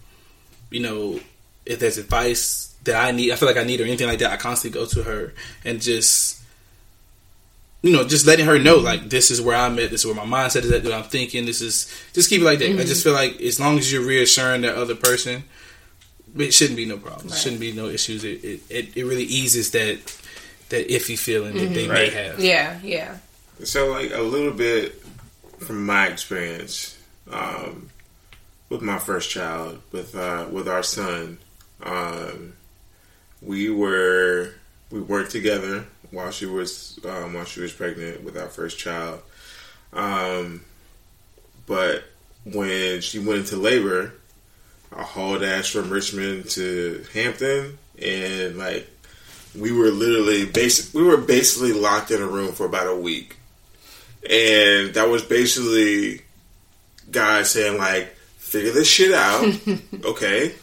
you 0.70 0.80
know, 0.80 1.18
if 1.64 1.78
there's 1.78 1.96
advice 1.96 2.65
that 2.86 2.96
I 2.96 3.12
need, 3.12 3.32
I 3.32 3.36
feel 3.36 3.48
like 3.48 3.56
I 3.56 3.64
need 3.64 3.80
or 3.80 3.84
anything 3.84 4.08
like 4.08 4.18
that, 4.20 4.32
I 4.32 4.36
constantly 4.36 4.80
go 4.80 4.86
to 4.86 5.02
her 5.02 5.34
and 5.64 5.80
just. 5.80 6.42
You 7.82 7.92
know, 7.92 8.04
just 8.04 8.26
letting 8.26 8.46
her 8.46 8.58
know, 8.58 8.78
like 8.78 9.10
this 9.10 9.30
is 9.30 9.40
where 9.40 9.54
I'm 9.54 9.78
at. 9.78 9.90
This 9.90 10.04
is 10.04 10.06
where 10.06 10.14
my 10.14 10.24
mindset 10.24 10.64
is 10.64 10.72
at. 10.72 10.82
What 10.82 10.92
I'm 10.92 11.04
thinking. 11.04 11.46
This 11.46 11.60
is 11.60 11.86
just 12.14 12.28
keep 12.28 12.40
it 12.40 12.44
like 12.44 12.58
that. 12.58 12.70
I 12.70 12.82
just 12.82 13.04
feel 13.04 13.12
like 13.12 13.40
as 13.40 13.60
long 13.60 13.78
as 13.78 13.92
you're 13.92 14.04
reassuring 14.04 14.62
that 14.62 14.74
other 14.74 14.96
person, 14.96 15.44
it 16.36 16.52
shouldn't 16.52 16.76
be 16.76 16.86
no 16.86 16.96
problems. 16.96 17.32
Right. 17.32 17.40
Shouldn't 17.40 17.60
be 17.60 17.72
no 17.72 17.86
issues. 17.86 18.24
It, 18.24 18.42
it 18.42 18.60
it 18.68 18.96
it 18.96 19.04
really 19.04 19.24
eases 19.24 19.70
that 19.72 19.98
that 20.70 20.88
iffy 20.88 21.18
feeling 21.18 21.54
that 21.54 21.74
they 21.74 21.86
may 21.86 22.10
have. 22.10 22.40
Yeah, 22.40 22.80
yeah. 22.82 23.18
So, 23.62 23.92
like 23.92 24.10
a 24.12 24.20
little 24.20 24.52
bit 24.52 25.00
from 25.58 25.86
my 25.86 26.08
experience 26.08 26.98
um, 27.30 27.90
with 28.68 28.82
my 28.82 28.98
first 28.98 29.30
child, 29.30 29.80
with 29.92 30.14
uh, 30.14 30.46
with 30.50 30.68
our 30.68 30.82
son, 30.82 31.38
um, 31.82 32.54
we 33.42 33.70
were 33.70 34.52
we 34.90 35.00
worked 35.00 35.30
together 35.30 35.84
while 36.10 36.30
she 36.30 36.46
was 36.46 36.98
um, 37.04 37.34
while 37.34 37.44
she 37.44 37.60
was 37.60 37.72
pregnant 37.72 38.22
with 38.24 38.36
our 38.36 38.48
first 38.48 38.78
child. 38.78 39.20
Um, 39.92 40.62
but 41.66 42.04
when 42.44 43.00
she 43.00 43.18
went 43.18 43.40
into 43.40 43.56
labor, 43.56 44.14
I 44.94 45.02
hauled 45.02 45.42
ass 45.42 45.68
from 45.68 45.90
Richmond 45.90 46.48
to 46.50 47.04
Hampton, 47.12 47.78
and 48.00 48.56
like 48.56 48.88
we 49.54 49.72
were 49.72 49.90
literally 49.90 50.46
basic. 50.46 50.94
We 50.94 51.02
were 51.02 51.16
basically 51.16 51.72
locked 51.72 52.10
in 52.10 52.22
a 52.22 52.26
room 52.26 52.52
for 52.52 52.66
about 52.66 52.86
a 52.86 52.96
week, 52.96 53.36
and 54.22 54.94
that 54.94 55.08
was 55.08 55.22
basically 55.22 56.22
God 57.10 57.46
saying 57.46 57.78
like, 57.78 58.14
"Figure 58.38 58.72
this 58.72 58.88
shit 58.88 59.12
out, 59.12 59.44
okay?" 60.04 60.54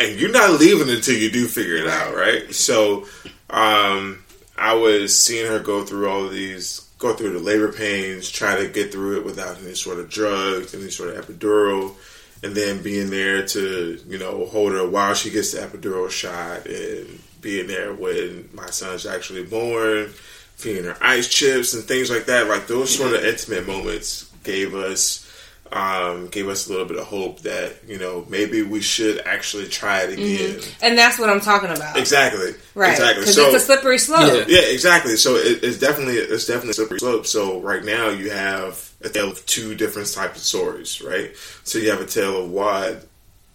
And 0.00 0.18
you're 0.18 0.32
not 0.32 0.58
leaving 0.58 0.88
until 0.88 1.14
you 1.14 1.30
do 1.30 1.46
figure 1.46 1.76
it 1.76 1.86
out, 1.86 2.14
right? 2.16 2.52
So, 2.54 3.06
um, 3.50 4.24
I 4.56 4.74
was 4.74 5.16
seeing 5.16 5.46
her 5.46 5.58
go 5.58 5.84
through 5.84 6.08
all 6.08 6.24
of 6.24 6.32
these, 6.32 6.88
go 6.98 7.14
through 7.14 7.32
the 7.32 7.38
labor 7.38 7.70
pains, 7.72 8.30
try 8.30 8.56
to 8.56 8.68
get 8.68 8.92
through 8.92 9.18
it 9.18 9.24
without 9.24 9.58
any 9.62 9.74
sort 9.74 9.98
of 9.98 10.08
drugs, 10.08 10.74
any 10.74 10.90
sort 10.90 11.14
of 11.14 11.26
epidural, 11.26 11.94
and 12.42 12.54
then 12.54 12.82
being 12.82 13.10
there 13.10 13.46
to, 13.46 14.00
you 14.06 14.18
know, 14.18 14.46
hold 14.46 14.72
her 14.72 14.88
while 14.88 15.14
she 15.14 15.30
gets 15.30 15.52
the 15.52 15.60
epidural 15.60 16.10
shot 16.10 16.66
and 16.66 17.20
being 17.40 17.66
there 17.66 17.92
when 17.92 18.48
my 18.52 18.66
son's 18.66 19.06
actually 19.06 19.44
born, 19.44 20.08
feeding 20.56 20.84
her 20.84 20.96
ice 21.00 21.28
chips 21.28 21.74
and 21.74 21.84
things 21.84 22.10
like 22.10 22.26
that. 22.26 22.48
Like 22.48 22.66
those 22.66 22.96
sort 22.96 23.14
of 23.14 23.24
intimate 23.24 23.66
moments 23.66 24.30
gave 24.44 24.74
us 24.74 25.29
um, 25.72 26.26
gave 26.28 26.48
us 26.48 26.66
a 26.66 26.70
little 26.70 26.86
bit 26.86 26.98
of 26.98 27.06
hope 27.06 27.40
that 27.40 27.76
you 27.86 27.98
know 27.98 28.26
maybe 28.28 28.62
we 28.62 28.80
should 28.80 29.20
actually 29.20 29.68
try 29.68 30.02
it 30.02 30.12
again. 30.14 30.60
And 30.82 30.98
that's 30.98 31.18
what 31.18 31.30
I'm 31.30 31.40
talking 31.40 31.70
about. 31.70 31.96
Exactly. 31.96 32.54
Right. 32.74 32.92
Exactly. 32.92 33.26
So 33.26 33.46
it's 33.46 33.62
a 33.62 33.66
slippery 33.66 33.98
slope. 33.98 34.48
Yeah. 34.48 34.60
yeah, 34.60 34.72
exactly. 34.72 35.16
So 35.16 35.36
it, 35.36 35.62
it's 35.62 35.78
definitely 35.78 36.14
it's 36.14 36.46
definitely 36.46 36.70
a 36.70 36.74
slippery 36.74 36.98
slope. 36.98 37.26
So 37.26 37.60
right 37.60 37.84
now 37.84 38.08
you 38.08 38.30
have 38.30 38.90
a 39.02 39.08
tale 39.08 39.30
of 39.30 39.44
two 39.46 39.74
different 39.74 40.12
types 40.12 40.38
of 40.38 40.42
stories, 40.44 41.00
right? 41.00 41.32
So 41.64 41.78
you 41.78 41.90
have 41.90 42.00
a 42.00 42.06
tale 42.06 42.44
of 42.44 42.50
Wad. 42.50 43.06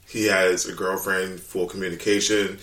He 0.08 0.26
has 0.28 0.66
a 0.66 0.74
girlfriend, 0.74 1.42
full 1.42 1.68
communication, 1.68 2.60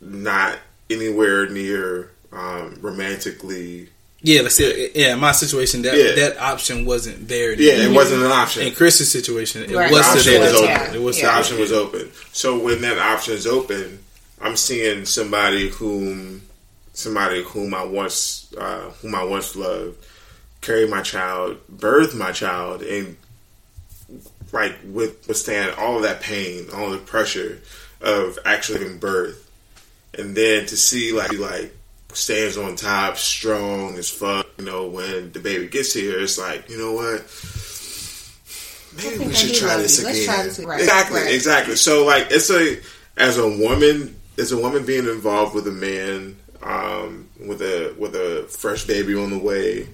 not 0.00 0.58
anywhere 0.88 1.48
near 1.48 2.12
um, 2.32 2.78
romantically. 2.80 3.88
Yeah, 4.20 4.40
let's 4.42 4.56
say, 4.56 4.90
yeah, 4.96 5.14
my 5.14 5.30
situation, 5.30 5.82
that 5.82 5.96
Yeah. 5.96 6.14
that 6.16 6.38
option 6.40 6.84
wasn't 6.84 7.28
there. 7.28 7.52
Yeah, 7.52 7.84
it 7.84 7.92
wasn't 7.92 8.22
an 8.24 8.32
option. 8.32 8.62
In 8.66 8.74
Chris's 8.74 9.10
situation, 9.12 9.62
it 9.62 9.70
Right. 9.70 9.92
was 9.92 10.00
The 10.06 10.08
option 10.10 10.40
was 10.40 10.52
open. 10.54 10.68
time. 10.76 10.94
It 10.94 11.02
was 11.02 11.16
the 11.20 11.26
option 11.26 11.58
was 11.60 11.72
open. 11.72 12.10
So 12.32 12.58
when 12.58 12.80
that 12.80 12.98
option 12.98 13.34
is 13.34 13.46
open, 13.46 14.00
I'm 14.40 14.56
seeing 14.56 15.04
somebody 15.04 15.68
whom 15.68 16.42
somebody 16.94 17.44
whom 17.44 17.72
I 17.74 17.84
once 17.84 18.46
uh, 18.58 18.90
whom 19.02 19.14
I 19.14 19.22
once 19.22 19.54
loved 19.54 19.96
carry 20.62 20.88
my 20.88 21.00
child, 21.02 21.58
birth 21.68 22.12
my 22.14 22.32
child, 22.32 22.82
and 22.82 23.16
like 24.52 24.74
with 24.84 25.28
withstand 25.28 25.74
all 25.76 25.96
of 25.96 26.02
that 26.02 26.20
pain, 26.20 26.66
all 26.74 26.90
the 26.90 26.98
pressure 26.98 27.60
of 28.00 28.38
actually 28.44 28.80
giving 28.80 28.98
birth, 28.98 29.44
and 30.14 30.34
then 30.36 30.66
to 30.66 30.76
see 30.76 31.12
like 31.12 31.32
like 31.34 31.74
stands 32.12 32.56
on 32.56 32.76
top, 32.76 33.16
strong 33.16 33.96
as 33.96 34.10
fuck. 34.10 34.46
You 34.58 34.64
know, 34.64 34.88
when 34.88 35.32
the 35.32 35.40
baby 35.40 35.66
gets 35.68 35.92
here, 35.92 36.18
it's 36.20 36.38
like 36.38 36.68
you 36.68 36.78
know 36.78 36.92
what. 36.92 37.24
Maybe 38.96 39.26
we 39.26 39.34
should 39.34 39.54
try 39.54 39.76
this 39.76 39.98
again. 40.00 40.24
try 40.24 40.42
this- 40.42 40.58
right, 40.58 40.80
exactly, 40.80 41.20
right. 41.20 41.34
exactly. 41.34 41.76
So 41.76 42.04
like 42.04 42.28
it's 42.30 42.50
a 42.50 42.80
as 43.16 43.38
a 43.38 43.46
woman, 43.48 44.16
as 44.38 44.52
a 44.52 44.56
woman 44.60 44.84
being 44.84 45.06
involved 45.06 45.54
with 45.54 45.66
a 45.68 45.72
man, 45.72 46.36
um, 46.62 47.28
with 47.38 47.62
a 47.62 47.94
with 47.98 48.14
a 48.14 48.46
fresh 48.48 48.84
baby 48.86 49.14
on 49.14 49.30
the 49.30 49.38
way, 49.38 49.88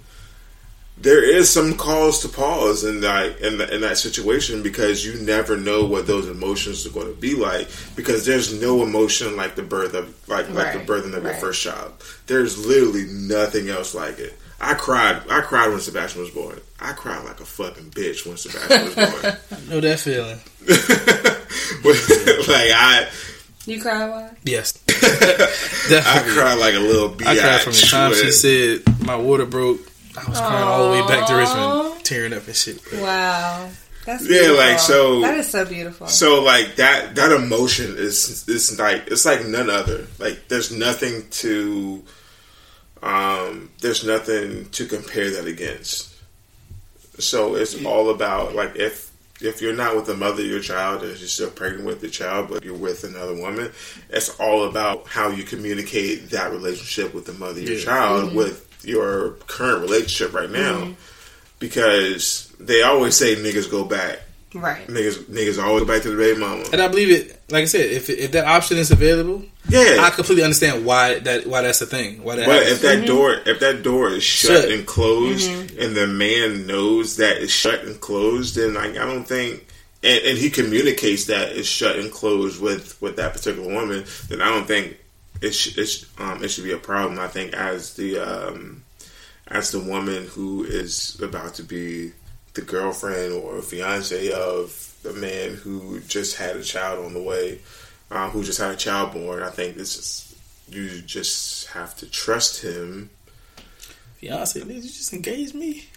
there 1.05 1.23
is 1.23 1.51
some 1.51 1.77
cause 1.77 2.21
to 2.23 2.29
pause 2.29 2.83
in 2.83 3.01
that 3.03 3.39
in, 3.41 3.59
the, 3.59 3.75
in 3.75 3.83
that 3.83 3.99
situation 3.99 4.63
because 4.63 5.05
you 5.05 5.15
never 5.21 5.57
know 5.57 5.85
what 5.85 6.07
those 6.07 6.27
emotions 6.29 6.87
are 6.87 6.91
going 6.91 7.07
to 7.15 7.21
be 7.21 7.35
like 7.35 7.69
because 7.95 8.25
there's 8.25 8.59
no 8.61 8.83
emotion 8.83 9.37
like 9.37 9.55
the 9.55 9.63
birth 9.63 9.95
of 9.95 10.07
like 10.29 10.49
like 10.51 10.73
the 10.73 10.79
Right, 10.81 10.89
birthing 10.89 11.15
of 11.15 11.23
your 11.23 11.35
first 11.35 11.63
child. 11.63 11.93
There's 12.27 12.67
literally 12.67 13.05
nothing 13.05 13.69
else 13.69 13.95
like 13.95 14.19
it. 14.19 14.37
I 14.61 14.73
cried. 14.75 15.23
I 15.31 15.43
cried 15.43 15.69
when 15.69 15.81
Sebastian 15.81 16.23
was 16.23 16.31
born. 16.31 16.59
I 16.81 16.93
cried 16.93 17.23
like 17.25 17.39
a 17.41 17.45
fucking 17.45 17.91
bitch 17.91 18.27
when 18.27 18.37
Sebastian 18.39 18.85
was 18.87 18.95
born. 18.95 19.37
I 19.53 19.69
know 19.71 19.81
that 19.81 19.99
feeling? 20.01 20.39
like 21.85 22.71
I, 22.75 23.09
You 23.67 23.81
cry 23.81 24.09
why? 24.09 24.31
Yes, 24.45 24.83
I 24.89 26.23
cried 26.35 26.59
like 26.59 26.75
a 26.75 26.81
little 26.81 27.11
bitch. 27.11 27.27
I 27.27 27.37
cried 27.39 27.61
from 27.61 27.73
the 27.75 27.87
time 27.91 28.15
she 28.15 28.31
said 28.31 28.83
my 29.07 29.17
water 29.17 29.45
broke. 29.47 29.81
I 30.17 30.29
was 30.29 30.39
crying 30.39 30.63
all 30.65 30.93
the 30.93 31.03
way 31.03 31.09
back 31.09 31.27
to 31.29 31.35
Richmond, 31.37 32.05
tearing 32.05 32.33
up 32.33 32.47
and 32.47 32.55
shit. 32.57 32.81
Wow. 32.93 33.69
That's 34.05 34.29
Yeah, 34.29 34.51
like, 34.51 34.79
so- 34.79 35.21
That 35.23 35.39
is 35.39 35.49
so 35.49 35.65
beautiful. 35.65 36.07
So 36.09 36.43
like 36.43 36.77
that 36.77 37.15
that 37.17 37.33
emotion 37.33 37.95
is 37.97 38.47
is 38.49 38.79
like 38.79 39.05
it's 39.09 39.25
like 39.25 39.47
none 39.47 39.71
other. 39.71 40.07
Like 40.19 40.49
there's 40.49 40.71
nothing 40.71 41.27
to 41.31 42.03
um 43.03 43.71
there's 43.81 44.05
nothing 44.05 44.69
to 44.71 44.87
compare 44.87 45.31
that 45.31 45.47
against. 45.47 46.13
So 47.19 47.55
it's 47.55 47.83
all 47.85 48.11
about 48.11 48.55
like 48.55 48.77
if 48.77 49.11
if 49.41 49.61
you're 49.61 49.75
not 49.75 49.97
with 49.97 50.07
the 50.07 50.15
mother 50.17 50.43
of 50.43 50.49
your 50.49 50.61
child 50.61 51.03
and 51.03 51.11
you're 51.19 51.29
still 51.29 51.51
pregnant 51.51 51.85
with 51.85 52.01
the 52.01 52.09
child 52.09 52.49
but 52.49 52.65
you're 52.65 52.75
with 52.77 53.05
another 53.05 53.35
woman, 53.35 53.71
it's 54.11 54.39
all 54.41 54.65
about 54.65 55.07
how 55.09 55.29
you 55.31 55.43
communicate 55.45 56.31
that 56.31 56.51
relationship 56.53 57.13
with 57.15 57.27
the 57.27 57.33
mother 57.35 57.61
of 57.61 57.69
your 57.69 57.79
Yeah. 57.79 57.85
child 57.85 58.35
with 58.35 58.64
your 58.87 59.31
current 59.47 59.83
relationship 59.83 60.35
right 60.35 60.51
now. 60.51 60.81
Mm-hmm. 60.81 60.93
Because 61.59 62.53
they 62.61 62.83
always 62.83 63.17
say 63.17 63.37
niggas 63.37 63.71
go 63.71 63.85
back. 63.85 64.19
right. 64.55 64.87
Niggas, 64.87 65.25
niggas 65.25 65.63
always 65.63 65.85
go 65.85 65.89
back 65.93 66.03
to 66.03 66.11
the 66.11 66.17
baby 66.17 66.39
mama. 66.39 66.65
And 66.73 66.83
I 66.83 66.89
believe 66.89 67.11
it. 67.11 67.41
Like 67.51 67.63
I 67.63 67.67
said, 67.67 67.91
if 67.91 68.11
if 68.11 68.33
that 68.33 68.45
option 68.47 68.77
is 68.77 68.91
available, 68.91 69.45
Yeah, 69.69 69.99
I 70.01 70.11
completely 70.11 70.43
understand 70.45 70.85
why 70.85 71.21
that 71.21 71.47
why 71.47 71.63
that's 71.63 71.79
the 71.79 71.87
thing. 71.87 72.23
Why 72.23 72.37
that 72.37 72.47
but 72.47 72.55
happens. 72.57 72.73
if 72.73 72.83
that 72.83 72.99
mm-hmm. 72.99 73.07
door, 73.07 73.33
if 73.47 73.61
that 73.61 73.83
door 73.83 74.09
is 74.11 74.23
shut, 74.23 74.63
Shut. 74.63 74.73
and 74.73 74.87
closed, 74.87 75.49
mm-hmm. 75.49 75.81
and 75.81 75.95
the 75.97 76.07
man 76.07 76.67
knows 76.67 77.17
that 77.17 77.39
it's 77.39 77.53
shut 77.53 77.85
and 77.85 77.99
closed, 78.01 78.57
then 78.57 78.75
like 78.75 78.91
I 78.93 79.05
don't 79.07 79.25
think, 79.25 79.67
and, 80.03 80.23
and 80.25 80.39
he 80.39 80.51
communicates 80.51 81.27
that 81.27 81.51
it's 81.57 81.69
shut 81.69 81.97
and 81.99 82.11
closed 82.11 82.61
with 82.61 83.01
with 83.01 83.17
that 83.17 83.33
particular 83.33 83.73
woman, 83.73 84.05
then 84.29 84.43
I 84.43 84.49
don't 84.49 84.67
think 84.67 84.99
it 85.45 85.55
sh- 85.55 85.77
it's 85.77 86.07
um 86.19 86.43
it 86.43 86.49
should 86.49 86.65
be 86.65 86.73
a 86.73 86.79
problem. 86.79 87.19
I 87.19 87.29
think 87.29 87.53
as 87.55 87.95
the 87.95 88.19
um 88.19 88.85
as 89.49 89.71
the 89.71 89.81
woman 89.81 90.27
who 90.27 90.65
is 90.65 91.21
about 91.21 91.55
to 91.55 91.63
be 91.63 92.13
the 92.55 92.63
girlfriend 92.63 93.33
or 93.33 93.61
fiance 93.61 94.33
of 94.33 94.97
the 95.03 95.13
man 95.13 95.55
who 95.55 96.01
just 96.01 96.37
had 96.37 96.57
a 96.57 96.63
child 96.63 97.05
on 97.05 97.13
the 97.13 97.23
way, 97.23 97.61
uh, 98.11 98.31
who 98.31 98.43
just 98.43 98.61
had 98.61 98.71
a 98.71 98.77
child 98.77 99.13
born, 99.13 99.43
I 99.43 99.51
think 99.51 99.77
this 99.77 99.97
is 99.99 100.37
you 100.69 101.03
just 101.03 101.67
have 101.69 101.95
to 101.97 102.07
trust 102.07 102.63
him. 102.63 103.11
Fiance, 104.17 104.59
did 104.59 104.75
you 104.77 104.83
just 104.83 105.13
engage 105.13 105.53
me? 105.53 105.89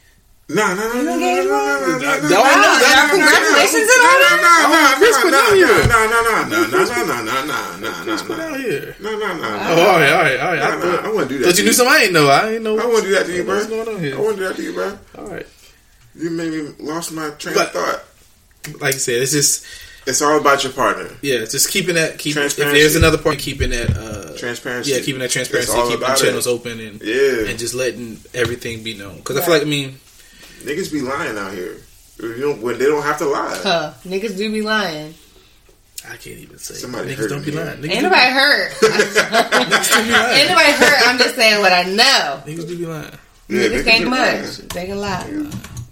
No, 0.49 0.63
no, 0.63 0.75
no, 0.75 1.03
no, 1.03 1.03
no, 1.03 1.17
no, 1.19 1.19
no, 1.19 1.43
no, 1.43 1.43
no, 1.43 1.97
no, 1.97 1.99
That 1.99 2.23
no, 2.23 2.39
one- 2.39 2.55
no, 2.55 2.71
that- 2.79 3.11
no, 3.11 3.19
no, 3.19 3.19
congratulations 3.19 3.83
no, 3.83 3.91
and 3.91 4.07
all 4.07 4.15
no, 4.15 4.31
no, 4.39 4.79
no, 4.79 4.95
Chris 4.95 5.17
put 5.19 5.27
no, 5.27 5.31
down 5.35 5.49
no, 5.51 5.55
here. 5.59 5.67
no, 5.67 5.99
no, 6.07 6.19
no, 6.23 6.33
no, 6.47 6.47
no, 6.47 6.71
no, 6.71 6.87
no, 6.87 7.19
no, 7.19 7.43
no, 7.43 7.79
no, 7.83 8.11
Let's 8.11 8.21
no, 8.23 8.27
put 8.27 8.37
no. 8.37 8.43
out 8.47 8.59
here. 8.59 8.95
No, 9.01 9.11
no, 9.11 9.27
no, 9.27 9.43
Oh, 9.43 9.75
no. 9.75 9.81
all 9.83 9.99
right, 9.99 10.09
all 10.09 10.23
right, 10.23 10.39
all 10.39 10.51
right. 10.53 10.61
I 10.61 10.69
No, 10.69 10.75
no, 10.79 10.95
thought, 10.95 11.05
I 11.05 11.09
wouldn't 11.09 11.29
do 11.29 11.37
that. 11.39 11.45
thought 11.47 11.55
to 11.55 11.61
you 11.61 11.67
knew 11.67 11.73
something 11.73 11.93
I 11.95 12.03
ain't 12.03 12.13
know. 12.13 12.27
I 12.29 12.49
ain't 12.53 12.63
know. 12.63 12.79
I 12.79 12.85
wouldn't 12.85 13.03
do 13.03 13.11
that 13.15 13.25
to 13.25 13.33
you, 13.35 13.43
bro. 13.43 13.55
What's 13.55 13.67
going 13.67 13.87
on 13.89 13.99
here? 13.99 14.15
I 14.15 14.19
wouldn't 14.19 14.37
do 14.39 14.47
that 14.47 14.55
to 14.55 14.63
you, 14.63 14.73
bro. 14.73 14.97
All 15.17 15.25
right. 15.27 15.45
You 16.15 16.29
made 16.29 16.51
me 16.53 16.73
lost 16.79 17.11
my 17.11 17.29
train 17.31 17.53
But- 17.55 17.75
of 17.75 18.03
thought. 18.63 18.79
like 18.79 18.95
I 18.95 18.97
said, 18.99 19.21
it's 19.21 19.33
just 19.33 19.65
it's 20.05 20.21
all 20.21 20.39
about 20.39 20.63
your 20.63 20.71
partner. 20.71 21.09
Yeah, 21.21 21.39
just 21.43 21.69
keeping 21.69 21.95
that. 21.95 22.17
Keep, 22.19 22.31
if 22.31 22.55
Transparency. 22.55 22.79
there's 22.79 22.95
another 22.95 23.17
part, 23.17 23.37
keeping 23.39 23.71
that. 23.71 23.89
Uh, 23.97 24.37
Transparency. 24.37 24.91
Yeah, 24.91 24.99
keeping 25.01 25.19
that 25.19 25.29
transparency, 25.31 25.71
It's 25.71 25.77
all 25.77 25.89
keeping 25.89 26.03
about 26.05 26.17
channels 26.17 26.47
it. 26.47 26.51
open, 26.51 26.79
and 26.79 27.01
Yeah. 27.01 27.49
and 27.49 27.59
just 27.59 27.73
letting 27.73 28.21
everything 28.33 28.81
be 28.83 28.93
known. 28.93 29.17
Because 29.17 29.35
I 29.35 29.41
feel 29.41 29.53
like 29.53 29.63
I 29.63 29.65
mean, 29.65 29.99
Niggas 30.63 30.91
be 30.91 31.01
lying 31.01 31.37
out 31.37 31.53
here. 31.53 31.77
You 32.19 32.39
don't, 32.41 32.61
when 32.61 32.77
they 32.79 32.85
don't 32.85 33.03
have 33.03 33.17
to 33.19 33.25
lie. 33.25 33.59
Huh. 33.61 33.93
Niggas 34.05 34.35
do 34.37 34.51
be 34.51 34.61
lying. 34.61 35.13
I 36.05 36.15
can't 36.15 36.37
even 36.39 36.57
say. 36.57 36.75
Somebody 36.75 37.15
Niggas 37.15 37.29
don't 37.29 37.43
be 37.45 37.51
me. 37.51 37.57
lying. 37.57 37.77
Niggas 37.81 37.89
Ain't 37.91 37.95
do- 37.95 38.01
nobody 38.03 38.31
hurt. 38.31 38.71
niggas 38.81 39.93
do 39.93 40.03
be 40.05 40.11
lying. 40.11 40.37
Ain't 40.39 40.49
nobody 40.49 40.71
hurt. 40.71 41.07
I'm 41.07 41.17
just 41.17 41.35
saying 41.35 41.61
what 41.61 41.73
I 41.73 41.83
know. 41.83 42.41
Niggas 42.45 42.67
do 42.67 42.77
be 42.77 42.85
lying. 42.85 43.11
Yeah, 43.49 43.59
Niggas 43.61 43.69
niggas 43.71 43.83
can't 43.85 44.09
lying. 44.09 44.41
much. 44.41 44.57
They 44.57 44.85
can 44.87 44.99
lie. 44.99 45.49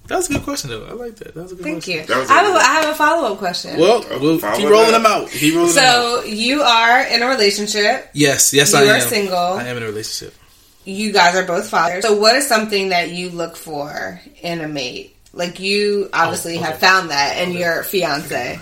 That 0.08 0.18
was 0.18 0.30
a 0.30 0.34
good 0.34 0.44
question 0.44 0.70
though. 0.70 0.86
I 0.86 0.92
like 0.94 1.16
that. 1.18 1.34
That 1.34 1.44
was 1.44 1.52
a 1.52 1.56
good 1.56 1.64
question. 1.64 1.82
Thank 1.82 2.08
question. 2.08 2.28
you. 2.28 2.34
I 2.34 2.38
have, 2.44 2.48
a- 2.48 2.54
a, 2.54 2.60
I 2.60 2.74
have 2.82 2.90
a 2.90 2.96
follow 2.96 3.32
up 3.34 3.38
question. 3.40 3.80
Well, 3.80 4.06
we'll 4.22 4.40
keep 4.40 4.44
rolling 4.70 4.92
that. 4.92 4.92
them 4.92 5.06
out. 5.06 5.30
Keep 5.30 5.56
rolling 5.56 5.74
them 5.76 5.84
out. 5.84 6.22
so 6.22 6.24
you 6.26 6.62
are 6.62 7.02
in 7.08 7.22
a 7.24 7.28
relationship. 7.28 8.10
Yes, 8.14 8.54
yes, 8.54 8.72
you 8.74 8.80
I 8.80 8.82
am. 8.82 8.88
You 8.88 8.94
are 8.94 9.02
single. 9.02 9.38
I 9.38 9.64
am 9.68 9.78
in 9.78 9.84
a 9.84 9.88
relationship. 9.88 10.34
You 10.86 11.12
guys 11.12 11.36
are 11.36 11.44
both 11.46 11.70
fathers. 11.70 12.04
So 12.06 12.14
what 12.16 12.36
is 12.36 12.48
something 12.48 12.90
that 12.90 13.10
you 13.12 13.30
look 13.30 13.56
for 13.56 14.22
in 14.42 14.62
a 14.62 14.68
mate? 14.68 15.16
Like 15.34 15.60
you 15.60 16.10
obviously 16.14 16.56
Oh, 16.58 16.62
okay. 16.62 16.66
have 16.72 16.78
found 16.80 17.10
that 17.10 17.38
in 17.42 17.52
your 17.52 17.84
fiance. 17.84 18.60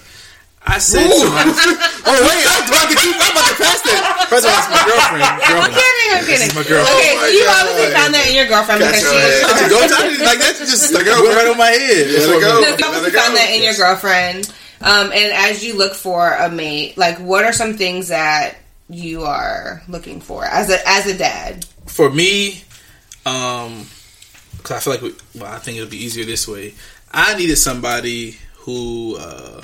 I 0.65 0.79
said 0.79 1.03
to 1.03 1.27
my, 1.27 1.43
oh 2.07 2.15
wait, 2.23 2.39
I'm 2.47 2.63
about 2.71 2.87
to 2.87 2.95
keep. 2.95 3.11
I'm 3.19 3.35
about 3.35 3.51
to 3.51 3.57
pass 3.59 3.83
that. 3.83 4.25
First 4.31 4.47
of 4.47 4.55
all, 4.55 4.63
it's 4.63 4.71
my 4.71 4.81
girlfriend. 4.87 5.27
I'm 5.27 5.43
girlfriend. 5.43 5.75
kidding. 5.75 6.09
I'm 6.15 6.23
This 6.23 6.31
kidding. 6.31 6.49
is 6.49 6.55
my 6.55 6.63
girl. 6.63 6.83
Okay, 6.87 7.11
Oh 7.13 7.19
my 7.19 7.27
you 7.35 7.43
God. 7.43 7.59
obviously 7.67 7.89
found 7.91 8.11
that 8.15 8.25
in 8.31 8.33
your 8.39 8.47
girlfriend 8.47 8.79
Catch 8.79 8.95
because 8.95 9.03
your 9.03 9.19
she 9.19 9.43
ass. 9.43 9.59
was 9.59 9.67
Go 9.67 9.79
time 9.91 10.07
like 10.23 10.39
that's 10.39 10.59
just 10.63 10.83
Let 10.95 11.01
it 11.03 11.05
go, 11.11 11.15
went 11.19 11.35
right 11.35 11.49
on 11.51 11.59
my 11.59 11.73
head. 11.75 12.03
Let 12.07 12.23
it 12.23 12.39
go. 12.39 12.47
No, 12.47 12.63
you 12.63 12.63
Let 12.63 12.79
obviously 12.79 13.11
it 13.11 13.19
found 13.19 13.33
that 13.35 13.49
in 13.51 13.59
your 13.67 13.75
girlfriend. 13.75 14.39
Um, 14.79 15.05
and 15.11 15.29
as 15.35 15.67
you 15.67 15.75
look 15.75 15.93
for 15.99 16.31
a 16.31 16.47
mate, 16.47 16.95
like 16.95 17.19
what 17.19 17.43
are 17.43 17.51
some 17.53 17.75
things 17.75 18.07
that 18.07 18.55
you 18.89 19.23
are 19.23 19.81
looking 19.87 20.21
for 20.21 20.45
as 20.45 20.69
a 20.69 20.77
as 20.87 21.05
a 21.07 21.17
dad? 21.17 21.65
For 21.87 22.09
me, 22.09 22.63
um, 23.25 23.85
because 24.57 24.77
I 24.77 24.79
feel 24.79 24.93
like 24.93 25.01
we, 25.01 25.39
well, 25.39 25.51
I 25.51 25.59
think 25.59 25.77
it'll 25.77 25.89
be 25.89 26.03
easier 26.03 26.25
this 26.25 26.47
way. 26.47 26.73
I 27.11 27.35
needed 27.37 27.57
somebody 27.57 28.37
who 28.59 29.17
uh, 29.17 29.61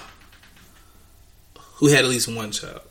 who 1.76 1.88
had 1.88 2.04
at 2.04 2.10
least 2.10 2.34
one 2.34 2.52
child. 2.52 2.82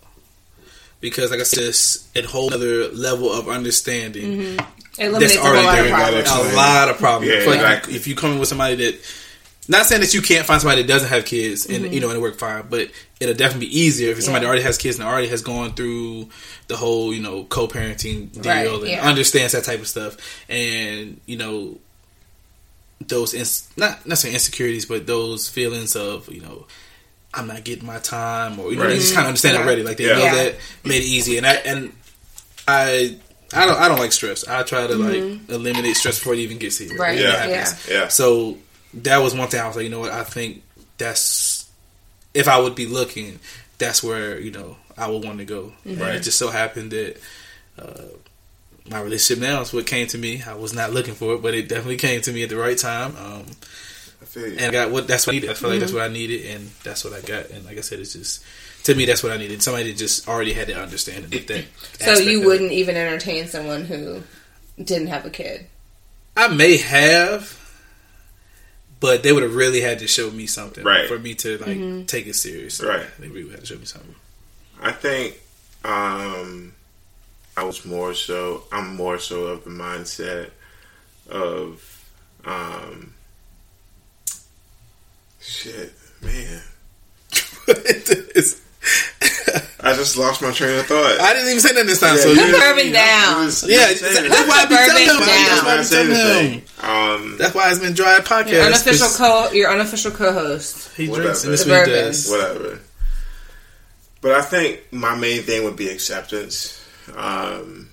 Because, 1.00 1.30
like 1.30 1.38
I 1.38 1.44
said, 1.44 1.64
it's 1.68 2.08
a 2.16 2.22
whole 2.22 2.52
other 2.52 2.88
level 2.88 3.32
of 3.32 3.48
understanding. 3.48 4.40
It 4.40 4.60
eliminates 4.98 5.36
a 5.36 5.40
already 5.40 5.90
lot 5.92 6.14
of 6.14 6.24
problems. 6.24 6.52
A 6.52 6.56
lot 6.56 6.88
of 6.88 6.98
problems. 6.98 7.32
Yeah, 7.32 7.46
like 7.46 7.60
exactly. 7.60 7.94
if 7.94 8.08
you 8.08 8.16
come 8.16 8.32
in 8.32 8.38
with 8.40 8.48
somebody 8.48 8.74
that, 8.76 9.00
not 9.68 9.86
saying 9.86 10.00
that 10.00 10.12
you 10.12 10.22
can't 10.22 10.44
find 10.44 10.60
somebody 10.60 10.82
that 10.82 10.88
doesn't 10.88 11.08
have 11.08 11.24
kids 11.24 11.66
and 11.66 11.92
you 11.94 12.00
know 12.00 12.08
and 12.08 12.18
it 12.18 12.20
work 12.20 12.36
fine, 12.36 12.64
but 12.68 12.90
it'll 13.20 13.34
definitely 13.34 13.66
be 13.66 13.78
easier 13.80 14.12
if 14.12 14.22
somebody 14.22 14.46
already 14.46 14.62
has 14.62 14.78
kids 14.78 14.98
and 14.98 15.08
already 15.08 15.28
has 15.28 15.42
gone 15.42 15.72
through 15.74 16.28
the 16.68 16.76
whole 16.76 17.12
you 17.12 17.20
know 17.20 17.44
co-parenting 17.44 18.32
deal 18.32 18.44
Right, 18.44 18.66
and 18.66 18.86
yeah. 18.88 19.08
understands 19.08 19.52
that 19.52 19.64
type 19.64 19.80
of 19.80 19.88
stuff, 19.88 20.16
and 20.48 21.20
you 21.26 21.36
know 21.36 21.78
those 23.06 23.34
ins- 23.34 23.68
not 23.76 24.04
necessarily 24.06 24.34
insecurities, 24.34 24.86
but 24.86 25.06
those 25.06 25.48
feelings 25.48 25.96
of 25.96 26.28
you 26.32 26.40
know. 26.40 26.66
I'm 27.34 27.46
not 27.46 27.62
getting 27.62 27.84
my 27.86 27.98
time, 27.98 28.58
or 28.58 28.70
you 28.72 28.78
know, 28.78 28.88
they 28.88 28.96
just 28.96 29.12
kind 29.12 29.24
of 29.26 29.28
understand 29.28 29.56
Yeah. 29.58 29.62
already. 29.62 29.82
Like 29.82 29.98
they 29.98 30.06
Yeah. 30.06 30.12
know 30.14 30.24
Yeah. 30.24 30.34
that 30.34 30.54
made 30.82 31.02
it 31.02 31.06
easy, 31.06 31.36
and 31.36 31.46
I 31.46 31.52
and 31.56 31.92
I 32.66 33.16
I 33.52 33.66
don't 33.66 33.78
I 33.78 33.86
don't 33.88 33.98
like 33.98 34.12
stress. 34.12 34.48
I 34.48 34.62
try 34.62 34.86
to 34.86 34.94
like 34.96 35.38
eliminate 35.50 35.94
stress 35.98 36.18
before 36.18 36.32
it 36.32 36.38
even 36.40 36.56
gets 36.56 36.78
here. 36.78 36.88
Mm-hmm. 36.88 36.98
Right, 37.00 37.18
Yeah. 37.18 37.74
Yeah. 37.88 38.08
So 38.08 38.56
that 38.94 39.18
was 39.18 39.34
one 39.34 39.46
thing 39.48 39.60
I 39.60 39.66
was 39.66 39.76
like, 39.76 39.84
you 39.84 39.90
know 39.90 40.00
what? 40.00 40.10
I 40.10 40.24
think 40.24 40.62
that's 40.96 41.57
if 42.38 42.48
I 42.48 42.58
would 42.58 42.74
be 42.74 42.86
looking, 42.86 43.40
that's 43.78 44.02
where 44.02 44.38
you 44.38 44.50
know 44.50 44.76
I 44.96 45.10
would 45.10 45.24
want 45.24 45.38
to 45.38 45.44
go. 45.44 45.72
Mm-hmm. 45.84 46.00
Right. 46.00 46.14
It 46.14 46.22
just 46.22 46.38
so 46.38 46.50
happened 46.50 46.92
that 46.92 47.20
uh, 47.78 48.04
my 48.88 49.00
relationship 49.00 49.42
now 49.42 49.60
is 49.60 49.72
what 49.72 49.86
came 49.86 50.06
to 50.08 50.18
me. 50.18 50.42
I 50.42 50.54
was 50.54 50.72
not 50.72 50.92
looking 50.92 51.14
for 51.14 51.34
it, 51.34 51.42
but 51.42 51.54
it 51.54 51.68
definitely 51.68 51.96
came 51.96 52.20
to 52.22 52.32
me 52.32 52.42
at 52.42 52.48
the 52.48 52.56
right 52.56 52.78
time. 52.78 53.16
Um, 53.16 53.44
I 54.20 54.24
feel 54.24 54.46
you. 54.46 54.56
and 54.58 54.66
I 54.66 54.70
got 54.70 54.90
what 54.90 55.08
that's 55.08 55.26
what 55.26 55.34
I 55.34 55.36
needed. 55.36 55.50
I 55.50 55.54
feel 55.54 55.70
like 55.70 55.80
that's 55.80 55.92
what 55.92 56.02
I 56.02 56.08
needed, 56.08 56.46
and 56.46 56.70
that's 56.84 57.04
what 57.04 57.12
I 57.12 57.20
got. 57.20 57.50
And 57.50 57.64
like 57.64 57.76
I 57.76 57.82
said, 57.82 57.98
it's 57.98 58.14
just 58.14 58.44
to 58.84 58.94
me 58.94 59.04
that's 59.04 59.22
what 59.22 59.32
I 59.32 59.36
needed. 59.36 59.62
Somebody 59.62 59.90
that 59.90 59.98
just 59.98 60.28
already 60.28 60.52
had 60.52 60.68
that 60.68 60.80
understanding 60.80 61.24
of 61.24 61.46
that. 61.48 61.64
So 62.00 62.14
you 62.14 62.44
wouldn't 62.44 62.72
even 62.72 62.96
entertain 62.96 63.48
someone 63.48 63.84
who 63.84 64.22
didn't 64.82 65.08
have 65.08 65.26
a 65.26 65.30
kid. 65.30 65.66
I 66.36 66.46
may 66.48 66.76
have, 66.76 67.57
but 69.00 69.22
they 69.22 69.32
would 69.32 69.42
have 69.42 69.54
really 69.54 69.80
had 69.80 69.98
to 70.00 70.06
show 70.08 70.30
me 70.30 70.46
something 70.46 70.84
Right. 70.84 71.08
for 71.08 71.18
me 71.18 71.34
to 71.36 71.58
like 71.58 72.06
take 72.06 72.26
it 72.26 72.34
serious. 72.34 72.82
Right. 72.82 73.06
They 73.18 73.28
really 73.28 73.50
had 73.50 73.60
to 73.60 73.66
show 73.66 73.76
me 73.76 73.84
something. 73.84 74.14
I 74.80 74.92
think 74.92 75.40
um, 75.84 76.72
I 77.56 77.64
was 77.64 77.84
more 77.84 78.14
so. 78.14 78.64
I'm 78.72 78.96
more 78.96 79.18
so 79.18 79.44
of 79.46 79.64
the 79.64 79.70
mindset 79.70 80.50
of 81.28 82.04
um, 82.44 83.14
shit, 85.40 85.92
man. 86.22 86.62
It's- 89.90 89.98
I 89.98 90.02
just 90.02 90.16
lost 90.16 90.42
my 90.42 90.50
train 90.52 90.78
of 90.78 90.86
thought. 90.86 91.20
I 91.20 91.32
didn't 91.32 91.48
even 91.48 91.60
say 91.60 91.70
nothing 91.72 91.86
this 91.86 92.00
time. 92.00 92.16
Yeah, 92.16 92.22
so 92.22 92.28
you 92.32 92.40
you, 92.40 92.52
Put 92.52 92.60
bourbon 92.60 92.92
down. 92.92 93.44
Was- 93.46 93.64
yeah, 93.68 93.88
was 93.90 94.00
saying 94.00 94.24
it. 94.26 94.28
that's 94.30 94.48
why 94.48 94.56
I 94.60 94.64
be 94.66 94.74
Bourbon 94.74 94.88
telling 94.88 95.02
him. 95.04 95.16
down. 95.18 95.26
That's 95.26 95.62
why 95.62 95.72
I 95.72 95.76
be 95.76 95.82
That's 95.82 95.92
why 95.92 95.96
telling 96.28 96.52
him. 96.52 96.62
Um, 96.80 97.36
That's 97.38 97.54
why 97.54 97.70
it's 97.70 97.78
been 97.80 97.94
dry 97.94 98.18
podcast. 98.20 98.50
Your 98.52 98.62
unofficial 98.62 99.06
'cause 99.08 99.16
co 99.16 99.50
your 99.52 99.70
unofficial 99.70 100.10
co-host. 100.12 100.90
He 100.96 101.08
Whatever. 101.08 101.22
drinks 101.28 101.44
and 101.44 101.52
this 101.52 101.64
The 101.64 101.70
he 101.74 101.78
bourbon. 101.80 101.94
does. 102.04 102.28
whatever. 102.30 102.78
But 104.20 104.32
I 104.32 104.42
think 104.42 104.80
my 104.92 105.14
main 105.16 105.42
thing 105.42 105.64
would 105.64 105.76
be 105.76 105.88
acceptance. 105.88 106.78
Um, 107.16 107.88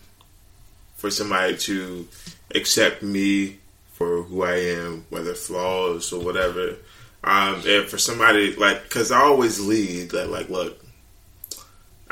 for 0.98 1.10
somebody 1.12 1.56
to 1.58 2.08
accept 2.54 3.04
me 3.04 3.58
for 3.94 4.24
who 4.24 4.44
I 4.44 4.56
am, 4.56 5.06
whether 5.10 5.34
flaws 5.34 6.12
or 6.12 6.20
whatever. 6.22 6.76
Um, 7.24 7.62
and 7.66 7.88
for 7.88 7.98
somebody 7.98 8.54
like, 8.56 8.84
because 8.84 9.12
I 9.12 9.20
always 9.22 9.60
lead 9.60 10.12
that, 10.12 10.30
like, 10.30 10.50
look, 10.50 10.84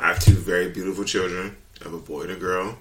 I 0.04 0.08
have 0.10 0.20
two 0.20 0.34
very 0.36 0.70
beautiful 0.70 1.04
children. 1.06 1.56
I 1.82 1.86
have 1.86 1.94
a 1.94 1.98
boy 2.00 2.24
and 2.24 2.32
a 2.32 2.36
girl. 2.36 2.78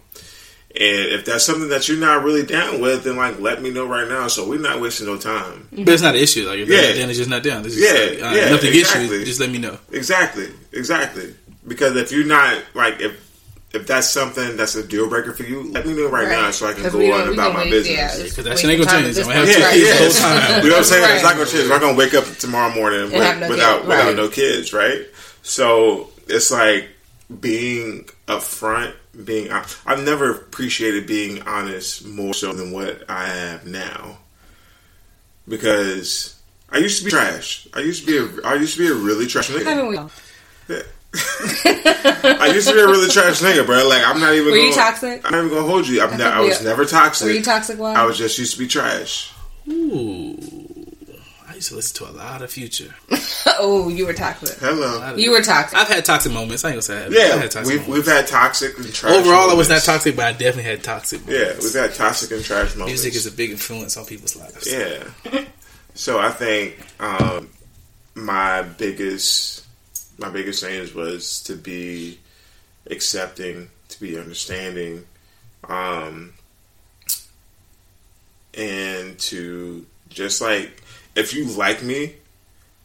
And 0.75 1.07
if 1.13 1.25
that's 1.27 1.45
something 1.45 1.69
that 1.69 1.87
you're 1.89 1.99
not 2.01 2.25
really 2.25 2.45
down 2.47 2.81
with, 2.81 3.05
then 3.05 3.17
like 3.17 3.39
let 3.39 3.61
me 3.63 3.71
know 3.71 3.87
right 3.87 4.09
now, 4.09 4.27
so 4.29 4.49
we're 4.49 4.59
not 4.59 4.81
wasting 4.81 5.07
no 5.07 5.19
time. 5.19 5.69
But 5.71 5.89
it's 5.91 6.03
not 6.03 6.15
an 6.15 6.21
issue. 6.23 6.49
Like 6.49 6.61
if 6.61 6.69
Yeah. 6.69 6.81
yeah. 6.81 6.93
then 6.95 7.11
it's 7.11 7.19
just 7.19 7.31
not 7.31 7.43
down. 7.43 7.65
It's 7.65 7.75
just 7.77 7.87
Yeah, 7.95 8.25
like, 8.27 8.33
uh, 8.33 8.37
yeah, 8.37 8.51
nothing 8.51 8.71
against 8.71 8.95
exactly. 8.95 9.19
you. 9.19 9.25
Just 9.25 9.39
let 9.41 9.51
me 9.51 9.59
know. 9.59 9.79
Exactly, 9.93 10.49
exactly. 10.73 11.35
Because 11.69 11.95
if 11.97 12.11
you're 12.11 12.27
not 12.27 12.61
like 12.75 13.01
if 13.01 13.21
if 13.75 13.87
that's 13.87 14.11
something 14.11 14.57
that's 14.57 14.75
a 14.75 14.87
deal 14.87 15.09
breaker 15.09 15.33
for 15.33 15.45
you, 15.45 15.71
let 15.73 15.87
me 15.87 15.95
know 15.95 16.09
right, 16.09 16.29
now 16.29 16.51
so 16.51 16.67
I 16.67 16.73
can 16.75 16.91
go 16.91 17.13
on 17.13 17.33
about 17.33 17.55
my 17.55 17.65
business. 17.71 17.89
yeah, 17.97 18.17
Yeah, 18.17 18.23
just 18.25 18.37
that 18.37 18.45
waste 18.47 18.63
shit 18.63 18.71
ain't 18.71 18.81
gonna 18.81 18.91
time 18.91 19.05
change. 19.05 19.19
I'm 19.19 19.25
gonna 19.25 19.35
have 19.37 19.47
point. 19.47 19.73
to 19.73 19.79
yeah. 19.79 19.93
the 19.93 19.99
whole 20.03 20.11
time. 20.11 20.65
You 20.65 20.69
know 20.71 20.75
what 20.75 20.79
I'm 20.79 20.85
saying? 20.85 21.15
It's 21.15 21.23
not 21.23 21.33
gonna 21.37 21.47
change. 21.47 21.63
We're 21.65 21.69
not 21.69 21.81
gonna 21.81 21.99
wake 21.99 22.15
up 22.15 22.25
tomorrow 22.39 22.75
morning 22.75 23.05
with, 23.13 23.13
no 23.13 23.49
without 23.49 23.77
kids, 23.79 23.89
without 23.89 24.17
no 24.17 24.29
kids, 24.29 24.73
right? 24.73 25.01
So 25.43 26.11
it's 26.29 26.51
like 26.51 26.89
being 27.41 28.05
upfront. 28.27 28.95
Being 29.25 29.51
I've 29.51 30.03
never 30.05 30.31
appreciated 30.31 31.07
being 31.07 31.43
honest 31.43 32.07
more 32.07 32.33
so 32.33 32.53
than 32.53 32.73
what 32.73 33.09
I 33.11 33.27
have 33.27 33.67
now 33.67 34.19
because 35.47 36.41
I 36.71 36.79
used 36.79 36.99
to 37.01 37.05
be 37.05 37.11
trash. 37.11 37.69
I 37.75 37.81
used 37.81 38.07
to 38.07 38.07
be 38.07 38.41
a 38.43 38.47
I 38.47 38.55
used 38.55 38.77
to 38.77 38.81
be 38.81 38.89
a 38.89 38.95
really 38.95 39.27
trash 39.27 39.51
nigga. 39.51 39.65
Haven't 39.65 39.89
we 39.89 39.97
all? 39.99 40.11
I 41.15 42.51
used 42.55 42.69
to 42.69 42.75
be 42.75 42.81
a 42.81 42.87
really 42.87 43.11
trash 43.11 43.41
nigga, 43.41 43.67
bro. 43.67 43.87
Like 43.87 44.03
I'm 44.07 44.19
not 44.21 44.33
even. 44.33 44.47
Were 44.47 44.53
gonna, 44.53 44.63
you 44.69 44.75
toxic? 44.75 45.23
I'm 45.27 45.33
not 45.33 45.39
even 45.45 45.51
gonna 45.51 45.67
hold 45.69 45.87
you. 45.87 46.01
I'm 46.01 46.09
I 46.09 46.17
not, 46.17 46.19
think 46.19 46.35
I 46.35 46.41
we- 46.41 46.49
was 46.49 46.63
never 46.65 46.85
toxic. 46.87 47.27
Were 47.27 47.33
you 47.33 47.43
toxic? 47.43 47.79
Why? 47.79 47.93
I 47.93 48.05
was 48.05 48.17
just 48.17 48.39
used 48.39 48.55
to 48.55 48.59
be 48.59 48.67
trash. 48.67 49.31
Ooh, 49.69 50.37
I 50.39 50.72
used 51.63 51.71
to 51.71 51.77
listen 51.77 52.05
to 52.07 52.13
a 52.13 52.15
lot 52.17 52.43
of 52.43 52.51
Future. 52.51 52.93
oh, 53.59 53.89
you 53.89 54.05
were 54.07 54.13
toxic. 54.13 54.59
Hello. 54.59 55.15
You 55.15 55.31
were 55.31 55.43
toxic. 55.43 55.79
I've 55.79 55.87
had 55.87 56.05
toxic 56.05 56.33
moments. 56.33 56.65
I 56.65 56.71
ain't 56.71 56.75
gonna 56.75 56.83
say 56.83 56.97
I 56.97 57.03
haven't. 57.03 57.17
I've 57.19 57.29
Yeah, 57.29 57.37
had 57.37 57.51
toxic 57.53 57.73
we've 57.73 57.89
moments. 57.89 58.07
we've 58.07 58.15
had 58.17 58.27
toxic 58.27 58.79
and 58.79 58.93
trash. 58.93 59.13
Overall, 59.13 59.51
I 59.51 59.55
was 59.55 59.69
not 59.69 59.83
toxic, 59.83 60.17
but 60.17 60.25
I 60.27 60.33
definitely 60.33 60.65
had 60.65 60.83
toxic. 60.83 61.21
Yeah, 61.27 61.53
we've 61.63 61.73
had 61.73 61.95
toxic 61.95 62.33
and 62.33 62.45
trash 62.45 62.75
moments. 62.75 63.03
Music 63.05 63.15
is 63.15 63.27
a 63.27 63.33
big 63.33 63.51
influence 63.51 63.97
on 63.97 64.05
people's 64.07 64.35
lives. 64.37 64.71
Yeah. 64.73 65.05
So 65.95 66.19
I 66.19 66.31
think 66.31 66.79
um, 66.99 67.49
my 68.15 68.63
biggest 68.63 69.65
my 70.19 70.31
biggest 70.31 70.63
change 70.63 70.95
was 70.95 71.43
to 71.45 71.55
be 71.55 72.19
accepting, 72.91 73.69
to 73.89 74.01
be 74.01 74.19
understanding, 74.19 75.05
um, 75.69 76.33
and 78.55 79.19
to 79.19 79.87
just 80.09 80.41
like 80.43 80.82
if 81.15 81.35
you 81.35 81.45
like 81.47 81.83
me, 81.83 82.15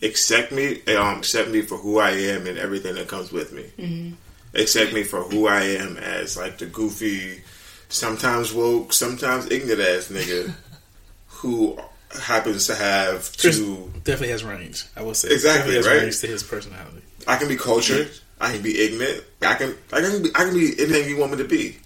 accept 0.02 0.52
me, 0.52 0.82
um, 0.96 1.20
accept 1.20 1.50
me 1.50 1.62
for 1.62 1.78
who 1.78 2.00
I 2.00 2.12
am 2.12 2.48
and 2.48 2.58
everything 2.58 2.96
that 2.96 3.08
comes 3.08 3.32
with 3.32 3.54
me. 3.54 4.14
Accept 4.54 4.94
me 4.94 5.04
for 5.04 5.22
who 5.24 5.48
I 5.48 5.62
am 5.62 5.98
as 5.98 6.38
like 6.38 6.58
the 6.58 6.66
goofy, 6.66 7.42
sometimes 7.90 8.54
woke, 8.54 8.94
sometimes 8.94 9.50
ignorant 9.52 9.82
ass 9.82 10.08
nigga 10.10 10.54
who 11.28 11.78
happens 12.22 12.68
to 12.68 12.76
have 12.76 13.32
Chris 13.38 13.58
two 13.60 13.92
definitely 14.04 14.30
has 14.30 14.44
range. 14.44 14.86
I 14.96 15.02
will 15.04 15.14
say 15.14 15.30
Exactly, 15.30 15.74
definitely 15.74 15.76
has 15.76 15.88
right? 15.88 16.04
range 16.04 16.20
to 16.22 16.28
his 16.28 16.44
personality. 16.44 17.02
I 17.28 17.36
can 17.38 17.48
be 17.50 17.58
cultured. 17.58 18.10
I 18.40 18.54
can 18.54 18.62
be 18.62 18.80
ignorant. 18.80 19.24
I 19.42 19.56
can 19.56 19.76
I 19.92 20.00
can 20.02 20.24
be 20.24 20.30
I 20.34 20.46
can 20.46 20.54
be 20.54 20.74
anything 20.80 21.10
you 21.10 21.18
want 21.18 21.34
me 21.34 21.38
to 21.40 21.44
be. 21.44 21.78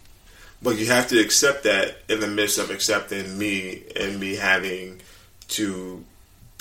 But 0.61 0.77
you 0.77 0.85
have 0.87 1.07
to 1.07 1.19
accept 1.19 1.63
that 1.63 1.97
in 2.07 2.19
the 2.19 2.27
midst 2.27 2.59
of 2.59 2.69
accepting 2.69 3.37
me 3.37 3.81
and 3.95 4.19
me 4.19 4.35
having 4.35 5.01
two 5.47 6.05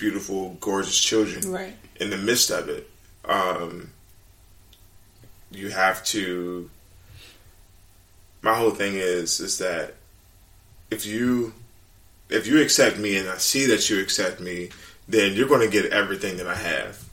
beautiful, 0.01 0.57
gorgeous 0.61 0.99
children. 0.99 1.53
Right. 1.53 1.75
In 1.97 2.11
the 2.11 2.17
midst 2.17 2.51
of 2.51 2.69
it, 2.69 2.91
um, 3.27 3.93
you 5.51 5.69
have 5.71 6.03
to. 6.07 6.71
My 8.43 8.55
whole 8.55 8.71
thing 8.71 8.95
is 8.95 9.39
is 9.39 9.59
that 9.59 9.95
if 10.91 11.05
you 11.05 11.53
if 12.31 12.47
you 12.47 12.63
accept 12.63 12.99
me 12.99 13.17
and 13.17 13.29
I 13.29 13.37
see 13.37 13.67
that 13.67 13.91
you 13.91 14.01
accept 14.01 14.41
me, 14.41 14.71
then 15.07 15.35
you're 15.35 15.49
going 15.49 15.69
to 15.69 15.71
get 15.71 15.93
everything 15.93 16.39
that 16.39 16.47
I 16.47 16.55
have. 16.55 17.05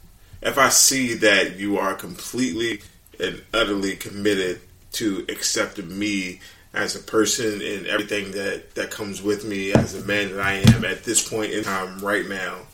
If 0.41 0.57
I 0.57 0.69
see 0.69 1.15
that 1.15 1.57
you 1.57 1.77
are 1.77 1.95
completely 1.95 2.81
and 3.19 3.43
utterly 3.53 3.95
committed 3.95 4.61
to 4.93 5.25
accepting 5.27 5.97
me 5.97 6.39
as 6.73 6.95
a 6.95 6.99
person 6.99 7.61
and 7.61 7.87
everything 7.87 8.31
that 8.31 8.75
that 8.75 8.91
comes 8.91 9.21
with 9.21 9.43
me 9.43 9.73
as 9.73 9.95
a 9.95 10.05
man 10.05 10.31
that 10.31 10.39
I 10.39 10.53
am 10.75 10.85
at 10.85 11.03
this 11.03 11.27
point 11.27 11.51
in 11.51 11.63
time 11.63 11.99
right 11.99 12.27
now, 12.27 12.66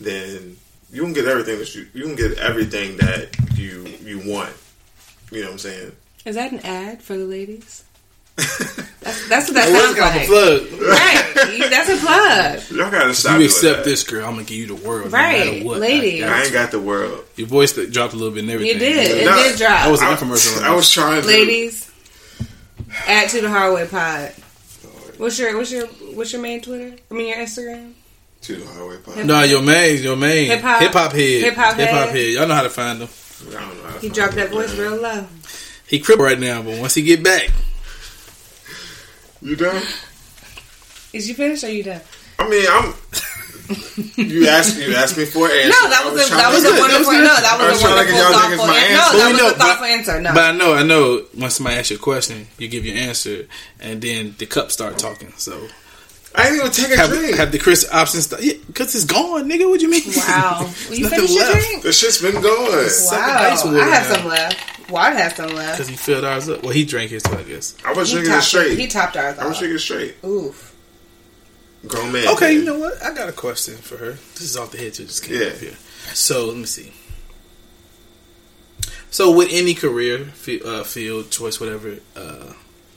then 0.00 0.56
you 0.92 1.02
can 1.02 1.12
get 1.12 1.26
everything 1.26 1.58
that 1.58 1.74
you 1.74 1.86
you 1.94 2.04
can 2.04 2.16
get 2.16 2.38
everything 2.38 2.96
that 2.98 3.28
you 3.56 3.86
you 4.02 4.18
want. 4.30 4.52
You 5.30 5.40
know 5.40 5.46
what 5.46 5.52
I'm 5.52 5.58
saying? 5.58 5.92
Is 6.24 6.34
that 6.36 6.52
an 6.52 6.60
ad 6.60 7.02
for 7.02 7.16
the 7.16 7.24
ladies? 7.24 7.84
That's, 9.00 9.28
that's 9.30 9.48
what 9.48 9.54
that 9.54 9.68
It 9.68 9.74
sounds 9.74 9.98
like. 9.98 10.22
a 10.22 10.26
plug. 10.26 10.80
Right. 10.88 11.56
You- 11.58 11.68
That's 11.70 11.88
a 11.88 11.96
plug. 11.96 12.70
Y'all 12.78 12.90
gotta 12.90 13.14
stop 13.14 13.32
You 13.32 13.38
doing 13.38 13.46
accept 13.50 13.76
that. 13.78 13.84
this, 13.84 14.02
girl. 14.04 14.24
I'm 14.26 14.32
gonna 14.34 14.44
give 14.44 14.58
you 14.58 14.66
the 14.66 14.74
world, 14.74 15.10
Right, 15.12 15.60
no 15.62 15.66
what. 15.66 15.78
ladies. 15.78 16.22
I 16.24 16.42
ain't 16.44 16.52
got 16.52 16.70
the 16.70 16.80
world. 16.80 17.24
Your 17.36 17.46
voice 17.48 17.72
that 17.72 17.92
dropped 17.92 18.12
a 18.12 18.16
little 18.16 18.32
bit 18.34 18.42
and 18.42 18.50
everything. 18.50 18.74
You 18.74 18.78
did. 18.80 19.18
It 19.22 19.24
No, 19.24 19.36
did 19.36 19.56
drop. 19.58 19.70
That 19.70 19.90
was 19.90 20.00
an 20.02 20.08
I, 20.08 20.16
infomercial. 20.16 20.62
I 20.62 20.74
was 20.74 20.90
trying 20.90 21.22
to 21.22 21.26
Ladies, 21.28 21.90
add 23.06 23.30
to 23.30 23.40
the 23.40 23.48
Hardway 23.48 23.90
Pod. 23.90 24.32
What's 25.18 25.38
your 25.38 25.56
what's 25.56 25.72
your 25.72 25.86
what's 26.14 26.32
your 26.32 26.42
main 26.42 26.60
Twitter? 26.60 26.96
I 27.10 27.14
mean 27.14 27.28
your 27.28 27.38
Instagram. 27.38 27.92
To 28.42 28.56
the 28.56 28.64
Hardway 28.64 29.02
pod. 29.04 29.24
No, 29.26 29.42
your 29.42 29.62
main, 29.62 30.02
your 30.02 30.16
main 30.16 30.46
Hip 30.48 30.60
hop. 30.62 30.80
hip 30.80 30.92
hop 30.92 31.12
head, 31.12 31.42
Hip 31.42 31.54
hop 31.54 31.74
head. 31.76 32.32
Y'all 32.32 32.48
know 32.48 32.54
how 32.54 32.62
to 32.62 32.70
find 32.70 33.00
him. 33.00 33.08
I 33.48 33.52
don't 33.52 33.76
know 33.76 33.82
how 33.84 33.94
to 33.94 34.00
He 34.00 34.08
find 34.08 34.14
dropped 34.14 34.32
it. 34.32 34.36
that 34.36 34.50
voice 34.50 34.74
real 34.76 34.96
low. 34.96 35.26
He 35.86 35.98
crippled 35.98 36.24
right 36.26 36.38
now, 36.40 36.62
but 36.62 36.78
once 36.78 36.94
he 36.94 37.02
get 37.02 37.22
back, 37.22 37.50
You 39.42 39.56
done? 39.56 39.82
Is 41.12 41.28
you 41.28 41.34
finished 41.34 41.64
or 41.64 41.70
you 41.70 41.82
done? 41.82 42.00
I 42.38 42.48
mean, 42.48 42.64
I'm. 42.70 42.94
you 44.16 44.46
asked 44.48 44.78
you 44.80 44.94
asked 44.94 45.16
me 45.18 45.24
for 45.26 45.46
an 45.46 45.52
answer. 45.52 45.68
No, 45.68 45.88
that 45.90 46.02
I 46.04 46.10
was 46.10 46.26
a 46.26 46.34
that 46.34 46.50
was 46.52 46.62
get- 46.64 46.76
a 46.76 46.80
wonderful 46.80 47.12
no, 47.12 47.22
that 47.24 47.58
I 47.60 47.62
was 47.62 47.72
was 47.72 47.80
a 47.82 47.84
trying 47.84 48.06
to 48.06 48.12
get 48.12 48.30
wonderful 48.32 48.66
y'all 48.66 48.66
thoughtful 48.66 48.70
answer. 48.70 48.90
answer. 48.90 49.12
No, 49.12 49.18
that 49.18 49.26
we 49.26 49.32
was 49.32 49.40
a 49.40 49.44
know, 49.44 49.64
thoughtful 49.64 49.86
answer. 49.86 50.20
No. 50.20 50.34
but 50.34 50.42
I 50.44 50.52
know, 50.56 50.72
I 50.74 50.82
know. 50.82 51.24
When 51.34 51.50
somebody 51.50 51.76
asks 51.76 51.90
you 51.90 51.96
a 51.96 52.00
question, 52.00 52.46
you 52.58 52.68
give 52.68 52.84
your 52.86 52.96
answer, 52.96 53.46
and 53.80 54.00
then 54.02 54.34
the 54.38 54.46
cup 54.46 54.70
start 54.72 54.98
talking. 54.98 55.32
So 55.36 55.68
I 56.34 56.46
ain't 56.46 56.56
even 56.56 56.70
take 56.70 56.90
a 56.92 56.96
have, 56.96 57.10
drink. 57.10 57.36
have 57.36 57.50
the 57.50 57.58
Chris 57.58 57.88
option 57.92 58.20
start 58.20 58.42
yeah, 58.42 58.52
because 58.66 58.94
it's 58.94 59.04
gone, 59.04 59.48
nigga. 59.50 59.68
What 59.68 59.80
you 59.80 59.90
mean? 59.90 60.02
Wow. 60.16 60.60
Will 60.88 60.96
you 60.96 61.04
nothing 61.04 61.18
finish 61.26 61.30
your 61.34 61.44
left. 61.44 61.66
drink? 61.66 61.82
the 61.82 61.92
shit's 61.92 62.22
been 62.22 62.40
going. 62.40 62.88
Suck 62.88 63.18
Wow. 63.18 63.26
I 63.26 63.42
have 63.42 64.08
now. 64.08 64.14
some 64.14 64.26
left. 64.26 64.90
Ward 64.90 65.12
have 65.14 65.32
some 65.34 65.54
left. 65.54 65.78
Because 65.78 65.88
he 65.88 65.96
filled 65.96 66.24
ours 66.24 66.48
up. 66.48 66.62
Well, 66.62 66.72
he 66.72 66.84
drank 66.84 67.10
his 67.10 67.22
too, 67.24 67.36
I 67.36 67.42
guess. 67.42 67.76
I 67.84 67.92
was 67.92 68.08
He 68.08 68.14
drinking 68.14 68.32
it 68.32 68.34
topped, 68.36 68.46
straight. 68.46 68.78
he 68.78 68.86
topped 68.86 69.16
ours 69.16 69.38
I 69.38 69.44
was 69.46 69.54
off. 69.54 69.58
drinking 69.58 69.76
it 69.76 69.80
straight. 69.80 70.14
Oof. 70.24 70.74
Grown 71.86 72.12
man. 72.12 72.28
Okay, 72.34 72.46
man. 72.46 72.54
you 72.54 72.64
know 72.64 72.78
what? 72.78 73.02
I 73.02 73.12
got 73.14 73.28
a 73.28 73.32
question 73.32 73.74
for 73.76 73.96
her. 73.96 74.12
This 74.12 74.42
is 74.42 74.56
off 74.56 74.70
the 74.70 74.78
head 74.78 74.94
too. 74.94 75.04
Just 75.06 75.24
came 75.24 75.40
Yeah. 75.40 75.48
up 75.48 75.56
here. 75.58 75.74
So 76.14 76.46
let 76.46 76.56
me 76.56 76.64
see. 76.66 76.92
So 79.10 79.32
with 79.32 79.48
any 79.50 79.74
career, 79.74 80.26
fi- 80.34 80.62
uh, 80.62 80.84
field, 80.84 81.30
choice, 81.30 81.58
whatever, 81.58 81.96
uh, 82.14 82.52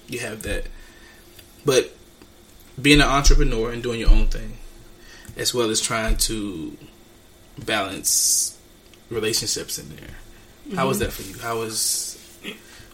you 0.07 0.19
have 0.19 0.43
that. 0.43 0.65
But 1.65 1.95
being 2.81 3.01
an 3.01 3.07
entrepreneur 3.07 3.71
and 3.71 3.81
doing 3.83 3.99
your 3.99 4.09
own 4.09 4.27
thing, 4.27 4.57
as 5.37 5.53
well 5.53 5.69
as 5.69 5.79
trying 5.81 6.17
to 6.17 6.75
balance 7.65 8.57
relationships 9.09 9.77
in 9.77 9.89
there. 9.95 10.75
How 10.75 10.87
was 10.87 10.99
that 10.99 11.11
for 11.11 11.21
you? 11.23 11.37
How 11.39 11.59
was 11.59 12.17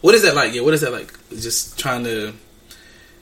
what 0.00 0.14
is 0.14 0.22
that 0.22 0.34
like? 0.34 0.52
Yeah, 0.54 0.62
what 0.62 0.74
is 0.74 0.80
that 0.82 0.92
like? 0.92 1.12
Just 1.30 1.78
trying 1.78 2.04
to. 2.04 2.32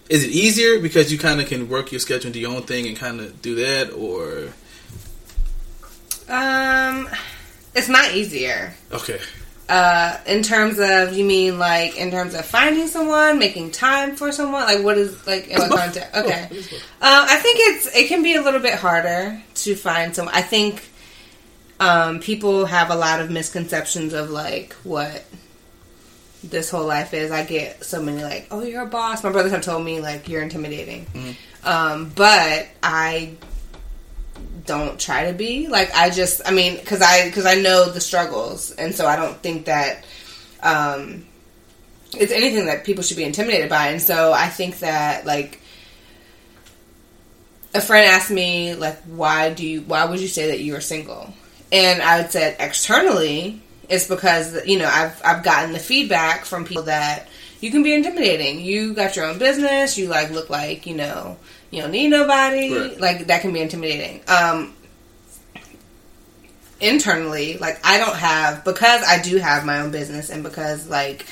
Is 0.08 0.24
it 0.24 0.30
easier 0.30 0.78
because 0.80 1.12
you 1.12 1.18
kind 1.18 1.40
of 1.40 1.46
can 1.48 1.68
work 1.68 1.92
your 1.92 1.98
schedule 2.00 2.26
and 2.26 2.34
do 2.34 2.40
your 2.40 2.50
own 2.54 2.62
thing 2.62 2.86
and 2.86 2.96
kind 2.96 3.20
of 3.20 3.42
do 3.42 3.54
that, 3.56 3.92
or 3.92 4.48
Um, 6.28 7.08
it's 7.74 7.88
not 7.88 8.14
easier. 8.14 8.74
okay? 8.92 9.20
Uh, 9.68 10.16
in 10.26 10.42
terms 10.42 10.78
of 10.78 11.12
you 11.14 11.24
mean 11.24 11.58
like 11.58 11.96
in 11.98 12.10
terms 12.10 12.32
of 12.34 12.44
finding 12.46 12.86
someone, 12.86 13.38
making 13.38 13.70
time 13.70 14.16
for 14.16 14.32
someone, 14.32 14.62
like 14.62 14.82
what 14.82 14.96
is 14.96 15.26
like 15.26 15.48
in 15.48 15.58
what 15.58 15.70
context? 15.70 16.08
Okay, 16.16 16.42
um, 16.42 16.50
I 17.02 17.36
think 17.36 17.58
it's 17.60 17.94
it 17.94 18.08
can 18.08 18.22
be 18.22 18.34
a 18.34 18.42
little 18.42 18.60
bit 18.60 18.74
harder 18.74 19.42
to 19.56 19.74
find 19.74 20.16
someone. 20.16 20.34
I 20.34 20.40
think 20.40 20.88
um, 21.80 22.20
people 22.20 22.64
have 22.64 22.90
a 22.90 22.96
lot 22.96 23.20
of 23.20 23.30
misconceptions 23.30 24.14
of 24.14 24.30
like 24.30 24.72
what 24.84 25.22
this 26.42 26.70
whole 26.70 26.86
life 26.86 27.12
is. 27.12 27.30
I 27.30 27.44
get 27.44 27.84
so 27.84 28.00
many 28.00 28.22
like, 28.22 28.46
oh, 28.50 28.62
you're 28.62 28.82
a 28.82 28.86
boss. 28.86 29.22
My 29.22 29.30
brothers 29.30 29.52
have 29.52 29.62
told 29.62 29.84
me 29.84 30.00
like 30.00 30.28
you're 30.30 30.42
intimidating, 30.42 31.06
um, 31.64 32.10
but 32.14 32.68
I 32.82 33.36
don't 34.68 35.00
try 35.00 35.26
to 35.26 35.32
be. 35.32 35.66
Like 35.66 35.92
I 35.94 36.10
just 36.10 36.42
I 36.46 36.52
mean 36.52 36.76
because 36.76 37.02
I 37.02 37.26
because 37.26 37.46
I 37.46 37.54
know 37.54 37.90
the 37.90 38.00
struggles. 38.00 38.70
And 38.72 38.94
so 38.94 39.06
I 39.06 39.16
don't 39.16 39.36
think 39.38 39.64
that 39.64 40.04
um 40.62 41.26
it's 42.16 42.32
anything 42.32 42.66
that 42.66 42.84
people 42.84 43.02
should 43.02 43.16
be 43.16 43.24
intimidated 43.24 43.68
by. 43.68 43.88
And 43.88 44.00
so 44.00 44.32
I 44.32 44.48
think 44.48 44.78
that 44.78 45.26
like 45.26 45.60
a 47.74 47.80
friend 47.80 48.06
asked 48.06 48.30
me 48.30 48.74
like 48.74 49.00
why 49.02 49.52
do 49.52 49.66
you 49.66 49.80
why 49.82 50.04
would 50.04 50.20
you 50.20 50.28
say 50.28 50.48
that 50.48 50.60
you 50.60 50.76
are 50.76 50.80
single? 50.80 51.32
And 51.72 52.00
I 52.00 52.20
would 52.20 52.30
say 52.30 52.54
externally 52.60 53.60
it's 53.88 54.06
because 54.06 54.66
you 54.66 54.78
know 54.78 54.88
I've 54.88 55.20
I've 55.24 55.42
gotten 55.42 55.72
the 55.72 55.78
feedback 55.78 56.44
from 56.44 56.64
people 56.64 56.84
that 56.84 57.28
you 57.60 57.70
can 57.70 57.82
be 57.82 57.94
intimidating. 57.94 58.60
You 58.60 58.94
got 58.94 59.16
your 59.16 59.24
own 59.24 59.38
business. 59.38 59.98
You 59.98 60.08
like 60.08 60.30
look 60.30 60.50
like 60.50 60.86
you 60.86 60.94
know 60.94 61.38
you 61.70 61.82
don't 61.82 61.90
need 61.92 62.08
nobody. 62.08 62.72
Right. 62.76 63.00
like 63.00 63.26
that 63.26 63.40
can 63.42 63.52
be 63.52 63.60
intimidating. 63.60 64.20
Um 64.28 64.74
internally 66.80 67.58
like 67.58 67.76
i 67.84 67.98
don't 67.98 68.14
have 68.14 68.62
because 68.64 69.02
i 69.02 69.20
do 69.20 69.36
have 69.38 69.64
my 69.64 69.80
own 69.80 69.90
business 69.90 70.30
and 70.30 70.44
because 70.44 70.88
like 70.88 71.26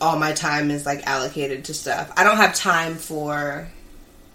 all 0.00 0.16
my 0.16 0.30
time 0.32 0.70
is 0.70 0.86
like 0.86 1.04
allocated 1.04 1.64
to 1.64 1.74
stuff 1.74 2.12
i 2.16 2.22
don't 2.22 2.36
have 2.36 2.54
time 2.54 2.94
for 2.94 3.66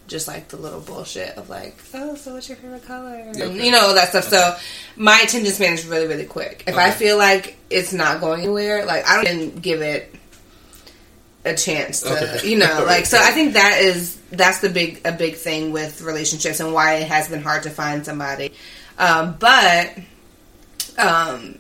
just 0.08 0.28
like 0.28 0.50
the 0.50 0.58
little 0.58 0.82
bullshit 0.82 1.38
of 1.38 1.50
like 1.50 1.78
oh 1.94 2.14
so 2.16 2.34
what's 2.34 2.50
your 2.50 2.58
favorite 2.58 2.84
color? 2.86 3.14
And 3.16 3.42
Okay. 3.42 3.66
you 3.66 3.72
know 3.72 3.80
all 3.80 3.94
that 3.94 4.10
stuff. 4.10 4.24
So 4.26 4.56
my 4.98 5.18
attention 5.24 5.54
span 5.54 5.74
is 5.74 5.86
really 5.86 6.08
really 6.08 6.26
quick. 6.26 6.64
If 6.68 6.76
i 6.76 6.90
feel 6.92 7.18
like 7.18 7.56
it's 7.70 7.94
not 7.94 8.20
going 8.20 8.42
anywhere 8.42 8.86
like 8.86 9.08
i 9.08 9.16
don't 9.24 9.28
even 9.34 9.60
give 9.62 9.82
it 9.82 10.14
a 11.46 11.56
chance 11.56 12.02
to 12.02 12.12
Okay. 12.36 12.50
you 12.50 12.58
know 12.58 12.84
like 12.88 13.06
so 13.06 13.18
i 13.18 13.32
think 13.32 13.54
that 13.54 13.80
is 13.82 14.18
that's 14.32 14.60
the 14.60 14.70
big 14.70 15.02
a 15.06 15.12
big 15.12 15.36
thing 15.36 15.72
with 15.72 16.02
relationships 16.02 16.60
and 16.60 16.74
why 16.74 16.96
it 16.96 17.08
has 17.08 17.28
been 17.30 17.42
hard 17.42 17.64
to 17.64 17.70
find 17.70 18.06
somebody 18.06 18.52
um, 18.98 19.36
but 19.40 19.98
um, 20.98 21.58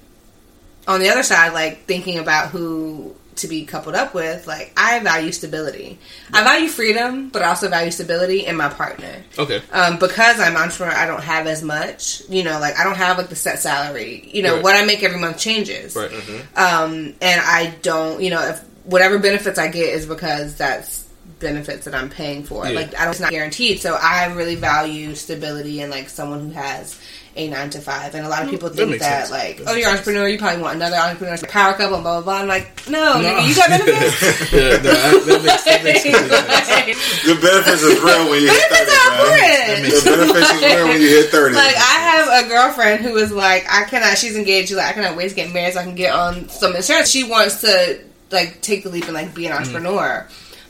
on 0.87 0.99
the 0.99 1.09
other 1.09 1.23
side 1.23 1.53
like 1.53 1.85
thinking 1.85 2.17
about 2.19 2.49
who 2.49 3.15
to 3.35 3.47
be 3.47 3.63
coupled 3.65 3.95
up 3.95 4.13
with 4.13 4.45
like 4.47 4.73
i 4.75 4.99
value 4.99 5.31
stability 5.31 5.97
i 6.33 6.43
value 6.43 6.67
freedom 6.67 7.29
but 7.29 7.41
I 7.41 7.45
also 7.47 7.69
value 7.69 7.89
stability 7.91 8.45
in 8.45 8.57
my 8.57 8.67
partner 8.67 9.23
Okay, 9.37 9.61
um, 9.71 9.97
because 9.97 10.41
I'm 10.41 10.57
entrepreneur, 10.57 10.93
I 10.93 11.05
don't 11.05 11.23
have 11.23 11.47
as 11.47 11.63
much. 11.63 12.21
You 12.27 12.43
know, 12.43 12.59
like 12.59 12.77
I 12.77 12.83
don't 12.83 12.97
have 12.97 13.17
like 13.17 13.29
the 13.29 13.37
set 13.37 13.59
salary. 13.59 14.29
You 14.33 14.41
know, 14.43 14.55
Right. 14.55 14.63
what 14.63 14.75
I 14.75 14.83
make 14.85 15.01
every 15.03 15.19
month 15.19 15.37
changes. 15.39 15.95
right. 15.95 16.11
Um, 16.57 17.13
and 17.21 17.39
I 17.41 17.73
don't. 17.81 18.21
You 18.21 18.31
know, 18.31 18.41
if 18.49 18.61
whatever 18.89 19.19
benefits 19.19 19.59
I 19.59 19.67
get 19.67 19.93
is 19.93 20.05
because 20.05 20.55
that's 20.55 21.07
benefits 21.39 21.85
that 21.85 21.95
I'm 21.95 22.09
paying 22.09 22.43
for. 22.43 22.65
Yeah. 22.67 22.73
Like 22.73 22.95
I 22.95 23.03
don't, 23.05 23.11
it's 23.11 23.19
not 23.19 23.31
guaranteed. 23.31 23.79
So 23.79 23.97
I 23.99 24.33
really 24.33 24.55
value 24.55 25.15
stability 25.15 25.81
and 25.81 25.91
like 25.91 26.09
someone 26.09 26.39
who 26.39 26.49
has 26.51 26.99
a 27.35 27.47
nine 27.47 27.69
to 27.69 27.79
five. 27.79 28.15
And 28.15 28.25
a 28.25 28.29
lot 28.29 28.43
of 28.43 28.49
people 28.49 28.69
think 28.69 28.89
makes 28.89 29.05
that, 29.05 29.29
like, 29.29 29.57
That 29.57 29.67
oh, 29.69 29.75
you're 29.75 29.87
an 29.87 29.93
entrepreneur, 29.93 30.27
you 30.27 30.37
probably 30.37 30.61
want 30.61 30.75
another 30.75 30.97
entrepreneur, 30.97 31.37
power 31.47 31.73
couple, 31.73 31.95
and 31.95 32.03
blah 32.03 32.21
blah 32.21 32.21
blah. 32.21 32.41
I'm 32.41 32.47
like, 32.47 32.89
no, 32.89 33.15
nigga, 33.15 33.47
you 33.47 33.55
got 33.55 33.69
benefits. 33.69 34.51
yeah, 34.53 34.81
no, 34.81 34.91
I- 34.91 35.23
that 35.23 35.41
makes, 35.43 35.63
that 35.63 35.83
makes 35.83 36.03
sense. 36.03 37.23
The 37.29 37.35
benefits 37.39 37.83
is 37.83 37.99
real 38.01 38.29
when 38.29 38.41
you 38.41 38.49
hit 38.49 38.69
benefits 38.69 38.97
thirty, 38.97 39.21
are 39.21 39.37
man. 39.37 39.83
The 39.83 40.01
benefits 40.03 40.51
is 40.51 40.61
real 40.63 40.87
when 40.87 41.01
you 41.01 41.07
hit 41.09 41.29
thirty. 41.29 41.55
Like 41.55 41.75
I 41.75 41.95
have 42.01 42.45
a 42.45 42.49
girlfriend 42.49 43.05
who 43.05 43.15
is 43.17 43.31
like, 43.31 43.65
I 43.69 43.83
cannot. 43.85 44.17
She's 44.17 44.35
engaged. 44.35 44.69
She's 44.69 44.77
like, 44.77 44.87
I 44.87 44.93
cannot 44.93 45.15
wait 45.15 45.29
to 45.29 45.35
get 45.35 45.53
married 45.53 45.73
so 45.73 45.81
I 45.81 45.83
can 45.83 45.95
get 45.95 46.13
on 46.13 46.49
some 46.49 46.75
insurance. 46.75 47.09
She 47.11 47.23
wants 47.23 47.61
to 47.61 47.99
like 48.31 48.61
take 48.61 48.83
the 48.83 48.89
leap 48.89 49.05
and 49.05 49.13
like 49.13 49.33
be 49.33 49.45
an 49.47 49.53
entrepreneur. 49.53 50.27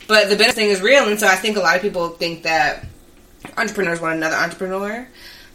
But 0.07 0.29
the 0.29 0.35
business 0.35 0.55
thing 0.55 0.69
is 0.69 0.81
real, 0.81 1.07
and 1.07 1.19
so 1.19 1.27
I 1.27 1.35
think 1.35 1.55
a 1.57 1.59
lot 1.59 1.75
of 1.75 1.81
people 1.81 2.09
think 2.09 2.43
that 2.43 2.85
entrepreneurs 3.57 4.01
want 4.01 4.15
another 4.15 4.35
entrepreneur. 4.35 5.07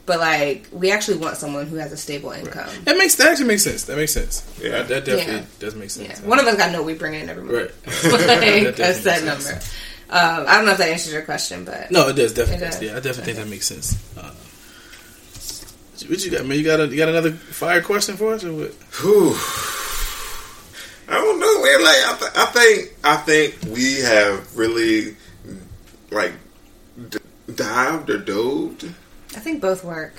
but 0.07 0.19
like 0.21 0.67
we 0.71 0.93
actually 0.93 1.17
want 1.17 1.37
someone 1.37 1.67
who 1.67 1.77
has 1.77 1.91
a 1.93 1.97
stable 1.97 2.31
income. 2.31 2.69
That 2.85 2.97
makes 2.99 3.15
that 3.17 3.29
actually 3.29 3.47
makes 3.49 3.65
sense. 3.65 3.85
That 3.85 3.97
makes 3.97 4.13
sense. 4.13 4.45
Yeah. 4.63 4.71
that, 4.71 4.89
that 4.89 5.05
definitely 5.07 5.35
Yeah. 5.41 5.45
does 5.59 5.75
make 5.75 5.91
sense. 5.91 6.21
Yeah, 6.21 6.27
one 6.29 6.39
of 6.39 6.47
us 6.47 6.57
got 6.57 6.67
to 6.67 6.73
know 6.73 6.83
we 6.83 6.95
bring 6.95 7.15
in 7.15 7.29
every 7.29 7.43
month. 7.43 7.57
Right. 7.57 8.13
like 8.13 8.27
That 8.27 8.43
a 8.43 8.73
definitely 8.73 9.27
number. 9.27 9.41
sense. 9.43 9.75
Um, 10.11 10.45
I 10.47 10.57
don't 10.57 10.67
know 10.67 10.73
if 10.73 10.79
that 10.79 10.91
answers 10.91 11.13
your 11.13 11.23
question, 11.23 11.65
but 11.65 11.91
No, 11.91 12.09
it 12.09 12.13
does 12.17 12.35
definitely. 12.35 12.67
It 12.67 12.71
does. 12.71 12.75
does. 12.79 12.83
Yeah, 12.83 12.97
I 12.97 13.01
definitely 13.01 13.33
think 13.33 13.39
that 13.39 13.49
makes 13.51 13.67
sense. 13.67 13.97
Uh, 14.17 14.31
what 16.09 16.23
you 16.25 16.31
got, 16.31 16.45
man? 16.45 16.59
You 16.59 16.65
got 16.65 16.81
a, 16.81 16.87
you 16.87 16.97
got 16.99 17.09
another 17.09 17.33
fire 17.33 17.81
question 17.81 18.17
for 18.17 18.35
us, 18.35 18.45
or 18.45 18.53
what? 18.53 18.73
Whew. 19.01 19.35
I 21.09 21.15
don't 21.15 21.41
know, 21.41 21.63
man. 21.63 21.83
Like 21.83 21.97
I, 21.97 22.17
th- 22.19 22.33
I 22.35 22.45
think 22.47 22.97
I 23.05 23.17
think 23.17 23.75
we 23.75 24.01
have 24.01 24.57
really 24.57 25.17
like 26.11 26.33
d- 27.11 27.19
dived 27.55 28.11
or 28.11 28.19
dove. 28.19 28.83
I 29.37 29.41
think 29.41 29.61
both 29.61 29.85
work. 29.85 30.15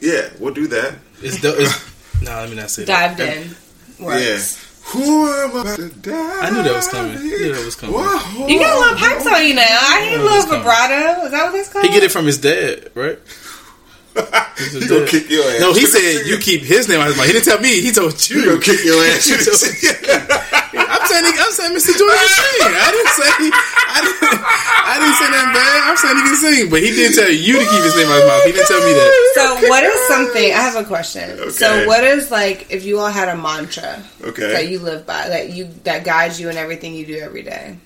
Yeah, 0.00 0.30
we'll 0.38 0.54
do 0.54 0.66
that. 0.68 0.94
It's, 1.22 1.40
do- 1.40 1.54
it's 1.56 2.22
no, 2.22 2.30
let 2.32 2.50
me 2.50 2.56
not 2.56 2.70
say 2.70 2.84
that. 2.84 3.16
Dived 3.18 3.20
in 4.00 4.04
works. 4.04 4.66
Who 4.92 5.28
am 5.28 5.66
I 5.66 5.76
to 5.76 5.88
dive? 5.88 6.42
I 6.42 6.50
knew 6.50 6.62
that 6.64 6.74
was 6.74 6.88
coming. 6.88 7.16
I 7.16 7.20
knew 7.20 7.54
that 7.54 7.64
was 7.64 7.76
coming. 7.76 7.94
Whoa. 7.94 8.46
You 8.48 8.58
got 8.58 8.76
a 8.76 8.80
little 8.80 8.98
pipes 8.98 9.26
on 9.26 9.46
you 9.46 9.54
now. 9.54 9.62
I 9.62 10.06
hear 10.08 10.18
oh, 10.18 10.22
a 10.22 10.24
little 10.24 10.58
vibrato. 10.58 11.22
Is 11.26 11.30
that 11.30 11.44
what 11.44 11.52
that's 11.52 11.72
called? 11.72 11.84
He 11.84 11.92
get 11.92 12.02
it 12.02 12.10
from 12.10 12.26
his 12.26 12.38
dad, 12.38 12.90
right? 12.94 13.18
He 14.60 14.86
gonna 14.86 15.06
kick 15.06 15.30
your 15.30 15.44
ass. 15.44 15.60
No, 15.60 15.72
he 15.72 15.86
said 15.86 16.26
you 16.26 16.36
keep 16.38 16.62
his 16.62 16.88
name 16.88 17.00
out 17.00 17.08
of 17.08 17.14
his 17.14 17.16
mouth. 17.16 17.26
He 17.26 17.32
didn't 17.32 17.44
tell 17.46 17.60
me. 17.60 17.80
He 17.80 17.90
told 17.92 18.12
He 18.20 18.34
you. 18.34 18.44
gonna 18.44 18.60
kick 18.60 18.84
your 18.84 19.00
ass. 19.06 19.24
He 19.24 19.36
told- 19.40 19.56
I'm 20.90 21.06
saying, 21.06 21.24
I'm 21.38 21.52
saying, 21.52 21.72
Mr. 21.74 21.94
Jordan 21.96 22.18
can 22.18 22.28
sing. 22.28 22.74
I 22.74 22.90
didn't 22.90 23.14
say, 23.14 23.30
I 23.30 23.98
didn't, 24.04 24.42
I 24.42 24.94
didn't 25.00 25.18
say 25.18 25.28
that 25.30 25.48
bad. 25.54 25.78
I'm 25.88 25.96
saying 25.96 26.16
he 26.18 26.22
can 26.22 26.36
sing, 26.36 26.70
but 26.70 26.80
he 26.82 26.90
did 26.90 27.14
tell 27.14 27.30
you 27.30 27.54
to 27.58 27.64
keep 27.70 27.82
his 27.82 27.96
name 27.96 28.06
out 28.10 28.18
of 28.18 28.22
his 28.22 28.28
mouth. 28.30 28.44
He 28.46 28.52
didn't 28.52 28.68
tell 28.68 28.82
me 28.84 28.92
that. 28.92 29.10
So 29.34 29.68
what 29.68 29.82
is 29.84 30.00
something? 30.08 30.44
I 30.52 30.60
have 30.60 30.76
a 30.76 30.84
question. 30.84 31.30
Okay. 31.30 31.50
So 31.50 31.86
what 31.86 32.04
is 32.04 32.30
like 32.30 32.70
if 32.70 32.84
you 32.84 32.98
all 32.98 33.10
had 33.10 33.28
a 33.28 33.36
mantra 33.36 34.02
Okay. 34.24 34.52
that 34.52 34.68
you 34.68 34.78
live 34.80 35.06
by 35.06 35.28
that 35.28 35.50
you 35.50 35.66
that 35.84 36.04
guides 36.04 36.40
you 36.40 36.50
in 36.50 36.56
everything 36.56 36.94
you 36.94 37.06
do 37.06 37.18
every 37.18 37.42
day? 37.42 37.76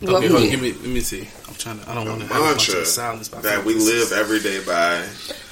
What 0.00 0.10
Okay, 0.14 0.28
would 0.28 0.38
hold 0.38 0.50
give 0.50 0.62
me, 0.62 0.72
let 0.72 0.82
me 0.86 1.00
see. 1.00 1.28
I'm 1.48 1.54
trying 1.54 1.80
to. 1.80 1.90
I 1.90 1.94
don't 1.94 2.08
want 2.08 2.20
to 2.20 2.26
have 2.28 2.36
a 2.36 2.40
bunch 2.40 2.68
mantra 2.68 2.80
of 2.82 2.86
silence. 2.86 3.28
but 3.28 3.38
I 3.38 3.42
that 3.42 3.64
we 3.64 3.74
live 3.74 4.12
every 4.12 4.38
day 4.40 4.62
by. 4.64 5.02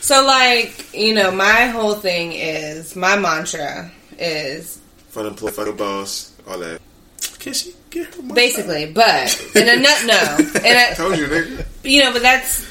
So 0.00 0.24
like 0.24 0.94
you 0.94 1.14
know, 1.14 1.30
my 1.32 1.66
whole 1.66 1.94
thing 1.94 2.32
is 2.32 2.94
my 2.94 3.16
mantra 3.16 3.90
is 4.18 4.78
Fun 5.08 5.26
employee, 5.26 5.52
fucking 5.52 5.76
boss, 5.76 6.32
all 6.46 6.58
that. 6.58 6.80
is- 7.20 7.36
Can 7.38 7.52
she 7.54 7.74
get 7.90 8.14
her 8.14 8.22
mic 8.22 8.34
basically, 8.34 8.86
but 8.92 9.34
in 9.56 9.68
a 9.68 9.76
nut, 9.82 10.02
no, 10.06 10.36
in 10.60 10.76
a, 10.76 10.94
Told 10.96 11.16
you, 11.18 11.26
nigga. 11.26 11.66
you 11.82 12.04
know, 12.04 12.12
but 12.12 12.22
that's 12.22 12.64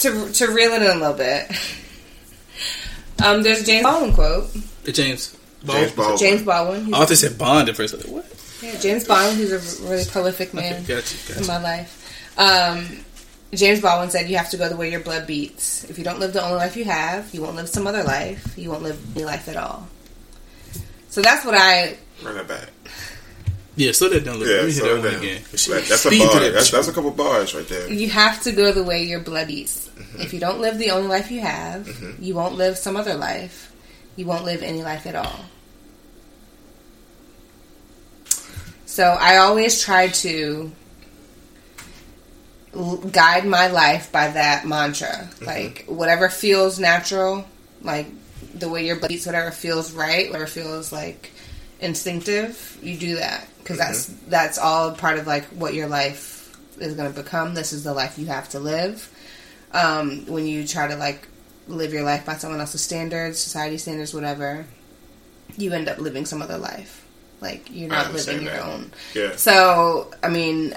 to 0.00 0.30
to 0.32 0.46
reel 0.48 0.72
it 0.72 0.82
in 0.82 0.90
a 0.90 0.94
little 0.94 1.14
bit. 1.14 1.50
Um, 3.24 3.42
there's 3.42 3.62
a 3.62 3.64
James 3.66 3.84
Baldwin 3.84 4.14
quote. 4.14 4.44
out? 4.44 4.94
James. 4.94 5.36
James 5.64 5.92
Baldwin. 5.92 6.18
James 6.18 6.42
Baldwin. 6.42 6.84
he's- 6.86 6.94
I 6.94 6.98
thought 6.98 7.08
they 7.08 7.14
said 7.14 7.38
Bond 7.38 7.68
at 7.68 7.76
first. 7.76 7.94
I 7.94 7.96
was 7.98 8.06
like, 8.06 8.14
what? 8.14 8.26
Yeah, 8.62 8.76
James 8.78 9.04
Baldwin, 9.06 9.36
who's 9.36 9.80
a 9.80 9.88
really 9.88 10.04
prolific 10.04 10.52
man 10.54 10.82
Okay, 10.82 10.94
got 10.94 11.12
you. 11.12 11.34
Got 11.34 11.40
in 11.42 11.46
my 11.46 11.58
life. 11.62 11.96
Um, 12.38 12.86
James 13.52 13.80
Baldwin 13.80 14.10
said, 14.10 14.28
"You 14.30 14.36
have 14.36 14.50
to 14.50 14.56
go 14.56 14.68
the 14.68 14.76
way 14.76 14.90
your 14.90 15.00
blood 15.00 15.26
beats. 15.26 15.84
If 15.84 15.98
you 15.98 16.04
don't 16.04 16.20
live 16.20 16.32
the 16.32 16.42
only 16.44 16.56
life 16.56 16.76
you 16.76 16.84
have, 16.84 17.32
you 17.34 17.42
won't 17.42 17.56
live 17.56 17.68
some 17.68 17.86
other 17.86 18.02
life. 18.04 18.56
You 18.58 18.70
won't 18.70 18.82
live 18.82 18.98
any 19.16 19.24
life 19.24 19.48
at 19.48 19.56
all." 19.56 19.88
So 21.08 21.20
that's 21.22 21.44
what 21.44 21.54
I. 21.54 21.96
Run 22.22 22.36
that 22.36 22.46
back. 22.48 22.68
Yeah, 23.76 23.92
slow 23.92 24.08
that 24.10 24.24
down 24.24 24.34
a 24.36 24.38
little. 24.38 24.52
Yeah, 24.54 24.60
Let 24.60 24.66
me 24.66 24.72
hear 24.72 24.80
slow 24.82 24.96
that 24.96 25.02
one 25.02 25.12
down. 25.12 25.22
again. 25.22 25.42
That- 25.42 25.86
That's 25.88 26.06
a 26.06 26.18
bar. 26.18 26.50
That's, 26.50 26.70
that's 26.70 26.88
a 26.88 26.92
couple 26.92 27.10
bars 27.12 27.54
right 27.54 27.66
there. 27.66 27.90
You 27.90 28.10
have 28.10 28.42
to 28.42 28.52
go 28.52 28.72
the 28.72 28.82
way 28.84 29.04
your 29.04 29.20
blood 29.20 29.46
beats. 29.48 29.88
If 30.18 30.32
you 30.34 30.40
don't 30.40 30.60
live 30.60 30.76
the 30.78 30.90
only 30.90 31.08
life 31.08 31.30
you 31.30 31.40
have, 31.40 31.88
you 32.20 32.34
won't 32.34 32.56
live 32.56 32.76
some 32.76 32.96
other 32.96 33.14
life. 33.14 33.72
You 34.16 34.26
won't 34.26 34.44
live 34.44 34.62
any 34.62 34.82
life 34.82 35.06
at 35.06 35.14
all. 35.14 35.40
So 39.00 39.06
I 39.06 39.38
always 39.38 39.82
try 39.82 40.08
to 40.08 40.70
l- 42.74 42.98
guide 42.98 43.46
my 43.46 43.68
life 43.68 44.12
by 44.12 44.28
that 44.28 44.66
mantra. 44.66 45.26
Like 45.40 45.86
whatever 45.86 46.28
feels 46.28 46.78
natural, 46.78 47.46
like 47.80 48.08
the 48.54 48.68
way 48.68 48.84
your 48.84 48.96
beats, 48.96 49.24
whatever 49.24 49.52
feels 49.52 49.92
right, 49.94 50.26
whatever 50.26 50.46
feels 50.46 50.92
like 50.92 51.30
instinctive, 51.80 52.78
you 52.82 52.98
do 52.98 53.16
that 53.16 53.48
because 53.60 53.78
that's 53.78 54.04
that's 54.28 54.58
all 54.58 54.92
part 54.92 55.18
of 55.18 55.26
like 55.26 55.46
what 55.46 55.72
your 55.72 55.88
life 55.88 56.54
is 56.78 56.92
going 56.92 57.10
to 57.10 57.22
become. 57.22 57.54
This 57.54 57.72
is 57.72 57.84
the 57.84 57.94
life 57.94 58.18
you 58.18 58.26
have 58.26 58.50
to 58.50 58.60
live. 58.60 59.08
Um, 59.72 60.26
when 60.26 60.46
you 60.46 60.66
try 60.66 60.88
to 60.88 60.96
like 60.96 61.26
live 61.68 61.94
your 61.94 62.04
life 62.04 62.26
by 62.26 62.34
someone 62.34 62.60
else's 62.60 62.82
standards, 62.82 63.38
society 63.38 63.78
standards, 63.78 64.12
whatever, 64.12 64.66
you 65.56 65.72
end 65.72 65.88
up 65.88 65.96
living 65.96 66.26
some 66.26 66.42
other 66.42 66.58
life. 66.58 66.99
Like 67.40 67.68
you're 67.70 67.88
not 67.88 68.12
living 68.12 68.42
your 68.42 68.52
that. 68.52 68.62
own. 68.66 68.92
Yeah. 69.14 69.36
So, 69.36 70.12
I 70.22 70.28
mean, 70.28 70.74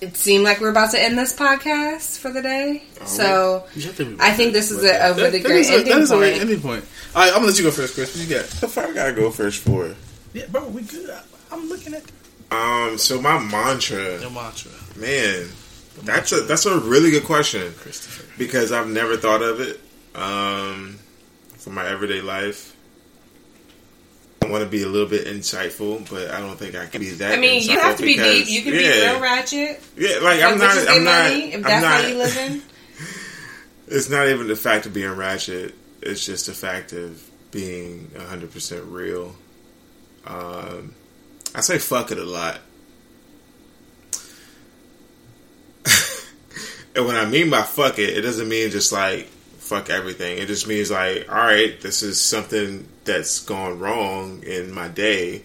it 0.00 0.16
seemed 0.16 0.44
like 0.44 0.60
we're 0.60 0.70
about 0.70 0.90
to 0.92 1.02
end 1.02 1.18
this 1.18 1.34
podcast 1.34 2.18
for 2.18 2.30
the 2.30 2.42
day. 2.42 2.84
so, 3.04 3.64
You 3.74 3.82
have 3.82 3.96
to 3.96 4.04
be- 4.04 4.16
I 4.20 4.32
think 4.32 4.52
this 4.52 4.70
is 4.70 4.84
a, 4.84 4.88
a 4.88 5.14
That- 5.14 5.16
really 5.16 5.38
that 5.40 5.48
great 5.48 5.60
is 5.60 5.70
a- 5.70 5.72
ending 5.74 5.92
that 5.92 6.02
is 6.02 6.10
a 6.12 6.16
great 6.16 6.30
point. 6.32 6.42
ending 6.42 6.60
point. 6.60 6.84
All 7.16 7.22
right, 7.22 7.28
I'm 7.28 7.34
gonna 7.36 7.46
let 7.46 7.58
you 7.58 7.64
go 7.64 7.70
first, 7.70 7.94
Chris. 7.94 8.14
What 8.16 8.28
you 8.28 8.34
got? 8.34 8.44
The 8.46 8.68
fuck 8.68 8.86
I 8.90 8.92
gotta 8.92 9.12
go 9.12 9.30
first 9.30 9.62
for? 9.62 9.94
Yeah, 10.34 10.44
bro, 10.50 10.68
we 10.68 10.82
good. 10.82 11.10
I- 11.10 11.22
I'm 11.50 11.68
looking 11.68 11.94
at 11.94 12.02
Um, 12.50 12.96
so 12.98 13.20
my 13.20 13.38
mantra, 13.38 14.18
the 14.18 14.30
mantra, 14.30 14.70
man, 14.96 15.48
that's 16.04 16.30
a 16.32 16.42
that's 16.42 16.64
a 16.66 16.78
really 16.78 17.10
good 17.10 17.24
question 17.24 17.74
Christopher. 17.80 18.24
because 18.38 18.70
I've 18.72 18.88
never 18.88 19.16
thought 19.16 19.42
of 19.42 19.60
it. 19.60 19.80
Um, 20.14 20.98
for 21.58 21.70
my 21.70 21.88
everyday 21.88 22.20
life, 22.20 22.72
I 24.48 24.50
want 24.50 24.64
to 24.64 24.70
be 24.70 24.82
a 24.82 24.88
little 24.88 25.08
bit 25.08 25.26
insightful, 25.26 26.08
but 26.10 26.30
I 26.30 26.40
don't 26.40 26.58
think 26.58 26.74
I 26.74 26.86
can 26.86 27.00
be 27.00 27.10
that. 27.10 27.32
I 27.32 27.40
mean, 27.40 27.62
you 27.62 27.78
have 27.78 27.96
to 27.98 28.02
be 28.02 28.16
because- 28.16 28.46
deep. 28.46 28.48
You 28.48 28.62
can 28.62 28.72
be 28.72 28.78
real 28.88 29.20
ratchet. 29.20 29.82
Yeah, 29.96 30.18
like 30.22 30.42
I'm 30.42 30.58
not. 30.58 30.76
I'm 30.88 31.04
not. 31.04 31.30
money, 31.30 31.52
if 31.52 31.54
I'm 31.56 31.62
that's 31.62 31.82
not. 31.82 32.00
how 32.00 32.06
you 32.08 32.16
living. 32.16 32.62
It's 33.90 34.10
not 34.10 34.28
even 34.28 34.48
the 34.48 34.56
fact 34.56 34.84
of 34.84 34.92
being 34.92 35.10
ratchet. 35.16 35.74
It's 36.02 36.26
just 36.26 36.44
the 36.44 36.52
fact 36.52 36.92
of 36.92 37.26
being 37.50 38.10
100% 38.14 38.92
real. 38.92 39.34
Um, 40.26 40.94
I 41.54 41.62
say 41.62 41.78
fuck 41.78 42.10
it 42.10 42.18
a 42.18 42.24
lot. 42.24 42.60
and 46.94 47.06
when 47.06 47.16
I 47.16 47.24
mean 47.24 47.48
by 47.48 47.62
fuck 47.62 47.98
it, 47.98 48.10
it 48.18 48.20
doesn't 48.20 48.46
mean 48.46 48.70
just 48.70 48.92
like 48.92 49.28
fuck 49.68 49.90
everything. 49.90 50.38
It 50.38 50.46
just 50.46 50.66
means 50.66 50.90
like, 50.90 51.30
all 51.30 51.36
right, 51.36 51.78
this 51.80 52.02
is 52.02 52.20
something 52.20 52.88
that's 53.04 53.40
gone 53.40 53.78
wrong 53.78 54.42
in 54.42 54.72
my 54.72 54.88
day. 54.88 55.42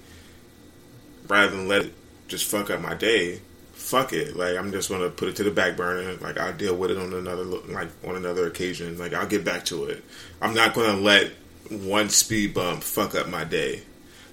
Rather 1.28 1.52
than 1.52 1.68
let 1.68 1.86
it 1.86 1.94
just 2.28 2.50
fuck 2.50 2.70
up 2.70 2.80
my 2.80 2.94
day, 2.94 3.42
fuck 3.74 4.14
it. 4.14 4.36
Like 4.36 4.58
I'm 4.58 4.72
just 4.72 4.90
gonna 4.90 5.10
put 5.10 5.30
it 5.30 5.36
to 5.38 5.44
the 5.44 5.52
back 5.52 5.76
burner. 5.76 6.14
Like 6.16 6.38
I'll 6.38 6.54
deal 6.54 6.76
with 6.76 6.92
it 6.92 6.98
on 6.98 7.14
another 7.14 7.44
like 7.44 7.90
on 8.06 8.16
another 8.16 8.48
occasion. 8.48 8.98
Like 8.98 9.14
I'll 9.14 9.28
get 9.28 9.44
back 9.44 9.66
to 9.66 9.86
it. 9.86 10.04
I'm 10.42 10.54
not 10.54 10.74
gonna 10.74 11.00
let 11.00 11.32
one 11.70 12.10
speed 12.10 12.54
bump 12.54 12.84
fuck 12.84 13.16
up 13.16 13.28
my 13.28 13.44
day. 13.44 13.84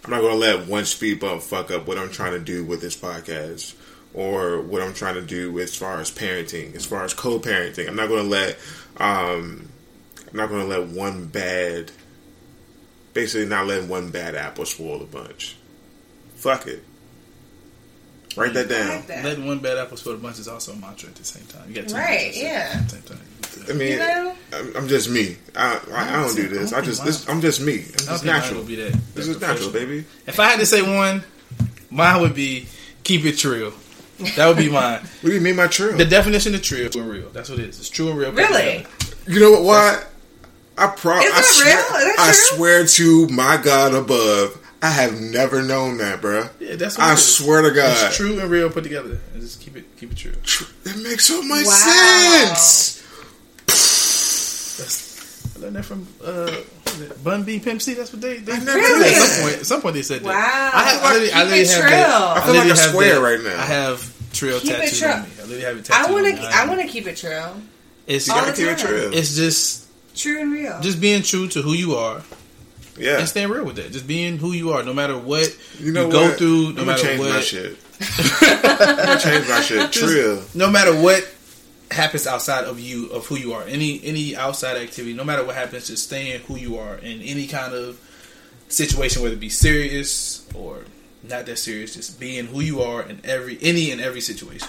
I'm 0.05 0.11
not 0.11 0.21
gonna 0.21 0.35
let 0.35 0.67
one 0.67 0.85
speed 0.85 1.21
bump 1.21 1.43
fuck 1.43 1.71
up 1.71 1.87
what 1.87 1.99
I'm 1.99 2.11
trying 2.11 2.33
to 2.33 2.41
do 2.41 2.65
with 2.65 2.81
this 2.81 2.97
podcast 2.97 3.75
or 4.15 4.61
what 4.61 4.83
I'm 4.83 4.95
trying 4.95 5.15
to 5.15 5.23
do 5.23 5.59
as 5.61 5.77
far 5.77 6.01
as 6.01 6.11
parenting, 6.11 6.75
as 6.75 6.85
far 6.85 7.05
as 7.05 7.15
co-parenting. 7.15 7.87
I'm 7.89 7.97
not 7.97 8.09
gonna 8.09 8.23
let 8.23 8.59
um 8.97 9.70
I'm 10.31 10.36
not 10.36 10.48
gonna 10.48 10.65
let 10.65 10.86
one 10.89 11.27
bad 11.27 11.90
basically 13.12 13.47
not 13.47 13.66
letting 13.66 13.89
one 13.89 14.11
bad 14.11 14.35
apple 14.35 14.65
spoil 14.65 14.98
the 14.98 15.05
bunch. 15.05 15.57
Fuck 16.36 16.66
it. 16.66 16.82
Write 18.36 18.55
that 18.55 18.69
down. 18.69 18.89
like 18.89 19.07
that. 19.09 19.24
Letting 19.24 19.47
one 19.47 19.59
bad 19.59 19.77
apple 19.77 19.97
spoil 19.97 20.15
the 20.15 20.20
bunch 20.23 20.39
is 20.39 20.47
also 20.47 20.73
a 20.73 20.77
mantra 20.77 21.09
at 21.09 21.16
the 21.16 21.24
same 21.24 21.44
time. 21.47 21.69
You 21.69 21.74
got 21.74 21.89
two 21.89 21.97
Right, 21.97 22.31
yeah. 22.35 22.70
At 22.74 22.89
the 22.89 22.97
same 22.97 23.02
time. 23.02 23.19
I 23.69 23.73
mean, 23.73 23.93
You 23.93 23.98
know? 23.98 24.36
I'm, 24.52 24.77
I'm 24.77 24.89
just 24.89 25.11
me. 25.11 25.36
I, 25.57 25.81
I, 25.93 26.19
I 26.19 26.23
don't 26.23 26.36
do 26.36 26.47
this. 26.48 26.73
I 26.73 26.81
just 26.81 27.05
this, 27.05 27.28
I'm 27.28 27.40
just 27.40 27.61
me. 27.61 27.73
I'm 27.74 27.81
I 27.81 27.82
don't 27.82 28.07
just 28.07 28.24
natural. 28.24 28.62
be 28.62 28.77
that. 28.77 28.93
This 29.15 29.27
that 29.27 29.32
is 29.32 29.40
natural, 29.40 29.70
baby. 29.70 30.05
If 30.27 30.39
I 30.39 30.47
had 30.47 30.61
to 30.61 30.66
say 30.66 30.82
one, 30.82 31.24
mine 31.90 32.20
would 32.20 32.35
be 32.35 32.69
keep 33.02 33.24
it 33.24 33.36
true. 33.36 33.73
That 34.36 34.47
would 34.47 34.57
be 34.57 34.69
mine. 34.73 35.01
What 35.01 35.31
do 35.31 35.32
you 35.32 35.40
mean 35.40 35.57
by 35.57 35.66
true? 35.66 35.93
The 35.97 36.05
definition 36.05 36.55
of 36.55 36.62
true 36.62 36.85
and 36.86 37.11
real. 37.11 37.31
That's 37.31 37.51
what 37.51 37.59
it 37.59 37.69
is. 37.69 37.81
It's 37.81 37.89
true 37.89 38.11
and 38.11 38.19
real. 38.19 38.31
Really? 38.32 38.86
You 39.27 39.40
know 39.40 39.51
what? 39.51 39.65
Why? 39.65 40.05
I 40.81 40.86
pro. 40.89 41.19
Is 41.19 41.31
I 41.35 41.40
swear, 41.43 41.77
real? 41.77 41.85
Is 42.11 42.16
that 42.16 42.16
I 42.19 42.32
swear 42.57 42.86
to 42.86 43.28
my 43.28 43.57
God 43.62 43.94
above, 43.94 44.57
I 44.82 44.89
have 44.90 45.20
never 45.20 45.62
known 45.62 45.98
that, 45.98 46.20
bruh. 46.23 46.48
Yeah, 46.59 46.77
that's 46.77 46.97
what 46.97 47.07
I 47.07 47.11
it 47.12 47.15
is. 47.15 47.36
swear 47.36 47.62
to 47.62 47.70
God, 47.70 48.07
It's 48.07 48.16
true 48.16 48.39
and 48.40 48.51
real 48.51 48.70
put 48.70 48.82
together. 48.85 49.19
And 49.35 49.43
just 49.43 49.61
keep 49.61 49.77
it 49.77 49.85
keep 49.98 50.12
it 50.12 50.16
true. 50.19 50.32
It 50.85 50.97
makes 51.02 51.27
so 51.27 51.43
much 51.43 51.66
Wow. 51.66 52.55
sense. 52.55 52.97
That's, 54.78 55.57
I 55.57 55.61
learned 55.61 55.77
that 55.77 55.85
from 55.85 56.07
uh, 56.24 56.51
what 56.51 56.94
is 56.94 57.01
it, 57.02 57.24
Bun 57.24 57.43
B 57.44 57.59
Pimp 57.61 57.82
C. 57.82 57.94
That's 57.94 58.12
what 58.12 58.23
they. 58.23 58.39
they 58.39 58.52
never 58.59 58.74
Really? 58.78 59.11
At 59.15 59.16
some 59.23 59.43
point, 59.43 59.57
at 59.59 59.66
some 59.66 59.82
point 59.82 59.94
they 59.94 60.02
said 60.02 60.20
that. 60.23 60.27
Wow. 60.27 60.70
I 60.74 60.82
have, 60.85 61.02
I 61.05 61.12
literally, 61.12 61.32
I 61.32 61.43
literally 61.44 61.66
have 61.66 61.81
trill. 61.81 61.90
that. 61.90 62.36
I 62.36 62.40
feel 62.40 62.52
literally 62.52 62.69
like 62.70 62.78
a 62.78 62.81
have 62.81 62.90
square 62.90 63.15
that- 63.16 63.20
right 63.20 63.40
now. 63.43 63.61
I 63.62 63.66
have 63.66 64.32
trill 64.32 64.61
Keep 64.61 64.70
tattooed 64.77 65.02
on 65.11 65.23
me. 65.23 65.28
I 65.28 65.40
literally 65.43 65.61
have 65.65 65.77
it 65.77 65.85
tattooed. 65.85 66.11
I 66.11 66.12
want 66.12 66.36
to. 66.36 66.43
I 66.43 66.66
want 66.66 66.81
to 66.81 66.86
keep 66.89 67.07
it 67.07 67.16
true. 67.16 67.40
It's 68.07 68.27
You 68.27 68.32
gotta 68.35 68.51
the 68.52 68.57
keep 68.57 68.66
it 68.69 68.78
time. 68.78 68.86
true. 68.89 69.11
it's 69.12 69.36
just 69.36 69.86
True 70.15 70.41
and 70.41 70.53
real. 70.53 70.81
just 70.81 71.01
being 71.01 71.23
true 71.23 71.49
to 71.49 71.62
who 71.62 71.73
you 71.73 71.95
are 71.95 72.23
yeah. 72.99 73.19
and 73.19 73.28
staying 73.28 73.49
real 73.49 73.65
with 73.65 73.77
that. 73.77 73.93
Just 73.93 74.07
being 74.07 74.39
who 74.39 74.53
you 74.53 74.70
are, 74.73 74.82
no 74.82 74.93
matter 74.93 75.16
what 75.16 75.57
You 75.78 75.93
know 75.93 76.11
go 76.11 76.28
what? 76.28 76.39
through, 76.39 76.62
no 76.62 76.69
I'm 76.69 76.74
gonna 76.74 76.87
matter 76.87 77.03
change 77.03 77.20
my 77.20 77.28
what, 77.28 77.45
shit. 77.45 77.78
I'm 78.01 79.19
change 79.19 79.49
my 79.49 79.61
shit. 79.61 79.93
Trill. 79.93 80.43
no 80.55 80.70
matter 80.70 80.95
what 81.01 81.27
happens 81.91 82.27
outside 82.27 82.65
of 82.65 82.78
you 82.78 83.07
of 83.11 83.27
who 83.27 83.37
you 83.37 83.53
are. 83.53 83.62
Any 83.65 84.01
any 84.05 84.37
outside 84.37 84.77
activity, 84.77 85.15
no 85.15 85.24
matter 85.24 85.45
what 85.45 85.55
happens, 85.57 85.89
just 85.89 86.05
staying 86.05 86.41
who 86.43 86.57
you 86.57 86.78
are 86.78 86.97
in 86.97 87.20
any 87.23 87.47
kind 87.47 87.74
of 87.74 87.99
situation, 88.69 89.23
whether 89.23 89.35
it 89.35 89.41
be 89.41 89.49
serious 89.49 90.47
or 90.55 90.85
not 91.23 91.47
that 91.47 91.59
serious. 91.59 91.95
Just 91.95 92.20
being 92.20 92.47
who 92.47 92.61
you 92.61 92.82
are 92.82 93.03
in 93.03 93.20
every 93.24 93.59
any 93.61 93.91
and 93.91 94.01
every 94.01 94.20
situation. 94.20 94.69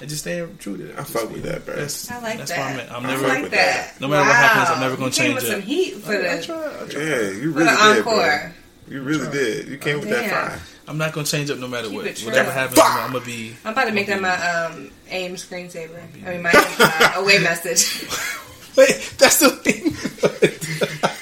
And 0.00 0.08
just 0.08 0.22
staying 0.22 0.56
true 0.58 0.76
to 0.78 0.82
that. 0.84 0.98
I 0.98 1.04
fuck 1.04 1.30
with 1.30 1.42
that, 1.42 1.66
bro. 1.66 1.76
That's, 1.76 2.10
I 2.10 2.20
like 2.20 2.38
that's 2.38 2.50
that. 2.52 2.58
where 2.58 2.68
I'm 2.68 2.80
at. 2.80 2.92
I'm 2.92 3.02
never. 3.02 3.22
fuck 3.22 3.28
like 3.34 3.42
with 3.42 3.50
that. 3.52 4.00
No 4.00 4.08
matter 4.08 4.26
what 4.26 4.34
happens, 4.36 4.70
I'm 4.70 4.80
never 4.80 4.96
gonna 4.96 5.06
You 5.08 5.12
came 5.12 5.24
change 5.26 5.34
with 5.34 5.44
it. 5.44 5.52
some 5.52 5.62
heat 5.62 5.94
for 5.96 6.12
I 6.12 6.36
the, 6.36 6.42
try, 6.42 6.56
I 6.56 6.88
try. 6.88 7.02
Yeah, 7.02 7.30
you 7.30 7.52
for 7.52 7.58
really 7.58 7.70
the 7.70 7.94
did, 7.94 8.04
bro. 8.04 8.12
encore. 8.14 8.54
You 8.88 9.02
really 9.02 9.30
did. 9.30 9.68
You 9.68 9.78
came 9.78 10.00
with 10.00 10.08
that 10.08 10.22
Damn. 10.22 10.48
fire. 10.48 10.60
I'm 10.88 10.98
not 10.98 11.12
gonna 11.12 11.26
change 11.26 11.50
up 11.50 11.58
no 11.58 11.68
matter 11.68 11.88
Keep 11.88 11.96
what. 11.96 12.18
Whatever 12.20 12.50
happens, 12.50 12.78
I'm, 12.82 12.98
I'm 13.06 13.12
gonna 13.12 13.24
be. 13.24 13.54
I'm 13.64 13.72
about 13.72 13.84
to 13.84 13.92
make 13.92 14.06
that 14.08 14.20
my 14.20 14.34
um, 14.34 14.90
aim 15.10 15.34
screensaver. 15.34 16.00
I 16.26 16.30
mean, 16.32 16.42
my 16.42 16.50
uh, 16.54 17.20
away 17.20 17.38
message. 17.38 18.08
Wait, 18.76 19.14
that's 19.18 19.38
the 19.40 19.50
thing. 19.50 21.10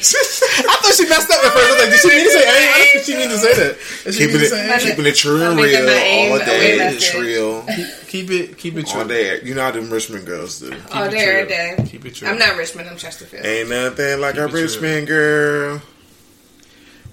I 0.68 0.76
thought 0.82 0.94
she 0.94 1.08
messed 1.08 1.30
up 1.30 1.44
at 1.44 1.52
first. 1.52 1.64
I 1.64 1.72
was 1.72 1.80
like, 1.82 1.90
did 1.90 2.00
she 2.00 2.08
mean 2.08 2.24
to 2.24 2.30
say 2.30 2.44
aim? 2.44 2.70
I 2.74 2.78
don't 2.78 2.92
think 2.92 3.04
she 3.04 3.16
mean 3.16 3.28
to 3.28 3.38
say 3.38 3.54
that. 3.54 3.78
Did 4.04 4.14
Keeping 4.14 4.34
mean 4.34 4.44
it, 4.44 4.48
say 4.48 4.88
keeping 4.90 5.06
it 5.06 5.14
true 5.14 5.42
and 5.42 5.56
real 5.58 5.80
all 5.82 6.38
day. 6.38 6.78
message. 6.78 7.10
Trill 7.10 7.66
Keep 8.08 8.30
it, 8.30 8.58
keep 8.58 8.76
it 8.76 8.86
true. 8.86 9.00
all 9.00 9.06
day. 9.08 9.40
You 9.42 9.54
know 9.54 9.62
how 9.62 9.70
them 9.72 9.90
Richmond 9.90 10.26
girls 10.26 10.60
do. 10.60 10.72
All 10.92 11.10
day, 11.10 11.18
every 11.18 11.40
true. 11.42 11.48
day. 11.48 11.88
Keep 11.90 12.04
it 12.06 12.14
true. 12.14 12.28
I'm 12.28 12.38
not 12.38 12.56
Richmond. 12.56 12.88
I'm 12.88 12.96
Chesterfield. 12.96 13.44
Ain't 13.44 13.68
nothing 13.70 14.20
like 14.20 14.36
a 14.36 14.46
Keep 14.46 14.48
it 14.48 14.50
true. 14.50 14.62
Richmond 14.62 15.06
girl. 15.08 15.82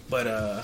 But 0.09 0.27
uh, 0.27 0.61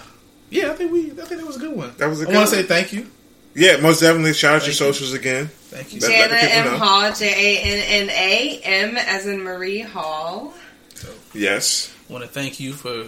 yeah, 0.49 0.71
I 0.71 0.73
think 0.75 0.91
we, 0.91 1.11
I 1.11 1.25
think 1.25 1.39
that 1.41 1.45
was 1.47 1.55
a 1.57 1.59
good 1.59 1.75
one. 1.75 1.93
That 1.97 2.09
was 2.09 2.19
a 2.21 2.23
I 2.23 2.27
good 2.27 2.35
want 2.35 2.49
to 2.49 2.55
say 2.55 2.63
thank 2.63 2.93
you, 2.93 3.09
Yeah, 3.55 3.77
most 3.77 4.01
definitely. 4.01 4.33
Shout 4.33 4.55
out 4.55 4.61
your 4.61 4.67
you. 4.67 4.73
socials 4.73 5.13
again. 5.13 5.47
thank 5.47 5.93
you. 5.93 5.99
That- 6.01 6.09
let 6.09 6.29
Janna 6.31 6.41
the 6.65 6.71
M. 6.73 6.79
Hall, 6.79 7.11
J 7.13 7.25
A 7.29 7.61
N 7.63 7.83
N 8.03 8.09
A, 8.09 8.61
M 8.63 8.97
as 8.97 9.25
in 9.25 9.41
Marie 9.41 9.79
Hall. 9.81 10.53
Yes. 11.33 11.93
Want 12.09 12.23
to 12.23 12.29
thank 12.29 12.59
you 12.59 12.73
for 12.73 13.05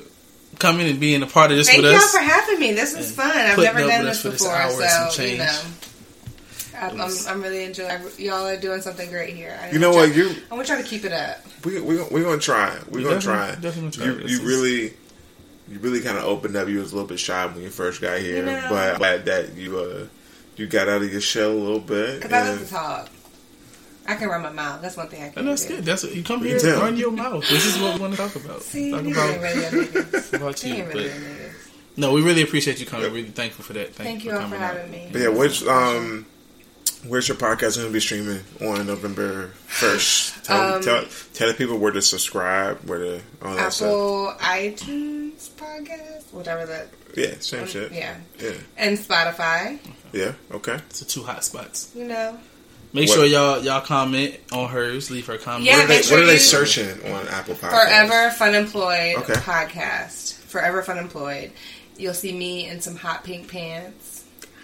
coming 0.57 0.89
and 0.89 0.99
being 0.99 1.21
a 1.23 1.27
part 1.27 1.51
of 1.51 1.57
this 1.57 1.67
Thank 1.69 1.83
with 1.83 1.91
y'all 1.91 2.01
for 2.01 2.17
having 2.19 2.59
me. 2.59 2.73
This 2.73 2.93
is 2.97 3.11
fun. 3.15 3.29
I've 3.31 3.57
never 3.57 3.79
done 3.79 4.05
with 4.05 4.07
this 4.07 4.17
us 4.17 4.21
for 4.21 4.29
this 4.29 4.41
before, 4.41 4.55
hour 4.55 4.71
and 4.81 4.89
some 4.91 5.11
so 5.11 5.23
you 5.23 5.37
know. 5.37 5.59
I'm, 6.81 7.01
I'm, 7.01 7.11
I'm 7.27 7.41
really 7.41 7.65
enjoying. 7.65 8.01
Y'all 8.17 8.45
are 8.47 8.55
doing 8.57 8.81
something 8.81 9.09
great 9.09 9.35
here. 9.35 9.57
I 9.61 9.71
You 9.71 9.79
know 9.79 9.91
what? 9.91 10.09
y'all- 10.15 10.17
You 10.29 10.35
I 10.49 10.55
want 10.55 10.69
y'all 10.69 10.77
to 10.77 10.83
keep 10.83 11.03
it 11.03 11.11
up. 11.11 11.39
we 11.65 11.79
we 11.81 12.01
we're 12.03 12.23
gonna 12.23 12.37
try. 12.39 12.77
We're 12.89 12.99
We 12.99 13.03
gonna 13.03 13.19
try. 13.21 13.55
definitely- 13.55 13.91
definitely 13.91 13.91
try. 13.91 14.05
You 14.05 14.13
you 14.29 14.39
is- 14.39 14.41
really 14.41 14.93
you 15.67 15.79
really 15.79 15.99
kind 16.01 16.17
of 16.17 16.23
opened 16.23 16.55
up. 16.55 16.67
You 16.69 16.79
was 16.79 16.91
a 16.91 16.95
little 16.95 17.07
bit 17.09 17.19
shy 17.19 17.45
when 17.47 17.61
you 17.61 17.69
first 17.69 17.99
got 18.01 18.19
here, 18.19 18.37
You 18.37 18.45
know. 18.45 18.67
but 18.69 18.97
glad 18.97 19.25
that 19.25 19.55
you 19.55 19.77
uh 19.79 20.05
you 20.55 20.67
got 20.67 20.87
out 20.89 21.01
of 21.01 21.11
your 21.11 21.21
shell 21.21 21.51
a 21.51 21.53
little 21.53 21.79
bit. 21.79 22.21
Because 22.21 22.31
I 22.33 22.49
love 22.49 22.59
to 22.63 22.69
talk. 22.69 23.09
I 24.09 24.15
can 24.15 24.27
run 24.29 24.41
my 24.41 24.49
mouth. 24.51 24.81
That's 24.81 24.97
one 24.97 25.07
thing 25.07 25.23
I 25.23 25.29
can 25.29 25.39
And 25.39 25.47
that's 25.49 25.65
do. 25.65 25.75
good. 25.75 25.85
That's 25.85 26.03
what, 26.03 26.15
you 26.15 26.23
come 26.23 26.43
here, 26.43 26.59
tell. 26.59 26.81
run 26.81 26.97
your 26.97 27.11
mouth. 27.11 27.47
This 27.49 27.65
is 27.65 27.81
what 27.81 27.95
we 27.95 28.01
want 28.01 28.13
to 28.13 28.17
talk 28.17 28.35
about. 28.35 28.61
See, 28.63 28.91
talk 28.91 29.03
you 29.03 29.11
about, 29.13 29.29
ain't 29.29 29.41
really 29.41 29.63
a 29.65 29.69
niggas. 29.69 30.33
about 30.37 30.63
You 30.63 30.73
you. 30.73 30.75
ain't 30.83 30.87
really 30.93 31.09
But 31.09 31.17
niggas. 31.17 31.51
no, 31.97 32.13
we 32.13 32.21
really 32.21 32.41
appreciate 32.41 32.79
you 32.79 32.85
coming. 32.85 33.11
Really 33.13 33.29
thankful 33.29 33.63
for 33.63 33.73
that. 33.73 33.93
Thank, 33.93 34.07
Thank 34.09 34.23
you 34.25 34.31
you 34.31 34.37
for 34.37 34.41
all 34.43 34.49
for 34.49 34.55
coming 34.55 34.63
out. 34.69 34.75
having 34.77 34.91
me. 34.91 35.09
But 35.11 35.21
yeah, 35.21 35.27
which 35.29 35.63
um, 35.65 36.25
where's 37.07 37.27
your 37.27 37.37
podcast 37.37 37.75
going 37.77 37.87
to 37.87 37.93
be 37.93 37.99
streaming 37.99 38.41
on 38.61 38.85
November 38.87 39.47
first? 39.67 40.43
Tell, 40.45 40.75
Um, 40.75 40.81
tell 40.81 41.05
tell 41.33 41.47
the 41.47 41.53
people 41.53 41.77
where 41.77 41.91
to 41.91 42.01
subscribe, 42.01 42.79
where 42.89 42.99
to 42.99 43.21
all 43.43 43.55
that 43.55 43.73
stuff. 43.73 43.87
Apple 43.87 44.33
iTunes 44.39 45.49
podcast, 45.51 46.31
whatever 46.31 46.65
that. 46.65 46.87
Yeah, 47.15 47.35
same 47.39 47.65
shit. 47.67 47.91
Yeah, 47.91 48.15
yeah, 48.39 48.51
and 48.77 48.97
Spotify. 48.97 49.79
yeah. 50.13 50.33
Okay. 50.51 50.75
It's 50.89 50.99
the 50.99 51.05
two 51.05 51.23
hot 51.23 51.43
spots. 51.43 51.91
You 51.95 52.05
know, 52.05 52.37
Make 52.91 53.07
What- 53.09 53.15
sure 53.15 53.25
y'all 53.25 53.63
y'all 53.63 53.81
comment 53.81 54.35
on 54.51 54.67
hers. 54.69 55.11
Leave 55.11 55.27
her 55.27 55.37
comment. 55.37 55.65
Yeah, 55.65 55.75
what 55.77 55.83
are 55.83 55.87
they, 55.87 55.93
make 55.95 56.03
sure 56.05 56.17
what 56.17 56.23
are 56.23 56.27
they 56.27 56.37
searching 56.39 56.89
on 57.13 57.27
Apple 57.27 57.55
Podcasts? 57.55 57.69
Forever 57.69 58.29
Funemployed 58.35 59.15
Okay. 59.17 59.33
podcast. 59.33 60.33
Forever 60.47 60.81
Funemployed. 60.81 61.51
You'll 61.97 62.13
see 62.15 62.31
me 62.35 62.67
in 62.67 62.81
some 62.81 62.95
hot 62.95 63.23
pink 63.23 63.47
pants, 63.51 64.23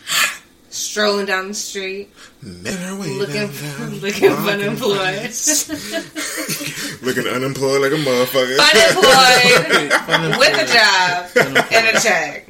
strolling 0.72 1.26
down 1.28 1.50
the 1.50 1.54
street, 1.54 2.10
Make 2.42 2.74
her 2.74 2.96
way 2.96 3.10
looking 3.10 3.36
down, 3.48 3.52
down, 3.80 3.96
looking 4.00 4.32
walking 4.32 4.46
funemployed. 4.76 5.26
fast. 5.28 5.70
looking 7.04 7.28
unemployed 7.28 7.82
like 7.82 7.92
a 7.92 7.96
motherfucker. 7.96 8.58
Fun 8.58 10.24
employed 10.26 10.40
with 10.40 10.58
a 10.58 10.74
job 10.74 11.66
and 11.72 11.88
a 11.96 12.00
check. 12.02 12.50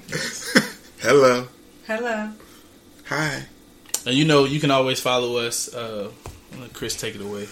Hello. 1.02 1.48
Hello. 1.88 2.30
Hi. 3.08 3.46
And 4.06 4.16
you 4.16 4.26
know, 4.26 4.46
you 4.46 4.60
can 4.60 4.72
always 4.72 5.00
follow 5.00 5.38
us. 5.38 5.74
Uh, 5.74 6.12
Chris, 6.74 7.00
take 7.00 7.16
it 7.16 7.22
away. 7.22 7.48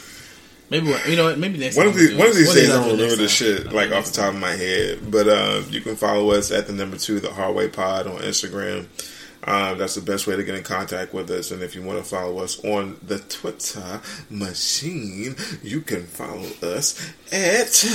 Maybe 0.70 0.88
you 1.08 1.16
know 1.16 1.26
what? 1.26 1.38
Maybe 1.38 1.58
next 1.60 1.76
One 1.78 1.88
of 1.88 1.96
these 1.96 2.16
one 2.16 2.28
of 2.28 2.36
these 2.36 2.54
days 2.54 2.70
I 2.70 2.74
don't 2.76 2.92
remember 2.98 3.16
time. 3.18 3.28
shit 3.28 3.72
like 3.74 3.92
off 3.92 4.06
the 4.06 4.14
top 4.14 4.34
of 4.34 4.40
my 4.40 4.52
head. 4.52 5.12
But 5.12 5.28
um, 5.28 5.66
you 5.70 5.82
can 5.82 5.96
follow 5.96 6.32
us 6.32 6.52
at 6.52 6.68
the 6.68 6.74
number 6.74 6.98
two, 6.98 7.20
the 7.20 7.30
Hardway 7.30 7.68
Pod 7.68 8.08
on 8.08 8.18
Instagram. 8.22 8.88
Um, 9.46 9.78
that's 9.78 9.96
the 9.96 10.02
best 10.02 10.26
way 10.26 10.38
to 10.38 10.44
get 10.44 10.56
in 10.56 10.64
contact 10.64 11.14
with 11.14 11.30
us. 11.30 11.52
And 11.52 11.62
if 11.62 11.76
you 11.76 11.84
want 11.84 12.00
to 12.00 12.06
follow 12.06 12.40
us 12.40 12.64
on 12.64 12.98
the 13.06 13.20
Twitter 13.20 14.00
machine, 14.30 15.36
you 15.62 15.82
can 15.82 16.06
follow 16.06 16.48
us 16.62 17.14
at 17.32 17.86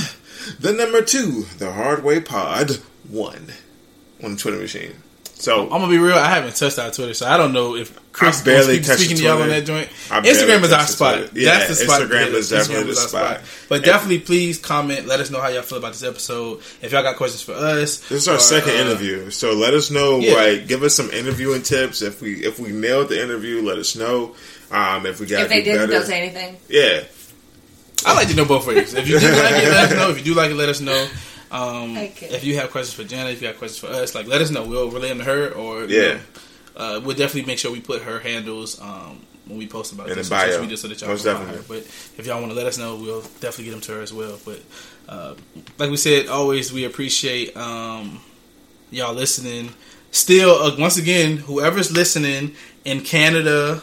the 0.60 0.72
number 0.72 1.01
two, 1.02 1.44
the 1.56 1.72
Hardway 1.72 2.20
Pod 2.20 2.72
one 3.09 3.47
on 4.22 4.32
the 4.32 4.36
Twitter 4.36 4.59
machine. 4.59 4.93
So 5.40 5.62
I'm 5.62 5.69
gonna 5.69 5.89
be 5.89 5.98
real. 5.98 6.16
I 6.16 6.28
haven't 6.28 6.56
touched 6.56 6.81
our 6.81 6.90
Twitter, 6.90 7.15
so 7.15 7.24
I 7.27 7.36
don't 7.36 7.52
know 7.52 7.77
if 7.77 7.97
Chris 8.12 8.43
I 8.43 8.44
barely 8.44 8.82
speak, 8.82 8.98
speaking 8.98 9.16
to 9.19 9.23
y'all 9.23 9.32
on 9.40 9.47
Twitter. 9.47 9.60
that 9.60 9.66
joint. 9.66 9.89
I 10.10 10.20
Instagram 10.20 10.62
is 10.65 10.70
touch 10.70 10.81
our 10.81 10.86
spot. 10.89 11.15
Twitter. 11.19 11.39
Yeah, 11.40 11.59
That's 11.59 11.69
the 11.69 11.74
spot. 11.77 12.01
Instagram 12.02 12.27
is 12.35 12.51
definitely 12.51 12.93
Instagram 12.93 12.94
the 12.97 13.01
our 13.01 13.09
spot. 13.36 13.40
But 13.69 13.74
And- 13.77 13.85
definitely, 13.85 14.19
please 14.19 14.59
comment. 14.59 15.06
Let 15.06 15.20
us 15.20 15.31
know 15.31 15.40
how 15.40 15.47
y'all 15.47 15.62
feel 15.62 15.78
about 15.78 15.93
this 15.93 16.02
episode. 16.02 16.59
If 16.82 16.90
y'all 16.90 17.05
got 17.05 17.16
questions 17.16 17.43
for 17.43 17.52
us, 17.52 17.98
This 17.98 18.23
is 18.23 18.28
our 18.28 18.35
or, 18.35 18.40
second 18.40 18.73
uh, 18.73 18.81
interview, 18.82 19.31
so 19.31 19.52
let 19.55 19.74
us 19.74 19.93
know. 19.93 20.19
yeah. 20.19 20.35
Like, 20.35 20.66
give 20.66 20.82
us 20.82 20.94
some 20.97 21.09
interviewing 21.10 21.62
tips. 21.62 22.02
If 22.02 22.20
we 22.20 22.44
if 22.44 22.59
we 22.59 22.70
nailed 22.73 23.09
the 23.09 23.23
interview, 23.23 23.62
let 23.62 23.78
us 23.78 23.94
know. 23.94 24.35
Um, 24.73 25.06
if 25.06 25.20
we 25.20 25.27
got 25.27 25.43
If 25.43 25.48
they 25.51 25.59
do 25.62 25.66
didn't, 25.73 25.82
better, 25.89 25.93
don't 26.01 26.06
say 26.06 26.20
anything. 26.20 26.56
yeah, 26.69 27.05
I 28.05 28.15
like 28.15 28.27
to 28.28 28.35
know 28.35 28.44
both 28.44 28.66
ways. 28.66 28.93
If 28.93 29.09
you 29.09 29.20
do 29.20 29.27
like 29.27 29.62
it, 29.62 29.69
let 29.70 29.90
us 29.90 29.97
know. 29.97 30.10
If 30.10 30.19
you 30.19 30.24
do 30.24 30.35
like 30.35 30.51
it, 30.51 30.55
let 30.56 30.69
us 30.69 30.81
know. 30.81 31.09
Um, 31.50 31.96
Okay. 31.96 32.26
If 32.30 32.44
you 32.44 32.56
have 32.56 32.70
questions 32.70 32.94
for 32.94 33.04
Janna, 33.14 33.32
if 33.32 33.40
you 33.40 33.48
have 33.48 33.58
questions 33.58 33.78
for 33.78 33.86
us, 33.94 34.14
like 34.14 34.26
let 34.26 34.40
us 34.40 34.50
know. 34.50 34.64
We'll 34.64 34.90
relay 34.90 35.08
them 35.08 35.18
to 35.18 35.24
her, 35.24 35.50
or 35.50 35.84
you 35.84 36.00
Yeah. 36.00 36.12
know, 36.14 36.20
uh, 36.76 37.00
we'll 37.04 37.16
definitely 37.16 37.46
make 37.46 37.58
sure 37.58 37.70
we 37.72 37.80
put 37.80 38.02
her 38.02 38.18
handles 38.20 38.80
um, 38.80 39.20
when 39.46 39.58
we 39.58 39.66
post 39.66 39.92
about 39.92 40.08
In 40.10 40.16
this 40.16 40.28
the 40.28 40.34
on 40.34 40.40
social 40.42 40.56
bio. 40.56 40.62
media 40.62 40.76
so 40.76 40.88
that 40.88 41.00
y'all 41.00 41.10
Most 41.10 41.24
can 41.24 41.36
find 41.36 41.48
her. 41.50 41.62
But 41.66 41.78
if 42.18 42.26
y'all 42.26 42.40
want 42.40 42.52
to 42.52 42.56
let 42.56 42.66
us 42.66 42.76
know, 42.78 42.96
we'll 42.96 43.22
definitely 43.40 43.64
get 43.64 43.70
them 43.72 43.80
to 43.82 43.92
her 43.94 44.00
as 44.02 44.12
well. 44.12 44.38
But 44.44 44.60
uh, 45.08 45.34
like 45.78 45.90
we 45.90 45.96
said, 45.96 46.28
always 46.28 46.72
we 46.72 46.84
appreciate 46.84 47.56
um, 47.56 48.20
y'all 48.90 49.14
listening. 49.14 49.70
Still, 50.10 50.50
uh, 50.54 50.76
once 50.78 50.96
again, 50.98 51.38
whoever's 51.38 51.90
listening 51.90 52.54
in 52.84 53.00
Canada. 53.02 53.82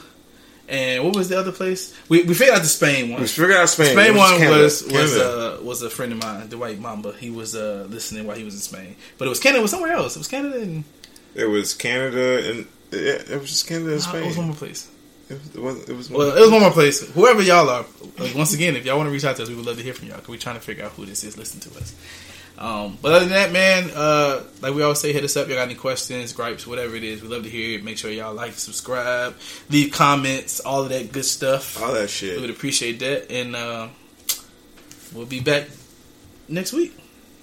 And 0.67 1.03
what 1.03 1.15
was 1.15 1.29
the 1.29 1.37
other 1.37 1.51
place? 1.51 1.93
We 2.09 2.23
we 2.23 2.33
figured 2.33 2.55
out 2.57 2.63
the 2.63 2.67
Spain 2.67 3.11
one. 3.11 3.21
we 3.21 3.27
figured 3.27 3.55
out 3.55 3.69
Spain. 3.69 3.93
Spain 3.95 4.15
one 4.15 4.37
Canada. 4.37 4.63
was 4.63 4.83
was 4.83 4.91
Canada. 4.91 5.57
uh, 5.59 5.63
was 5.63 5.81
a 5.83 5.89
friend 5.89 6.11
of 6.11 6.19
mine, 6.19 6.49
the 6.49 6.57
White 6.57 6.79
Mamba. 6.79 7.13
He 7.13 7.29
was 7.29 7.55
uh, 7.55 7.85
listening 7.89 8.25
while 8.25 8.35
he 8.35 8.43
was 8.43 8.55
in 8.55 8.61
Spain, 8.61 8.95
but 9.17 9.25
it 9.25 9.29
was 9.29 9.39
Canada. 9.39 9.59
It 9.59 9.61
was 9.63 9.71
somewhere 9.71 9.93
else. 9.93 10.15
It 10.15 10.19
was 10.19 10.27
Canada 10.27 10.59
and 10.61 10.83
it 11.35 11.45
was 11.45 11.73
Canada 11.75 12.49
and 12.49 12.67
yeah, 12.91 13.21
it 13.29 13.39
was 13.39 13.49
just 13.49 13.67
Canada 13.67 13.93
and 13.93 14.03
uh, 14.07 14.17
it 14.17 14.25
was 14.25 14.37
one 14.37 14.47
more 14.47 14.55
place. 14.55 14.89
It 15.29 15.33
was, 15.33 15.55
it 15.55 15.61
was, 15.61 15.89
it 15.89 15.95
was 15.95 16.09
Well, 16.09 16.37
it 16.37 16.39
was 16.39 16.51
one 16.51 16.61
more 16.61 16.71
place. 16.71 17.01
Whoever 17.13 17.41
y'all 17.41 17.67
are, 17.69 17.85
like, 18.19 18.35
once 18.35 18.53
again, 18.53 18.75
if 18.75 18.85
y'all 18.85 18.97
want 18.97 19.07
to 19.07 19.11
reach 19.11 19.25
out 19.25 19.35
to 19.37 19.43
us, 19.43 19.49
we 19.49 19.55
would 19.55 19.65
love 19.65 19.77
to 19.77 19.83
hear 19.83 19.93
from 19.93 20.07
y'all. 20.07 20.19
Cause 20.19 20.29
we're 20.29 20.37
trying 20.37 20.55
to 20.55 20.61
figure 20.61 20.85
out 20.85 20.91
who 20.91 21.05
this 21.05 21.23
is 21.23 21.35
listening 21.35 21.61
to 21.61 21.79
us. 21.79 21.95
Um, 22.57 22.98
but 23.02 23.11
other 23.11 23.26
than 23.26 23.34
that, 23.34 23.52
man, 23.52 23.91
uh, 23.94 24.44
like 24.61 24.73
we 24.73 24.82
always 24.82 24.99
say, 24.99 25.11
hit 25.11 25.23
us 25.23 25.36
up. 25.36 25.48
Y'all 25.48 25.57
got 25.57 25.64
any 25.64 25.76
questions, 25.76 26.32
gripes, 26.32 26.65
whatever 26.65 26.95
it 26.95 27.03
is. 27.03 27.22
We 27.22 27.27
love 27.27 27.44
to 27.44 27.49
hear 27.49 27.77
it. 27.77 27.84
Make 27.84 27.98
sure 27.98 28.10
y'all 28.10 28.34
like, 28.34 28.53
subscribe, 28.53 29.36
leave 29.69 29.91
comments, 29.91 30.61
all 30.61 30.84
of 30.84 30.90
that 30.90 31.11
good 31.11 31.26
stuff. 31.26 31.82
all 31.82 31.94
that 31.94 32.10
shit. 32.10 32.36
We 32.36 32.41
would 32.41 32.49
appreciate 32.49 32.99
that, 32.99 33.30
and 33.32 33.56
uh, 33.56 33.90
we'll 35.14 35.26
be 35.26 35.41
back 35.41 35.68
next 36.48 36.72
week. 36.73 36.98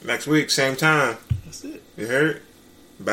Next 0.05 0.27
week, 0.27 0.51
same 0.51 0.77
time. 0.77 1.19
That's 1.45 1.65
it. 1.65 1.83
You 1.97 2.07
heard? 2.07 2.43
Bye. 2.99 3.13